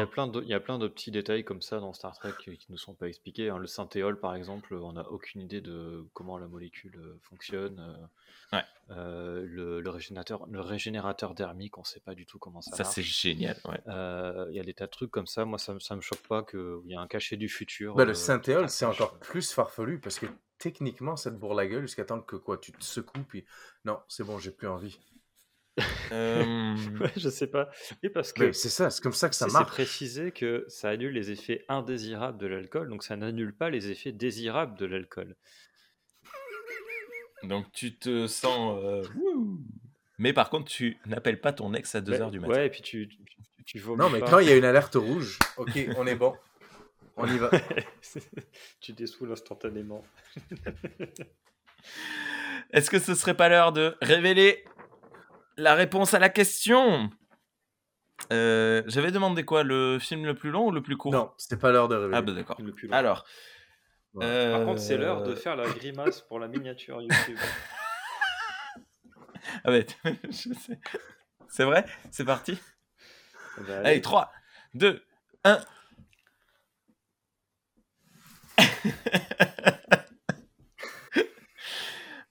a 0.00 0.06
plein 0.06 0.26
de, 0.26 0.42
il 0.42 0.48
y 0.48 0.54
a 0.54 0.60
plein 0.60 0.78
de 0.78 0.88
petits 0.88 1.10
détails 1.10 1.44
comme 1.44 1.60
ça 1.62 1.80
dans 1.80 1.92
Star 1.92 2.14
Trek 2.14 2.32
qui 2.38 2.72
ne 2.72 2.76
sont 2.76 2.94
pas 2.94 3.08
expliqués. 3.08 3.50
hein. 3.50 3.58
Le 3.58 3.66
synthéol, 3.66 4.18
par 4.18 4.34
exemple, 4.34 4.74
on 4.74 4.92
n'a 4.92 5.08
aucune 5.10 5.40
idée 5.42 5.60
de 5.60 6.04
comment 6.14 6.38
la 6.38 6.46
molécule 6.48 6.96
euh, 6.98 7.18
fonctionne. 7.22 7.78
euh, 7.80 8.06
Ouais. 8.52 8.62
euh, 8.90 9.44
le, 9.44 9.80
le 9.80 9.90
régénérateur, 9.90 10.46
le 10.48 10.60
régénérateur 10.60 11.34
dermique, 11.34 11.76
on 11.78 11.80
ne 11.80 11.86
sait 11.86 11.98
pas 11.98 12.14
du 12.14 12.26
tout 12.26 12.38
comment 12.38 12.60
ça, 12.62 12.76
Ça, 12.76 12.84
c'est 12.84 13.00
marche. 13.00 13.20
génial. 13.22 13.56
Ouais. 13.64 13.80
Euh, 13.88 14.46
Il 14.50 14.56
y 14.56 14.60
a 14.60 14.62
des 14.62 14.72
tas 14.72 14.86
de 14.86 14.90
trucs 14.92 15.10
comme 15.10 15.26
ça. 15.26 15.44
Moi, 15.44 15.58
ça, 15.58 15.74
me- 15.74 15.80
ça 15.80 15.96
me 15.96 16.00
choque 16.00 16.22
pas 16.28 16.44
qu'il 16.44 16.60
y 16.86 16.94
a 16.94 17.00
un 17.00 17.08
cachet 17.08 17.36
du 17.36 17.48
futur. 17.48 17.98
Euh, 17.98 18.04
le 18.04 18.14
synthéol, 18.14 18.68
c'est 18.68 18.84
encore 18.84 19.18
plus 19.18 19.52
farfelu 19.52 19.98
parce 19.98 20.20
que 20.20 20.26
techniquement, 20.58 21.16
ça 21.16 21.32
te 21.32 21.36
bourre 21.36 21.54
la 21.54 21.66
gueule 21.66 21.82
jusqu'à 21.82 22.04
temps 22.04 22.20
que 22.20 22.36
quoi, 22.36 22.56
tu 22.58 22.70
te 22.72 22.84
secoues, 22.84 23.24
puis 23.28 23.44
non, 23.84 23.98
c'est 24.08 24.22
bon, 24.24 24.38
j'ai 24.38 24.52
plus 24.52 24.68
envie. 24.68 24.98
Euh, 26.12 26.74
Ouais, 27.00 27.12
je 27.16 27.28
sais 27.28 27.46
pas. 27.48 27.68
Et 28.02 28.08
parce 28.08 28.32
que 28.32 28.52
c'est 28.52 28.68
ça, 28.70 28.88
c'est 28.90 29.02
comme 29.02 29.12
ça 29.12 29.28
que 29.28 29.34
ça 29.34 29.44
c'est 29.46 29.50
c'est 29.50 29.58
marche. 29.58 29.70
précisé 29.70 30.30
que 30.32 30.64
ça 30.68 30.88
annule 30.90 31.12
les 31.12 31.30
effets 31.30 31.64
indésirables 31.68 32.38
de 32.38 32.46
l'alcool, 32.46 32.88
donc 32.88 33.02
ça 33.02 33.16
n'annule 33.16 33.54
pas 33.54 33.68
les 33.70 33.90
effets 33.90 34.12
désirables 34.12 34.78
de 34.78 34.86
l'alcool. 34.86 35.36
donc 37.42 37.70
tu 37.72 37.94
te 37.96 38.26
sens... 38.26 38.78
euh. 38.82 39.02
Mais 40.18 40.32
par 40.32 40.48
contre, 40.48 40.70
tu 40.70 40.96
n'appelles 41.06 41.40
pas 41.40 41.52
ton 41.52 41.74
ex 41.74 41.94
à 41.94 42.00
2h 42.00 42.24
Ouais, 42.24 42.30
du 42.30 42.40
matin. 42.40 42.52
Ouais, 42.54 42.66
et 42.66 42.70
puis 42.70 42.80
tu, 42.80 43.08
tu, 43.66 43.78
Non, 43.86 44.08
mais 44.08 44.20
pas. 44.20 44.30
quand 44.30 44.38
il 44.38 44.48
y 44.48 44.50
a 44.50 44.56
une 44.56 44.64
alerte 44.64 44.94
rouge, 44.94 45.38
ok, 45.58 45.78
on 45.98 46.06
est 46.06 46.16
bon. 46.16 46.34
On 47.18 47.26
y 47.26 47.36
va. 47.38 47.50
tu 48.80 48.92
dessoules 48.92 49.30
instantanément. 49.32 50.02
Est-ce 52.72 52.90
que 52.90 52.98
ce 52.98 53.14
serait 53.14 53.36
pas 53.36 53.48
l'heure 53.48 53.72
de 53.72 53.94
révéler 54.02 54.64
la 55.56 55.74
réponse 55.74 56.14
à 56.14 56.18
la 56.18 56.28
question 56.28 57.10
Euh, 58.32 58.82
J'avais 58.86 59.10
demandé 59.12 59.44
quoi 59.44 59.62
Le 59.62 59.98
film 59.98 60.24
le 60.24 60.34
plus 60.34 60.50
long 60.50 60.66
ou 60.66 60.70
le 60.70 60.82
plus 60.82 60.96
court? 60.96 61.12
Non, 61.12 61.32
c'était 61.36 61.56
pas 61.56 61.70
l'heure 61.72 61.88
de 61.88 61.96
révéler. 61.96 62.16
Ah 62.16 62.22
bah 62.22 62.32
d'accord. 62.32 62.56
Le 62.60 62.72
plus 62.72 62.88
long. 62.88 62.94
Alors. 62.94 63.24
Ouais. 64.14 64.50
Par 64.50 64.64
contre, 64.64 64.80
c'est 64.80 64.96
l'heure 64.96 65.22
de 65.22 65.32
euh, 65.32 65.36
faire 65.36 65.56
la 65.56 65.68
grimace 65.68 66.22
pour 66.22 66.38
la 66.38 66.48
miniature 66.48 67.00
YouTube. 67.02 67.38
Ah 69.64 69.70
ouais, 69.70 69.86
je 70.24 70.52
sais. 70.54 70.78
C'est 71.48 71.64
vrai? 71.64 71.84
C'est 72.10 72.24
parti? 72.24 72.58
Bah, 73.66 73.78
Allez, 73.84 74.00
3, 74.00 74.30
2, 74.74 75.02
1. 75.44 75.60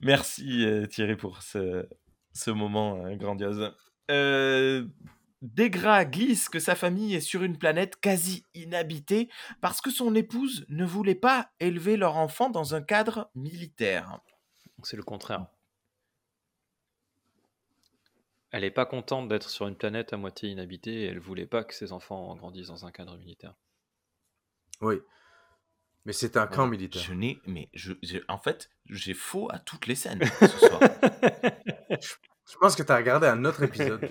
Merci 0.02 0.66
euh, 0.66 0.86
Thierry 0.86 1.16
pour 1.16 1.42
ce, 1.42 1.88
ce 2.36 2.52
moment 2.52 3.04
euh, 3.06 3.16
grandiose. 3.16 3.74
Euh, 4.12 4.86
Desgras 5.42 6.06
glisse 6.06 6.50
que 6.50 6.60
sa 6.60 6.76
famille 6.76 7.16
est 7.16 7.22
sur 7.22 7.44
une 7.44 7.58
planète 7.58 7.96
quasi 8.00 8.46
inhabitée 8.54 9.30
parce 9.62 9.82
que 9.82 9.90
son 9.90 10.14
épouse 10.14 10.66
ne 10.70 10.86
voulait 10.86 11.16
pas 11.16 11.50
élever 11.60 11.98
leur 11.98 12.18
enfant 12.18 12.50
dans 12.50 12.76
un 12.76 12.82
cadre 12.82 13.30
militaire. 13.36 14.20
C'est 14.84 14.98
le 14.98 15.04
contraire. 15.04 15.48
Elle 18.52 18.64
est 18.64 18.72
pas 18.72 18.86
contente 18.86 19.28
d'être 19.28 19.50
sur 19.50 19.68
une 19.68 19.76
planète 19.76 20.14
à 20.14 20.18
moitié 20.18 20.50
inhabitée 20.50 21.02
et 21.02 21.06
elle 21.06 21.20
voulait 21.20 21.46
pas 21.46 21.64
que 21.64 21.74
ses 21.74 21.92
enfants 21.92 22.36
grandissent 22.36 22.68
dans 22.68 22.86
un 22.86 22.92
cadre 22.92 23.18
militaire. 23.18 23.56
Oui. 24.82 24.96
Mais 26.06 26.14
c'est 26.14 26.38
un 26.38 26.46
camp 26.48 26.66
Je 26.66 26.72
militaire. 26.72 27.16
n'ai, 27.16 27.40
mais 27.48 27.68
je, 27.74 27.94
je- 28.04 28.20
en 28.28 28.38
fait, 28.38 28.70
j'ai 28.90 29.14
faux 29.16 29.50
à 29.52 29.58
toutes 29.60 29.88
les 29.88 29.96
scènes 29.96 30.24
ce 30.40 30.48
soir. 30.48 30.80
Je 31.92 32.58
pense 32.60 32.76
que 32.76 32.84
tu 32.84 32.92
as 32.92 32.96
regardé 32.98 33.28
un 33.28 33.44
autre 33.46 33.64
épisode. 33.64 34.08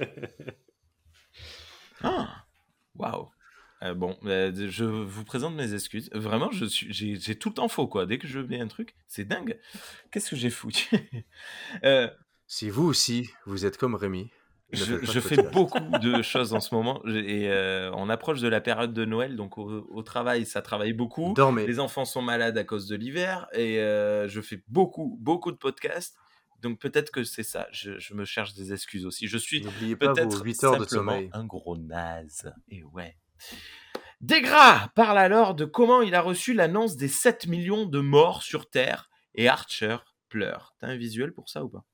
Ah, 2.03 2.45
Waouh. 2.97 3.31
Euh, 3.83 3.95
bon, 3.95 4.17
euh, 4.25 4.53
je 4.71 4.85
vous 4.85 5.25
présente 5.25 5.55
mes 5.55 5.75
excuses. 5.75 6.09
Vraiment, 6.13 6.51
je 6.53 6.65
suis, 6.65 6.93
j'ai, 6.93 7.17
j'ai 7.17 7.37
tout 7.37 7.51
le 7.51 7.55
temps 7.55 7.69
faux 7.69 7.87
quoi. 7.87 8.07
Dès 8.07 8.19
que 8.19 8.27
je 8.27 8.39
mets 8.41 8.61
un 8.61 8.69
truc, 8.69 8.95
c'est 9.07 9.25
dingue. 9.25 9.59
Qu'est-ce 10.11 10.31
que 10.31 10.37
j'ai 10.37 10.51
foutu? 10.51 10.89
Euh, 11.85 12.09
Si 12.47 12.71
vous 12.71 12.85
aussi, 12.85 13.31
vous 13.47 13.67
êtes 13.67 13.77
comme 13.79 13.95
Rémi, 13.95 14.31
Je, 14.75 14.95
de 14.97 15.21
fais 15.21 15.43
beaucoup 15.43 15.79
de 16.01 16.23
choses 16.23 16.55
en 16.55 16.61
ce 16.61 16.75
moment 16.75 17.03
et 17.07 17.49
euh, 17.51 17.91
on 17.95 18.09
approche 18.09 18.41
de 18.41 18.49
la 18.49 18.61
période 18.61 18.93
de 18.93 19.05
Noël, 19.05 19.37
donc 19.37 19.59
au, 19.59 19.87
au 19.91 20.03
travail, 20.03 20.47
ça 20.47 20.63
travaille 20.63 20.93
beaucoup. 20.93 21.33
Dormez. 21.35 21.67
Les 21.67 21.81
enfants 21.81 22.05
sont 22.05 22.23
malades 22.23 22.57
à 22.59 22.65
cause 22.65 22.87
de 22.87 22.97
l'hiver 22.97 23.47
et 23.53 23.81
euh, 23.81 24.29
je 24.29 24.41
fais 24.41 24.63
beaucoup, 24.69 25.17
beaucoup 25.21 25.53
de 25.53 25.57
podcasts. 25.57 26.17
Donc 26.63 26.79
peut-être 26.79 27.11
que 27.11 27.25
c'est 27.25 27.43
ça. 27.43 27.67
Je, 27.73 27.99
je 27.99 28.15
me 28.15 28.25
cherche 28.25 28.55
des 28.55 28.73
excuses 28.73 29.05
aussi. 29.05 29.27
Je 29.29 29.37
suis 29.39 29.61
peut-être 29.61 30.43
8 30.43 30.65
heures 30.65 30.79
de 30.79 30.85
simplement 30.85 31.13
sommeil. 31.13 31.31
un 31.33 31.45
gros 31.45 31.77
naze. 31.77 32.53
Et 32.69 32.83
ouais. 32.85 33.17
Desgras 34.21 34.89
parle 34.95 35.19
alors 35.19 35.55
de 35.55 35.67
comment 35.67 36.01
il 36.01 36.15
a 36.15 36.23
reçu 36.23 36.55
l'annonce 36.55 36.97
des 36.97 37.09
7 37.09 37.47
millions 37.47 37.85
de 37.85 38.01
morts 38.01 38.43
sur 38.43 38.71
Terre 38.71 39.11
et 39.35 39.49
Archer 39.49 39.97
pleure. 40.31 40.75
T'as 40.79 40.87
un 40.89 40.97
visuel 40.97 41.33
pour 41.33 41.49
ça 41.49 41.63
ou 41.65 41.69
pas? 41.69 41.85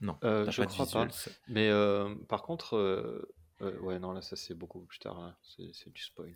Non, 0.00 0.16
Euh, 0.24 0.50
je 0.50 0.62
pas 0.62 0.66
crois 0.68 0.86
pas. 0.86 1.10
ça. 1.10 1.30
Mais 1.48 1.68
euh, 1.68 2.14
par 2.28 2.42
contre, 2.42 2.76
euh, 2.76 3.22
ouais, 3.80 3.98
non, 3.98 4.12
là, 4.12 4.22
ça 4.22 4.36
c'est 4.36 4.54
beaucoup 4.54 4.80
plus 4.80 4.98
tard. 4.98 5.34
C'est 5.42 5.92
du 5.92 6.02
spoil. 6.02 6.34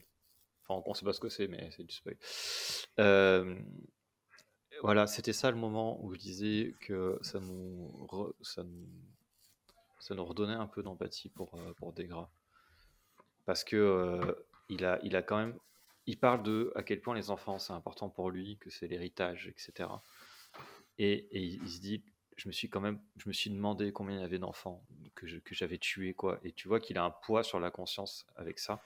Enfin, 0.67 0.83
on 0.87 0.95
sait 0.95 1.05
pas 1.05 1.13
ce 1.13 1.21
que 1.21 1.29
c'est, 1.29 1.49
mais 1.49 1.71
c'est 1.71 1.85
du 1.85 1.95
spoil. 1.95 2.17
Voilà, 4.83 5.07
c'était 5.07 5.33
ça 5.33 5.51
le 5.51 5.57
moment 5.57 6.03
où 6.05 6.13
je 6.15 6.19
disais 6.19 6.75
que 6.81 7.19
ça 7.23 7.39
nous, 7.41 8.07
re- 8.11 8.35
ça 8.43 8.65
nous, 8.65 8.87
ça 10.01 10.15
nous 10.15 10.25
redonnait 10.25 10.55
un 10.55 10.67
peu 10.67 10.83
d'empathie 10.83 11.29
pour, 11.29 11.59
pour 11.77 11.93
Desgras. 11.93 12.29
Parce 13.47 13.63
que 13.65 14.37
il, 14.69 14.85
a, 14.85 14.99
il 15.03 15.17
a 15.17 15.23
quand 15.23 15.37
même. 15.39 15.59
Il 16.07 16.19
parle 16.19 16.43
de 16.43 16.71
à 16.75 16.83
quel 16.83 17.01
point 17.01 17.15
les 17.15 17.31
enfants 17.31 17.59
c'est 17.59 17.73
important 17.73 18.11
pour 18.11 18.31
lui, 18.31 18.59
que 18.59 18.69
c'est 18.69 18.87
l'héritage, 18.89 19.47
etc. 19.49 19.89
Et, 20.99 21.13
et 21.31 21.41
il 21.41 21.63
il 21.63 21.69
se 21.69 21.81
dit 21.81 22.03
je 22.37 22.49
me 22.49 22.53
suis 22.53 22.69
quand 22.69 22.81
même, 22.81 23.01
je 23.17 23.29
me 23.29 23.33
suis 23.33 23.51
demandé 23.51 23.93
combien 23.93 24.17
il 24.17 24.21
y 24.21 24.25
avait 24.25 24.39
d'enfants 24.39 24.85
que 25.15 25.27
je- 25.27 25.39
que 25.39 25.55
j'avais 25.55 25.79
tués, 25.79 26.15
quoi. 26.15 26.41
Et 26.43 26.53
tu 26.53 26.69
vois 26.69 26.81
qu'il 26.81 26.99
a 26.99 27.05
un 27.05 27.11
poids 27.11 27.43
sur 27.43 27.61
la 27.61 27.71
conscience 27.71 28.27
avec 28.37 28.59
ça. 28.59 28.83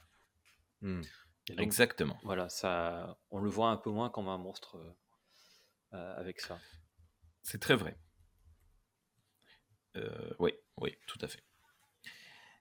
Hmm. 0.83 1.03
Donc, 1.49 1.61
Exactement. 1.61 2.19
voilà, 2.25 2.49
ça, 2.49 3.19
on 3.31 3.41
le 3.41 3.49
voit 3.51 3.71
un 3.71 3.77
peu 3.77 3.91
moins 3.91 4.11
comme 4.11 4.29
un 4.29 4.39
monstre 4.39 4.77
euh, 4.77 4.93
euh, 5.95 6.17
avec 6.17 6.41
ça. 6.41 6.59
C'est 7.43 7.61
très 7.61 7.75
vrai. 7.75 7.99
Euh, 9.97 10.35
oui, 10.39 10.53
oui, 10.77 10.95
tout 11.07 11.19
à 11.23 11.29
fait. 11.29 11.43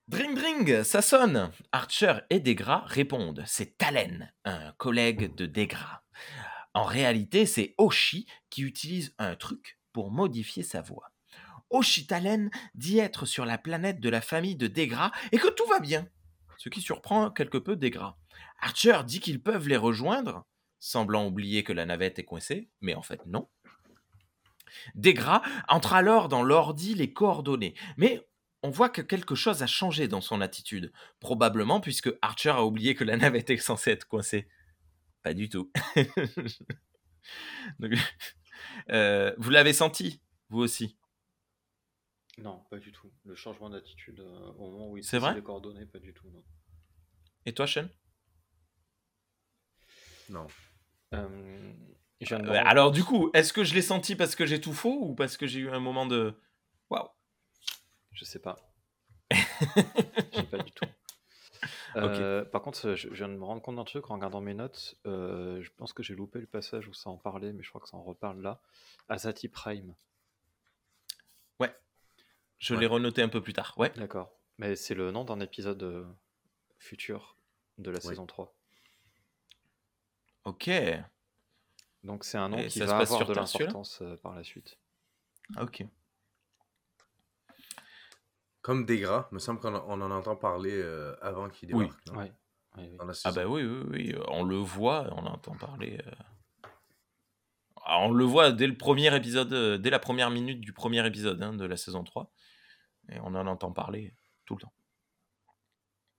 Dring 0.07 0.35
dring, 0.35 0.83
ça 0.83 1.01
sonne. 1.01 1.51
Archer 1.73 2.19
et 2.29 2.39
Degra 2.39 2.85
répondent. 2.85 3.43
C'est 3.45 3.77
Talen, 3.77 4.33
un 4.45 4.71
collègue 4.73 5.35
de 5.35 5.45
Degra. 5.45 6.03
En 6.73 6.85
réalité, 6.85 7.45
c'est 7.45 7.75
Oshi 7.77 8.25
qui 8.49 8.61
utilise 8.61 9.13
un 9.17 9.35
truc 9.35 9.76
modifier 10.05 10.63
sa 10.63 10.81
voix. 10.81 11.11
Oshi 11.69 12.07
Talen 12.07 12.49
dit 12.75 12.99
être 12.99 13.25
sur 13.25 13.45
la 13.45 13.57
planète 13.57 13.99
de 13.99 14.09
la 14.09 14.21
famille 14.21 14.55
de 14.55 14.67
Degra 14.67 15.11
et 15.31 15.37
que 15.37 15.49
tout 15.49 15.65
va 15.67 15.79
bien. 15.79 16.07
Ce 16.57 16.69
qui 16.69 16.81
surprend 16.81 17.29
quelque 17.29 17.57
peu 17.57 17.75
Degra. 17.75 18.17
Archer 18.59 19.01
dit 19.05 19.19
qu'ils 19.19 19.41
peuvent 19.41 19.67
les 19.67 19.77
rejoindre, 19.77 20.45
semblant 20.79 21.27
oublier 21.27 21.63
que 21.63 21.73
la 21.73 21.85
navette 21.85 22.19
est 22.19 22.23
coincée, 22.23 22.69
mais 22.81 22.95
en 22.95 23.01
fait 23.01 23.25
non. 23.25 23.49
Degra 24.95 25.41
entre 25.67 25.93
alors 25.93 26.29
dans 26.29 26.43
l'ordi 26.43 26.95
les 26.95 27.11
coordonnées, 27.13 27.75
mais 27.97 28.25
on 28.63 28.69
voit 28.69 28.89
que 28.89 29.01
quelque 29.01 29.35
chose 29.35 29.61
a 29.61 29.67
changé 29.67 30.07
dans 30.07 30.21
son 30.21 30.41
attitude, 30.41 30.91
probablement 31.19 31.79
puisque 31.79 32.11
Archer 32.21 32.49
a 32.49 32.63
oublié 32.63 32.95
que 32.95 33.03
la 33.03 33.17
navette 33.17 33.49
est 33.49 33.57
censée 33.57 33.91
être 33.91 34.07
coincée. 34.07 34.47
Pas 35.23 35.33
du 35.33 35.49
tout. 35.49 35.71
Donc, 37.79 37.93
euh, 38.91 39.33
vous 39.38 39.49
l'avez 39.49 39.73
senti, 39.73 40.21
vous 40.49 40.59
aussi? 40.59 40.97
Non, 42.38 42.63
pas 42.69 42.77
du 42.77 42.91
tout. 42.91 43.11
Le 43.25 43.35
changement 43.35 43.69
d'attitude 43.69 44.19
euh, 44.19 44.51
au 44.57 44.69
moment 44.71 44.91
où 44.91 44.97
il 44.97 45.03
les 45.35 45.43
coordonnées, 45.43 45.85
pas 45.85 45.99
du 45.99 46.13
tout. 46.13 46.29
Non. 46.29 46.43
Et 47.45 47.53
toi, 47.53 47.65
Sean? 47.65 47.88
Non. 50.29 50.47
Euh, 51.13 51.73
Alors 52.65 52.91
du 52.91 53.03
coup, 53.03 53.31
est-ce 53.33 53.53
que 53.53 53.63
je 53.63 53.73
l'ai 53.73 53.81
senti 53.81 54.15
parce 54.15 54.35
que 54.35 54.45
j'ai 54.45 54.59
tout 54.59 54.73
faux 54.73 54.99
ou 55.01 55.15
parce 55.15 55.38
que 55.38 55.47
j'ai 55.47 55.59
eu 55.59 55.69
un 55.69 55.79
moment 55.79 56.05
de... 56.05 56.39
Waouh? 56.89 57.07
Je 58.11 58.25
sais 58.25 58.39
pas. 58.39 58.55
Je 59.31 60.35
sais 60.35 60.43
pas 60.43 60.57
du 60.59 60.71
tout. 60.71 60.85
Euh, 62.03 62.45
Par 62.45 62.61
contre, 62.61 62.95
je, 62.95 63.07
je 63.09 63.13
viens 63.13 63.29
de 63.29 63.33
me 63.35 63.43
rendre 63.43 63.61
compte 63.61 63.75
d'un 63.77 63.83
truc 63.85 64.09
en 64.09 64.15
regardant 64.15 64.41
mes 64.41 64.53
notes. 64.53 64.95
euh, 65.05 65.61
je 65.61 65.69
pense 65.77 65.93
que 65.93 66.03
j'ai 66.03 66.15
loupé 66.15 66.39
le 66.39 66.47
passage 66.47 66.87
où 66.87 66.93
ça 66.93 67.09
en 67.09 67.17
parlait, 67.17 67.53
mais 67.53 67.63
je 67.63 67.69
crois 67.69 67.81
que 67.81 67.87
ça 67.89 67.97
en 67.97 68.03
reparle 68.03 68.41
là. 68.41 68.59
Azati 69.09 69.47
Prime. 69.49 69.93
Je 72.59 72.73
Ouais. 72.73 72.79
l'ai 72.79 72.87
renoté 72.87 73.21
un 73.21 73.29
peu 73.29 73.39
plus 73.39 73.53
tard. 73.53 73.75
Ouais. 73.77 73.91
D'accord. 73.97 74.31
Mais 74.57 74.75
c'est 74.75 74.95
le 74.95 75.11
nom 75.11 75.23
d'un 75.23 75.39
épisode 75.41 75.83
euh, 75.83 76.05
futur 76.79 77.35
de 77.77 77.91
la 77.91 78.01
saison 78.01 78.25
3. 78.25 78.51
Ok. 80.45 80.67
Donc 82.03 82.23
c'est 82.23 82.39
un 82.39 82.49
nom 82.49 82.57
Et 82.57 82.65
qui 82.67 82.79
va 82.79 82.93
avoir 82.97 83.07
sur 83.07 83.27
de 83.27 83.33
l'importance 83.35 84.01
euh, 84.01 84.15
par 84.17 84.33
la 84.33 84.43
suite. 84.43 84.79
Ok. 85.61 85.85
Comme 88.68 88.86
Degra, 88.86 89.30
me 89.32 89.39
semble 89.39 89.61
qu'on 89.61 89.74
en- 89.74 89.86
on 89.88 90.01
en 90.01 90.11
entend 90.11 90.36
parler 90.36 90.74
euh, 90.74 91.15
avant 91.22 91.47
qu'il 91.49 91.74
Oui. 91.74 91.86
débarque. 91.86 92.05
Ouais. 92.18 92.34
Ouais, 92.76 92.89
oui. 92.99 93.13
Ah 93.24 93.32
bah 93.32 93.45
oui, 93.47 93.63
oui, 93.63 93.86
oui, 93.89 94.15
on 94.28 94.43
le 94.43 94.57
voit, 94.57 95.07
on 95.13 95.26
entend 95.26 95.55
parler. 95.55 95.97
euh. 96.05 96.68
Ah, 97.86 97.99
on 98.01 98.11
le 98.11 98.26
voit 98.26 98.51
dès 98.51 98.68
le 98.68 98.76
premier 98.76 99.15
épisode, 99.15 99.53
euh, 99.53 99.78
dès 99.78 99.89
la 99.89 99.99
première 99.99 100.30
minute 100.32 100.59
du 100.59 100.74
premier 100.74 101.07
épisode 101.07 101.41
hein, 101.41 101.53
de 101.53 101.63
la 101.63 101.78
saison 101.78 102.03
3. 102.03 102.30
Et 103.07 103.22
on 103.22 103.28
en 103.36 103.47
entend 103.47 103.72
parler 103.72 104.13
tout 104.43 104.55
le 104.55 104.61
temps. 104.63 104.74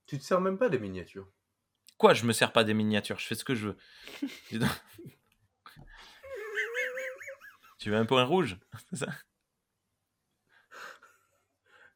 Tu 0.06 0.18
te 0.18 0.24
sers 0.24 0.40
même 0.40 0.56
pas 0.56 0.70
des 0.70 0.78
miniatures? 0.78 1.28
Quoi, 1.98 2.14
je 2.14 2.24
me 2.24 2.32
sers 2.32 2.50
pas 2.50 2.64
des 2.64 2.72
miniatures, 2.72 3.18
je 3.18 3.26
fais 3.26 3.34
ce 3.34 3.44
que 3.44 3.54
je 3.54 3.68
veux. 3.68 3.76
Tu 7.78 7.90
veux 7.90 7.96
un 7.98 8.06
point 8.06 8.24
rouge? 8.24 8.58
C'est 8.90 8.96
ça? 8.96 9.08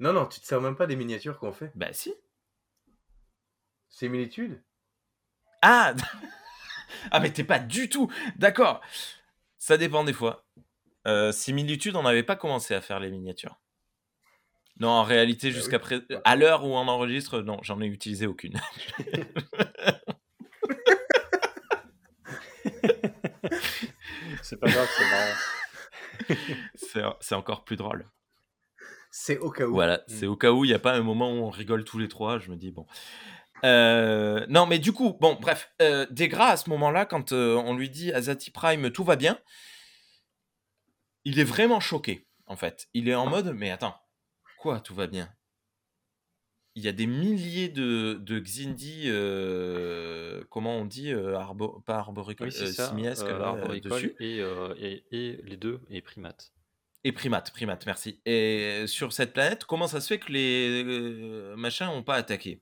Non, 0.02 0.12
non, 0.12 0.26
tu 0.26 0.40
te 0.40 0.46
sers 0.46 0.60
même 0.60 0.74
pas 0.74 0.88
des 0.88 0.96
miniatures 0.96 1.38
qu'on 1.38 1.52
fait. 1.52 1.70
Bah 1.76 1.92
si. 1.92 2.12
Similitude? 3.88 4.60
Ah 5.62 5.94
Ah 7.12 7.20
mais 7.20 7.32
t'es 7.32 7.44
pas 7.44 7.60
du 7.60 7.88
tout 7.88 8.12
D'accord. 8.34 8.80
Ça 9.58 9.76
dépend 9.76 10.02
des 10.02 10.12
fois. 10.12 10.44
Euh, 11.06 11.30
similitude, 11.30 11.94
on 11.94 12.02
n'avait 12.02 12.24
pas 12.24 12.34
commencé 12.34 12.74
à 12.74 12.80
faire 12.80 12.98
les 12.98 13.12
miniatures. 13.12 13.60
Non, 14.80 14.88
en 14.88 15.04
réalité, 15.04 15.50
Bah 15.50 15.54
jusqu'à 15.54 15.76
oui. 15.76 15.82
présent, 15.82 16.02
à 16.24 16.34
l'heure 16.34 16.64
où 16.64 16.74
on 16.74 16.88
enregistre, 16.88 17.40
non, 17.40 17.60
j'en 17.62 17.80
ai 17.80 17.86
utilisé 17.86 18.26
aucune. 18.26 18.60
C'est 24.42 24.58
pas 24.58 24.68
grave, 24.68 24.88
c'est 24.96 25.10
marrant. 25.10 26.36
c'est 26.74 27.02
c'est 27.20 27.34
encore 27.34 27.64
plus 27.64 27.76
drôle. 27.76 28.06
C'est 29.14 29.36
au 29.38 29.50
cas 29.50 29.66
où. 29.66 29.74
Voilà, 29.74 29.98
Mm. 29.98 30.12
c'est 30.12 30.26
au 30.26 30.36
cas 30.36 30.50
où 30.52 30.64
il 30.64 30.68
n'y 30.68 30.74
a 30.74 30.78
pas 30.78 30.94
un 30.94 31.02
moment 31.02 31.30
où 31.30 31.36
on 31.44 31.50
rigole 31.50 31.84
tous 31.84 31.98
les 31.98 32.08
trois. 32.08 32.38
Je 32.38 32.50
me 32.50 32.56
dis, 32.56 32.70
bon. 32.72 32.86
Euh, 33.62 34.44
non, 34.48 34.66
mais 34.66 34.78
du 34.78 34.92
coup, 34.92 35.16
bon, 35.20 35.36
bref, 35.40 35.70
euh, 35.82 36.06
Degra, 36.10 36.48
à 36.48 36.56
ce 36.56 36.68
moment-là, 36.70 37.04
quand 37.06 37.32
euh, 37.32 37.54
on 37.56 37.76
lui 37.76 37.90
dit 37.90 38.10
Azati 38.12 38.50
Prime, 38.50 38.90
tout 38.90 39.04
va 39.04 39.14
bien, 39.16 39.38
il 41.24 41.38
est 41.38 41.44
vraiment 41.44 41.78
choqué, 41.78 42.26
en 42.46 42.56
fait. 42.56 42.88
Il 42.94 43.08
est 43.08 43.14
en 43.14 43.26
mode, 43.28 43.52
mais 43.54 43.70
attends, 43.70 43.94
quoi, 44.58 44.80
tout 44.80 44.94
va 44.94 45.06
bien? 45.06 45.28
Il 46.74 46.82
y 46.82 46.88
a 46.88 46.92
des 46.92 47.06
milliers 47.06 47.68
de, 47.68 48.14
de 48.14 48.38
Xindi, 48.40 49.02
euh, 49.06 50.42
comment 50.48 50.78
on 50.78 50.86
dit, 50.86 51.12
euh, 51.12 51.36
arbo- 51.36 51.82
pas 51.84 51.98
arboricole, 51.98 52.46
Oui, 52.48 52.52
c'est 52.52 52.64
euh, 52.64 53.80
dessus? 53.80 54.16
et, 54.20 54.40
euh, 54.40 54.74
et, 54.78 55.04
et 55.12 55.40
les 55.42 55.58
deux, 55.58 55.82
et 55.90 56.00
primates. 56.00 56.52
Et 57.04 57.10
primate, 57.10 57.50
primate, 57.50 57.84
merci. 57.86 58.20
Et 58.26 58.84
sur 58.86 59.12
cette 59.12 59.32
planète, 59.32 59.64
comment 59.64 59.88
ça 59.88 60.00
se 60.00 60.06
fait 60.06 60.20
que 60.20 60.30
les 60.30 60.84
euh, 60.84 61.56
machins 61.56 61.86
n'ont 61.86 62.04
pas 62.04 62.14
attaqué? 62.14 62.60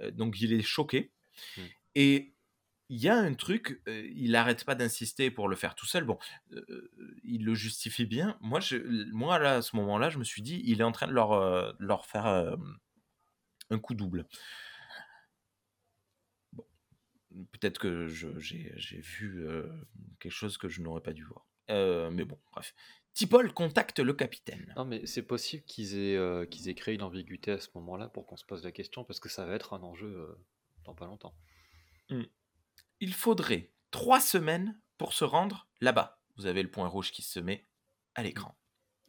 Euh, 0.00 0.10
Donc 0.10 0.40
il 0.40 0.52
est 0.52 0.62
choqué. 0.62 1.12
Hmm. 1.56 1.62
Et 1.94 2.34
il 2.88 2.98
y 2.98 3.08
a 3.08 3.16
un 3.16 3.34
truc, 3.34 3.80
euh, 3.86 4.08
il 4.14 4.32
n'arrête 4.32 4.64
pas 4.64 4.74
d'insister 4.74 5.30
pour 5.30 5.48
le 5.48 5.54
faire 5.54 5.76
tout 5.76 5.86
seul. 5.86 6.04
Bon, 6.04 6.18
il 7.22 7.44
le 7.44 7.54
justifie 7.54 8.06
bien. 8.06 8.36
Moi, 8.40 8.58
je, 8.60 8.78
moi 9.12 9.38
là, 9.38 9.56
à 9.56 9.62
ce 9.62 9.76
moment-là, 9.76 10.10
je 10.10 10.18
me 10.18 10.24
suis 10.24 10.42
dit, 10.42 10.60
il 10.64 10.80
est 10.80 10.84
en 10.84 10.92
train 10.92 11.06
de 11.06 11.12
leur, 11.12 11.76
leur 11.78 12.06
faire 12.06 12.56
un 13.70 13.78
coup 13.78 13.94
double. 13.94 14.26
Bon, 16.52 16.66
peut-être 17.52 17.78
que 17.78 18.08
j'ai 18.08 19.00
vu 19.02 19.46
quelque 20.18 20.32
chose 20.32 20.56
que 20.58 20.68
je 20.68 20.80
n'aurais 20.80 21.02
pas 21.02 21.12
dû 21.12 21.24
voir. 21.24 21.46
Mais 21.68 22.24
bon, 22.24 22.38
bref. 22.52 22.74
Tipol 23.18 23.52
contacte 23.52 23.98
le 23.98 24.12
capitaine. 24.12 24.72
Non, 24.76 24.84
mais 24.84 25.04
c'est 25.04 25.24
possible 25.24 25.64
qu'ils 25.64 25.98
aient, 25.98 26.16
euh, 26.16 26.46
qu'ils 26.46 26.68
aient 26.68 26.76
créé 26.76 26.94
une 26.94 27.02
ambiguïté 27.02 27.50
à 27.50 27.58
ce 27.58 27.66
moment-là 27.74 28.06
pour 28.06 28.26
qu'on 28.26 28.36
se 28.36 28.44
pose 28.44 28.62
la 28.62 28.70
question, 28.70 29.02
parce 29.02 29.18
que 29.18 29.28
ça 29.28 29.44
va 29.44 29.56
être 29.56 29.72
un 29.72 29.82
enjeu 29.82 30.06
euh, 30.06 30.38
dans 30.84 30.94
pas 30.94 31.06
longtemps. 31.06 31.34
Il 33.00 33.12
faudrait 33.12 33.72
trois 33.90 34.20
semaines 34.20 34.80
pour 34.98 35.14
se 35.14 35.24
rendre 35.24 35.66
là-bas. 35.80 36.22
Vous 36.36 36.46
avez 36.46 36.62
le 36.62 36.70
point 36.70 36.86
rouge 36.86 37.10
qui 37.10 37.22
se 37.22 37.40
met 37.40 37.66
à 38.14 38.22
l'écran. 38.22 38.56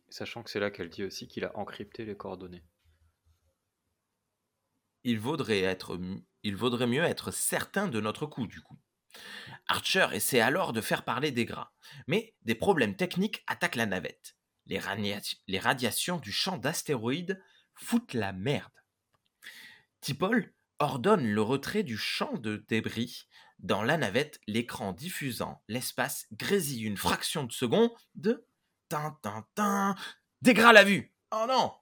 Sachant 0.10 0.42
que 0.42 0.50
c'est 0.50 0.60
là 0.60 0.72
qu'elle 0.72 0.90
dit 0.90 1.04
aussi 1.04 1.28
qu'il 1.28 1.46
a 1.46 1.56
encrypté 1.56 2.04
les 2.04 2.18
coordonnées. 2.18 2.64
Il 5.04 5.20
vaudrait, 5.20 5.62
être, 5.62 6.00
il 6.42 6.56
vaudrait 6.56 6.88
mieux 6.88 7.04
être 7.04 7.30
certain 7.30 7.88
de 7.88 8.02
notre 8.02 8.26
coup, 8.26 8.48
du 8.48 8.60
coup. 8.60 8.80
Archer 9.70 10.08
essaie 10.14 10.42
alors 10.42 10.74
de 10.74 10.82
faire 10.82 11.06
parler 11.06 11.32
des 11.32 11.46
gras, 11.46 11.72
mais 12.08 12.34
des 12.42 12.56
problèmes 12.56 12.96
techniques 12.96 13.44
attaquent 13.46 13.76
la 13.76 13.86
navette. 13.86 14.36
Les, 14.66 14.80
radiations 15.60 16.18
du 16.18 16.32
champ 16.32 16.58
d'astéroïdes 16.58 17.42
foutent 17.76 18.14
la 18.14 18.34
merde. 18.34 18.72
Tipol 20.02 20.54
ordonne 20.80 21.28
le 21.28 21.42
retrait 21.42 21.84
du 21.84 21.98
champ 21.98 22.34
de 22.34 22.66
débris. 22.68 23.28
Dans 23.60 23.84
la 23.84 23.98
navette, 23.98 24.40
l'écran 24.48 24.92
diffusant 24.92 25.62
l'espace 25.68 26.28
grésille 26.32 26.84
une 26.84 26.98
fraction 26.98 27.44
de 27.44 27.52
seconde 27.52 27.92
de... 28.16 28.46
Tin, 28.90 29.20
tin, 29.22 29.46
tin. 29.54 29.96
La 30.44 30.84
vue 30.84 31.14
Oh 31.32 31.46
non 31.48 31.74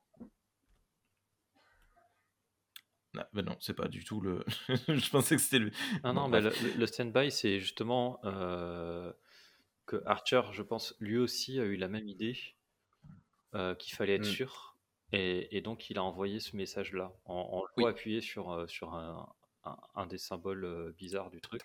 Ah, 3.19 3.29
ben 3.33 3.43
non, 3.45 3.55
c'est 3.59 3.73
pas 3.73 3.87
du 3.87 4.03
tout 4.03 4.21
le. 4.21 4.43
je 4.87 5.09
pensais 5.09 5.35
que 5.35 5.41
c'était 5.41 5.59
le. 5.59 5.71
Ah 6.03 6.13
non, 6.13 6.29
bah, 6.29 6.41
bref. 6.41 6.61
le, 6.61 6.79
le- 6.79 6.85
stand-by, 6.87 7.31
c'est 7.31 7.59
justement 7.59 8.19
euh, 8.25 9.11
que 9.85 10.01
Archer, 10.05 10.41
je 10.51 10.61
pense, 10.63 10.95
lui 10.99 11.17
aussi 11.17 11.59
a 11.59 11.63
eu 11.63 11.75
la 11.77 11.87
même 11.87 12.07
idée 12.07 12.37
euh, 13.55 13.75
qu'il 13.75 13.95
fallait 13.95 14.15
être 14.15 14.21
Mm. 14.27 14.31
sûr. 14.31 14.75
Et, 15.13 15.55
et 15.57 15.61
donc, 15.61 15.89
il 15.89 15.97
a 15.97 16.03
envoyé 16.03 16.39
ce 16.41 16.55
message-là 16.57 17.13
en, 17.25 17.35
en 17.35 17.63
Oui. 17.81 17.89
appuyer 17.89 18.19
sur, 18.21 18.51
euh, 18.51 18.67
sur 18.67 18.93
un, 18.93 19.33
un- 19.63 19.77
un 19.95 20.05
des 20.05 20.17
symboles 20.17 20.65
euh, 20.65 20.91
bizarres 20.97 21.29
du 21.29 21.39
truc. 21.39 21.61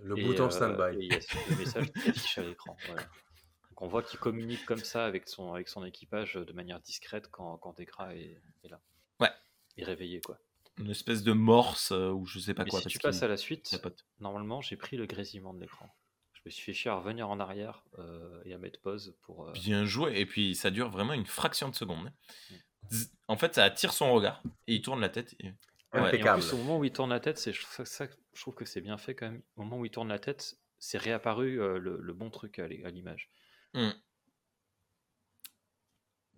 Le 0.00 0.18
Et, 0.18 0.22
bouton 0.22 0.50
standby. 0.50 0.96
et 0.96 1.04
il 1.06 1.12
y 1.12 1.14
a 1.14 1.18
le 1.50 1.56
message 1.56 1.90
qui 1.92 2.08
affiche 2.08 2.38
à 2.38 2.42
l'écran. 2.42 2.76
voilà. 2.86 3.02
Donc 3.02 3.80
on 3.82 3.88
voit 3.88 4.02
qu'il 4.02 4.18
communique 4.18 4.64
comme 4.66 4.78
ça 4.84 5.06
avec 5.06 5.28
son, 5.28 5.54
avec 5.54 5.68
son 5.68 5.82
équipage 5.84 6.34
de 6.34 6.52
manière 6.52 6.78
discrète 6.80 7.28
quand, 7.30 7.56
quand 7.58 7.76
Degra 7.78 8.14
est, 8.14 8.40
est 8.64 8.68
là. 8.68 8.80
Ouais. 9.20 9.30
est 9.78 9.84
réveillé, 9.84 10.20
quoi. 10.20 10.38
Une 10.78 10.90
espèce 10.90 11.22
de 11.22 11.32
morse 11.32 11.92
euh, 11.92 12.10
ou 12.10 12.24
je 12.26 12.38
sais 12.38 12.54
pas 12.54 12.64
Mais 12.64 12.70
quoi. 12.70 12.78
si 12.80 12.84
parce 12.84 12.92
tu 12.92 12.98
passes 12.98 13.22
à 13.22 13.28
la 13.28 13.36
suite, 13.36 13.78
normalement, 14.20 14.60
j'ai 14.60 14.76
pris 14.76 14.96
le 14.96 15.06
grésillement 15.06 15.52
de 15.54 15.60
l'écran. 15.60 15.88
Je 16.32 16.40
me 16.46 16.50
suis 16.50 16.62
fait 16.64 16.72
chier 16.72 16.90
à 16.90 16.94
revenir 16.96 17.28
en 17.28 17.38
arrière 17.40 17.84
euh, 17.98 18.42
et 18.44 18.54
à 18.54 18.58
mettre 18.58 18.80
pause 18.80 19.16
pour. 19.22 19.46
euh, 19.48 19.52
Bien 19.52 19.84
joué. 19.84 20.18
Et 20.18 20.26
puis 20.26 20.54
ça 20.56 20.70
dure 20.70 20.90
vraiment 20.90 21.12
une 21.12 21.26
fraction 21.26 21.68
de 21.68 21.74
seconde. 21.74 22.06
hein. 22.08 22.54
Mm. 22.90 23.02
En 23.28 23.36
fait, 23.36 23.54
ça 23.54 23.64
attire 23.64 23.92
son 23.92 24.12
regard 24.12 24.42
et 24.66 24.74
il 24.74 24.82
tourne 24.82 25.00
la 25.00 25.08
tête. 25.08 25.34
et- 25.40 25.52
Ouais, 25.94 25.98
et 25.98 26.00
en 26.00 26.04
Impeccable. 26.06 26.40
plus, 26.42 26.52
au 26.54 26.56
moment 26.56 26.78
où 26.78 26.84
il 26.84 26.92
tourne 26.92 27.10
la 27.10 27.20
tête, 27.20 27.36
c'est 27.36 27.52
ça, 27.54 27.84
ça, 27.84 28.08
je 28.32 28.40
trouve 28.40 28.54
que 28.54 28.64
c'est 28.64 28.80
bien 28.80 28.96
fait 28.96 29.14
quand 29.14 29.30
même. 29.30 29.42
Au 29.56 29.62
moment 29.62 29.78
où 29.78 29.84
il 29.84 29.90
tourne 29.90 30.08
la 30.08 30.18
tête, 30.18 30.56
c'est 30.78 30.96
réapparu 30.96 31.60
euh, 31.60 31.78
le, 31.78 31.98
le 32.00 32.12
bon 32.14 32.30
truc 32.30 32.58
à 32.58 32.66
l'image. 32.66 33.28
Mm. 33.74 33.90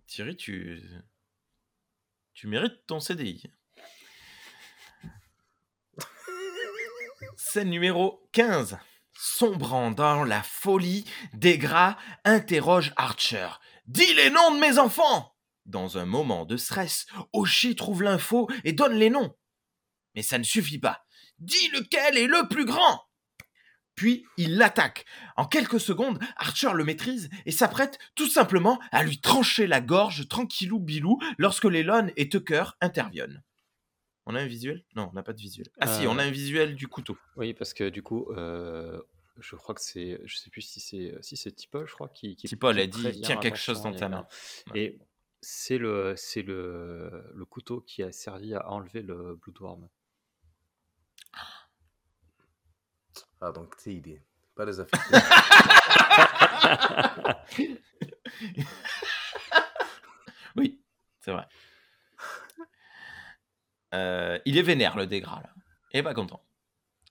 Thierry, 0.07 0.35
tu. 0.35 0.83
Tu 2.33 2.47
mérites 2.47 2.85
ton 2.85 2.99
CDI. 2.99 3.43
Scène 7.37 7.69
numéro 7.69 8.29
15. 8.31 8.77
Sombrant 9.13 9.91
dans 9.91 10.23
la 10.23 10.41
folie, 10.41 11.05
Degra 11.33 11.97
interroge 12.23 12.93
Archer. 12.95 13.49
Dis 13.87 14.13
les 14.13 14.29
noms 14.29 14.55
de 14.55 14.59
mes 14.59 14.79
enfants 14.79 15.35
Dans 15.65 15.97
un 15.97 16.05
moment 16.05 16.45
de 16.45 16.55
stress, 16.55 17.05
Oshi 17.33 17.75
trouve 17.75 18.03
l'info 18.03 18.49
et 18.63 18.71
donne 18.71 18.95
les 18.95 19.09
noms. 19.09 19.35
Mais 20.15 20.21
ça 20.21 20.37
ne 20.37 20.43
suffit 20.43 20.79
pas. 20.79 21.05
Dis 21.39 21.69
lequel 21.69 22.17
est 22.17 22.27
le 22.27 22.47
plus 22.47 22.65
grand 22.65 23.01
Puis 23.95 24.25
il 24.37 24.57
l'attaque. 24.57 25.05
En 25.35 25.45
quelques 25.45 25.79
secondes, 25.79 26.19
Archer 26.37 26.71
le 26.73 26.85
maîtrise 26.85 27.29
et 27.45 27.51
s'apprête 27.51 27.99
tout 28.15 28.29
simplement 28.29 28.79
à 28.91 29.03
lui 29.03 29.19
trancher 29.19 29.67
la 29.67 29.81
gorge 29.81 30.27
tranquillou 30.29 30.79
bilou 30.79 31.19
lorsque 31.37 31.65
Lelon 31.65 32.11
et 32.15 32.29
Tucker 32.29 32.65
interviennent. 32.79 33.43
On 34.25 34.35
a 34.35 34.41
un 34.41 34.47
visuel? 34.47 34.83
Non, 34.95 35.09
on 35.11 35.13
n'a 35.13 35.23
pas 35.23 35.33
de 35.33 35.39
visuel. 35.39 35.67
Ah 35.79 35.87
si, 35.87 36.05
Euh, 36.05 36.09
on 36.09 36.17
a 36.17 36.23
un 36.23 36.31
visuel 36.31 36.75
du 36.75 36.87
couteau. 36.87 37.17
Oui, 37.35 37.53
parce 37.53 37.73
que 37.73 37.89
du 37.89 38.01
coup, 38.01 38.31
euh, 38.31 38.99
je 39.37 39.55
crois 39.55 39.75
que 39.75 39.81
c'est, 39.81 40.19
je 40.25 40.35
sais 40.37 40.49
plus 40.49 40.61
si 40.61 40.79
c'est, 40.79 41.15
si 41.21 41.37
c'est 41.37 41.51
Tipol, 41.51 41.87
je 41.87 41.93
crois, 41.93 42.09
qui, 42.09 42.35
qui 42.35 42.47
Tipol 42.47 42.75
qui 42.75 42.81
a 42.81 42.87
dit, 42.87 43.21
tiens 43.21 43.37
quelque 43.37 43.57
chose 43.59 43.81
dans 43.81 43.93
ta 43.93 44.09
main. 44.09 44.27
Et 44.73 44.97
c'est 45.41 45.77
le, 45.77 46.15
c'est 46.17 46.41
le, 46.41 47.23
le 47.35 47.45
couteau 47.45 47.81
qui 47.81 48.01
a 48.01 48.11
servi 48.11 48.55
à 48.55 48.67
enlever 48.69 49.03
le 49.03 49.35
Bloodworm. 49.35 49.87
Ah, 53.41 53.51
donc 53.51 53.75
t'es 53.77 53.93
idée. 53.93 54.21
Pas 54.55 54.65
des 54.65 54.79
affaires. 54.79 55.05
Oui, 60.55 60.79
c'est 61.19 61.31
vrai. 61.31 61.45
Euh, 63.95 64.39
il 64.45 64.57
est 64.57 64.61
vénère, 64.61 64.97
le 64.97 65.07
dégras, 65.07 65.41
là. 65.41 65.49
Et 65.93 66.03
pas 66.03 66.13
content. 66.13 66.45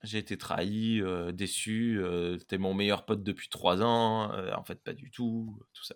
J'ai 0.02 0.19
été 0.19 0.36
trahi, 0.36 1.01
euh, 1.01 1.32
déçu, 1.32 1.98
euh, 1.98 2.36
t'es 2.36 2.59
mon 2.59 2.74
meilleur 2.74 3.06
pote 3.06 3.23
depuis 3.23 3.48
trois 3.48 3.82
ans, 3.82 4.31
en 4.55 4.65
fait 4.65 4.82
pas 4.82 4.93
du 4.93 5.11
tout, 5.11 5.59
tout 5.73 5.85
ça. 5.85 5.94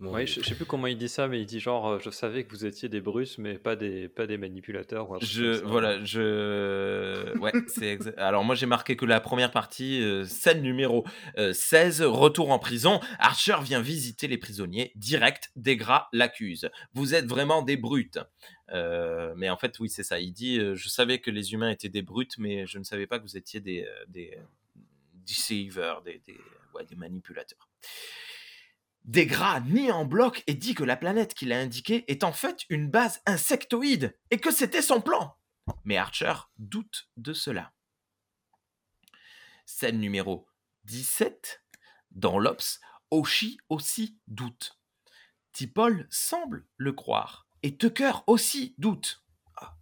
Mon 0.00 0.14
Oui, 0.14 0.24
Dieu. 0.24 0.34
je, 0.36 0.40
je 0.42 0.48
sais 0.48 0.54
plus 0.54 0.64
comment 0.64 0.86
il 0.86 0.96
dit 0.96 1.08
ça, 1.10 1.28
mais 1.28 1.40
il 1.40 1.46
dit 1.46 1.60
genre, 1.60 1.86
euh, 1.88 1.98
je 1.98 2.08
savais 2.08 2.44
que 2.44 2.50
vous 2.50 2.64
étiez 2.64 2.88
des 2.88 3.02
Brusses, 3.02 3.36
mais 3.36 3.58
pas 3.58 3.76
des, 3.76 4.08
pas 4.08 4.26
des 4.26 4.38
manipulateurs. 4.38 5.10
ou 5.10 5.14
un 5.14 5.18
truc 5.18 5.30
Je, 5.30 5.52
ça. 5.54 5.62
voilà, 5.66 6.02
je... 6.04 7.36
Ouais, 7.38 7.52
c'est 7.68 7.96
exa- 7.96 8.14
Alors 8.16 8.42
moi 8.42 8.54
j'ai 8.54 8.64
marqué 8.66 8.96
que 8.96 9.04
la 9.04 9.20
première 9.20 9.50
partie, 9.50 10.00
euh, 10.02 10.24
scène 10.24 10.62
numéro 10.62 11.04
euh, 11.38 11.52
16, 11.52 12.00
retour 12.02 12.50
en 12.50 12.58
prison, 12.58 12.98
Archer 13.18 13.56
vient 13.62 13.82
visiter 13.82 14.26
les 14.26 14.38
prisonniers, 14.38 14.92
direct, 14.96 15.50
Degra 15.54 16.08
l'accuse. 16.14 16.70
Vous 16.94 17.14
êtes 17.14 17.26
vraiment 17.26 17.60
des 17.62 17.76
brutes. 17.76 18.18
Euh, 18.72 19.34
mais 19.36 19.50
en 19.50 19.56
fait, 19.58 19.78
oui, 19.80 19.90
c'est 19.90 20.04
ça. 20.04 20.18
Il 20.20 20.32
dit, 20.32 20.58
euh, 20.58 20.74
je 20.76 20.88
savais 20.88 21.18
que 21.18 21.30
les 21.30 21.52
humains 21.52 21.70
étaient 21.70 21.88
des 21.90 22.02
brutes, 22.02 22.38
mais 22.38 22.66
je 22.66 22.78
ne 22.78 22.84
savais 22.84 23.06
pas 23.06 23.18
que 23.18 23.24
vous 23.24 23.36
étiez 23.36 23.60
des, 23.60 23.82
euh, 23.84 24.04
des 24.08 24.38
deceivers, 25.26 26.00
des, 26.02 26.22
des, 26.26 26.38
ouais, 26.74 26.84
des 26.84 26.96
manipulateurs. 26.96 27.68
Degra 29.10 29.58
nie 29.58 29.90
en 29.90 30.04
bloc 30.04 30.44
et 30.46 30.54
dit 30.54 30.76
que 30.76 30.84
la 30.84 30.96
planète 30.96 31.34
qu'il 31.34 31.52
a 31.52 31.58
indiquée 31.58 32.04
est 32.06 32.22
en 32.22 32.32
fait 32.32 32.60
une 32.68 32.88
base 32.88 33.20
insectoïde 33.26 34.16
et 34.30 34.38
que 34.38 34.52
c'était 34.52 34.82
son 34.82 35.00
plan. 35.00 35.36
Mais 35.82 35.96
Archer 35.96 36.32
doute 36.58 37.10
de 37.16 37.32
cela. 37.32 37.72
Scène 39.66 39.98
numéro 39.98 40.46
17. 40.84 41.64
Dans 42.12 42.38
l'Ops, 42.38 42.78
Oshi 43.10 43.58
aussi 43.68 44.16
doute. 44.28 44.78
Tipol 45.50 46.06
semble 46.08 46.64
le 46.76 46.92
croire. 46.92 47.48
Et 47.64 47.76
Tucker 47.76 48.12
aussi 48.28 48.76
doute. 48.78 49.24
Ah. 49.56 49.76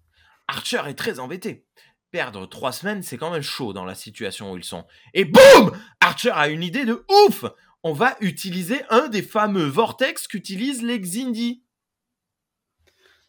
Archer 0.47 0.85
est 0.87 0.95
très 0.99 1.19
embêté. 1.19 1.67
Perdre 2.11 2.47
trois 2.47 2.73
semaines, 2.73 3.03
c'est 3.03 3.19
quand 3.19 3.31
même 3.31 3.43
chaud 3.43 3.75
dans 3.75 3.85
la 3.85 3.95
situation 3.95 4.53
où 4.53 4.57
ils 4.57 4.65
sont. 4.65 4.87
Et 5.13 5.27
boum 5.27 5.79
Archer 6.01 6.31
a 6.31 6.49
une 6.49 6.63
idée 6.63 6.87
de 6.87 7.05
ouf 7.27 7.45
On 7.83 7.93
va 7.93 8.17
utiliser 8.21 8.83
un 8.91 9.09
des 9.09 9.23
fameux 9.23 9.67
vortex 9.67 10.27
qu'utilisent 10.27 10.83
les 10.83 11.01
Xindi. 11.01 11.65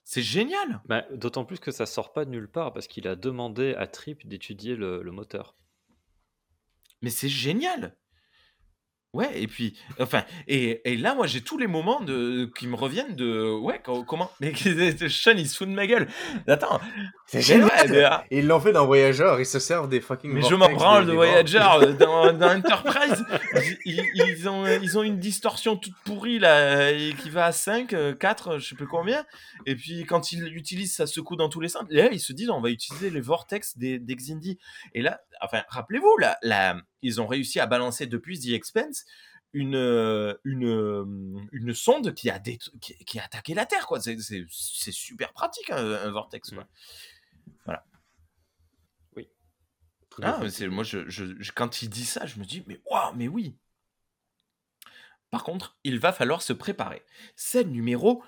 C'est 0.04 0.24
génial 0.24 0.82
Bah, 0.86 1.06
D'autant 1.12 1.46
plus 1.46 1.60
que 1.60 1.72
ça 1.72 1.86
sort 1.86 2.14
pas 2.14 2.26
de 2.26 2.32
nulle 2.32 2.50
part, 2.50 2.74
parce 2.74 2.88
qu'il 2.88 3.08
a 3.08 3.16
demandé 3.16 3.76
à 3.76 3.86
Trip 3.86 4.28
d'étudier 4.28 4.76
le, 4.76 5.04
le 5.04 5.12
moteur. 5.12 5.56
Mais 7.02 7.12
c'est 7.12 7.30
génial 7.30 7.96
Ouais, 9.12 9.42
et 9.42 9.48
puis, 9.48 9.76
enfin, 10.00 10.24
et, 10.48 10.82
et 10.86 10.96
là, 10.96 11.16
moi, 11.16 11.26
j'ai 11.26 11.42
tous 11.42 11.58
les 11.58 11.66
moments 11.66 12.00
de, 12.00 12.48
qui 12.56 12.68
me 12.68 12.76
reviennent 12.76 13.16
de, 13.16 13.52
ouais, 13.60 13.82
co- 13.84 14.04
comment, 14.04 14.30
mais 14.40 14.54
Sean, 14.56 15.32
il 15.36 15.50
se 15.50 15.58
fout 15.58 15.68
de 15.68 15.74
ma 15.74 15.88
gueule. 15.88 16.08
Attends, 16.48 16.80
C'est 17.26 17.42
génial. 17.42 17.66
ouais, 17.70 17.88
mais, 17.90 18.04
ah, 18.04 18.24
Ils 18.30 18.46
l'ont 18.46 18.60
fait 18.60 18.72
dans 18.72 18.86
Voyageur, 18.86 19.40
ils 19.40 19.48
se 19.48 19.58
servent 19.58 19.90
des 19.90 20.00
fucking 20.00 20.32
mais 20.32 20.44
je 20.44 20.54
m'en 20.54 20.70
branle 20.70 21.08
de. 21.08 21.14
Voyager 21.14 21.58
euh, 21.58 21.94
dans, 22.00 22.32
dans 22.34 22.56
Enterprise. 22.56 23.26
Ils, 23.84 24.48
ont, 24.48 24.68
ils 24.68 24.96
ont 25.00 25.02
une 25.04 25.18
distorsion 25.18 25.76
toute 25.76 25.96
pourrie, 26.06 26.38
là, 26.38 26.92
et 26.92 27.14
qui 27.14 27.32
va 27.32 27.46
à 27.46 27.52
5, 27.52 27.94
euh, 27.94 28.14
4, 28.14 28.60
je 28.60 28.70
sais 28.70 28.76
plus 28.76 28.86
combien. 28.88 29.26
Et 29.66 29.76
puis, 29.76 30.06
quand 30.06 30.32
ils 30.32 30.44
l'utilisent, 30.44 30.94
ça 30.96 31.08
secoue 31.08 31.36
dans 31.36 31.50
tous 31.50 31.62
les 31.62 31.70
sens. 31.70 31.84
Et 31.90 31.96
là, 31.96 32.10
ils 32.12 32.20
se 32.20 32.32
disent, 32.32 32.52
on 32.52 32.62
va 32.62 32.70
utiliser 32.70 33.10
les 33.10 33.22
vortex 33.22 33.76
des, 33.76 33.98
des 33.98 34.16
Xindi. 34.16 34.60
Et 34.94 35.02
là, 35.02 35.20
enfin, 35.42 35.64
rappelez-vous, 35.70 36.16
ils 37.02 37.22
ont 37.22 37.28
réussi 37.28 37.60
à 37.60 37.66
balancer 37.68 38.08
depuis 38.08 38.40
The 38.40 38.50
Expense 38.54 39.06
une, 39.54 39.76
euh, 39.76 40.36
une, 40.44 40.66
euh, 40.68 41.06
une 41.52 41.74
sonde 41.74 42.14
qui 42.14 42.30
a, 42.30 42.40
qui, 42.40 42.60
qui 43.06 43.20
a 43.20 43.24
attaqué 43.24 43.54
la 43.56 43.66
Terre, 43.66 43.88
quoi. 43.88 44.00
C'est- 44.00 44.18
super 44.92 45.34
pratique, 45.34 45.70
un, 45.72 45.78
un 45.94 46.12
vortex, 46.12 46.52
quoi. 46.52 46.68
Tout 50.10 50.22
Ah, 50.24 50.30
à 50.32 50.38
fait. 50.38 50.44
mais 50.44 50.50
c'est 50.50 50.68
moi, 50.68 50.84
je- 50.84 51.52
quand 51.52 51.82
il 51.84 51.90
dit 51.90 52.04
ça, 52.06 52.26
je 52.26 52.40
me 52.40 52.46
dis, 52.46 52.64
mais 52.66 52.82
waouh, 52.90 53.14
mais 53.16 53.28
oui. 53.28 53.56
Par 55.30 55.44
contre, 55.44 55.78
il 55.84 56.00
va 56.00 56.12
falloir 56.12 56.42
se 56.42 56.52
préparer. 56.54 57.04
Scène 57.36 57.70
numéro. 57.72 58.24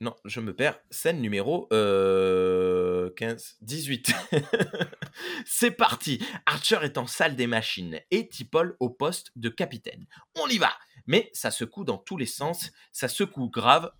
Non, 0.00 0.16
je 0.24 0.40
me 0.40 0.52
perds. 0.54 0.80
Scène 0.90 1.20
numéro 1.20 1.68
euh, 1.72 3.10
15, 3.14 3.56
18. 3.60 4.12
C'est 5.46 5.70
parti. 5.72 6.24
Archer 6.46 6.78
est 6.82 6.98
en 6.98 7.06
salle 7.06 7.36
des 7.36 7.46
machines 7.46 8.00
et 8.10 8.28
Tipol 8.28 8.76
au 8.80 8.90
poste 8.90 9.32
de 9.36 9.48
capitaine. 9.48 10.06
On 10.40 10.46
y 10.48 10.58
va. 10.58 10.72
Mais 11.06 11.30
ça 11.32 11.50
secoue 11.50 11.84
dans 11.84 11.98
tous 11.98 12.16
les 12.16 12.26
sens. 12.26 12.70
Ça 12.92 13.08
secoue 13.08 13.48
grave. 13.48 13.90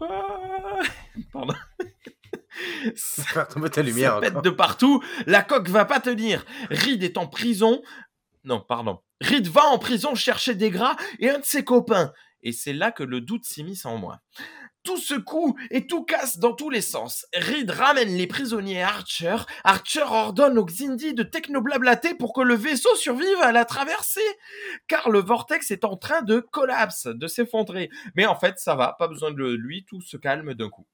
Ah, 0.00 0.80
Pardon. 1.32 1.54
Ça- 2.94 3.46
ta 3.46 3.82
lumière 3.82 4.14
ça 4.14 4.20
pète 4.20 4.42
de 4.42 4.50
partout, 4.50 5.02
la 5.26 5.42
coque 5.42 5.68
va 5.68 5.84
pas 5.84 6.00
tenir. 6.00 6.44
Reed 6.70 7.02
est 7.02 7.16
en 7.18 7.26
prison. 7.26 7.82
Non, 8.44 8.60
pardon. 8.60 9.00
Reed 9.20 9.46
va 9.48 9.64
en 9.66 9.78
prison 9.78 10.14
chercher 10.14 10.54
des 10.54 10.70
gras 10.70 10.96
et 11.18 11.30
un 11.30 11.38
de 11.38 11.44
ses 11.44 11.64
copains. 11.64 12.12
Et 12.42 12.52
c'est 12.52 12.72
là 12.72 12.92
que 12.92 13.02
le 13.02 13.20
doute 13.20 13.44
s'immisce 13.44 13.84
en 13.84 13.98
moi. 13.98 14.20
Tout 14.88 14.96
secoue 14.96 15.54
et 15.70 15.86
tout 15.86 16.02
casse 16.02 16.38
dans 16.38 16.54
tous 16.54 16.70
les 16.70 16.80
sens. 16.80 17.26
Reed 17.34 17.70
ramène 17.70 18.16
les 18.16 18.26
prisonniers 18.26 18.80
à 18.80 18.88
Archer. 18.88 19.36
Archer 19.62 20.00
ordonne 20.00 20.56
aux 20.56 20.64
Xindi 20.64 21.12
de 21.12 21.24
technoblablater 21.24 22.14
pour 22.14 22.32
que 22.32 22.40
le 22.40 22.54
vaisseau 22.54 22.96
survive 22.96 23.38
à 23.42 23.52
la 23.52 23.66
traversée. 23.66 24.22
Car 24.86 25.10
le 25.10 25.18
vortex 25.18 25.70
est 25.72 25.84
en 25.84 25.98
train 25.98 26.22
de 26.22 26.40
collapse, 26.40 27.06
de 27.06 27.26
s'effondrer. 27.26 27.90
Mais 28.14 28.24
en 28.24 28.34
fait, 28.34 28.58
ça 28.58 28.76
va, 28.76 28.96
pas 28.98 29.08
besoin 29.08 29.30
de 29.30 29.44
lui, 29.44 29.84
tout 29.84 30.00
se 30.00 30.16
calme 30.16 30.54
d'un 30.54 30.70
coup. 30.70 30.86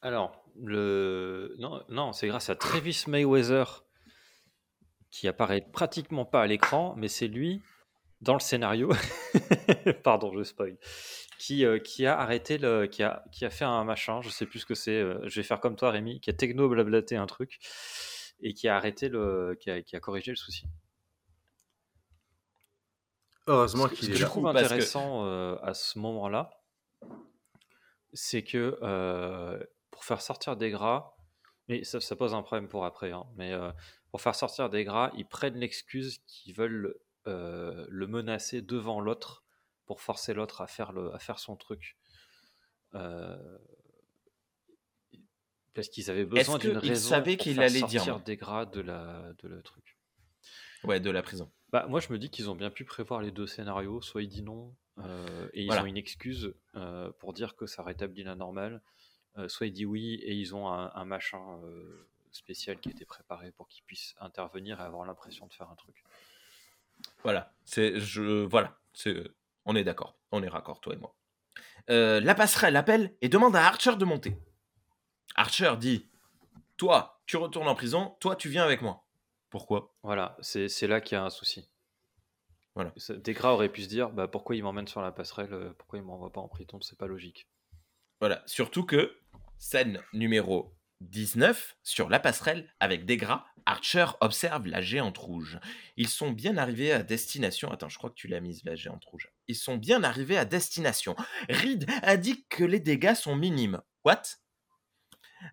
Alors, 0.00 0.48
le... 0.62 1.56
non, 1.58 1.84
non 1.90 2.14
c'est 2.14 2.26
grâce 2.26 2.48
à 2.48 2.56
Travis 2.56 3.04
Mayweather 3.06 3.84
qui 5.10 5.28
apparaît 5.28 5.60
pratiquement 5.60 6.24
pas 6.24 6.40
à 6.40 6.46
l'écran, 6.46 6.94
mais 6.96 7.08
c'est 7.08 7.28
lui, 7.28 7.60
dans 8.20 8.34
le 8.34 8.40
scénario, 8.40 8.90
pardon, 10.02 10.32
je 10.36 10.42
spoil, 10.42 10.76
qui, 11.38 11.64
euh, 11.64 11.78
qui 11.78 12.06
a 12.06 12.18
arrêté 12.18 12.58
le. 12.58 12.86
Qui 12.86 13.02
a, 13.02 13.24
qui 13.32 13.44
a 13.44 13.50
fait 13.50 13.64
un 13.64 13.84
machin, 13.84 14.20
je 14.22 14.28
sais 14.28 14.46
plus 14.46 14.60
ce 14.60 14.66
que 14.66 14.74
c'est, 14.74 15.00
euh, 15.00 15.20
je 15.24 15.40
vais 15.40 15.44
faire 15.44 15.60
comme 15.60 15.76
toi, 15.76 15.90
Rémi, 15.90 16.20
qui 16.20 16.30
a 16.30 16.32
techno 16.32 16.68
blablaté 16.68 17.16
un 17.16 17.26
truc 17.26 17.58
et 18.40 18.54
qui 18.54 18.68
a 18.68 18.76
arrêté 18.76 19.08
le. 19.08 19.56
qui 19.60 19.70
a, 19.70 19.82
qui 19.82 19.96
a 19.96 20.00
corrigé 20.00 20.32
le 20.32 20.36
souci. 20.36 20.66
Heureusement 23.48 23.84
Ce 23.84 23.88
que, 23.88 23.96
ce 23.96 24.00
qu'il 24.00 24.08
que 24.10 24.14
est 24.14 24.18
je 24.18 24.26
trouve 24.26 24.44
que 24.44 24.58
intéressant 24.58 25.24
euh, 25.24 25.56
à 25.62 25.72
ce 25.72 25.98
moment-là, 25.98 26.50
c'est 28.12 28.42
que 28.42 28.78
euh, 28.82 29.58
pour 29.90 30.04
faire 30.04 30.20
sortir 30.20 30.56
des 30.56 30.70
gras, 30.70 31.14
mais 31.66 31.82
ça, 31.82 31.98
ça 31.98 32.14
pose 32.14 32.34
un 32.34 32.42
problème 32.42 32.68
pour 32.68 32.84
après, 32.84 33.10
hein, 33.10 33.24
mais 33.36 33.52
euh, 33.54 33.72
pour 34.10 34.20
faire 34.20 34.34
sortir 34.34 34.68
des 34.68 34.84
gras, 34.84 35.10
ils 35.16 35.26
prennent 35.26 35.56
l'excuse 35.56 36.18
qu'ils 36.26 36.54
veulent 36.54 36.94
euh, 37.28 37.86
le 37.88 38.06
menacer 38.06 38.62
devant 38.62 39.00
l'autre 39.00 39.44
pour 39.86 40.00
forcer 40.00 40.34
l'autre 40.34 40.60
à 40.60 40.66
faire 40.66 40.92
le, 40.92 41.14
à 41.14 41.18
faire 41.18 41.38
son 41.38 41.56
truc. 41.56 41.96
Euh, 42.94 43.58
parce 45.74 45.88
qu'ils 45.88 46.10
avaient 46.10 46.24
besoin 46.24 46.58
d'une 46.58 46.76
raison 46.76 47.08
savait 47.10 47.36
pour 47.36 47.44
faire 47.46 47.58
allait 47.58 47.70
dire 47.70 47.80
sortir 48.02 48.18
non 48.18 48.24
des 48.24 48.36
gras 48.36 48.66
de 48.66 48.80
la, 48.80 49.32
de 49.38 49.48
le 49.48 49.62
truc. 49.62 49.96
Ouais, 50.84 50.98
de 51.00 51.10
la 51.10 51.22
prison. 51.22 51.50
Bah, 51.70 51.86
moi, 51.88 52.00
je 52.00 52.12
me 52.12 52.18
dis 52.18 52.30
qu'ils 52.30 52.50
ont 52.50 52.54
bien 52.56 52.70
pu 52.70 52.84
prévoir 52.84 53.20
les 53.20 53.30
deux 53.30 53.46
scénarios. 53.46 54.00
Soit 54.00 54.22
il 54.22 54.28
dit 54.28 54.42
non, 54.42 54.74
euh, 54.98 55.48
et 55.52 55.62
ils 55.62 55.66
Voilà. 55.66 55.82
ont 55.82 55.86
une 55.86 55.96
excuse 55.96 56.54
euh, 56.74 57.10
pour 57.18 57.32
dire 57.32 57.56
que 57.56 57.66
ça 57.66 57.82
rétablit 57.82 58.24
la 58.24 58.34
normale. 58.34 58.80
euh, 59.36 59.48
soit 59.48 59.66
il 59.66 59.72
dit 59.72 59.84
oui, 59.84 60.14
et 60.22 60.34
ils 60.34 60.54
ont 60.54 60.68
un, 60.68 60.90
un 60.94 61.04
machin 61.04 61.60
spécial 62.32 62.78
qui 62.80 62.88
a 62.88 62.92
été 62.92 63.04
préparé 63.04 63.52
pour 63.52 63.68
qu'ils 63.68 63.84
puissent 63.84 64.14
intervenir 64.20 64.80
et 64.80 64.82
avoir 64.82 65.04
l'impression 65.06 65.46
de 65.46 65.52
faire 65.52 65.70
un 65.70 65.76
truc. 65.76 66.02
Voilà. 67.22 67.52
C'est, 67.64 67.98
je, 67.98 68.44
voilà. 68.44 68.78
C'est, 68.92 69.14
on 69.64 69.76
est 69.76 69.84
d'accord. 69.84 70.18
On 70.32 70.42
est 70.42 70.48
raccord, 70.48 70.80
toi 70.80 70.94
et 70.94 70.98
moi. 70.98 71.14
Euh, 71.90 72.20
la 72.20 72.34
passerelle 72.34 72.76
appelle 72.76 73.14
et 73.20 73.28
demande 73.28 73.56
à 73.56 73.66
Archer 73.66 73.96
de 73.96 74.04
monter. 74.04 74.36
Archer 75.34 75.74
dit 75.78 76.08
Toi, 76.76 77.20
tu 77.26 77.36
retournes 77.36 77.68
en 77.68 77.74
prison, 77.74 78.16
toi, 78.20 78.36
tu 78.36 78.48
viens 78.48 78.64
avec 78.64 78.82
moi. 78.82 79.04
Pourquoi? 79.50 79.94
Voilà, 80.02 80.36
c'est 80.40 80.68
c'est 80.68 80.86
là 80.86 81.00
qu'il 81.00 81.16
y 81.16 81.18
a 81.18 81.24
un 81.24 81.30
souci. 81.30 81.70
Voilà. 82.74 82.92
Desgras 83.24 83.52
aurait 83.52 83.70
pu 83.70 83.82
se 83.82 83.88
dire 83.88 84.10
bah, 84.10 84.28
pourquoi 84.28 84.54
il 84.54 84.62
m'emmène 84.62 84.86
sur 84.86 85.00
la 85.00 85.10
passerelle, 85.10 85.52
euh, 85.52 85.72
pourquoi 85.78 85.98
il 85.98 86.04
m'envoie 86.04 86.32
pas 86.32 86.40
en 86.40 86.48
prison, 86.48 86.80
c'est 86.80 86.98
pas 86.98 87.06
logique. 87.06 87.48
Voilà. 88.20 88.42
Surtout 88.46 88.84
que, 88.84 89.18
scène 89.56 90.00
numéro 90.12 90.77
19, 91.00 91.76
sur 91.82 92.08
la 92.08 92.18
passerelle, 92.18 92.72
avec 92.80 93.06
Degra, 93.06 93.46
Archer 93.66 94.06
observe 94.20 94.66
la 94.66 94.80
géante 94.80 95.18
rouge. 95.18 95.58
Ils 95.96 96.08
sont 96.08 96.30
bien 96.30 96.56
arrivés 96.56 96.92
à 96.92 97.02
destination. 97.02 97.70
Attends, 97.70 97.88
je 97.88 97.98
crois 97.98 98.10
que 98.10 98.14
tu 98.14 98.28
l'as 98.28 98.40
mise, 98.40 98.64
la 98.64 98.74
géante 98.74 99.04
rouge. 99.04 99.30
Ils 99.46 99.56
sont 99.56 99.76
bien 99.76 100.02
arrivés 100.02 100.38
à 100.38 100.44
destination. 100.44 101.14
Reed 101.48 101.88
indique 102.02 102.48
que 102.48 102.64
les 102.64 102.80
dégâts 102.80 103.14
sont 103.14 103.36
minimes. 103.36 103.80
What? 104.04 104.22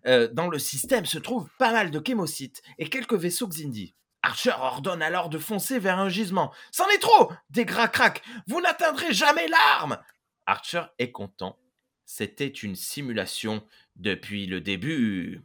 Euh, 0.06 0.28
Dans 0.32 0.48
le 0.48 0.58
système 0.58 1.06
se 1.06 1.18
trouvent 1.18 1.50
pas 1.58 1.72
mal 1.72 1.90
de 1.90 2.02
chémocytes 2.04 2.62
et 2.78 2.88
quelques 2.88 3.14
vaisseaux 3.14 3.48
Xindi. 3.48 3.94
Archer 4.22 4.54
ordonne 4.58 5.02
alors 5.02 5.28
de 5.28 5.38
foncer 5.38 5.78
vers 5.78 5.98
un 6.00 6.08
gisement. 6.08 6.52
C'en 6.72 6.88
est 6.88 6.98
trop 6.98 7.30
Degra 7.50 7.86
craque 7.86 8.22
Vous 8.48 8.60
n'atteindrez 8.60 9.12
jamais 9.12 9.46
l'arme 9.46 9.98
Archer 10.46 10.82
est 10.98 11.12
content. 11.12 11.58
C'était 12.04 12.48
une 12.48 12.76
simulation 12.76 13.66
depuis 13.96 14.46
le 14.46 14.60
début. 14.60 15.42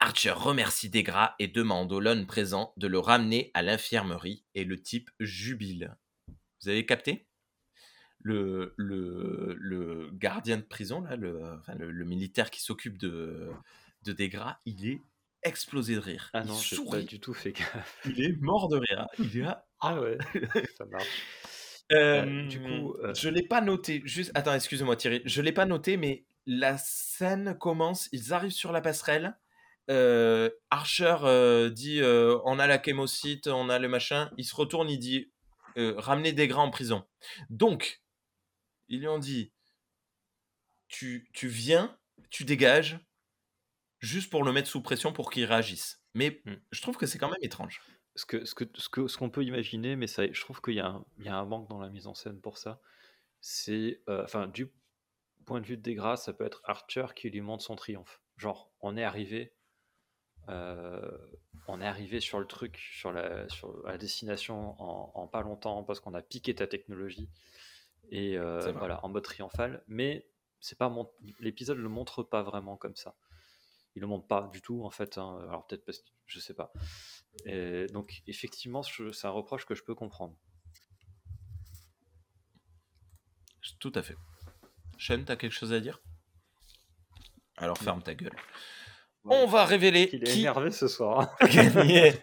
Archer 0.00 0.32
remercie 0.32 0.90
Degra 0.90 1.34
et 1.38 1.48
demande 1.48 1.92
au 1.92 2.00
lone 2.00 2.26
présent 2.26 2.72
de 2.76 2.86
le 2.86 2.98
ramener 2.98 3.50
à 3.54 3.62
l'infirmerie 3.62 4.44
et 4.54 4.64
le 4.64 4.80
type 4.80 5.10
jubile. 5.20 5.96
Vous 6.62 6.68
avez 6.68 6.84
capté? 6.84 7.26
Le, 8.20 8.74
le, 8.76 9.54
le 9.58 10.10
gardien 10.12 10.56
de 10.56 10.62
prison, 10.62 11.00
là, 11.00 11.16
le, 11.16 11.42
enfin, 11.60 11.74
le, 11.76 11.90
le 11.92 12.04
militaire 12.04 12.50
qui 12.50 12.60
s'occupe 12.60 12.98
de, 12.98 13.50
de 14.04 14.12
Degra, 14.12 14.60
il 14.66 14.86
est 14.86 15.00
explosé 15.44 15.94
de 15.94 16.00
rire. 16.00 16.30
Ah 16.32 16.42
non, 16.44 16.54
j'ai 16.58 16.76
pas 16.84 17.02
du 17.02 17.20
tout 17.20 17.34
fait 17.34 17.52
gaffe. 17.52 18.00
il 18.04 18.20
est 18.20 18.36
mort 18.40 18.68
de 18.68 18.78
rire. 18.78 19.06
Il 19.18 19.38
est 19.38 19.42
là. 19.42 19.62
Ah 19.80 20.00
ouais, 20.00 20.16
ça 20.78 20.86
marche. 20.86 21.06
Euh, 21.92 22.46
du 22.48 22.58
coup, 22.60 22.94
euh, 22.94 23.12
je 23.14 23.28
l'ai 23.28 23.42
pas 23.42 23.60
noté. 23.60 24.00
Juste, 24.06 24.30
attends, 24.34 24.54
excuse-moi 24.54 24.96
Thierry, 24.96 25.20
je 25.26 25.42
l'ai 25.42 25.52
pas 25.52 25.66
noté, 25.66 25.98
mais 25.98 26.24
la 26.46 26.78
scène 26.78 27.56
commence. 27.58 28.08
Ils 28.12 28.32
arrivent 28.32 28.50
sur 28.52 28.72
la 28.72 28.80
passerelle. 28.80 29.36
euh, 29.90 30.50
Archer 30.70 31.16
euh, 31.22 31.70
dit 31.70 32.00
euh, 32.00 32.38
on 32.44 32.58
a 32.58 32.66
la 32.66 32.82
chémocyte, 32.82 33.46
on 33.48 33.68
a 33.68 33.78
le 33.78 33.88
machin. 33.88 34.30
Il 34.36 34.44
se 34.44 34.54
retourne, 34.54 34.88
il 34.90 34.98
dit 34.98 35.32
ramenez 35.76 36.32
des 36.32 36.48
gras 36.48 36.62
en 36.62 36.70
prison. 36.70 37.06
Donc, 37.50 38.02
ils 38.88 39.00
lui 39.00 39.08
ont 39.08 39.18
dit 39.18 39.52
tu, 40.88 41.28
tu 41.32 41.48
viens, 41.48 41.98
tu 42.30 42.44
dégages, 42.44 42.98
juste 44.00 44.30
pour 44.30 44.44
le 44.44 44.52
mettre 44.52 44.68
sous 44.68 44.80
pression 44.82 45.12
pour 45.12 45.30
qu'il 45.30 45.44
réagisse. 45.44 46.00
Mais 46.14 46.40
Hmm. 46.46 46.54
je 46.70 46.80
trouve 46.80 46.96
que 46.96 47.06
c'est 47.06 47.18
quand 47.18 47.28
même 47.28 47.38
étrange. 47.42 47.82
ce 48.14 48.24
que 48.24 48.46
ce 48.46 48.54
que 48.54 48.64
ce 48.74 48.88
que 48.88 49.06
ce 49.08 49.18
qu'on 49.18 49.28
peut 49.28 49.44
imaginer, 49.44 49.94
mais 49.96 50.06
ça, 50.06 50.22
je 50.32 50.40
trouve 50.40 50.62
qu'il 50.62 50.74
y 50.74 50.80
a 50.80 50.86
un, 50.86 51.04
il 51.18 51.26
y 51.26 51.28
a 51.28 51.36
un 51.36 51.44
manque 51.44 51.68
dans 51.68 51.78
la 51.80 51.90
mise 51.90 52.06
en 52.06 52.14
scène 52.14 52.40
pour 52.40 52.56
ça. 52.56 52.80
C'est 53.42 54.00
enfin 54.08 54.46
du 54.46 54.72
point 55.46 55.60
de 55.60 55.66
vue 55.66 55.76
de 55.78 55.82
Degra, 55.82 56.16
ça 56.16 56.32
peut 56.34 56.44
être 56.44 56.60
Archer 56.64 57.06
qui 57.14 57.30
lui 57.30 57.40
montre 57.40 57.62
son 57.64 57.76
triomphe. 57.76 58.20
Genre, 58.36 58.70
on 58.80 58.96
est 58.96 59.04
arrivé, 59.04 59.54
euh, 60.48 61.00
on 61.68 61.80
est 61.80 61.86
arrivé 61.86 62.20
sur 62.20 62.38
le 62.38 62.46
truc, 62.46 62.76
sur 62.92 63.12
la 63.12 63.48
sur 63.48 63.82
la 63.86 63.96
destination 63.96 64.80
en, 64.80 65.12
en 65.14 65.26
pas 65.26 65.42
longtemps 65.42 65.84
parce 65.84 66.00
qu'on 66.00 66.14
a 66.14 66.22
piqué 66.22 66.54
ta 66.54 66.66
technologie 66.66 67.30
et 68.10 68.36
euh, 68.38 68.60
voilà 68.78 69.04
en 69.04 69.08
mode 69.08 69.24
triomphal. 69.24 69.82
Mais 69.88 70.28
c'est 70.60 70.76
pas 70.78 70.88
mon- 70.90 71.10
l'épisode 71.40 71.78
le 71.78 71.88
montre 71.88 72.22
pas 72.22 72.42
vraiment 72.42 72.76
comme 72.76 72.96
ça. 72.96 73.16
Il 73.94 74.00
le 74.00 74.06
montre 74.06 74.26
pas 74.26 74.50
du 74.52 74.60
tout 74.60 74.84
en 74.84 74.90
fait. 74.90 75.16
hein. 75.18 75.38
Alors 75.48 75.66
peut-être 75.66 75.84
parce 75.86 75.98
que 76.00 76.10
je 76.26 76.38
sais 76.40 76.54
pas. 76.54 76.72
Et 77.46 77.86
donc 77.86 78.22
effectivement, 78.26 78.82
c'est 78.82 79.26
un 79.26 79.30
reproche 79.30 79.64
que 79.64 79.74
je 79.74 79.82
peux 79.82 79.94
comprendre. 79.94 80.36
Tout 83.80 83.92
à 83.94 84.02
fait. 84.02 84.16
Sean, 84.98 85.22
t'as 85.24 85.36
quelque 85.36 85.52
chose 85.52 85.72
à 85.72 85.80
dire? 85.80 86.00
Alors 87.56 87.78
ferme 87.78 88.02
ta 88.02 88.14
gueule. 88.14 88.32
On 89.24 89.46
va 89.46 89.64
révéler 89.64 90.08
Il 90.12 90.22
est 90.22 90.32
qui 90.32 90.40
énervé 90.40 90.70
ce 90.70 90.88
soir. 90.88 91.34
a 91.40 91.48
gagné. 91.48 92.14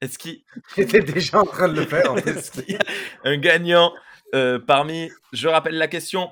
Est-ce 0.00 0.18
qu'il 0.18 0.42
J'étais 0.76 1.00
déjà 1.00 1.40
en 1.40 1.44
train 1.44 1.68
de 1.68 1.74
le 1.74 1.86
faire 1.86 2.12
en 2.12 2.16
fait. 2.16 2.78
un 3.24 3.36
gagnant 3.36 3.92
euh, 4.34 4.58
parmi, 4.58 5.10
je 5.32 5.48
rappelle 5.48 5.76
la 5.76 5.88
question, 5.88 6.30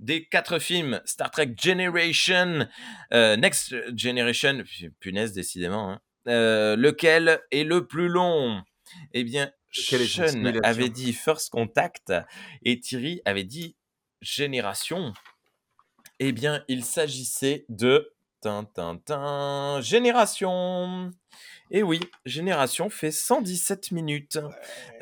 des 0.00 0.26
quatre 0.26 0.58
films 0.58 1.00
Star 1.04 1.30
Trek 1.30 1.54
Generation, 1.58 2.66
euh, 3.12 3.36
Next 3.36 3.74
Generation, 3.96 4.64
punaise 5.00 5.32
décidément, 5.32 5.92
hein, 5.92 6.00
euh, 6.28 6.76
lequel 6.76 7.40
est 7.52 7.64
le 7.64 7.86
plus 7.86 8.08
long? 8.08 8.62
Eh 9.14 9.24
bien, 9.24 9.50
Sean 9.70 10.44
avait 10.62 10.88
dit 10.88 11.12
First 11.12 11.50
Contact 11.50 12.12
et 12.64 12.80
Thierry 12.80 13.20
avait 13.24 13.44
dit 13.44 13.76
Génération. 14.20 15.12
Eh 16.18 16.32
bien, 16.32 16.64
il 16.68 16.84
s'agissait 16.84 17.66
de 17.68 18.12
tin, 18.40 18.64
tin, 18.64 18.96
tin, 19.04 19.80
Génération. 19.80 21.10
Et 21.70 21.82
oui, 21.82 22.00
Génération 22.24 22.90
fait 22.90 23.10
117 23.10 23.90
minutes. 23.90 24.38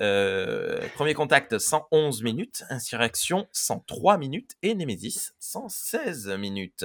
Euh, 0.00 0.86
premier 0.94 1.14
contact 1.14 1.58
111 1.58 2.22
minutes, 2.22 2.64
Insurrection 2.70 3.46
103 3.52 4.18
minutes 4.18 4.56
et 4.62 4.74
Nemesis 4.74 5.32
116 5.38 6.28
minutes. 6.38 6.84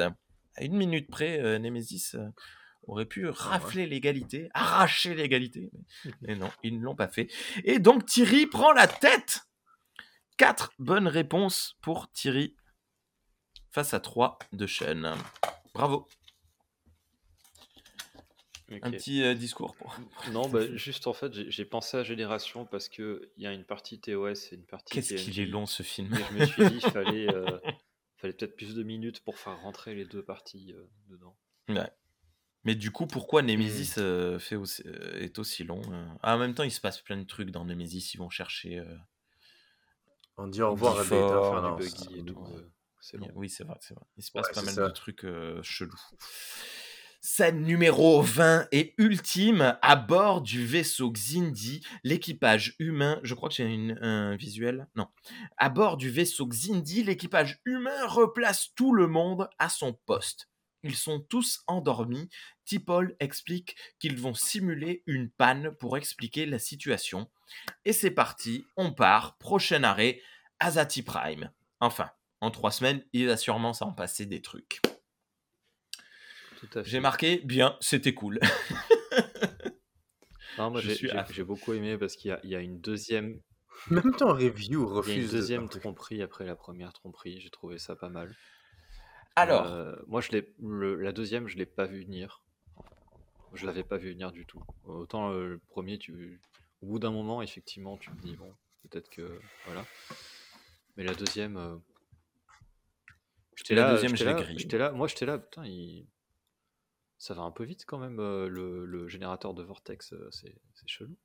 À 0.55 0.63
une 0.63 0.75
minute 0.75 1.09
près, 1.09 1.39
euh, 1.39 1.59
Nemesis 1.59 2.11
euh, 2.15 2.27
aurait 2.87 3.05
pu 3.05 3.27
rafler 3.27 3.87
l'égalité, 3.87 4.49
arracher 4.53 5.15
l'égalité, 5.15 5.71
mais 6.21 6.35
non, 6.35 6.49
ils 6.63 6.77
ne 6.77 6.83
l'ont 6.83 6.95
pas 6.95 7.07
fait. 7.07 7.29
Et 7.63 7.79
donc 7.79 8.05
Thierry 8.05 8.45
prend 8.45 8.73
la 8.73 8.87
tête. 8.87 9.48
Quatre 10.39 10.71
bonnes 10.79 11.09
réponses 11.09 11.75
pour 11.81 12.09
Thierry 12.13 12.55
face 13.71 13.93
à 13.93 13.99
3 13.99 14.39
de 14.53 14.65
Sean. 14.67 15.17
Bravo. 15.73 16.07
Un 18.71 18.91
petit 18.91 19.21
euh, 19.21 19.33
discours 19.35 19.75
pour. 19.75 19.93
Non, 20.31 20.47
bah, 20.47 20.73
juste 20.77 21.07
en 21.07 21.13
fait, 21.13 21.33
j'ai 21.51 21.65
pensé 21.65 21.97
à 21.97 22.03
Génération 22.05 22.65
parce 22.65 22.87
que 22.87 23.29
il 23.35 23.43
y 23.43 23.47
a 23.47 23.51
une 23.51 23.65
partie 23.65 23.99
TOS 23.99 24.29
et 24.31 24.55
une 24.55 24.65
partie 24.65 24.93
Qu'est-ce 24.93 25.15
qu'il 25.15 25.41
est 25.41 25.45
long 25.45 25.65
ce 25.65 25.83
film. 25.83 26.15
Et 26.15 26.23
je 26.23 26.33
me 26.39 26.45
suis 26.45 26.69
dit, 26.69 26.75
il 26.85 26.89
fallait, 26.93 27.27
euh, 27.35 27.59
fallait 28.15 28.31
peut-être 28.31 28.55
plus 28.55 28.75
de 28.75 28.83
minutes 28.83 29.19
pour 29.25 29.37
faire 29.39 29.59
rentrer 29.59 29.93
les 29.93 30.05
deux 30.05 30.23
parties 30.23 30.71
euh, 30.71 30.89
dedans. 31.09 31.35
Ouais. 31.67 31.91
Mais 32.63 32.75
du 32.75 32.91
coup, 32.91 33.07
pourquoi 33.07 33.41
Nemesis 33.41 33.95
fait 34.39 34.55
aussi- 34.55 34.83
euh, 34.85 35.19
est 35.19 35.37
aussi 35.37 35.65
long 35.65 35.81
Ah, 36.23 36.35
En 36.35 36.39
même 36.39 36.53
temps, 36.53 36.63
il 36.63 36.71
se 36.71 36.79
passe 36.79 37.01
plein 37.01 37.17
de 37.17 37.25
trucs 37.25 37.51
dans 37.51 37.65
Nemesis. 37.65 38.11
Ils 38.13 38.19
vont 38.19 38.29
chercher. 38.29 38.81
On 40.41 40.47
dit 40.47 40.61
au 40.61 40.71
revoir 40.71 40.97
à 40.99 41.03
et 41.03 42.23
tout. 42.23 42.39
ouais. 42.39 42.55
euh, 42.55 42.71
c'est. 43.01 43.17
Oui, 43.35 43.49
c'est 43.49 43.65
vrai, 43.65 43.77
c'est 43.81 43.93
vrai. 43.93 44.05
Il 44.17 44.23
se 44.23 44.31
passe 44.31 44.47
Ouais, 44.47 44.53
pas 44.53 44.61
mal 44.61 44.73
ça. 44.73 44.87
de 44.87 44.93
trucs 44.93 45.25
euh, 45.25 45.61
chelous. 45.61 45.99
Scène 47.21 47.63
numéro 47.63 48.21
20 48.21 48.69
et 48.71 48.93
ultime, 48.97 49.77
à 49.81 49.97
bord 49.97 50.41
du 50.41 50.65
vaisseau 50.65 51.11
Xindi, 51.11 51.85
l'équipage 52.05 52.75
humain, 52.79 53.19
je 53.23 53.35
crois 53.35 53.49
que 53.49 53.55
j'ai 53.55 53.65
un 54.01 54.37
visuel, 54.37 54.87
non, 54.95 55.07
à 55.57 55.67
bord 55.67 55.97
du 55.97 56.09
vaisseau 56.09 56.47
Xindi, 56.47 57.03
l'équipage 57.03 57.59
humain 57.65 58.07
replace 58.07 58.69
tout 58.73 58.93
le 58.93 59.07
monde 59.07 59.49
à 59.59 59.67
son 59.67 59.91
poste. 60.05 60.49
Ils 60.83 60.95
sont 60.95 61.19
tous 61.19 61.61
endormis. 61.67 62.29
T'Pol 62.65 63.13
explique 63.19 63.75
qu'ils 63.99 64.17
vont 64.17 64.33
simuler 64.33 65.03
une 65.05 65.29
panne 65.29 65.71
pour 65.77 65.97
expliquer 65.97 66.45
la 66.45 66.57
situation. 66.57 67.29
Et 67.85 67.93
c'est 67.93 68.11
parti, 68.11 68.65
on 68.77 68.91
part. 68.93 69.37
Prochain 69.37 69.83
arrêt, 69.83 70.21
Azati 70.59 71.01
Prime. 71.03 71.51
Enfin, 71.79 72.11
en 72.41 72.51
trois 72.51 72.71
semaines, 72.71 73.03
il 73.13 73.27
va 73.27 73.37
sûrement 73.37 73.73
s'en 73.73 73.91
passer 73.93 74.25
des 74.25 74.41
trucs. 74.41 74.81
J'ai 76.83 76.99
marqué, 76.99 77.41
bien, 77.45 77.77
c'était 77.79 78.13
cool. 78.13 78.39
Non, 80.57 80.71
moi 80.71 80.81
j'ai 80.81 81.09
à 81.11 81.25
beaucoup 81.45 81.71
aimé 81.71 81.97
parce 81.97 82.17
qu'il 82.17 82.29
y 82.29 82.33
a, 82.33 82.39
il 82.43 82.49
y 82.49 82.55
a 82.55 82.59
une 82.59 82.81
deuxième, 82.81 83.39
Même 83.89 84.13
ton 84.17 84.33
review 84.33 84.49
il 84.59 84.73
y 84.73 84.75
a 84.75 84.77
une 84.77 84.85
refuse 84.93 85.31
de 85.31 85.37
deuxième 85.37 85.69
tromperie 85.69 86.21
après 86.21 86.45
la 86.45 86.55
première 86.57 86.91
tromperie. 86.91 87.39
J'ai 87.39 87.49
trouvé 87.49 87.77
ça 87.79 87.95
pas 87.95 88.09
mal. 88.09 88.35
Alors, 89.37 89.67
Euh, 89.67 89.95
moi, 90.07 90.19
je 90.19 90.31
l'ai, 90.31 90.53
le- 90.59 90.95
la 90.95 91.13
deuxième, 91.13 91.47
je 91.47 91.55
l'ai 91.57 91.65
pas 91.65 91.85
vu 91.85 92.03
venir. 92.03 92.43
Je 93.53 93.65
l'avais 93.65 93.83
pas 93.85 93.95
vu 93.95 94.09
venir 94.11 94.33
du 94.33 94.45
tout. 94.45 94.61
Autant 94.83 95.31
euh, 95.31 95.47
le 95.47 95.59
premier, 95.59 95.97
tu, 95.97 96.41
au 96.81 96.87
bout 96.87 96.99
d'un 96.99 97.11
moment, 97.11 97.41
effectivement, 97.41 97.97
tu 97.97 98.09
te 98.11 98.21
dis 98.21 98.35
bon, 98.35 98.53
peut-être 98.89 99.09
que 99.09 99.39
voilà. 99.65 99.85
Mais 100.95 101.03
la 101.03 101.13
deuxième, 101.13 101.57
euh, 101.57 101.75
j'étais 103.55 103.75
La 103.75 103.83
là, 103.85 103.91
deuxième, 103.93 104.15
j'étais 104.15 104.25
là, 104.33 104.41
grillée. 104.41 104.59
j'étais 104.59 104.77
là, 104.77 104.91
moi 104.91 105.07
j'étais 105.07 105.25
là, 105.25 105.37
putain, 105.39 105.65
il... 105.65 106.07
ça 107.17 107.33
va 107.33 107.41
un 107.43 107.51
peu 107.51 107.63
vite 107.63 107.85
quand 107.85 107.97
même 107.99 108.19
euh, 108.19 108.47
le, 108.47 108.85
le 108.85 109.07
générateur 109.07 109.53
de 109.53 109.63
vortex, 109.63 110.13
euh, 110.13 110.29
c'est, 110.31 110.55
c'est 110.73 110.87
chelou. 110.87 111.17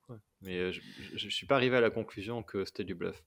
Mais 0.42 0.72
je, 0.72 0.80
je 1.14 1.28
suis 1.28 1.46
pas 1.46 1.56
arrivé 1.56 1.76
à 1.76 1.80
la 1.80 1.90
conclusion 1.90 2.42
que 2.42 2.64
c'était 2.64 2.84
du 2.84 2.94
bluff. 2.94 3.22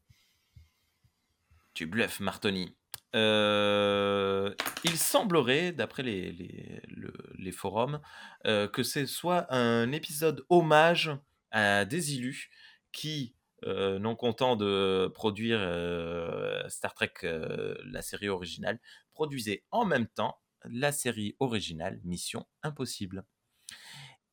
tu 1.74 1.86
bluffes, 1.86 2.20
Martoni. 2.20 2.76
Euh, 3.16 4.54
il 4.84 4.98
semblerait, 4.98 5.72
d'après 5.72 6.04
les, 6.04 6.32
les, 6.34 6.82
le- 6.88 7.14
les 7.38 7.52
forums, 7.52 8.02
euh, 8.46 8.68
que 8.68 8.84
ce 8.84 9.06
soit 9.06 9.52
un 9.54 9.92
épisode 9.92 10.46
hommage 10.50 11.12
à 11.52 11.86
des 11.86 12.16
élus 12.16 12.50
qui, 12.92 13.36
euh, 13.66 14.00
non 14.00 14.16
contents 14.16 14.56
de 14.56 15.12
produire 15.14 15.60
euh, 15.60 16.68
Star 16.70 16.94
Trek, 16.94 17.14
euh, 17.24 17.76
la 17.86 18.02
série 18.02 18.30
originale, 18.30 18.80
produisaient 19.14 19.64
en 19.72 19.86
même 19.86 20.08
temps 20.08 20.40
la 20.64 20.92
série 20.92 21.36
originale 21.40 22.00
Mission 22.04 22.46
Impossible. 22.64 23.26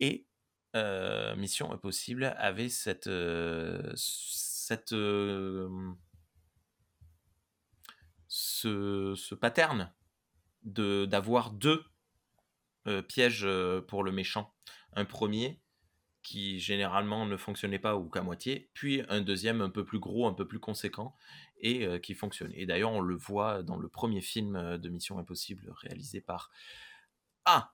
Et 0.00 0.26
Mission 1.36 1.70
Impossible 1.72 2.34
avait 2.36 2.68
cette, 2.68 3.08
cette 3.94 4.90
ce, 8.28 9.34
pattern 9.36 9.94
d'avoir 10.64 11.52
deux 11.52 11.84
pièges 13.06 13.46
pour 13.86 14.02
le 14.02 14.10
méchant. 14.10 14.52
Un 14.94 15.04
premier 15.04 15.60
qui 16.24 16.58
généralement 16.58 17.26
ne 17.26 17.36
fonctionnait 17.36 17.78
pas 17.78 17.96
ou 17.96 18.08
qu'à 18.08 18.22
moitié, 18.22 18.70
puis 18.72 19.02
un 19.08 19.20
deuxième 19.20 19.60
un 19.60 19.70
peu 19.70 19.84
plus 19.84 20.00
gros, 20.00 20.26
un 20.26 20.32
peu 20.32 20.48
plus 20.48 20.58
conséquent 20.58 21.14
et 21.60 21.86
euh, 21.86 21.98
qui 21.98 22.14
fonctionne. 22.14 22.50
Et 22.54 22.66
d'ailleurs, 22.66 22.90
on 22.92 23.00
le 23.00 23.14
voit 23.14 23.62
dans 23.62 23.76
le 23.76 23.88
premier 23.88 24.22
film 24.22 24.56
euh, 24.56 24.78
de 24.78 24.88
Mission 24.88 25.18
Impossible 25.18 25.70
réalisé 25.82 26.20
par 26.20 26.50
ah 27.44 27.72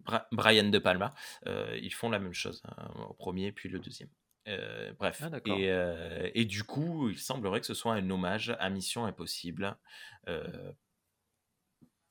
Bra- 0.00 0.26
Brian 0.32 0.68
De 0.68 0.78
Palma. 0.78 1.14
Euh, 1.46 1.78
ils 1.80 1.94
font 1.94 2.10
la 2.10 2.18
même 2.18 2.34
chose 2.34 2.62
hein, 2.66 2.90
au 3.08 3.14
premier 3.14 3.52
puis 3.52 3.68
le 3.68 3.78
deuxième. 3.78 4.10
Euh, 4.48 4.92
bref, 4.98 5.22
Ah, 5.22 5.38
et, 5.46 6.40
et 6.42 6.44
du 6.44 6.64
coup, 6.64 7.08
il 7.08 7.18
semblerait 7.18 7.60
que 7.60 7.66
ce 7.66 7.72
soit 7.72 7.94
un 7.94 8.10
hommage 8.10 8.54
à 8.58 8.68
Mission 8.68 9.06
Impossible, 9.06 9.74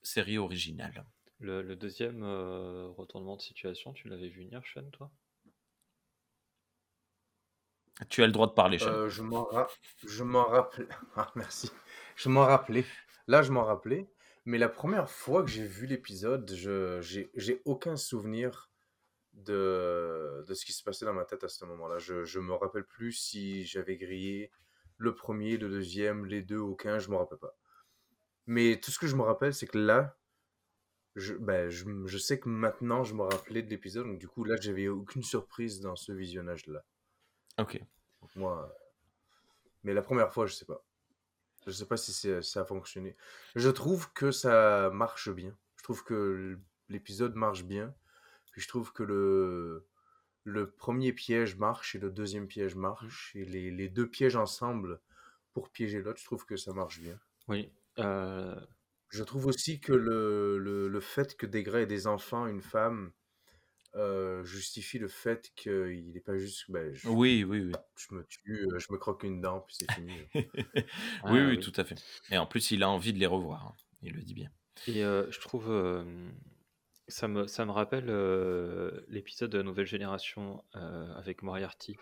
série 0.02 0.38
originale. 0.38 1.06
Le, 1.44 1.62
le 1.62 1.76
deuxième 1.76 2.24
euh, 2.24 2.88
retournement 2.98 3.36
de 3.36 3.42
situation, 3.42 3.92
tu 3.92 4.08
l'avais 4.08 4.30
vu 4.30 4.46
venir, 4.46 4.62
Sean, 4.66 4.90
toi? 4.92 5.12
Tu 8.10 8.24
as 8.24 8.28
le 8.28 8.32
droit 8.32 8.48
de 8.48 8.54
parler, 8.54 8.80
Sean. 8.80 8.88
Euh, 8.92 9.10
je 9.10 9.22
m'en 9.22 9.44
ra- 9.44 9.68
je 10.08 10.24
m'en 10.24 10.46
rappelais. 10.46 10.88
Ah, 11.18 11.30
merci. 11.36 11.70
Je 12.16 12.30
m'en 12.30 12.46
rappelais. 12.46 12.86
Là, 13.28 13.42
je 13.42 13.52
m'en 13.52 13.66
rappelais. 13.66 14.10
Mais 14.46 14.58
la 14.58 14.70
première 14.70 15.10
fois 15.10 15.44
que 15.44 15.50
j'ai 15.50 15.66
vu 15.66 15.86
l'épisode, 15.86 16.50
je 16.56 17.02
j'ai 17.02 17.30
j'ai 17.36 17.62
aucun 17.66 17.98
souvenir 17.98 18.72
de, 19.34 20.44
de 20.48 20.54
ce 20.54 20.66
qui 20.66 20.72
se 20.74 20.82
passait 20.84 21.06
dans 21.06 21.14
ma 21.14 21.26
tête 21.26 21.44
à 21.44 21.50
ce 21.50 21.66
moment-là. 21.66 21.98
Je 21.98 22.24
je 22.24 22.40
me 22.40 22.54
rappelle 22.54 22.86
plus 22.86 23.12
si 23.12 23.66
j'avais 23.66 23.98
grillé 23.98 24.52
le 24.98 25.14
premier, 25.14 25.58
le 25.58 25.68
deuxième, 25.70 26.26
les 26.26 26.42
deux, 26.42 26.58
aucun, 26.60 27.00
je 27.00 27.10
me 27.10 27.18
rappelle 27.18 27.40
pas. 27.40 27.58
Mais 28.48 28.80
tout 28.80 28.92
ce 28.92 29.00
que 29.00 29.08
je 29.08 29.16
me 29.18 29.24
rappelle, 29.24 29.54
c'est 29.54 29.68
que 29.68 29.78
là, 29.78 30.18
je, 31.16 31.34
ben, 31.36 31.70
je, 31.70 31.86
je 32.06 32.18
sais 32.18 32.40
que 32.40 32.50
maintenant, 32.50 33.04
je 33.04 33.14
me 33.14 33.24
rappelais 33.24 33.62
de 33.62 33.70
l'épisode. 33.70 34.06
Donc, 34.08 34.20
du 34.20 34.28
coup, 34.28 34.44
là, 34.44 34.56
j'avais 34.60 34.88
aucune 34.88 35.24
surprise 35.24 35.80
dans 35.80 35.96
ce 35.96 36.12
visionnage-là. 36.12 36.84
Ok. 37.60 37.80
Donc, 38.22 38.36
moi, 38.36 38.76
mais 39.84 39.94
la 39.94 40.02
première 40.02 40.32
fois, 40.34 40.46
je 40.48 40.54
sais 40.54 40.66
pas. 40.66 40.84
Je 41.66 41.72
sais 41.72 41.86
pas 41.86 41.98
si 41.98 42.14
ça 42.42 42.62
a 42.62 42.66
fonctionné. 42.66 43.16
Je 43.56 43.70
trouve 43.70 44.12
que 44.14 44.32
ça 44.32 44.90
marche 44.92 45.30
bien. 45.30 45.58
Je 45.78 45.84
trouve 45.84 46.04
que 46.04 46.58
l'épisode 46.90 47.36
marche 47.36 47.64
bien. 47.64 47.94
Puis 48.52 48.62
je 48.62 48.68
trouve 48.68 48.92
que 48.94 49.04
le, 49.04 49.88
le 50.44 50.70
premier 50.72 51.14
piège 51.14 51.56
marche 51.58 51.96
et 51.96 52.00
le 52.00 52.12
deuxième 52.12 52.48
piège 52.48 52.76
marche. 52.76 53.36
Et 53.36 53.46
les, 53.46 53.72
les 53.72 53.90
deux 53.90 54.10
pièges 54.10 54.36
ensemble 54.36 55.00
pour 55.54 55.70
piéger 55.70 56.02
l'autre, 56.02 56.20
je 56.20 56.26
trouve 56.26 56.46
que 56.46 56.56
ça 56.58 56.74
marche 56.74 57.00
bien. 57.00 57.20
Oui. 57.48 57.72
euh, 58.00 58.60
Je 59.14 59.24
trouve 59.24 59.46
aussi 59.46 59.80
que 59.80 59.94
le, 59.94 60.58
le, 60.58 60.88
le 60.88 61.00
fait 61.00 61.38
que 61.38 61.46
Degra 61.46 61.82
ait 61.82 61.86
des 61.86 62.08
enfants, 62.08 62.48
une 62.48 62.62
femme, 62.62 63.12
euh, 63.96 64.44
justifie 64.44 64.98
le 64.98 65.08
fait 65.08 65.52
qu'il 65.56 66.10
n'est 66.12 66.20
pas 66.20 66.36
juste. 66.38 66.66
ben, 66.70 66.92
je, 66.96 67.08
Oui, 67.08 67.44
oui, 67.44 67.62
oui. 67.62 67.72
je 67.96 68.16
me 68.16 68.24
tue, 68.26 68.68
je 68.76 68.88
me 68.92 68.98
croque 68.98 69.22
une 69.24 69.40
dent, 69.40 69.60
puis 69.62 69.76
c'est 69.80 69.92
fini. 69.92 70.14
oui, 70.36 70.84
Ah, 71.24 71.32
oui, 71.32 71.42
oui. 71.46 71.60
tout 71.60 71.74
à 71.76 71.84
fait. 71.84 72.02
Et 72.32 72.38
en 72.40 72.48
plus, 72.48 72.72
il 72.72 72.82
a 72.82 72.90
envie 72.90 73.14
de 73.14 73.20
les 73.20 73.28
revoir. 73.28 73.68
hein. 73.68 73.76
Il 74.02 74.14
le 74.14 74.22
dit 74.24 74.34
bien. 74.34 74.50
Et 74.88 75.04
euh, 75.06 75.30
je 75.32 75.40
trouve, 75.40 75.70
euh, 75.70 76.04
ça 77.08 77.28
me, 77.28 77.46
ça 77.46 77.66
me 77.66 77.72
rappelle 77.72 78.10
euh, 78.10 79.02
l'épisode 79.10 79.52
de 79.52 79.58
la 79.60 79.64
nouvelle 79.64 79.86
génération 79.86 80.64
euh, 80.76 81.14
avec 81.14 81.44
Moriarty, 81.44 81.96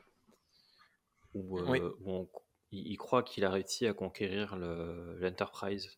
où, 1.33 1.59
euh, 1.59 1.65
Oui. 1.67 1.79
où 1.99 2.11
on- 2.11 2.29
il, 2.71 2.87
il 2.87 2.97
croit 2.97 3.21
qu'il 3.23 3.43
a 3.43 3.49
réussi 3.49 3.85
à 3.85 3.93
conquérir 3.93 4.55
le- 4.55 5.17
l'Enterprise. 5.19 5.89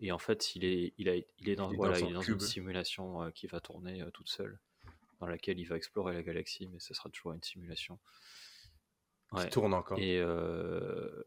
Et 0.00 0.12
en 0.12 0.18
fait, 0.18 0.54
il 0.54 0.64
est, 0.64 0.94
il 0.98 1.08
a, 1.08 1.16
il 1.16 1.48
est 1.48 1.56
dans, 1.56 1.70
Il 1.70 1.74
est 1.74 1.76
voilà, 1.76 1.98
dans 2.00 2.06
il 2.06 2.10
est 2.10 2.14
dans 2.14 2.20
une 2.22 2.38
simulation 2.40 3.22
euh, 3.24 3.30
qui 3.30 3.46
va 3.48 3.60
tourner 3.60 4.02
euh, 4.02 4.10
toute 4.10 4.28
seule, 4.28 4.58
dans 5.20 5.26
laquelle 5.26 5.58
il 5.58 5.64
va 5.64 5.76
explorer 5.76 6.14
la 6.14 6.22
galaxie, 6.22 6.68
mais 6.68 6.78
ce 6.78 6.94
sera 6.94 7.10
toujours 7.10 7.32
une 7.32 7.42
simulation. 7.42 7.98
Qui 9.30 9.36
Ouais. 9.36 9.50
tourne 9.50 9.74
encore. 9.74 9.98
Et 9.98 10.18
euh, 10.20 11.22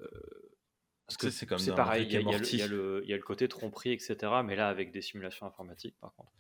c'est 1.10 1.45
comme 1.45 1.60
c'est 1.60 1.76
pareil, 1.76 2.06
il 2.06 2.11
y, 2.14 2.15
a- 2.18 2.19
et 2.19 2.23
il 2.23 2.30
y 2.31 2.34
a 2.34 2.38
le- 2.39 2.48
il 2.53 2.57
y 2.60 2.61
a 2.64 2.68
le- 2.68 3.02
il 3.03 3.10
y 3.10 3.14
a 3.14 3.18
le 3.18 3.22
côté 3.23 3.48
tromperie, 3.48 3.91
etc. 3.91 4.15
Mais 4.45 4.56
là, 4.56 4.69
avec 4.69 4.91
des 4.91 5.02
simulations 5.02 5.45
informatiques, 5.45 5.98
par 5.99 6.15
contre, 6.15 6.31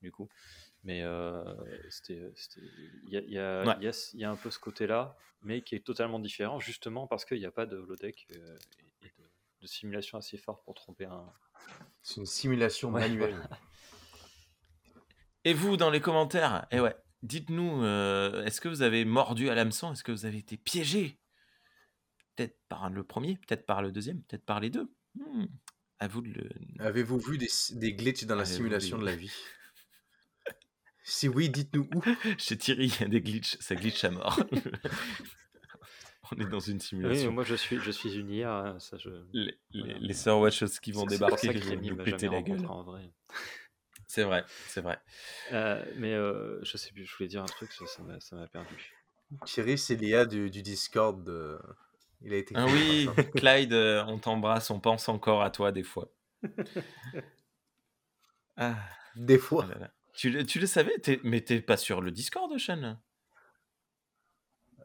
du 0.00 0.12
coup. 0.12 0.28
Mais 0.82 1.02
euh, 1.02 1.42
c'était, 1.90 2.30
c'était- 2.36 2.60
il 3.04 3.10
y 3.10 3.16
a, 3.18 3.20
il 3.20 3.30
y 3.32 3.38
a- 3.38 3.64
Ouais. 3.66 3.74
il 3.80 3.90
y 4.14 4.20
y 4.22 4.24
a 4.24 4.30
un 4.30 4.36
peu 4.36 4.50
ce 4.50 4.58
côté-là, 4.58 5.16
mais 5.42 5.60
qui 5.62 5.74
est 5.74 5.84
totalement 5.84 6.20
différent, 6.20 6.58
justement 6.58 7.06
parce 7.06 7.24
qu'il 7.26 7.38
n'y 7.38 7.44
a 7.44 7.50
pas 7.50 7.66
de 7.66 7.76
holodeck 7.76 8.26
euh, 8.32 8.56
et 9.02 9.06
et 9.08 9.10
de, 9.18 9.24
de 9.60 9.66
simulation 9.66 10.18
assez 10.18 10.36
forte 10.38 10.64
pour 10.64 10.74
tromper 10.74 11.04
un. 11.06 11.32
C'est 12.02 12.16
une 12.16 12.26
simulation 12.26 12.90
Ouais, 12.90 13.02
manuelle. 13.08 13.34
voilà. 13.36 13.58
Et 15.44 15.54
vous, 15.54 15.76
dans 15.76 15.90
les 15.90 16.00
commentaires, 16.00 16.66
eh 16.70 16.80
ouais, 16.80 16.94
dites-nous, 17.22 17.82
euh, 17.82 18.44
est-ce 18.44 18.60
que 18.60 18.68
vous 18.68 18.82
avez 18.82 19.04
mordu 19.04 19.48
à 19.48 19.54
l'hameçon 19.54 19.92
Est-ce 19.92 20.04
que 20.04 20.12
vous 20.12 20.26
avez 20.26 20.38
été 20.38 20.56
piégé? 20.56 21.18
Peut-être 22.36 22.58
par 22.68 22.88
le 22.90 23.04
premier, 23.04 23.36
peut-être 23.36 23.64
par 23.66 23.82
le 23.82 23.90
deuxième, 23.92 24.22
peut-être 24.22 24.44
par 24.44 24.60
les 24.60 24.70
deux. 24.70 24.92
Hmm, 25.14 25.46
À 25.98 26.08
vous 26.08 26.20
de 26.22 26.28
le. 26.28 26.48
Avez-vous 26.78 27.18
vu 27.18 27.38
des, 27.38 27.48
des 27.72 27.94
glitches 27.94 28.24
dans 28.24 28.36
la 28.36 28.44
simulation 28.44 28.96
des- 28.98 29.02
de 29.04 29.08
la 29.10 29.16
vie? 29.16 29.32
Si 31.02 31.26
oui, 31.28 31.48
dites-nous 31.48 31.88
où. 31.94 32.02
Chez 32.38 32.56
Thierry, 32.58 32.86
il 32.86 33.00
y 33.00 33.04
a 33.04 33.08
des 33.08 33.20
glitches, 33.22 33.56
ça 33.60 33.74
glitch 33.74 34.04
à 34.04 34.10
mort. 34.10 34.38
On 36.36 36.40
est 36.40 36.46
dans 36.46 36.60
une 36.60 36.76
Oui, 36.78 36.80
simulation. 36.80 37.32
moi 37.32 37.44
je 37.44 37.54
suis, 37.54 37.78
je 37.80 37.90
suis 37.90 38.14
une 38.18 38.30
IA, 38.30 38.52
hein, 38.58 38.78
ça 38.78 38.96
je. 38.98 39.10
Les, 39.32 39.58
les, 39.72 39.98
les 39.98 40.14
sœurs 40.14 40.38
Wachowski 40.40 40.92
vont 40.92 41.06
débarquer 41.06 41.48
et 41.48 41.76
nous 41.76 41.96
péter 41.96 42.28
la 42.28 42.42
gueule. 42.42 42.64
en 42.66 42.82
vrai. 42.82 43.10
C'est 44.06 44.24
vrai, 44.24 44.44
c'est 44.66 44.80
vrai. 44.80 44.98
Euh, 45.52 45.84
mais 45.96 46.14
euh, 46.14 46.58
je 46.62 46.76
sais 46.76 46.90
plus, 46.92 47.04
je 47.04 47.16
voulais 47.16 47.28
dire 47.28 47.42
un 47.42 47.46
truc, 47.46 47.70
ça 47.72 47.86
ça 47.86 48.02
m'a 48.02 48.18
ça 48.20 48.36
m'a 48.36 48.46
perdu. 48.48 48.92
Thierry, 49.44 49.78
c'est 49.78 49.94
l'IA 49.94 50.26
du, 50.26 50.50
du 50.50 50.62
Discord. 50.62 51.22
de- 51.24 51.58
Il 52.22 52.32
a 52.32 52.36
été 52.36 52.54
Ah 52.56 52.66
oui. 52.66 53.08
Clyde, 53.36 53.72
euh, 53.72 54.04
on 54.08 54.18
t'embrasse, 54.18 54.70
on 54.70 54.80
pense 54.80 55.08
encore 55.08 55.42
à 55.42 55.50
toi 55.50 55.70
des 55.72 55.84
fois. 55.84 56.08
Ah, 58.56 58.76
Des 59.16 59.38
fois. 59.38 59.66
là 59.66 59.78
là. 59.78 59.90
Tu, 60.12 60.30
le- 60.30 60.44
tu 60.44 60.58
le 60.58 60.66
savais, 60.66 60.98
t'es- 60.98 61.20
mais 61.22 61.40
t'es 61.40 61.60
pas 61.60 61.76
sur 61.76 62.00
le 62.00 62.10
Discord, 62.10 62.56
Sean? 62.58 62.98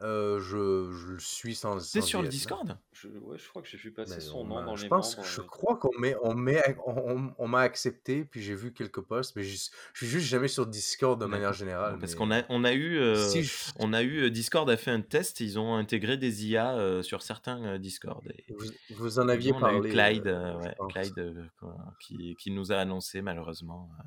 Euh, 0.02 0.40
je, 0.40 0.92
je 0.92 1.12
le 1.12 1.18
suis 1.18 1.54
sans, 1.54 1.78
C'est 1.80 2.00
sur 2.00 2.22
le. 2.22 2.28
Discord? 2.28 2.78
Je, 2.92 3.08
ouais, 3.08 3.38
je 3.38 3.48
crois 3.48 3.62
que 3.62 3.68
j'ai 3.68 3.78
vu 3.78 3.92
passer 3.92 4.16
Mais 4.16 4.20
son 4.20 4.40
on 4.40 4.44
nom 4.44 4.64
dans 4.64 4.76
je 4.76 4.84
les 4.84 4.88
pense, 4.88 5.16
membres. 5.16 5.28
je 5.28 5.40
mais- 5.40 5.46
crois 5.46 5.76
qu'on 5.76 5.98
met, 5.98 6.14
on 6.22 6.34
met, 6.34 6.76
on, 6.86 7.32
on 7.38 7.48
m'a 7.48 7.60
accepté, 7.60 8.24
puis 8.24 8.42
j'ai 8.42 8.54
vu 8.54 8.72
quelques 8.72 9.00
posts, 9.00 9.36
mais 9.36 9.42
je, 9.42 9.56
je 9.56 9.98
suis 9.98 10.06
juste 10.06 10.26
jamais 10.26 10.48
sur 10.48 10.66
Discord 10.66 11.20
de 11.20 11.26
manière 11.26 11.52
générale. 11.52 11.98
Parce 11.98 12.12
mais, 12.12 12.18
qu'on 12.18 12.30
a, 12.30 12.42
on 12.48 12.64
a 12.64 12.72
eu, 12.72 12.98
euh, 12.98 13.14
si 13.28 13.44
je- 13.44 13.54
on 13.78 13.92
a 13.92 14.02
eu 14.02 14.24
euh, 14.24 14.30
Discord 14.30 14.68
a 14.70 14.76
fait 14.76 14.90
un 14.90 15.00
test, 15.00 15.40
ils 15.40 15.58
ont 15.58 15.74
intégré 15.74 16.16
des 16.16 16.46
IA 16.46 16.76
euh, 16.76 17.02
sur 17.02 17.22
certains 17.22 17.62
euh, 17.64 17.78
Discord. 17.78 18.22
Et, 18.26 18.44
vous, 18.52 18.66
vous 18.96 19.18
en 19.18 19.28
aviez 19.28 19.52
nous, 19.52 19.58
on 19.58 19.62
a 19.64 19.72
eu 19.72 19.80
parlé. 19.80 19.90
Clyde, 19.90 20.26
euh, 20.26 20.30
euh, 20.36 20.52
je 20.62 20.66
ouais, 20.68 20.74
pense. 20.76 20.92
Clyde 20.92 21.18
euh, 21.18 21.44
quoi, 21.58 21.76
qui, 22.00 22.36
qui 22.36 22.50
nous 22.50 22.72
a 22.72 22.76
annoncé 22.76 23.22
malheureusement 23.22 23.90
euh, 23.98 24.02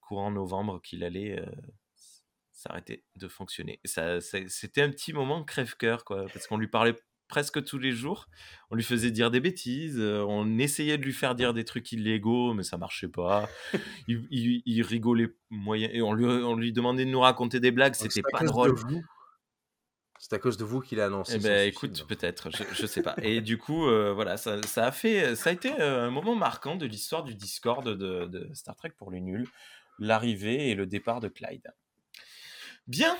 courant 0.00 0.30
novembre 0.30 0.80
qu'il 0.82 1.04
allait 1.04 1.40
s- 2.62 2.68
s'arrêter 2.68 3.04
de 3.16 3.28
fonctionner. 3.28 3.80
Ça, 3.84 4.20
ça- 4.20 4.38
c'était 4.48 4.82
un 4.82 4.90
petit 4.90 5.12
moment 5.12 5.44
crève-cœur 5.44 6.04
quoi, 6.04 6.26
parce 6.32 6.46
qu'on 6.46 6.56
lui 6.58 6.68
parlait 6.68 6.96
presque 7.28 7.64
tous 7.64 7.78
les 7.78 7.92
jours, 7.92 8.26
on 8.70 8.74
lui 8.74 8.82
faisait 8.82 9.10
dire 9.10 9.30
des 9.30 9.40
bêtises, 9.40 9.98
euh, 9.98 10.22
on 10.28 10.58
essayait 10.58 10.98
de 10.98 11.02
lui 11.02 11.14
faire 11.14 11.34
dire 11.34 11.54
des 11.54 11.64
trucs 11.64 11.90
illégaux, 11.92 12.52
mais 12.52 12.62
ça 12.62 12.76
marchait 12.76 13.08
pas. 13.08 13.48
Il, 14.08 14.26
il- 14.30 14.62
il 14.66 14.82
rigolait 14.82 15.34
moyen 15.48 15.88
et 15.92 16.02
on 16.02 16.12
lui, 16.12 16.26
on 16.26 16.56
lui 16.56 16.72
demandait 16.72 17.06
de 17.06 17.10
nous 17.10 17.20
raconter 17.20 17.58
des 17.58 17.70
blagues, 17.70 17.92
Donc, 17.92 18.12
c'était 18.12 18.28
pas 18.32 18.38
drôle. 18.52 18.74
C'est 20.18 20.34
à 20.34 20.38
cause 20.38 20.56
de 20.56 20.64
vous 20.64 20.80
qu'il 20.80 21.00
a 21.00 21.06
annoncé 21.06 21.36
Eh 21.36 21.38
ben, 21.38 21.68
écoute, 21.68 22.04
peut-être, 22.06 22.50
je, 22.50 22.62
je 22.74 22.86
sais 22.86 23.02
pas. 23.02 23.16
Et 23.22 23.40
du 23.40 23.58
coup, 23.58 23.86
euh, 23.86 24.12
voilà, 24.12 24.36
ça, 24.36 24.62
ça 24.62 24.86
a 24.86 24.92
fait, 24.92 25.34
ça 25.34 25.50
a 25.50 25.52
été 25.52 25.72
euh, 25.80 26.06
un 26.06 26.10
moment 26.10 26.36
marquant 26.36 26.76
de 26.76 26.86
l'histoire 26.86 27.24
du 27.24 27.34
Discord 27.34 27.84
de, 27.88 28.26
de 28.26 28.48
Star 28.54 28.76
Trek 28.76 28.92
pour 28.96 29.10
les 29.10 29.20
nuls, 29.20 29.48
l'arrivée 29.98 30.70
et 30.70 30.74
le 30.74 30.86
départ 30.86 31.20
de 31.20 31.28
Clyde. 31.28 31.72
Bien. 32.86 33.16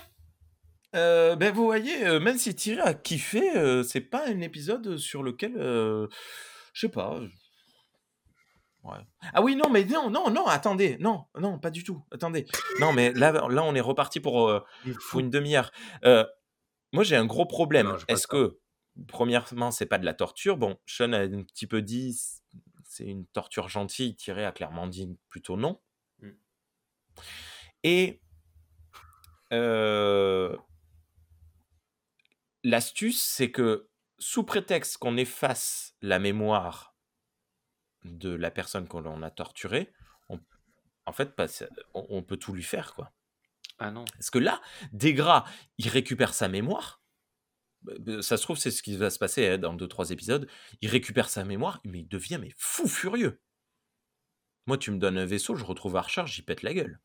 Euh, 0.95 1.37
ben 1.37 1.55
vous 1.55 1.65
voyez, 1.65 2.05
euh, 2.07 2.21
même 2.21 2.37
si 2.37 2.55
Thierry 2.55 2.81
a 2.81 2.93
kiffé, 2.93 3.57
euh, 3.57 3.83
c'est 3.83 4.03
pas 4.03 4.29
un 4.29 4.41
épisode 4.41 4.99
sur 4.99 5.23
lequel, 5.23 5.57
euh, 5.57 6.07
je 6.75 6.87
sais 6.87 6.91
pas. 6.91 7.19
Ouais. 8.83 8.99
Ah 9.33 9.41
oui, 9.41 9.57
non, 9.57 9.71
mais 9.71 9.85
non, 9.85 10.11
non, 10.11 10.31
non, 10.31 10.47
attendez, 10.47 10.99
non, 10.99 11.25
non, 11.41 11.59
pas 11.59 11.71
du 11.71 11.83
tout, 11.83 12.05
attendez. 12.11 12.47
Non, 12.79 12.93
mais 12.93 13.13
là, 13.15 13.33
là 13.33 13.63
on 13.63 13.75
est 13.75 13.81
reparti 13.81 14.21
pour, 14.21 14.53
pour 15.09 15.21
une 15.21 15.31
demi-heure. 15.31 15.73
Moi, 16.93 17.05
j'ai 17.05 17.17
un 17.17 17.25
gros 17.25 17.47
problème. 17.47 17.97
Est-ce 18.09 18.27
que, 18.27 18.59
premièrement, 19.09 19.71
c'est 19.71 19.87
pas 19.87 19.99
de 19.99 20.05
la 20.05 20.13
torture? 20.13 20.59
Bon, 20.59 20.77
Sean 20.85 21.15
a 21.15 21.21
un 21.21 21.43
petit 21.43 21.67
peu 21.67 21.81
dit, 21.81 22.21
c'est 22.85 23.07
une 23.07 23.25
torture 23.29 23.71
gentille. 23.71 24.15
Thierry 24.15 24.45
a 24.45 24.53
clairement 24.53 24.87
dit 24.87 25.09
plutôt 25.31 25.57
non. 25.57 25.81
Mm. 26.21 26.31
Et 27.85 28.21
euh, 29.53 30.57
l'astuce, 32.65 33.23
c'est 33.23 33.51
que 33.51 33.89
sous 34.19 34.45
prétexte 34.45 34.99
qu'on 34.99 35.17
efface 35.17 35.95
la 36.01 36.19
mémoire 36.19 36.97
de 38.05 38.31
la 38.31 38.51
personne 38.51 38.89
qu'on 38.89 39.23
a 39.23 39.31
torturée, 39.31 39.93
on- 40.29 40.41
en 41.07 41.13
fait, 41.13 41.35
on, 41.95 42.23
peut 42.23 42.37
tout 42.37 42.53
lui 42.53 42.63
faire, 42.63 42.95
quoi. 42.95 43.13
Ah 43.79 43.91
non. 43.91 44.05
Parce 44.13 44.31
que 44.31 44.39
là, 44.39 44.61
Degra, 44.93 45.45
il 45.79 45.89
récupère 45.89 46.35
sa 46.35 46.49
mémoire. 46.49 47.03
Bah, 47.83 47.95
bah, 47.99 48.23
Ça 48.23 48.37
se 48.37 48.43
trouve, 48.43 48.59
c'est 48.59 48.71
ce 48.71 48.83
qui 48.83 48.97
va 48.97 49.11
se 49.11 49.19
passer 49.19 49.49
hein, 49.49 49.59
dans 49.59 49.75
2-3 49.75 50.13
épisodes. 50.13 50.49
Il 50.81 50.89
récupère 50.89 51.29
sa 51.29 51.45
mémoire, 51.45 51.81
mais 51.85 52.01
il 52.01 52.09
devient 52.09 52.39
mais 52.41 52.53
fou 52.57 52.87
furieux. 52.89 53.41
Moi, 54.67 54.79
tu 54.79 54.93
me 54.93 54.99
donnes 54.99 55.19
un 55.19 55.27
vaisseau, 55.27 55.57
je 55.57 55.65
retrouve 55.65 55.97
Archer, 55.97 56.23
j'y 56.27 56.43
pète 56.43 56.63
la 56.63 56.75
gueule. 56.75 57.01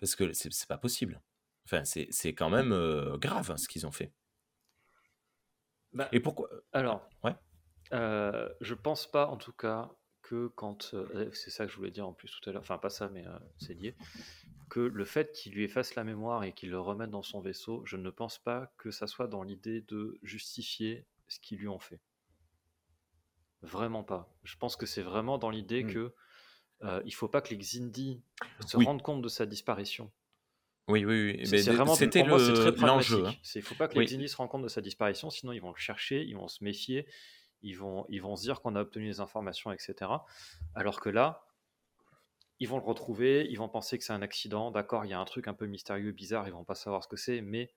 Parce 0.00 0.16
que 0.16 0.32
c'est 0.32 0.66
pas 0.66 0.78
possible. 0.78 1.20
Enfin, 1.66 1.84
c'est 1.84 2.34
quand 2.34 2.50
même 2.50 2.72
euh, 2.72 3.16
grave 3.18 3.50
hein, 3.50 3.56
ce 3.56 3.68
qu'ils 3.68 3.86
ont 3.86 3.92
fait. 3.92 4.12
Bah, 5.92 6.08
Et 6.12 6.20
pourquoi 6.20 6.48
Alors, 6.72 7.08
Ouais. 7.22 7.34
euh, 7.92 8.48
je 8.60 8.74
pense 8.74 9.10
pas 9.10 9.26
en 9.26 9.36
tout 9.36 9.52
cas 9.52 9.90
que 10.22 10.48
quand. 10.48 10.94
euh, 10.94 11.30
c'est 11.32 11.50
ça 11.50 11.66
que 11.66 11.72
je 11.72 11.76
voulais 11.76 11.90
dire 11.90 12.06
en 12.06 12.12
plus 12.12 12.30
tout 12.30 12.48
à 12.48 12.52
l'heure, 12.52 12.62
enfin 12.62 12.78
pas 12.78 12.90
ça, 12.90 13.08
mais 13.08 13.24
c'est 13.58 13.74
lié. 13.74 13.94
Que 14.68 14.80
le 14.80 15.04
fait 15.04 15.32
qu'il 15.32 15.52
lui 15.54 15.64
efface 15.64 15.96
la 15.96 16.04
mémoire 16.04 16.44
et 16.44 16.52
qu'il 16.52 16.70
le 16.70 16.80
remette 16.80 17.10
dans 17.10 17.22
son 17.24 17.40
vaisseau, 17.40 17.82
je 17.86 17.96
ne 17.96 18.10
pense 18.10 18.38
pas 18.38 18.72
que 18.78 18.90
ça 18.92 19.06
soit 19.08 19.26
dans 19.26 19.42
l'idée 19.42 19.80
de 19.82 20.18
justifier 20.22 21.06
ce 21.28 21.40
qu'ils 21.40 21.58
lui 21.58 21.68
ont 21.68 21.80
fait. 21.80 22.00
Vraiment 23.62 24.04
pas. 24.04 24.32
Je 24.42 24.56
pense 24.56 24.76
que 24.76 24.86
c'est 24.86 25.02
vraiment 25.02 25.38
dans 25.38 25.50
l'idée 25.50 25.84
Hmm. 25.84 25.88
que 25.92 26.14
euh, 26.82 27.02
il 27.04 27.12
faut 27.14 27.28
pas 27.28 27.40
que 27.40 27.50
les 27.50 27.58
Xindi 27.58 28.22
se 28.66 28.76
Oui. 28.76 28.84
rendent 28.84 29.02
compte 29.02 29.22
de 29.22 29.28
sa 29.28 29.46
disparition. 29.46 30.10
Oui, 30.88 31.04
oui, 31.04 31.36
oui. 31.38 31.46
C'est 31.46 31.62
vraiment, 31.72 31.94
C'était 31.94 32.20
pour 32.20 32.28
moi, 32.28 32.38
c'est 32.38 32.52
très 32.54 32.70
le- 32.72 32.76
l'enjeu. 32.80 33.22
pragmatique. 33.22 33.42
hein. 33.44 33.50
Il 33.56 33.62
faut 33.62 33.74
pas 33.76 33.86
que 33.88 33.94
Oui. 33.98 34.04
les 34.04 34.06
Xindi 34.10 34.28
se 34.28 34.36
rendent 34.36 34.48
compte 34.50 34.62
de 34.62 34.68
sa 34.68 34.80
disparition, 34.80 35.30
sinon 35.30 35.52
ils 35.52 35.60
vont 35.60 35.70
le 35.70 35.76
chercher, 35.78 36.22
ils 36.24 36.34
vont 36.36 36.48
se 36.48 36.64
méfier, 36.64 37.06
ils 37.62 37.74
vont, 37.74 38.06
ils 38.08 38.20
vont 38.20 38.34
se 38.36 38.42
dire 38.42 38.60
qu'on 38.60 38.74
a 38.74 38.80
obtenu 38.80 39.06
des 39.06 39.20
informations, 39.20 39.70
etc. 39.72 40.10
Alors 40.74 41.00
que 41.00 41.08
là, 41.10 41.46
ils 42.58 42.68
vont 42.68 42.78
le 42.78 42.84
retrouver, 42.84 43.46
ils 43.48 43.56
vont 43.56 43.68
penser 43.68 43.98
que 43.98 44.04
c'est 44.04 44.12
un 44.12 44.22
accident, 44.22 44.70
d'accord, 44.70 45.04
il 45.04 45.10
y 45.10 45.14
a 45.14 45.20
un 45.20 45.24
truc 45.24 45.46
un 45.48 45.54
peu 45.54 45.66
mystérieux, 45.66 46.12
bizarre, 46.12 46.46
ils 46.48 46.52
vont 46.52 46.64
pas 46.64 46.74
savoir 46.74 47.02
ce 47.04 47.08
que 47.08 47.16
c'est, 47.16 47.40
mais 47.40 47.72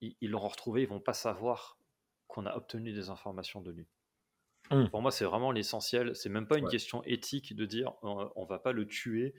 ils 0.00 0.16
ils 0.20 0.30
l'auront 0.30 0.48
retrouvé, 0.48 0.82
ils 0.82 0.88
vont 0.88 1.00
pas 1.00 1.14
savoir 1.14 1.78
qu'on 2.28 2.44
a 2.46 2.54
obtenu 2.54 2.92
des 2.92 3.08
informations 3.08 3.60
de 3.62 3.70
lui. 3.70 3.88
Hmm. 4.70 4.88
Pour 4.88 5.02
moi, 5.02 5.10
c'est 5.10 5.24
vraiment 5.24 5.52
l'essentiel. 5.52 6.14
C'est 6.16 6.28
même 6.28 6.46
pas 6.48 6.58
une 6.58 6.64
Ouais. 6.64 6.70
question 6.70 7.02
éthique 7.04 7.54
de 7.54 7.66
dire 7.66 7.92
euh, 8.04 8.28
on 8.36 8.44
va 8.44 8.58
pas 8.58 8.72
le 8.72 8.86
tuer 8.86 9.34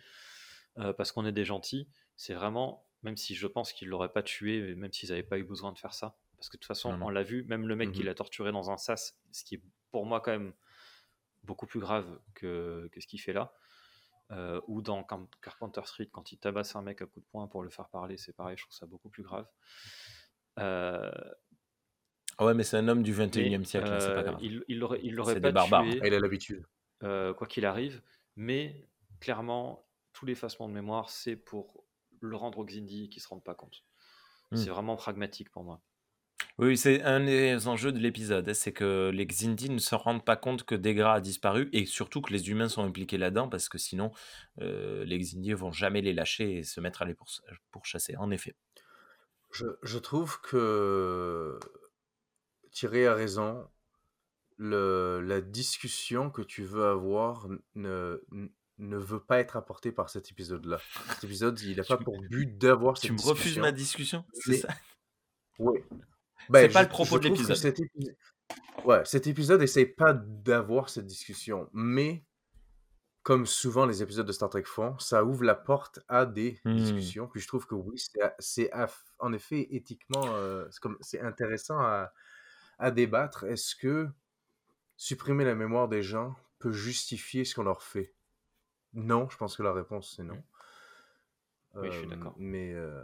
euh, 0.78 0.94
parce 0.94 1.12
qu'on 1.12 1.26
est 1.26 1.32
des 1.32 1.46
gentils. 1.46 1.90
C'est 2.16 2.34
vraiment, 2.34 2.86
même 3.04 3.18
si 3.18 3.36
je 3.36 3.48
pense 3.48 3.74
qu'ils 3.74 3.90
l'auraient 3.90 4.12
pas 4.14 4.24
tué, 4.24 4.76
même 4.76 4.92
s'ils 4.94 5.10
n'avaient 5.10 5.24
pas 5.24 5.38
eu 5.38 5.44
besoin 5.44 5.72
de 5.74 5.78
faire 5.78 5.94
ça. 5.94 6.18
Parce 6.38 6.50
que 6.50 6.58
de 6.58 6.62
toute 6.62 6.68
façon, 6.68 6.98
on 7.02 7.10
l'a 7.10 7.24
vu, 7.24 7.44
même 7.46 7.68
le 7.68 7.76
mec 7.76 7.92
qui 7.92 8.02
Mhm. 8.02 8.06
l'a 8.06 8.14
torturé 8.16 8.52
dans 8.52 8.70
un 8.70 8.78
sas, 8.78 9.18
ce 9.32 9.44
qui 9.44 9.56
est 9.56 9.62
pour 9.92 10.06
moi 10.06 10.22
quand 10.22 10.32
même 10.32 10.54
beaucoup 11.44 11.66
plus 11.66 11.80
grave 11.80 12.20
que, 12.36 12.90
que 12.92 13.02
ce 13.02 13.08
qu'il 13.08 13.20
fait 13.20 13.34
là. 13.34 13.54
Euh, 14.32 14.60
ou 14.68 14.82
dans 14.82 15.04
Car- 15.04 15.26
Carpenter 15.42 15.82
Street, 15.86 16.10
quand 16.12 16.32
il 16.34 16.38
tabasse 16.38 16.76
un 16.76 16.82
mec 16.82 17.02
à 17.02 17.06
coups 17.06 17.26
de 17.26 17.30
poing 17.32 17.48
pour 17.48 17.64
le 17.64 17.70
faire 17.70 17.88
parler, 17.90 18.18
c'est 18.18 18.34
pareil, 18.36 18.58
je 18.58 18.64
trouve 18.64 18.76
ça 18.76 18.86
beaucoup 18.86 19.10
plus 19.10 19.24
grave. 19.24 19.48
Euh, 20.60 21.10
Ouais, 22.40 22.54
mais 22.54 22.64
c'est 22.64 22.78
un 22.78 22.88
homme 22.88 23.02
du 23.04 23.14
21e 23.14 23.58
mais, 23.60 23.64
siècle, 23.66 23.88
c'est 24.00 24.08
pas 24.14 24.20
euh, 24.20 24.24
grave. 24.24 24.38
il, 24.42 24.64
il 24.68 24.78
l'aurait, 24.80 25.00
il 25.04 25.16
l'aurait 25.16 25.34
C'est 25.36 25.42
pas 25.42 25.50
des 25.50 25.54
barbares. 25.54 25.84
tué, 25.84 26.00
Ah, 26.04 26.08
il 26.08 26.14
a 26.14 26.20
l'habitude. 26.20 26.64
euh, 27.04 27.34
quoi 27.34 27.48
qu'il 27.48 27.66
arrive, 27.66 28.02
mais 28.36 28.88
clairement, 29.20 29.88
tout 30.14 30.26
l'effacement 30.26 30.68
de 30.70 30.74
mémoire, 30.74 31.10
c'est 31.10 31.36
pour 31.36 31.84
le 32.22 32.36
rendre 32.36 32.60
aux 32.60 32.66
Xindi 32.66 33.10
qui 33.10 33.20
se 33.20 33.28
rendent 33.28 33.44
pas 33.44 33.56
compte. 33.56 33.84
Hmm. 34.52 34.58
C'est 34.58 34.70
vraiment 34.70 34.96
pragmatique 34.96 35.50
pour 35.52 35.64
moi. 35.64 35.82
Oui, 36.60 36.76
c'est 36.78 37.04
un 37.04 37.20
des 37.24 37.68
enjeux 37.68 37.92
de 37.92 38.00
l'épisode, 38.00 38.50
hein, 38.50 38.54
c'est 38.54 38.72
que 38.72 39.12
les 39.14 39.26
Xindi 39.28 39.70
ne 39.70 39.78
se 39.80 39.94
rendent 39.94 40.26
pas 40.26 40.36
compte 40.36 40.64
que 40.64 40.74
Degra 40.74 41.14
a 41.16 41.22
disparu 41.22 41.70
et 41.72 41.86
surtout 41.86 42.22
que 42.22 42.32
les 42.34 42.50
humains 42.50 42.68
sont 42.70 42.84
impliqués 42.84 43.18
là-dedans 43.20 43.48
parce 43.48 43.70
que 43.70 43.78
sinon 43.78 44.12
euh, 44.62 45.04
les 45.06 45.20
Xindi 45.20 45.54
vont 45.54 45.72
jamais 45.72 46.02
les 46.02 46.14
lâcher 46.14 46.58
et 46.58 46.64
se 46.64 46.80
mettre 46.82 47.04
à 47.04 47.06
les 47.06 47.14
pour, 47.14 47.86
chasser. 47.86 48.16
En 48.18 48.32
effet. 48.32 48.56
Je, 49.52 49.66
je 49.84 49.98
trouve 50.00 50.42
que 50.42 51.60
Thierry 52.78 53.06
a 53.06 53.14
raison. 53.14 53.68
Le, 54.60 55.22
la 55.24 55.40
discussion 55.42 56.32
que 56.32 56.42
tu 56.42 56.64
veux 56.64 56.86
avoir 56.86 57.48
ne, 57.76 58.20
ne 58.80 58.98
veut 58.98 59.20
pas 59.20 59.40
être 59.40 59.56
apportée 59.56 59.92
par 59.92 60.10
cet 60.10 60.32
épisode-là. 60.32 60.80
Cet 61.14 61.26
épisode, 61.26 61.60
il 61.62 61.78
n'a 61.78 61.84
pas 61.84 61.98
pour 61.98 62.20
but 62.30 62.58
d'avoir 62.58 62.98
cette 62.98 63.06
Tu 63.08 63.12
me 63.12 63.18
discussion. 63.18 63.36
refuses 63.36 63.60
ma 63.60 63.72
discussion 63.72 64.26
C'est 64.34 64.58
ça? 64.58 64.70
Oui. 65.60 65.80
C'est 66.54 66.70
pas 66.74 66.82
le 66.84 66.90
propos 66.90 67.20
de 67.20 67.26
l'épisode. 67.30 67.56
cet 67.56 67.80
épi- 67.80 68.16
Ouais, 68.86 69.04
cet 69.06 69.28
épisode 69.28 69.62
essaie 69.62 69.86
pas 69.86 70.14
d'avoir 70.14 70.90
cette 70.90 71.06
discussion, 71.06 71.70
mais 71.74 72.24
comme 73.24 73.46
souvent 73.46 73.86
les 73.86 74.02
épisodes 74.02 74.26
de 74.26 74.32
Star 74.32 74.50
Trek 74.50 74.64
font, 74.66 74.98
ça 75.00 75.24
ouvre 75.26 75.44
la 75.44 75.56
porte 75.56 76.00
à 76.08 76.26
des 76.26 76.60
Hmm. 76.64 76.76
discussions. 76.78 77.28
Puis 77.28 77.42
je 77.42 77.48
trouve 77.48 77.68
que 77.68 77.76
oui, 77.76 78.02
c'est- 78.40 78.72
en 79.20 79.34
effet 79.34 79.68
éthiquement, 79.72 80.24
euh, 80.36 80.66
c'est 81.02 81.20
intéressant 81.20 81.78
à, 81.78 82.12
à 82.80 82.92
débattre. 82.92 83.44
Est-ce 83.46 83.76
que 83.76 84.10
supprimer 84.98 85.46
la 85.46 85.56
mémoire 85.56 85.88
des 85.90 86.04
gens 86.04 86.36
peut 86.60 86.72
justifier 86.74 87.46
ce 87.46 87.56
qu'on 87.56 87.64
leur 87.64 87.84
fait? 87.84 88.14
Non, 88.94 89.30
je 89.30 89.38
pense 89.38 89.58
que 89.58 89.64
la 89.64 89.74
réponse 89.74 90.16
c'est 90.16 90.24
non. 90.24 90.44
Oui, 91.80 91.92
je 91.92 91.98
suis 91.98 92.08
Euh, 92.08 92.08
d'accord. 92.08 92.36
Mais 92.38 92.74
euh, 92.74 93.02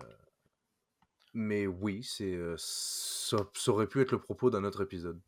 mais 1.34 1.68
oui, 1.68 2.04
c'est 2.04 2.34
euh, 2.34 2.56
ça, 2.58 3.38
ça 3.54 3.72
aurait 3.72 3.88
pu 3.88 4.02
être 4.02 4.12
le 4.12 4.20
propos 4.20 4.50
d'un 4.50 4.64
autre 4.64 4.82
épisode. 4.84 5.20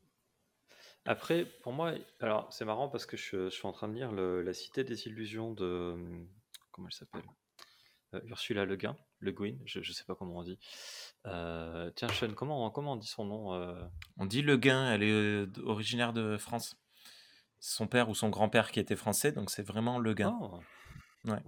Après, 1.05 1.45
pour 1.45 1.73
moi, 1.73 1.93
alors 2.19 2.51
c'est 2.53 2.65
marrant 2.65 2.89
parce 2.89 3.05
que 3.05 3.17
je, 3.17 3.45
je 3.45 3.49
suis 3.49 3.67
en 3.67 3.72
train 3.72 3.88
de 3.88 3.93
lire 3.95 4.11
le- 4.11 4.41
La 4.41 4.53
Cité 4.53 4.84
des 4.84 5.07
Illusions 5.07 5.51
de. 5.53 5.95
Comment 6.72 6.88
elle 6.88 6.93
s'appelle? 6.93 7.26
Ursula 8.26 8.65
Le 8.65 8.76
Guin, 8.76 8.95
Le 9.19 9.32
Guin, 9.32 9.57
je, 9.65 9.82
je 9.82 9.91
sais 9.91 10.03
pas 10.06 10.15
comment 10.15 10.38
on 10.38 10.44
dit. 10.44 10.57
Euh, 11.26 11.91
tiens, 11.95 12.07
Sean, 12.10 12.34
comment, 12.34 12.69
comment 12.72 12.94
on 12.94 12.98
dit 12.98 13.07
son 13.07 13.26
nom 13.26 13.53
euh, 13.53 13.84
On 14.18 14.26
dit 14.26 14.41
Le 14.41 14.57
Guin, 14.57 14.91
elle 14.91 15.03
est 15.03 15.11
euh, 15.11 15.48
originaire 15.64 16.14
de 16.14 16.38
France. 16.38 16.77
Son 17.60 17.88
père 17.88 18.10
ou 18.10 18.15
son 18.15 18.30
grand-père 18.30 18.72
qui 18.72 18.80
était 18.80 18.95
français, 18.95 19.32
donc 19.32 19.49
c'est 19.49 19.64
vraiment 19.64 19.99
Le 19.99 20.14
Guin. 20.14 20.38
oh, 20.41 20.60
Ouais. 21.27 21.40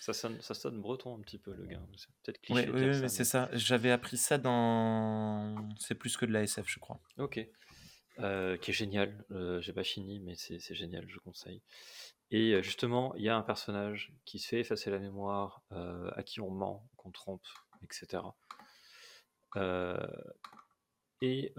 Ça 0.00 0.12
sonne, 0.12 0.40
ça 0.40 0.54
sonne 0.54 0.80
breton 0.80 1.16
un 1.18 1.20
petit 1.20 1.38
peu, 1.38 1.52
le 1.52 1.66
gars. 1.66 1.82
C'est 1.96 2.08
peut-être 2.22 2.40
cliché 2.40 2.70
oui, 2.70 2.80
oui, 2.80 3.00
mais 3.00 3.08
c'est 3.08 3.24
ça. 3.24 3.48
J'avais 3.52 3.90
appris 3.90 4.16
ça 4.16 4.38
dans. 4.38 5.68
C'est 5.78 5.96
plus 5.96 6.16
que 6.16 6.26
de 6.26 6.32
la 6.32 6.42
SF, 6.42 6.66
je 6.68 6.78
crois. 6.78 7.00
Ok. 7.18 7.44
Euh, 8.20 8.56
qui 8.56 8.70
est 8.70 8.74
génial. 8.74 9.24
Euh, 9.30 9.60
j'ai 9.60 9.72
pas 9.72 9.84
fini, 9.84 10.20
mais 10.20 10.34
c'est 10.36 10.74
génial, 10.74 11.06
je 11.08 11.18
conseille. 11.18 11.60
Et 12.30 12.60
justement, 12.62 13.14
il 13.14 13.22
y 13.22 13.28
a 13.28 13.36
un 13.36 13.42
personnage 13.42 14.12
qui 14.24 14.38
se 14.38 14.48
fait 14.48 14.60
effacer 14.60 14.90
la 14.90 14.98
mémoire, 14.98 15.62
à 15.70 16.22
qui 16.24 16.40
on 16.40 16.50
ment, 16.50 16.88
qu'on 16.96 17.10
trompe, 17.10 17.46
etc. 17.82 18.22
Et 21.22 21.52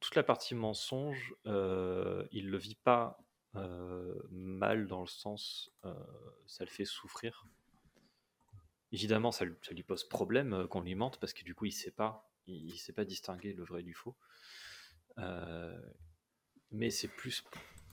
toute 0.00 0.14
la 0.14 0.22
partie 0.22 0.54
mensonge, 0.54 1.34
il 1.44 2.50
le 2.50 2.58
vit 2.58 2.76
pas 2.76 3.18
mal 4.30 4.86
dans 4.86 5.00
le 5.00 5.06
sens, 5.06 5.72
ça 6.46 6.64
le 6.64 6.70
fait 6.70 6.84
souffrir. 6.84 7.46
Évidemment, 8.92 9.32
ça, 9.32 9.44
lui 9.44 9.82
pose 9.82 10.04
problème 10.04 10.66
qu'on 10.68 10.80
lui 10.80 10.94
mente 10.94 11.18
parce 11.20 11.32
que 11.32 11.44
du 11.44 11.54
coup, 11.54 11.66
il 11.66 11.72
sait 11.72 11.90
pas, 11.90 12.30
il, 12.46 12.78
sait 12.78 12.92
pas 12.92 13.04
distinguer 13.04 13.52
le 13.52 13.64
vrai 13.64 13.82
du 13.82 13.94
faux. 13.94 14.16
Mais 16.70 16.90
c'est 16.90 17.08
plus, 17.08 17.42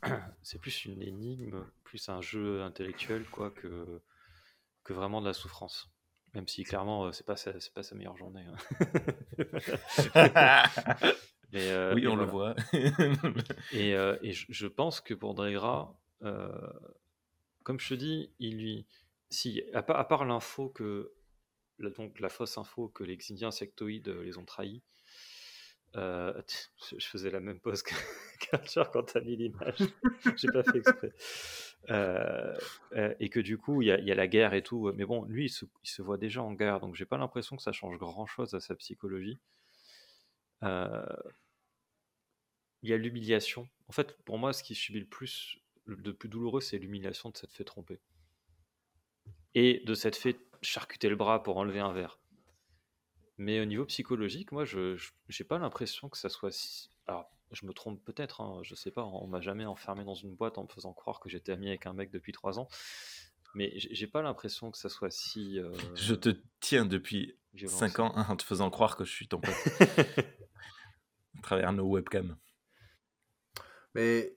c'est 0.43 0.59
plus 0.59 0.85
une 0.85 1.01
énigme, 1.01 1.65
plus 1.83 2.09
un 2.09 2.21
jeu 2.21 2.61
intellectuel 2.61 3.25
quoi 3.25 3.51
que 3.51 4.01
que 4.83 4.93
vraiment 4.93 5.21
de 5.21 5.27
la 5.27 5.33
souffrance. 5.33 5.89
Même 6.33 6.47
si 6.47 6.63
clairement, 6.63 7.05
euh, 7.05 7.11
c'est 7.11 7.25
pas 7.25 7.35
c'est 7.37 7.73
pas 7.73 7.83
sa 7.83 7.95
meilleure 7.95 8.17
journée. 8.17 8.45
hein. 8.45 8.55
mais, 11.51 11.69
euh, 11.69 11.93
Oui, 11.95 12.07
on 12.07 12.15
le 12.15 12.25
voit. 12.25 12.55
Et, 13.71 13.95
euh, 13.95 14.17
et 14.21 14.33
je, 14.33 14.45
je 14.49 14.67
pense 14.67 15.01
que 15.01 15.13
pour 15.13 15.33
Dregra, 15.33 15.97
euh, 16.23 16.49
comme 17.63 17.79
je 17.79 17.89
te 17.89 17.93
dis, 17.93 18.31
il 18.39 18.57
lui, 18.57 18.85
si 19.29 19.63
à 19.73 19.81
part, 19.81 19.97
à 19.99 20.07
part 20.07 20.25
l'info 20.25 20.69
que 20.69 21.13
la, 21.79 21.89
donc 21.89 22.19
la 22.19 22.29
fausse 22.29 22.57
info 22.57 22.89
que 22.89 23.03
les 23.03 23.17
Xindiens 23.17 23.51
sectoïdes 23.51 24.09
les 24.09 24.37
ont 24.37 24.45
trahis, 24.45 24.81
euh, 25.95 26.33
je, 26.97 27.05
faisais 27.05 27.29
la 27.29 27.39
même 27.39 27.59
pause 27.59 27.81
que 27.81 27.93
qu'Arthur 28.51 28.91
quand 28.91 29.03
t'as 29.03 29.21
mis 29.21 29.35
l'image. 29.35 29.77
J'ai 30.35 30.49
pas 30.49 30.63
fait 30.63 30.77
exprès. 30.79 31.13
Euh, 31.89 32.57
euh, 32.93 33.13
et 33.19 33.29
que 33.29 33.39
du 33.39 33.57
coup, 33.57 33.81
il 33.81 33.87
y, 33.87 33.91
a- 33.91 34.15
la 34.15 34.27
guerre 34.27 34.53
et 34.53 34.63
tout. 34.63 34.91
Mais 34.95 35.05
bon, 35.05 35.23
lui, 35.25 35.45
il 35.45 35.49
se, 35.49 36.01
voit 36.01 36.17
déjà 36.17 36.41
en 36.41 36.53
guerre, 36.53 36.79
donc 36.79 36.95
j'ai 36.95 37.05
pas 37.05 37.17
l'impression 37.17 37.55
que 37.55 37.61
ça 37.61 37.71
change 37.71 37.97
grand 37.97 38.25
chose 38.25 38.53
à 38.53 38.59
sa 38.59 38.75
psychologie. 38.75 39.39
Il 42.85 42.89
y 42.89 42.93
a 42.93 42.97
l'humiliation. 42.97 43.67
En 43.87 43.91
fait, 43.93 44.15
pour 44.25 44.37
moi, 44.37 44.53
ce 44.53 44.63
qui 44.63 44.75
subit 44.75 44.99
le 44.99 45.05
plus, 45.05 45.59
le 45.85 46.13
plus 46.13 46.29
douloureux, 46.29 46.61
c'est 46.61 46.77
l'humiliation 46.77 47.29
de 47.29 47.37
s'être 47.37 47.51
fait 47.51 47.63
tromper. 47.63 47.99
Et 49.53 49.81
de 49.85 49.93
s'être 49.93 50.17
fait 50.17 50.37
charcuter 50.61 51.09
le 51.09 51.15
bras 51.15 51.41
pour 51.41 51.57
enlever 51.57 51.79
un 51.79 51.93
verre. 51.93 52.19
Mais 53.37 53.59
au 53.59 53.65
niveau 53.65 53.85
psychologique, 53.85 54.51
moi, 54.51 54.65
je 54.65 54.97
j'ai 55.27 55.43
pas 55.43 55.57
l'impression 55.57 56.09
que 56.09 56.17
ça 56.17 56.29
soit 56.29 56.51
si... 56.51 56.89
Alors, 57.07 57.29
je 57.51 57.65
me 57.65 57.73
trompe 57.73 58.03
peut-être, 58.03 58.41
hein, 58.41 58.59
je 58.63 58.75
sais 58.75 58.91
pas, 58.91 59.03
on 59.03 59.27
m'a 59.27 59.41
jamais 59.41 59.65
enfermé 59.65 60.03
dans 60.03 60.15
une 60.15 60.33
boîte 60.35 60.57
en 60.57 60.63
me 60.63 60.67
faisant 60.67 60.93
croire 60.93 61.19
que 61.19 61.29
j'étais 61.29 61.51
ami 61.51 61.67
avec 61.67 61.85
un 61.85 61.93
mec 61.93 62.11
depuis 62.11 62.31
trois 62.31 62.59
ans, 62.59 62.67
mais 63.53 63.71
j'ai 63.75 64.07
pas 64.07 64.21
l'impression 64.21 64.71
que 64.71 64.77
ça 64.77 64.89
soit 64.89 65.11
si 65.11 65.59
euh, 65.59 65.71
Je 65.95 66.15
te 66.15 66.29
tiens 66.59 66.85
depuis 66.85 67.37
violent 67.53 67.73
que 67.73 67.79
5 67.79 67.91
ça. 67.91 68.03
ans 68.03 68.13
en 68.15 68.35
te 68.35 68.43
faisant 68.43 68.69
croire 68.69 68.97
que 68.97 69.05
je 69.05 69.11
suis 69.11 69.27
ton 69.27 69.39
pote 69.39 69.53
à 71.37 71.41
travers 71.43 71.71
nos 71.71 71.85
webcams. 71.85 72.37
Mais 73.93 74.35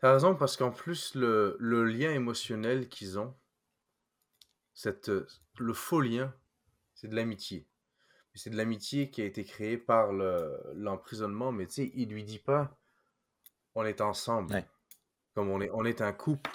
t'as 0.00 0.12
raison 0.12 0.36
parce 0.36 0.56
qu'en 0.56 0.70
plus, 0.70 1.14
le, 1.14 1.56
le 1.58 1.84
lien 1.84 2.12
émotionnel 2.12 2.88
qu'ils 2.88 3.18
ont, 3.18 3.34
cette, 4.74 5.10
le 5.58 5.72
faux 5.74 6.00
lien, 6.00 6.32
c'est 7.00 7.08
de 7.08 7.16
l'amitié. 7.16 7.66
C'est 8.34 8.50
de 8.50 8.56
l'amitié 8.56 9.10
qui 9.10 9.22
a 9.22 9.24
été 9.24 9.44
créée 9.44 9.76
par 9.78 10.12
le- 10.12 10.56
l'emprisonnement, 10.74 11.50
mais 11.50 11.66
tu 11.66 11.74
sais, 11.74 11.92
il 11.94 12.10
lui 12.10 12.24
dit 12.24 12.38
pas 12.38 12.76
on 13.74 13.84
est 13.84 14.00
ensemble, 14.00 14.52
Ouais. 14.54 14.64
comme 15.34 15.48
on 15.48 15.60
est, 15.60 15.70
on 15.72 15.84
est 15.84 16.00
un 16.00 16.12
couple. 16.12 16.50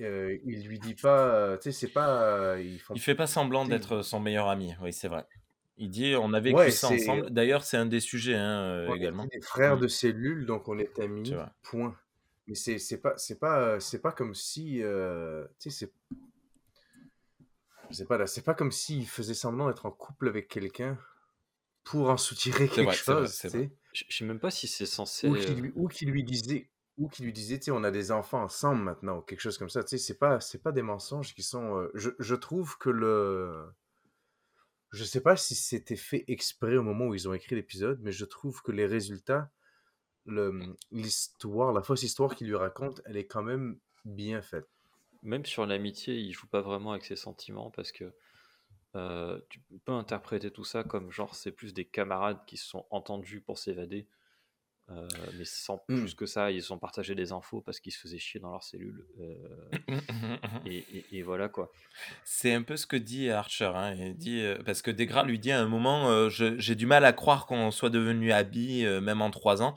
Euh, 0.00 0.38
il 0.44 0.66
lui 0.66 0.78
dit 0.78 0.94
pas, 0.94 1.26
euh, 1.34 1.56
tu 1.56 1.64
sais, 1.64 1.72
c'est 1.72 1.92
pas. 1.92 2.22
euh, 2.22 2.62
ils 2.62 2.78
font. 2.78 2.94
Il 2.94 3.00
fait 3.00 3.14
pas 3.16 3.26
semblant 3.26 3.66
d'être 3.66 4.02
son 4.02 4.20
meilleur 4.20 4.48
ami, 4.48 4.74
oui, 4.80 4.92
c'est 4.92 5.08
vrai. 5.08 5.26
Il 5.76 5.90
dit 5.90 6.14
on 6.16 6.32
a 6.32 6.40
vécu 6.40 6.56
Ouais, 6.56 6.70
ça 6.70 6.88
ensemble. 6.88 7.30
D'ailleurs, 7.30 7.64
c'est 7.64 7.76
un 7.76 7.86
des 7.86 8.00
sujets 8.00 8.36
hein, 8.36 8.62
euh, 8.62 8.86
On 8.88 8.94
également. 8.94 9.24
des 9.26 9.40
frères 9.40 9.76
Mm, 9.76 9.80
de 9.80 9.88
cellule, 9.88 10.46
donc 10.46 10.68
on 10.68 10.78
est 10.78 10.98
amis, 11.00 11.34
point. 11.62 11.96
Mais 12.46 12.54
c'est 12.54 12.98
pas, 13.00 13.14
pas, 13.40 13.80
c'est 13.80 14.00
pas 14.00 14.12
comme 14.12 14.34
si. 14.34 14.82
euh, 14.82 15.44
tu 15.58 15.70
sais, 15.70 15.86
c'est 15.86 15.92
je 17.90 17.94
sais 17.96 18.04
pas 18.06 18.18
là, 18.18 18.26
c'est 18.26 18.42
pas 18.42 18.54
comme 18.54 18.72
s'il 18.72 19.06
faisait 19.06 19.34
semblant 19.34 19.68
d'être 19.68 19.86
en 19.86 19.90
couple 19.90 20.28
avec 20.28 20.48
quelqu'un 20.48 20.98
pour 21.84 22.10
en 22.10 22.16
soutirer 22.16 22.68
quelque 22.68 22.86
vrai, 22.86 22.96
c'est 22.96 23.12
vrai, 23.12 23.20
chose, 23.26 23.44
vrai. 23.44 23.72
Je 23.92 24.04
je 24.08 24.16
sais 24.16 24.24
même 24.24 24.38
pas 24.38 24.50
si 24.50 24.68
c'est 24.68 24.86
censé. 24.86 25.28
Ou 25.28 25.34
qui 25.34 25.52
euh, 25.52 25.54
lui, 25.54 25.72
ou 25.74 25.88
qui 25.88 26.06
lui 26.06 26.22
disait, 26.22 26.70
ou 26.98 27.08
qui 27.08 27.22
lui 27.22 27.32
disait, 27.32 27.58
on 27.70 27.82
a 27.82 27.90
des 27.90 28.12
enfants 28.12 28.42
ensemble 28.42 28.82
maintenant, 28.82 29.18
ou 29.18 29.22
quelque 29.22 29.40
chose 29.40 29.58
comme 29.58 29.70
ça. 29.70 29.82
Tu 29.82 29.90
sais, 29.90 29.98
c'est 29.98 30.18
pas, 30.18 30.40
c'est 30.40 30.62
pas 30.62 30.72
des 30.72 30.82
mensonges 30.82 31.34
qui 31.34 31.42
sont. 31.42 31.76
euh, 31.78 31.90
je, 31.94 32.10
je 32.18 32.34
trouve 32.34 32.78
que 32.78 32.90
le, 32.90 33.66
je 34.92 35.04
sais 35.04 35.20
pas 35.20 35.36
si 35.36 35.54
c'était 35.54 35.96
fait 35.96 36.24
exprès 36.28 36.76
au 36.76 36.82
moment 36.82 37.06
où 37.06 37.14
ils 37.14 37.28
ont 37.28 37.34
écrit 37.34 37.54
l'épisode, 37.56 38.00
mais 38.02 38.12
je 38.12 38.24
trouve 38.24 38.62
que 38.62 38.72
les 38.72 38.86
résultats, 38.86 39.50
le, 40.26 40.60
l'histoire, 40.90 41.72
la 41.72 41.82
fausse 41.82 42.02
histoire 42.02 42.34
qu'il 42.34 42.48
lui 42.48 42.56
raconte, 42.56 43.00
elle 43.06 43.16
est 43.16 43.26
quand 43.26 43.42
même 43.42 43.78
bien 44.04 44.42
faite. 44.42 44.68
Même 45.22 45.44
sur 45.44 45.66
l'amitié, 45.66 46.16
il 46.18 46.32
joue 46.32 46.46
pas 46.46 46.62
vraiment 46.62 46.92
avec 46.92 47.04
ses 47.04 47.16
sentiments 47.16 47.70
parce 47.70 47.92
que 47.92 48.12
euh, 48.96 49.40
tu 49.48 49.60
peux 49.84 49.92
interpréter 49.92 50.50
tout 50.50 50.64
ça 50.64 50.82
comme 50.82 51.12
genre 51.12 51.34
c'est 51.34 51.52
plus 51.52 51.72
des 51.72 51.84
camarades 51.84 52.44
qui 52.46 52.56
se 52.56 52.66
sont 52.66 52.86
entendus 52.90 53.40
pour 53.40 53.58
s'évader, 53.58 54.08
euh, 54.90 55.30
mais 55.34 55.44
sans 55.44 55.78
Hmm. 55.88 55.96
plus 55.96 56.14
que 56.14 56.26
ça, 56.26 56.50
ils 56.50 56.72
ont 56.72 56.78
partagé 56.78 57.14
des 57.14 57.32
infos 57.32 57.60
parce 57.62 57.80
qu'ils 57.80 57.92
se 57.92 57.98
faisaient 58.00 58.18
chier 58.18 58.40
dans 58.40 58.50
leur 58.52 58.62
cellule. 58.64 59.06
euh, 59.20 59.34
et, 60.64 60.76
et- 60.98 61.18
et 61.18 61.22
voilà 61.22 61.48
quoi. 61.48 61.72
C'est 62.24 62.52
un 62.54 62.62
peu 62.62 62.76
ce 62.76 62.86
que 62.86 62.96
dit 62.96 63.30
Archer. 63.30 63.70
hein, 63.74 63.94
Il 63.94 64.16
dit, 64.16 64.40
euh, 64.40 64.58
parce 64.64 64.82
que 64.82 64.90
Degra 64.90 65.24
lui 65.24 65.38
dit 65.38 65.50
à 65.52 65.60
un 65.60 65.66
moment 65.66 66.28
J'ai 66.28 66.74
du 66.74 66.86
mal 66.86 67.04
à 67.04 67.12
croire 67.12 67.46
qu'on 67.46 67.70
soit 67.70 67.90
devenu 67.90 68.32
habits, 68.32 68.84
euh, 68.86 69.00
même 69.00 69.22
en 69.22 69.30
trois 69.30 69.62
ans. 69.62 69.74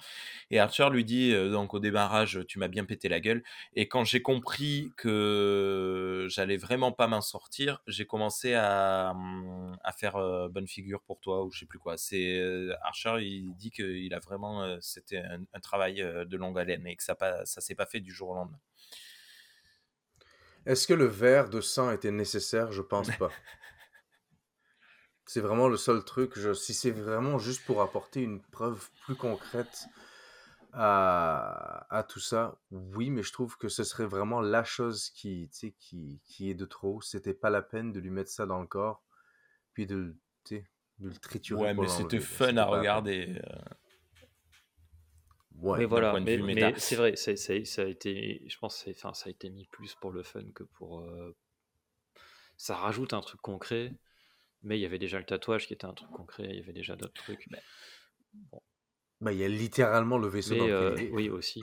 Et 0.51 0.59
Archer 0.59 0.89
lui 0.91 1.05
dit 1.05 1.33
Donc, 1.33 1.73
au 1.73 1.79
démarrage, 1.79 2.41
tu 2.47 2.59
m'as 2.59 2.67
bien 2.67 2.85
pété 2.85 3.09
la 3.09 3.19
gueule. 3.19 3.43
Et 3.73 3.87
quand 3.87 4.03
j'ai 4.03 4.21
compris 4.21 4.93
que 4.97 6.27
j'allais 6.29 6.57
vraiment 6.57 6.91
pas 6.91 7.07
m'en 7.07 7.21
sortir, 7.21 7.81
j'ai 7.87 8.05
commencé 8.05 8.53
à, 8.53 9.11
hum, 9.15 9.75
à 9.83 9.91
faire 9.91 10.17
bonne 10.49 10.67
figure 10.67 11.01
pour 11.03 11.19
toi, 11.19 11.43
ou 11.43 11.51
je 11.51 11.59
sais 11.59 11.65
plus 11.65 11.79
quoi. 11.79 11.97
C'est 11.97 12.41
Archer, 12.83 13.15
il 13.21 13.55
dit 13.55 13.71
qu'il 13.71 14.13
a 14.13 14.19
vraiment. 14.19 14.63
euh, 14.63 14.77
C'était 15.05 15.23
un, 15.23 15.43
un 15.53 15.59
travail 15.59 16.01
euh, 16.01 16.25
de 16.25 16.37
longue 16.37 16.57
haleine 16.57 16.87
et 16.87 16.95
que 16.95 17.03
ça, 17.03 17.15
ça 17.45 17.61
s'est 17.61 17.75
pas 17.75 17.85
fait 17.85 17.99
du 17.99 18.11
jour 18.11 18.29
au 18.29 18.35
lendemain. 18.35 18.59
Est-ce 20.65 20.87
que 20.87 20.93
le 20.93 21.05
verre 21.05 21.49
de 21.49 21.59
sang 21.61 21.91
était 21.91 22.11
nécessaire? 22.11 22.71
Je 22.71 22.81
pense 22.81 23.09
pas. 23.17 23.31
C'est 25.25 25.41
vraiment 25.41 25.67
le 25.67 25.77
seul 25.77 26.03
truc. 26.03 26.37
Je, 26.37 26.53
si 26.53 26.73
c'est 26.73 26.91
vraiment 26.91 27.37
juste 27.37 27.65
pour 27.65 27.81
apporter 27.81 28.21
une 28.21 28.41
preuve 28.41 28.89
plus 29.05 29.15
concrète 29.15 29.87
à, 30.73 31.85
à 31.89 32.03
tout 32.03 32.19
ça, 32.19 32.57
oui, 32.71 33.09
mais 33.09 33.23
je 33.23 33.31
trouve 33.31 33.57
que 33.57 33.67
ce 33.67 33.83
serait 33.83 34.05
vraiment 34.05 34.41
la 34.41 34.63
chose 34.63 35.09
qui, 35.09 35.49
est 36.39 36.53
de 36.53 36.65
trop. 36.65 37.01
C'était 37.01 37.33
pas 37.33 37.49
la 37.49 37.61
peine 37.61 37.91
de 37.91 37.99
lui 37.99 38.09
mettre 38.09 38.31
ça 38.31 38.45
dans 38.45 38.59
le 38.59 38.67
corps, 38.67 39.03
puis 39.73 39.85
de, 39.85 39.95
le- 39.95 40.63
de 40.99 41.09
triturer 41.17 41.61
Ouais, 41.61 41.73
mais 41.73 41.87
c'était 41.87 42.19
fun 42.19 42.57
à 42.57 42.65
regarder. 42.65 43.41
euh, 43.45 43.59
Ouais. 45.63 45.79
Mais 45.79 45.85
voilà, 45.85 46.17
mais, 46.17 46.37
mais 46.37 46.75
c'est 46.77 46.95
vrai, 46.95 47.15
ça 47.15 47.31
a 47.81 47.85
été, 47.85 48.43
je 48.47 48.57
pense, 48.59 48.85
enfin, 48.89 49.13
ça 49.13 49.27
a 49.27 49.31
été 49.31 49.49
mis 49.49 49.65
plus 49.67 49.95
pour 49.95 50.11
le 50.11 50.23
fun 50.23 50.43
que 50.53 50.63
pour. 50.63 51.01
euh, 51.01 51.35
ça 52.57 52.75
rajoute 52.75 53.13
un 53.13 53.21
truc 53.21 53.39
concret, 53.41 53.93
mais 54.63 54.77
il 54.79 54.81
y 54.81 54.85
avait 54.85 54.99
déjà 54.99 55.19
le 55.19 55.25
tatouage 55.25 55.67
qui 55.67 55.73
était 55.73 55.85
un 55.85 55.93
truc 55.93 56.11
concret, 56.11 56.47
il 56.49 56.57
y 56.57 56.61
avait 56.61 56.73
déjà 56.73 56.95
d'autres 56.95 57.13
trucs. 57.15 57.49
Bah, 59.21 59.31
il 59.33 59.39
y 59.39 59.43
a 59.43 59.47
littéralement 59.47 60.19
le 60.19 60.27
vaisseau 60.27 60.55
dans 60.55 60.67
Mais 60.67 60.69
lequel 60.69 60.89
euh, 60.91 60.95
il 60.99 60.99
est. 60.99 61.11
oui 61.11 61.29
aussi. 61.29 61.61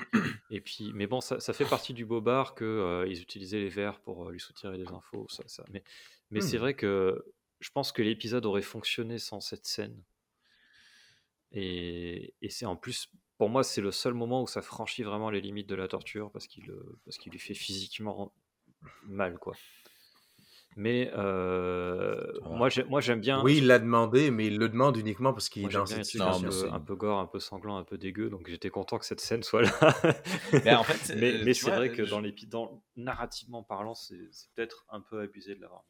Et 0.51 0.61
puis, 0.61 0.91
mais 0.95 1.07
bon, 1.07 1.21
ça, 1.21 1.39
ça 1.41 1.53
fait 1.53 1.67
partie 1.67 1.95
du 1.95 2.05
bobard 2.05 2.55
que 2.55 2.65
euh, 2.65 3.07
ils 3.09 3.21
utilisaient 3.23 3.61
les 3.61 3.69
verres 3.69 4.01
pour 4.01 4.27
euh, 4.29 4.33
lui 4.33 4.41
soutirer 4.41 4.79
des 4.79 4.89
infos. 4.93 5.27
Ça, 5.29 5.45
ça. 5.47 5.65
Mais, 5.71 5.85
mais 6.31 6.41
c'est 6.41 6.57
Hmm. 6.57 6.59
vrai 6.59 6.75
que 6.75 7.25
je 7.61 7.71
pense 7.71 7.93
que 7.93 8.03
l'épisode 8.03 8.47
aurait 8.47 8.63
fonctionné 8.63 9.19
sans 9.19 9.41
cette 9.41 9.67
scène. 9.67 10.03
Et, 11.53 12.35
et 12.43 12.51
c'est 12.51 12.67
en 12.67 12.77
plus, 12.77 13.09
pour 13.41 13.49
moi, 13.49 13.65
c'est 13.65 13.81
le 13.81 13.91
seul 13.91 14.13
moment 14.13 14.43
où 14.43 14.47
ça 14.47 14.61
franchit 14.61 15.03
vraiment 15.03 15.31
les 15.31 15.41
limites 15.41 15.67
de 15.67 15.75
la 15.75 15.89
torture 15.89 16.31
parce 16.31 16.47
qu'il 16.47 16.71
euh, 16.71 16.99
parce 17.07 17.17
qu'il 17.17 17.33
lui 17.33 17.39
fait 17.39 17.55
physiquement 17.55 18.35
mal, 19.05 19.39
quoi. 19.39 19.55
Mais 20.77 21.11
euh, 21.17 22.21
moi, 22.43 22.69
j'ai- 22.69 22.85
moi, 22.85 23.01
j'aime 23.01 23.21
bien. 23.21 23.43
Oui, 23.43 23.57
il 23.57 23.67
l'a 23.67 23.79
demandé, 23.79 24.31
mais 24.31 24.47
il 24.49 24.59
le 24.59 24.69
demande 24.69 24.99
uniquement 24.99 25.33
parce 25.33 25.49
qu'il 25.49 25.65
est 25.65 25.73
dans 25.73 25.85
les 25.85 25.87
cette 26.05 26.21
un 26.21 26.33
situation. 26.35 26.75
un 26.75 26.81
peu 26.81 26.95
gore, 26.97 27.19
un 27.19 27.27
peu 27.27 27.41
sanglant, 27.41 27.79
un 27.79 27.83
peu 27.85 27.97
dégueu, 27.97 28.29
donc 28.29 28.47
j'étais 28.47 28.69
content 28.69 28.99
que 28.99 29.07
cette 29.07 29.21
scène 29.21 29.43
soit 29.43 29.63
là. 29.63 29.71
Mais 30.65 30.75
en 30.75 30.85
fait, 30.85 31.17
mais 31.19 31.33
mais 31.43 31.55
tu 31.55 31.65
c'est 31.65 31.71
vrai 31.71 31.91
que 31.91 32.05
je- 32.05 32.11
dans 32.11 32.21
l'épi- 32.21 32.47
dans 32.47 32.85
narrativement 32.97 33.63
parlant, 33.63 33.95
c'est 33.95 34.21
c'est 34.33 34.53
peut-être 34.55 34.85
un 34.91 35.01
peu 35.01 35.21
abusé 35.23 35.55
de 35.55 35.63
l'avoir. 35.63 35.85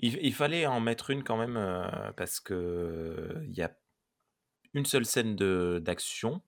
Il, 0.00 0.18
il 0.22 0.34
fallait 0.34 0.66
en 0.66 0.80
mettre 0.80 1.10
une 1.10 1.22
quand 1.22 1.36
même 1.36 1.56
euh, 1.56 2.10
parce 2.16 2.40
que 2.40 3.36
il 3.46 3.54
y 3.56 3.62
a 3.62 3.70
une 4.74 4.84
seule 4.86 5.04
scène 5.06 5.36
de 5.36 5.80
d'action, 5.84 6.42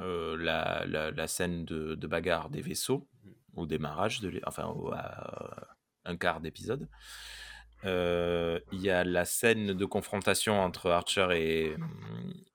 euh, 0.00 0.36
la, 0.36 0.84
la, 0.86 1.10
la 1.10 1.26
scène 1.26 1.64
de, 1.64 1.94
de 1.94 2.06
bagarre 2.06 2.50
des 2.50 2.60
vaisseaux 2.60 3.08
Mhm. 3.24 3.34
au 3.54 3.66
démarrage, 3.66 4.20
de, 4.20 4.40
enfin 4.46 4.66
au- 4.66 4.92
à 4.92 5.68
un 6.04 6.16
quart 6.16 6.40
d'épisode. 6.40 6.88
Euh, 7.84 8.58
Il 8.72 8.80
y 8.80 8.90
a 8.90 9.04
la 9.04 9.24
scène 9.24 9.72
de 9.74 9.84
confrontation 9.84 10.58
entre 10.60 10.90
Archer 10.90 11.28
et, 11.32 11.76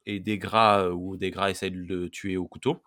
et 0.06 0.20
Degra 0.20 0.90
où 0.92 1.18
Degra 1.18 1.50
essaie 1.52 1.70
de 1.70 1.78
le 1.78 2.10
tuer 2.10 2.36
au 2.38 2.48
couteau. 2.48 2.82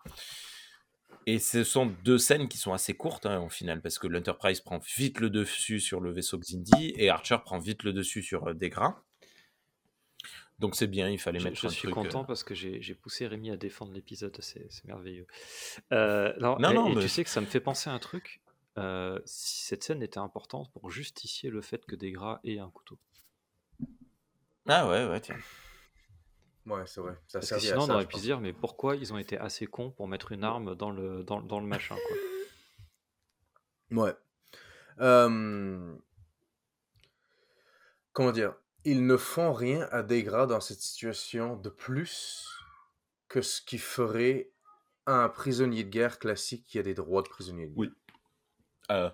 Et 1.25 1.39
ce 1.39 1.63
sont 1.63 1.85
deux 2.03 2.17
scènes 2.17 2.49
qui 2.49 2.57
sont 2.57 2.73
assez 2.73 2.93
courtes 2.95 3.25
hein, 3.25 3.39
au 3.39 3.49
final, 3.49 3.81
parce 3.81 3.97
que 3.97 4.07
l'Enterprise 4.07 4.59
prend 4.59 4.79
vite 4.97 5.21
le 5.21 5.29
dessus 5.29 5.79
sur 5.79 6.01
le 6.01 6.11
vaisseau 6.11 6.37
Xindi 6.37 6.93
et 6.97 7.09
Archer 7.09 7.37
prend 7.45 7.59
vite 7.59 7.83
le 7.83 7.93
dessus 7.93 8.21
sur 8.21 8.47
euh, 8.49 8.53
Degra. 8.53 9.01
Donc 10.59 10.75
c'est 10.75 10.87
bien, 10.87 11.09
il 11.09 11.17
fallait 11.19 11.39
Je, 11.39 11.45
mettre 11.45 11.59
je 11.59 11.67
un 11.67 11.69
suis 11.69 11.89
truc. 11.89 11.97
euh, 11.97 12.01
content 12.03 12.23
parce 12.23 12.43
que 12.43 12.53
j'ai 12.53 12.95
poussé 12.95 13.27
Rémi 13.27 13.51
à 13.51 13.57
défendre 13.57 13.91
l'épisode, 13.93 14.37
c'est 14.41 14.69
merveilleux. 14.85 15.27
Euh, 15.91 16.33
non, 16.39 16.57
Non, 16.59 16.71
et, 16.71 16.73
non, 16.73 16.87
et 16.91 16.95
mais- 16.95 17.01
tu 17.01 17.09
sais 17.09 17.23
que 17.23 17.29
ça 17.29 17.41
me 17.41 17.45
fait 17.47 17.59
penser 17.59 17.89
à 17.89 17.93
un 17.93 17.99
truc. 17.99 18.41
euh, 18.77 19.19
si 19.25 19.65
cette 19.65 19.83
scène 19.83 20.01
était 20.01 20.17
importante 20.19 20.71
pour 20.73 20.89
justifier 20.89 21.49
le 21.51 21.61
fait 21.61 21.85
que 21.85 21.95
Degra 21.95 22.39
ait 22.43 22.57
un 22.59 22.69
couteau. 22.71 22.97
Ah 24.67 24.87
ouais, 24.89 25.05
ouais, 25.07 25.19
tiens. 25.21 25.37
Ouais, 26.65 26.81
c'est 26.87 27.01
vrai. 27.01 27.15
Ça 27.27 27.39
Parce 27.39 27.51
que 27.51 27.59
sinon, 27.59 27.73
à 27.81 27.83
on 27.83 27.85
ça, 27.87 27.93
aurait 27.95 28.03
je 28.03 28.07
pu 28.07 28.15
se 28.17 28.21
dire, 28.21 28.39
mais 28.39 28.51
pourquoi 28.53 28.95
ils 28.95 29.11
ont 29.13 29.17
été 29.19 29.37
assez 29.37 29.67
cons 29.67 29.91
pour 29.91 30.07
mettre 30.07 30.31
une 30.31 30.43
arme 30.43 30.75
dans 30.75 30.89
le, 30.91 31.23
dans, 31.23 31.41
dans 31.41 31.59
le 31.59 31.67
machin, 31.67 31.95
quoi. 33.91 34.05
Ouais. 34.05 34.13
Euh, 35.01 35.93
Comment 38.13 38.31
dire? 38.31 38.55
Ils 38.85 39.05
ne 39.05 39.17
font 39.17 39.53
rien 39.53 39.87
à 39.91 40.03
Degra 40.03 40.45
dans 40.45 40.59
cette 40.59 40.81
situation 40.81 41.55
de 41.55 41.69
plus 41.69 42.49
que 43.29 43.41
ce 43.41 43.61
qui 43.61 43.77
ferait 43.77 44.51
un 45.05 45.29
prisonnier 45.29 45.83
de 45.83 45.89
guerre 45.89 46.19
classique 46.19 46.65
qui 46.67 46.79
a 46.79 46.83
des 46.83 46.93
droits 46.93 47.21
de 47.23 47.29
prisonnier 47.29 47.67
de 47.67 47.73
guerre. 47.73 47.77
Oui. 47.77 47.89
Euh, 48.91 49.09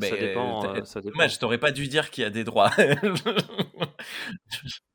Ça, 0.00 0.16
dépend. 0.16 0.64
euh, 0.64 0.80
euh, 0.80 0.84
ça 0.84 1.00
dépend. 1.00 1.16
Dommage, 1.16 1.38
t'aurais 1.38 1.58
pas 1.58 1.72
dû 1.72 1.88
dire 1.88 2.10
qu'il 2.10 2.22
y 2.22 2.26
a 2.26 2.30
des 2.30 2.44
droits. 2.44 2.70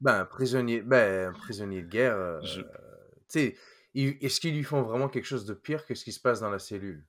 Ben, 0.02 0.20
un 0.22 0.26
prisonnier, 0.26 0.82
ben, 0.82 1.30
un 1.30 1.34
prisonnier 1.34 1.82
de 1.82 1.88
guerre, 1.88 2.16
euh, 2.16 2.42
Je- 2.44 2.62
tu 2.62 2.68
sais, 3.28 3.58
ils- 3.94 4.18
est-ce 4.22 4.40
qu'ils 4.40 4.54
lui 4.56 4.64
font 4.64 4.82
vraiment 4.84 5.10
quelque 5.10 5.26
chose 5.26 5.46
de 5.46 5.54
pire 5.54 5.86
que 5.86 5.96
ce 5.96 6.04
qui 6.04 6.12
se 6.12 6.20
passe 6.20 6.40
dans 6.42 6.50
la 6.50 6.60
cellule? 6.60 7.06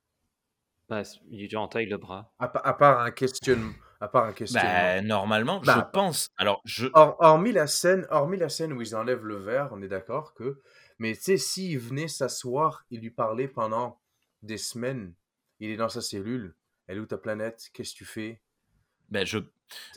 Bah, 0.89 1.03
il 1.29 1.47
lui 1.47 1.55
entaille 1.55 1.85
le 1.85 1.97
bras. 1.97 2.33
À 2.39 2.47
part 2.73 3.01
un 3.01 3.11
questionnement. 3.11 3.73
À 3.99 4.07
part 4.07 4.25
un 4.25 4.33
questionnement. 4.33 4.75
bah, 4.75 5.01
normalement, 5.01 5.61
je 5.63 5.71
Bah, 5.71 5.89
pense. 5.91 6.29
Alors, 6.37 6.61
je. 6.65 6.87
Hor- 6.93 7.15
hormis 7.19 7.51
la 7.51 7.67
scène, 7.67 8.05
hormis 8.09 8.37
la 8.37 8.49
scène 8.49 8.73
où 8.73 8.81
ils 8.81 8.95
enlèvent 8.95 9.25
le 9.25 9.35
verre, 9.35 9.69
on 9.71 9.81
est 9.81 9.87
d'accord 9.87 10.33
que. 10.33 10.61
Mais 10.99 11.15
tu 11.15 11.21
sais, 11.21 11.37
s'il 11.37 11.79
venait 11.79 12.07
s'asseoir 12.07 12.85
et 12.91 12.97
lui 12.97 13.11
parler 13.11 13.47
pendant 13.47 13.99
des 14.41 14.57
semaines, 14.57 15.13
il 15.59 15.69
est 15.69 15.77
dans 15.77 15.89
sa 15.89 16.01
cellule. 16.01 16.55
Elle 16.87 16.97
est 16.97 17.01
où 17.01 17.05
ta 17.05 17.17
planète? 17.17 17.69
Qu'est-ce 17.73 17.93
que 17.93 17.97
tu 17.97 18.05
fais? 18.05 18.41
Ben, 19.09 19.25
je 19.25 19.39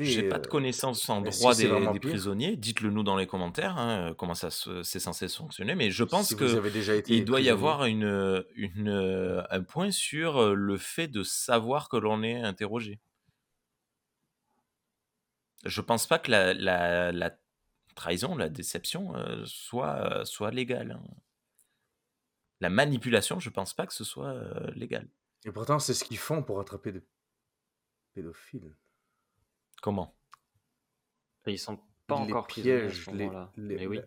j'ai 0.01 0.23
pas 0.25 0.39
de 0.39 0.47
euh, 0.47 0.51
connaissances 0.51 1.09
en 1.09 1.21
droit 1.21 1.55
des, 1.55 1.89
des 1.89 2.01
prisonniers. 2.01 2.57
Dites-le 2.57 2.91
nous 2.91 3.03
dans 3.05 3.17
les 3.17 3.27
commentaires, 3.27 3.79
hein, 3.79 4.15
comment 4.19 4.35
ça 4.35 4.49
c'est 4.51 4.99
censé 4.99 5.29
fonctionner. 5.29 5.75
Mais 5.77 5.91
je 5.91 6.03
pense 6.05 6.29
si 6.29 6.37
que 6.37 6.45
avez 6.57 6.71
déjà 6.71 6.95
été 6.95 7.15
il 7.15 7.25
doit 7.25 7.41
y 7.41 7.49
avoir 7.51 7.85
une, 7.85 8.45
une, 8.57 8.89
euh, 8.89 9.43
un 9.51 9.63
point 9.63 9.91
sur 9.93 10.39
euh, 10.39 10.55
le 10.55 10.77
fait 10.77 11.07
de 11.09 11.23
savoir 11.23 11.89
que 11.89 11.97
l'on 11.97 12.23
est 12.23 12.41
interrogé. 12.41 12.99
Je 15.65 15.81
pense 15.81 16.07
pas 16.07 16.19
que 16.19 16.31
la, 16.31 16.55
la, 16.55 17.13
la 17.13 17.39
trahison, 17.95 18.35
la 18.37 18.49
déception 18.49 19.15
euh, 19.17 19.45
soit, 19.47 20.25
soit 20.25 20.51
légale. 20.51 20.93
hein. 20.93 21.05
La 22.61 22.69
manipulation, 22.71 23.41
je 23.41 23.49
pense 23.51 23.73
pas 23.75 23.87
que 23.87 23.95
ce 23.95 24.05
soit 24.05 24.29
euh, 24.35 24.71
légal. 24.73 25.09
Et 25.45 25.53
pourtant, 25.53 25.79
c'est 25.79 25.95
ce 25.95 26.05
qu'ils 26.05 26.19
font 26.19 26.43
pour 26.43 26.61
attraper 26.61 26.93
des 26.93 27.03
pédophiles. 28.13 28.75
Comment? 29.83 30.15
Ils 31.47 31.59
sont 31.59 31.79
pas 32.07 32.17
Ils 32.21 32.27
les 32.27 32.33
encore 32.33 32.47
prisonniers 32.47 32.75
à 32.77 32.81
piègent, 32.87 33.05
ce 33.07 33.11
les- 33.13 33.25
moment-là. 33.27 33.53
les- 33.57 33.77
Mais 33.77 33.87
oui. 33.87 34.01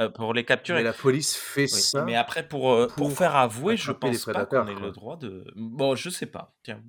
Euh, 0.00 0.08
Pour 0.08 0.32
les 0.34 0.44
capturer. 0.44 0.78
Mais 0.78 0.84
la 0.84 0.92
police 0.92 1.36
fait 1.36 1.62
Oui, 1.62 1.68
ça. 1.68 2.04
Mais 2.04 2.14
après, 2.16 2.48
pour, 2.48 2.72
euh, 2.72 2.86
pour, 2.86 3.08
pour 3.08 3.12
faire 3.12 3.36
avouer, 3.36 3.76
je 3.76 3.92
pense 3.92 4.24
pas 4.24 4.46
qu'on 4.46 4.66
ait 4.66 4.74
quoi. 4.74 4.82
le 4.86 4.90
droit 4.90 5.16
de. 5.16 5.44
Bon, 5.54 5.94
je 5.94 6.08
sais 6.10 6.26
pas. 6.26 6.54
Tiens, 6.62 6.82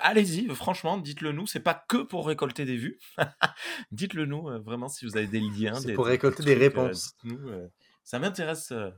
allez-y, 0.00 0.46
franchement, 0.54 0.98
dites-le 0.98 1.32
nous. 1.32 1.46
C'est 1.46 1.60
pas 1.60 1.74
que 1.88 1.98
pour 1.98 2.26
récolter 2.26 2.64
des 2.64 2.76
vues. 2.76 2.98
dites-le 3.92 4.26
nous, 4.26 4.48
euh, 4.48 4.58
vraiment, 4.58 4.88
si 4.88 5.04
vous 5.06 5.16
avez 5.16 5.26
des 5.26 5.40
liens. 5.40 5.74
C'est 5.74 5.88
des- 5.88 5.94
pour 5.94 6.04
des- 6.04 6.12
récolter 6.12 6.42
des 6.44 6.54
euh, 6.56 6.58
réponses. 6.58 7.14
euh, 7.26 7.68
ça 8.04 8.18
m'intéresse 8.18 8.72
euh, 8.72 8.90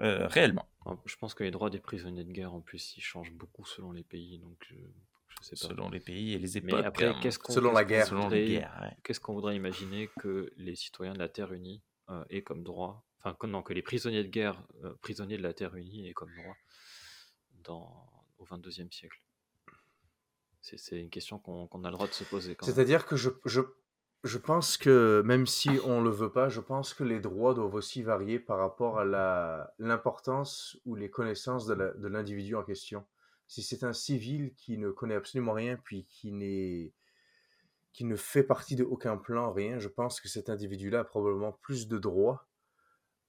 euh, 0.00 0.26
réellement, 0.26 0.66
Je 1.06 1.16
pense 1.16 1.34
que 1.34 1.44
les 1.44 1.50
droits 1.50 1.70
des 1.70 1.80
prisonniers 1.80 2.24
de 2.24 2.32
guerre, 2.32 2.52
en 2.54 2.60
plus, 2.60 2.96
ils 2.96 3.02
changent 3.02 3.32
beaucoup 3.32 3.64
selon 3.64 3.92
les 3.92 4.04
pays, 4.04 4.38
donc 4.40 4.56
je, 4.68 4.74
je 4.74 5.36
sais 5.46 5.56
pas. 5.60 5.68
selon 5.72 5.88
les 5.90 6.00
pays 6.00 6.34
et 6.34 6.38
les 6.38 6.60
Mais 6.60 6.72
époques. 6.72 6.84
après, 6.84 7.06
hein, 7.06 7.18
qu'est-ce 7.22 7.38
qu'on 7.38 7.52
Selon 7.52 7.72
la 7.72 7.84
guerre. 7.84 8.06
selon 8.06 8.22
voudrait- 8.22 8.40
les 8.44 8.48
guerres. 8.58 8.78
ouais. 8.82 8.96
Qu'est-ce 9.04 9.20
qu'on 9.20 9.32
voudrait 9.34 9.56
imaginer 9.56 10.10
que 10.20 10.50
les 10.56 10.74
citoyens 10.76 11.14
de 11.14 11.18
la 11.18 11.28
Terre 11.28 11.52
unie 11.52 11.82
aient 12.30 12.42
comme 12.42 12.62
droit, 12.62 13.04
enfin 13.20 13.36
que, 13.38 13.46
non, 13.46 13.62
que 13.62 13.72
les 13.72 13.82
prisonniers 13.82 14.22
de 14.22 14.28
guerre, 14.28 14.62
euh, 14.84 14.94
prisonniers 15.02 15.36
de 15.36 15.42
la 15.42 15.52
Terre 15.52 15.74
unie 15.74 16.08
aient 16.08 16.14
comme 16.14 16.34
droit 16.34 16.56
dans, 17.64 18.06
au 18.38 18.44
22e 18.44 18.92
siècle 18.92 19.20
C'est 20.62 21.00
une 21.00 21.10
question 21.10 21.38
qu'on 21.38 21.84
a 21.84 21.90
le 21.90 21.94
droit 21.94 22.06
de 22.06 22.12
se 22.12 22.24
poser. 22.24 22.56
C'est-à-dire 22.62 23.06
que 23.06 23.16
je, 23.16 23.30
je, 23.44 23.60
je 24.24 24.38
pense 24.38 24.76
que, 24.76 25.22
même 25.24 25.46
si 25.46 25.70
on 25.84 26.00
le 26.00 26.10
veut 26.10 26.30
pas, 26.30 26.48
je 26.48 26.60
pense 26.60 26.94
que 26.94 27.04
les 27.04 27.20
droits 27.20 27.54
doivent 27.54 27.74
aussi 27.74 28.02
varier 28.02 28.38
par 28.38 28.58
rapport 28.58 28.98
à 28.98 29.04
l'importance 29.78 30.78
ou 30.84 30.94
les 30.94 31.10
connaissances 31.10 31.66
de 31.66 32.08
l'individu 32.08 32.54
en 32.54 32.62
question. 32.62 33.06
Si 33.48 33.62
c'est 33.62 33.84
un 33.84 33.92
civil 33.92 34.52
qui 34.56 34.76
ne 34.76 34.90
connaît 34.90 35.14
absolument 35.14 35.52
rien, 35.52 35.76
puis 35.76 36.04
qui, 36.06 36.32
n'est, 36.32 36.92
qui 37.96 38.04
ne 38.04 38.14
fait 38.14 38.42
partie 38.42 38.76
de 38.76 38.84
aucun 38.84 39.16
plan, 39.16 39.52
rien, 39.54 39.78
je 39.78 39.88
pense 39.88 40.20
que 40.20 40.28
cet 40.28 40.50
individu-là 40.50 41.00
a 41.00 41.04
probablement 41.04 41.52
plus 41.52 41.88
de 41.88 41.96
droits 41.96 42.46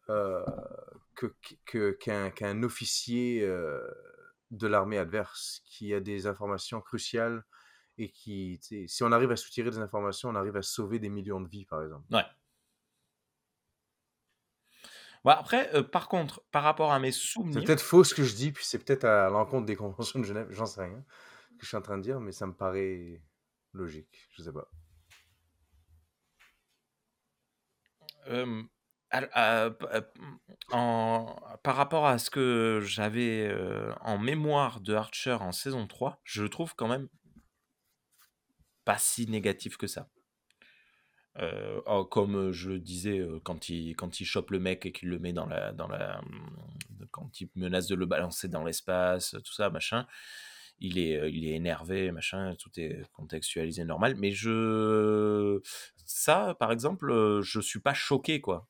euh, 0.09 0.43
que- 1.15 1.91
qu'un, 1.91 2.31
qu'un 2.31 2.63
officier 2.63 3.43
euh, 3.43 3.79
de 4.51 4.67
l'armée 4.67 4.97
adverse 4.97 5.61
qui 5.65 5.93
a 5.93 6.01
des 6.01 6.27
informations 6.27 6.81
cruciales 6.81 7.45
et 7.97 8.09
qui, 8.09 8.59
si 8.61 9.03
on 9.03 9.13
arrive 9.13 9.31
à 9.31 9.37
soutirer 9.37 9.71
des 9.71 9.79
informations, 9.79 10.27
on 10.27 10.35
arrive 10.35 10.57
à 10.57 10.61
sauver 10.61 10.99
des 10.99 11.09
millions 11.09 11.39
de 11.39 11.47
vies, 11.47 11.65
par 11.65 11.81
exemple. 11.81 12.03
Ouais. 12.11 12.25
Bon, 15.23 15.31
après, 15.31 15.73
euh, 15.75 15.81
par 15.83 16.09
contre, 16.09 16.43
par 16.51 16.63
rapport 16.63 16.91
à 16.91 16.99
mes 16.99 17.13
C'est 17.13 17.21
souvenirs. 17.31 17.63
peut-être 17.63 17.81
faux 17.81 18.03
ce 18.03 18.13
que 18.13 18.23
je 18.23 18.35
dis, 18.35 18.51
puis 18.51 18.65
c'est 18.65 18.79
peut-être 18.83 19.05
à 19.05 19.29
l'encontre 19.29 19.65
des 19.65 19.77
conventions 19.77 20.19
de 20.19 20.25
Genève, 20.25 20.47
j'en 20.51 20.65
sais 20.65 20.81
rien, 20.81 21.05
que 21.57 21.63
je 21.63 21.67
suis 21.67 21.77
en 21.77 21.81
train 21.81 21.97
de 21.97 22.03
dire, 22.03 22.19
mais 22.19 22.33
ça 22.33 22.47
me 22.47 22.53
paraît 22.53 23.21
logique, 23.73 24.27
je 24.31 24.43
sais 24.43 24.51
pas. 24.51 24.69
Euh, 28.27 28.63
euh, 29.15 29.71
euh, 29.93 30.01
en- 30.71 31.35
par 31.63 31.75
rapport 31.75 32.05
à 32.05 32.17
ce 32.19 32.29
que 32.29 32.81
j'avais 32.85 33.53
en 34.01 34.17
mémoire 34.17 34.81
de 34.81 34.93
Archer 34.93 35.33
en 35.39 35.51
saison 35.51 35.87
3, 35.87 36.19
je 36.23 36.43
le 36.43 36.49
trouve 36.49 36.75
quand 36.75 36.87
même 36.87 37.07
pas 38.85 38.97
si 38.97 39.27
négatif 39.27 39.77
que 39.77 39.85
ça. 39.85 40.09
Oh, 41.85 42.05
comme 42.05 42.51
je 42.51 42.71
le 42.71 42.79
disais, 42.79 43.21
quand 43.43 43.69
il, 43.69 43.95
quand 43.95 44.19
il 44.19 44.25
chope 44.25 44.51
le 44.51 44.59
mec 44.59 44.85
et 44.85 44.91
qu'il 44.91 45.09
le 45.09 45.19
met 45.19 45.33
dans 45.33 45.45
la, 45.45 45.71
dans 45.71 45.87
la. 45.87 46.19
hum, 46.19 47.07
Quand 47.11 47.39
il 47.41 47.49
menace 47.55 47.87
de 47.87 47.95
le 47.95 48.05
balancer 48.05 48.47
dans 48.47 48.63
l'espace, 48.63 49.35
tout 49.43 49.53
ça, 49.53 49.69
machin, 49.69 50.05
il 50.79 50.99
est, 50.99 51.17
euh, 51.17 51.29
il 51.29 51.45
est 51.47 51.53
énervé, 51.55 52.11
machin, 52.11 52.55
tout 52.59 52.71
est 52.79 53.01
contextualisé 53.13 53.85
normal. 53.85 54.15
Mais 54.17 54.31
je. 54.31 55.61
Ça, 56.05 56.55
par 56.59 56.71
exemple, 56.71 57.11
euh, 57.11 57.41
je 57.41 57.59
suis 57.59 57.79
pas 57.79 57.93
choqué, 57.93 58.41
quoi. 58.41 58.67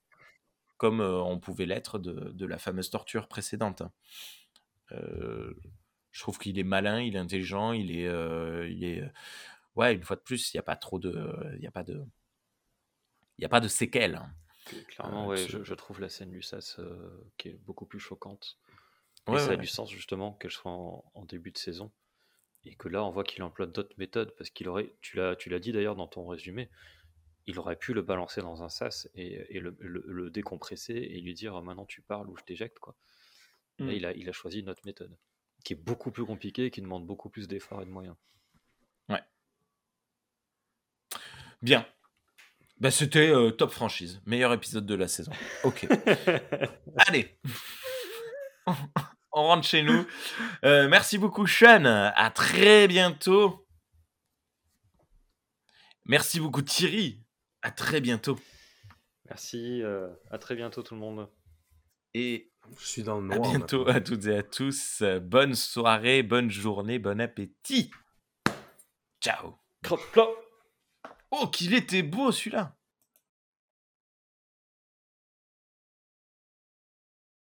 Comme 0.78 1.02
euh, 1.02 1.20
on 1.22 1.40
pouvait 1.40 1.66
l'être 1.66 2.00
de, 2.00 2.32
de 2.32 2.46
la 2.46 2.58
fameuse 2.60 2.90
torture 2.90 3.28
précédente. 3.28 3.82
hein. 3.82 3.92
Euh, 4.94 5.54
je 6.12 6.22
trouve 6.22 6.40
qu'il 6.40 6.58
est 6.60 6.64
malin, 6.64 7.02
il 7.02 7.16
est 7.16 7.20
intelligent, 7.20 7.74
il 7.74 7.92
est. 7.98 8.08
euh, 8.08 8.68
il 8.70 8.84
est 8.84 9.04
ouais, 9.76 9.94
une 9.96 10.04
fois 10.04 10.16
de 10.18 10.22
plus, 10.22 10.54
il 10.54 10.58
n'y 10.58 10.60
a 10.60 10.64
pas 10.64 10.76
trop 10.78 11.00
de. 11.00 11.14
Il 11.56 11.60
n'y 11.62 11.68
a 11.68 11.72
pas 11.72 11.84
de. 11.84 12.06
Il 13.38 13.42
n'y 13.42 13.46
a 13.46 13.50
pas 13.50 13.60
de 13.62 13.68
séquelles. 13.68 14.16
hein. 14.16 14.30
Clairement, 14.88 15.26
Euh, 15.26 15.30
ouais, 15.30 15.38
je, 15.48 15.64
je 15.64 15.74
trouve 15.74 16.02
la 16.02 16.10
scène 16.10 16.32
Lussas 16.32 16.76
euh, 16.80 17.10
qui 17.38 17.50
est 17.50 17.60
beaucoup 17.66 17.86
plus 17.86 18.00
choquante. 18.00 18.58
Et 19.28 19.32
Ouais, 19.32 19.40
ça 19.40 19.46
a 19.46 19.50
ouais. 19.52 19.58
du 19.58 19.68
sens 19.68 19.92
justement 19.92 20.34
qu'elle 20.34 20.52
soit 20.52 20.72
en, 20.72 21.04
en 21.14 21.26
début 21.26 21.52
de 21.52 21.58
saison. 21.58 21.92
Et 22.66 22.76
que 22.76 22.88
là, 22.90 23.04
on 23.04 23.12
voit 23.12 23.24
qu'il 23.24 23.44
emploie 23.44 23.66
d'autres 23.66 23.96
méthodes. 23.98 24.34
Parce 24.38 24.50
qu'il 24.50 24.68
aurait, 24.70 24.94
tu 25.02 25.18
l'as, 25.18 25.36
tu 25.36 25.50
l'as 25.50 25.60
dit 25.60 25.72
d'ailleurs 25.72 25.96
dans 25.96 26.08
ton 26.08 26.28
résumé, 26.28 26.70
il 27.46 27.60
aurait 27.60 27.76
pu 27.78 27.94
le 27.94 28.02
balancer 28.02 28.42
dans 28.42 28.62
un 28.64 28.70
sas 28.70 29.08
et, 29.16 29.56
et 29.56 29.60
le, 29.60 29.76
le- 29.80 30.04
le 30.06 30.30
décompresser 30.30 30.94
et 30.96 31.22
lui 31.22 31.34
dire 31.34 31.62
maintenant 31.62 31.86
tu 31.86 32.02
parles 32.02 32.30
ou 32.30 32.36
je 32.38 32.44
t'éjecte. 32.44 32.80
Quoi. 32.80 32.96
Là, 33.80 33.86
Mm. 33.86 33.92
il 33.92 34.06
a, 34.06 34.12
il 34.14 34.28
a 34.28 34.32
choisi 34.34 34.60
une 34.62 34.70
autre 34.70 34.82
méthode 34.86 35.16
qui 35.64 35.74
est 35.74 35.78
beaucoup 35.78 36.12
plus 36.12 36.26
compliquée 36.26 36.66
et 36.66 36.72
qui 36.72 36.82
demande 36.82 37.06
beaucoup 37.06 37.30
plus 37.30 37.48
d'efforts 37.48 37.82
et 37.82 37.86
de 37.86 37.92
moyens. 37.92 38.16
Bien. 41.62 41.88
Bah, 42.80 42.92
c'était 42.92 43.30
euh, 43.30 43.50
top 43.50 43.72
franchise. 43.72 44.22
Meilleur 44.28 44.54
épisode 44.54 44.86
de 44.86 44.94
la 44.94 45.08
saison. 45.08 45.32
Ok. 45.64 45.88
Allez. 47.08 47.36
On 49.38 49.44
rentre 49.44 49.68
chez 49.68 49.84
nous. 49.84 50.04
Euh, 50.66 50.88
merci 50.90 51.20
beaucoup, 51.20 51.46
Sean. 51.46 51.86
À 51.86 52.32
très 52.32 52.88
bientôt. 52.88 53.68
Merci 56.06 56.40
beaucoup, 56.40 56.64
Thierry. 56.64 57.24
À 57.62 57.70
très 57.70 58.02
bientôt. 58.02 58.40
Merci, 59.30 59.84
euh, 59.84 60.08
à 60.32 60.38
très 60.40 60.56
bientôt 60.56 60.82
tout 60.82 60.96
le 60.96 61.02
monde. 61.02 61.30
Et 62.16 62.52
Je 62.80 62.86
suis 62.86 63.04
dans 63.04 63.20
le 63.20 63.32
à 63.32 63.38
noir. 63.38 63.50
bientôt 63.52 63.80
maintenant. 63.86 63.96
à 63.96 64.02
toutes 64.02 64.26
et 64.26 64.38
à 64.38 64.44
tous. 64.44 65.04
Bonne 65.22 65.54
soirée, 65.54 66.24
bonne 66.24 66.50
journée, 66.50 66.98
bon 66.98 67.22
appétit. 67.22 67.92
Ciao. 69.22 69.60
Oh, 71.30 71.48
qu'il 71.48 71.74
était 71.76 72.04
beau 72.04 72.32
celui-là. 72.32 72.77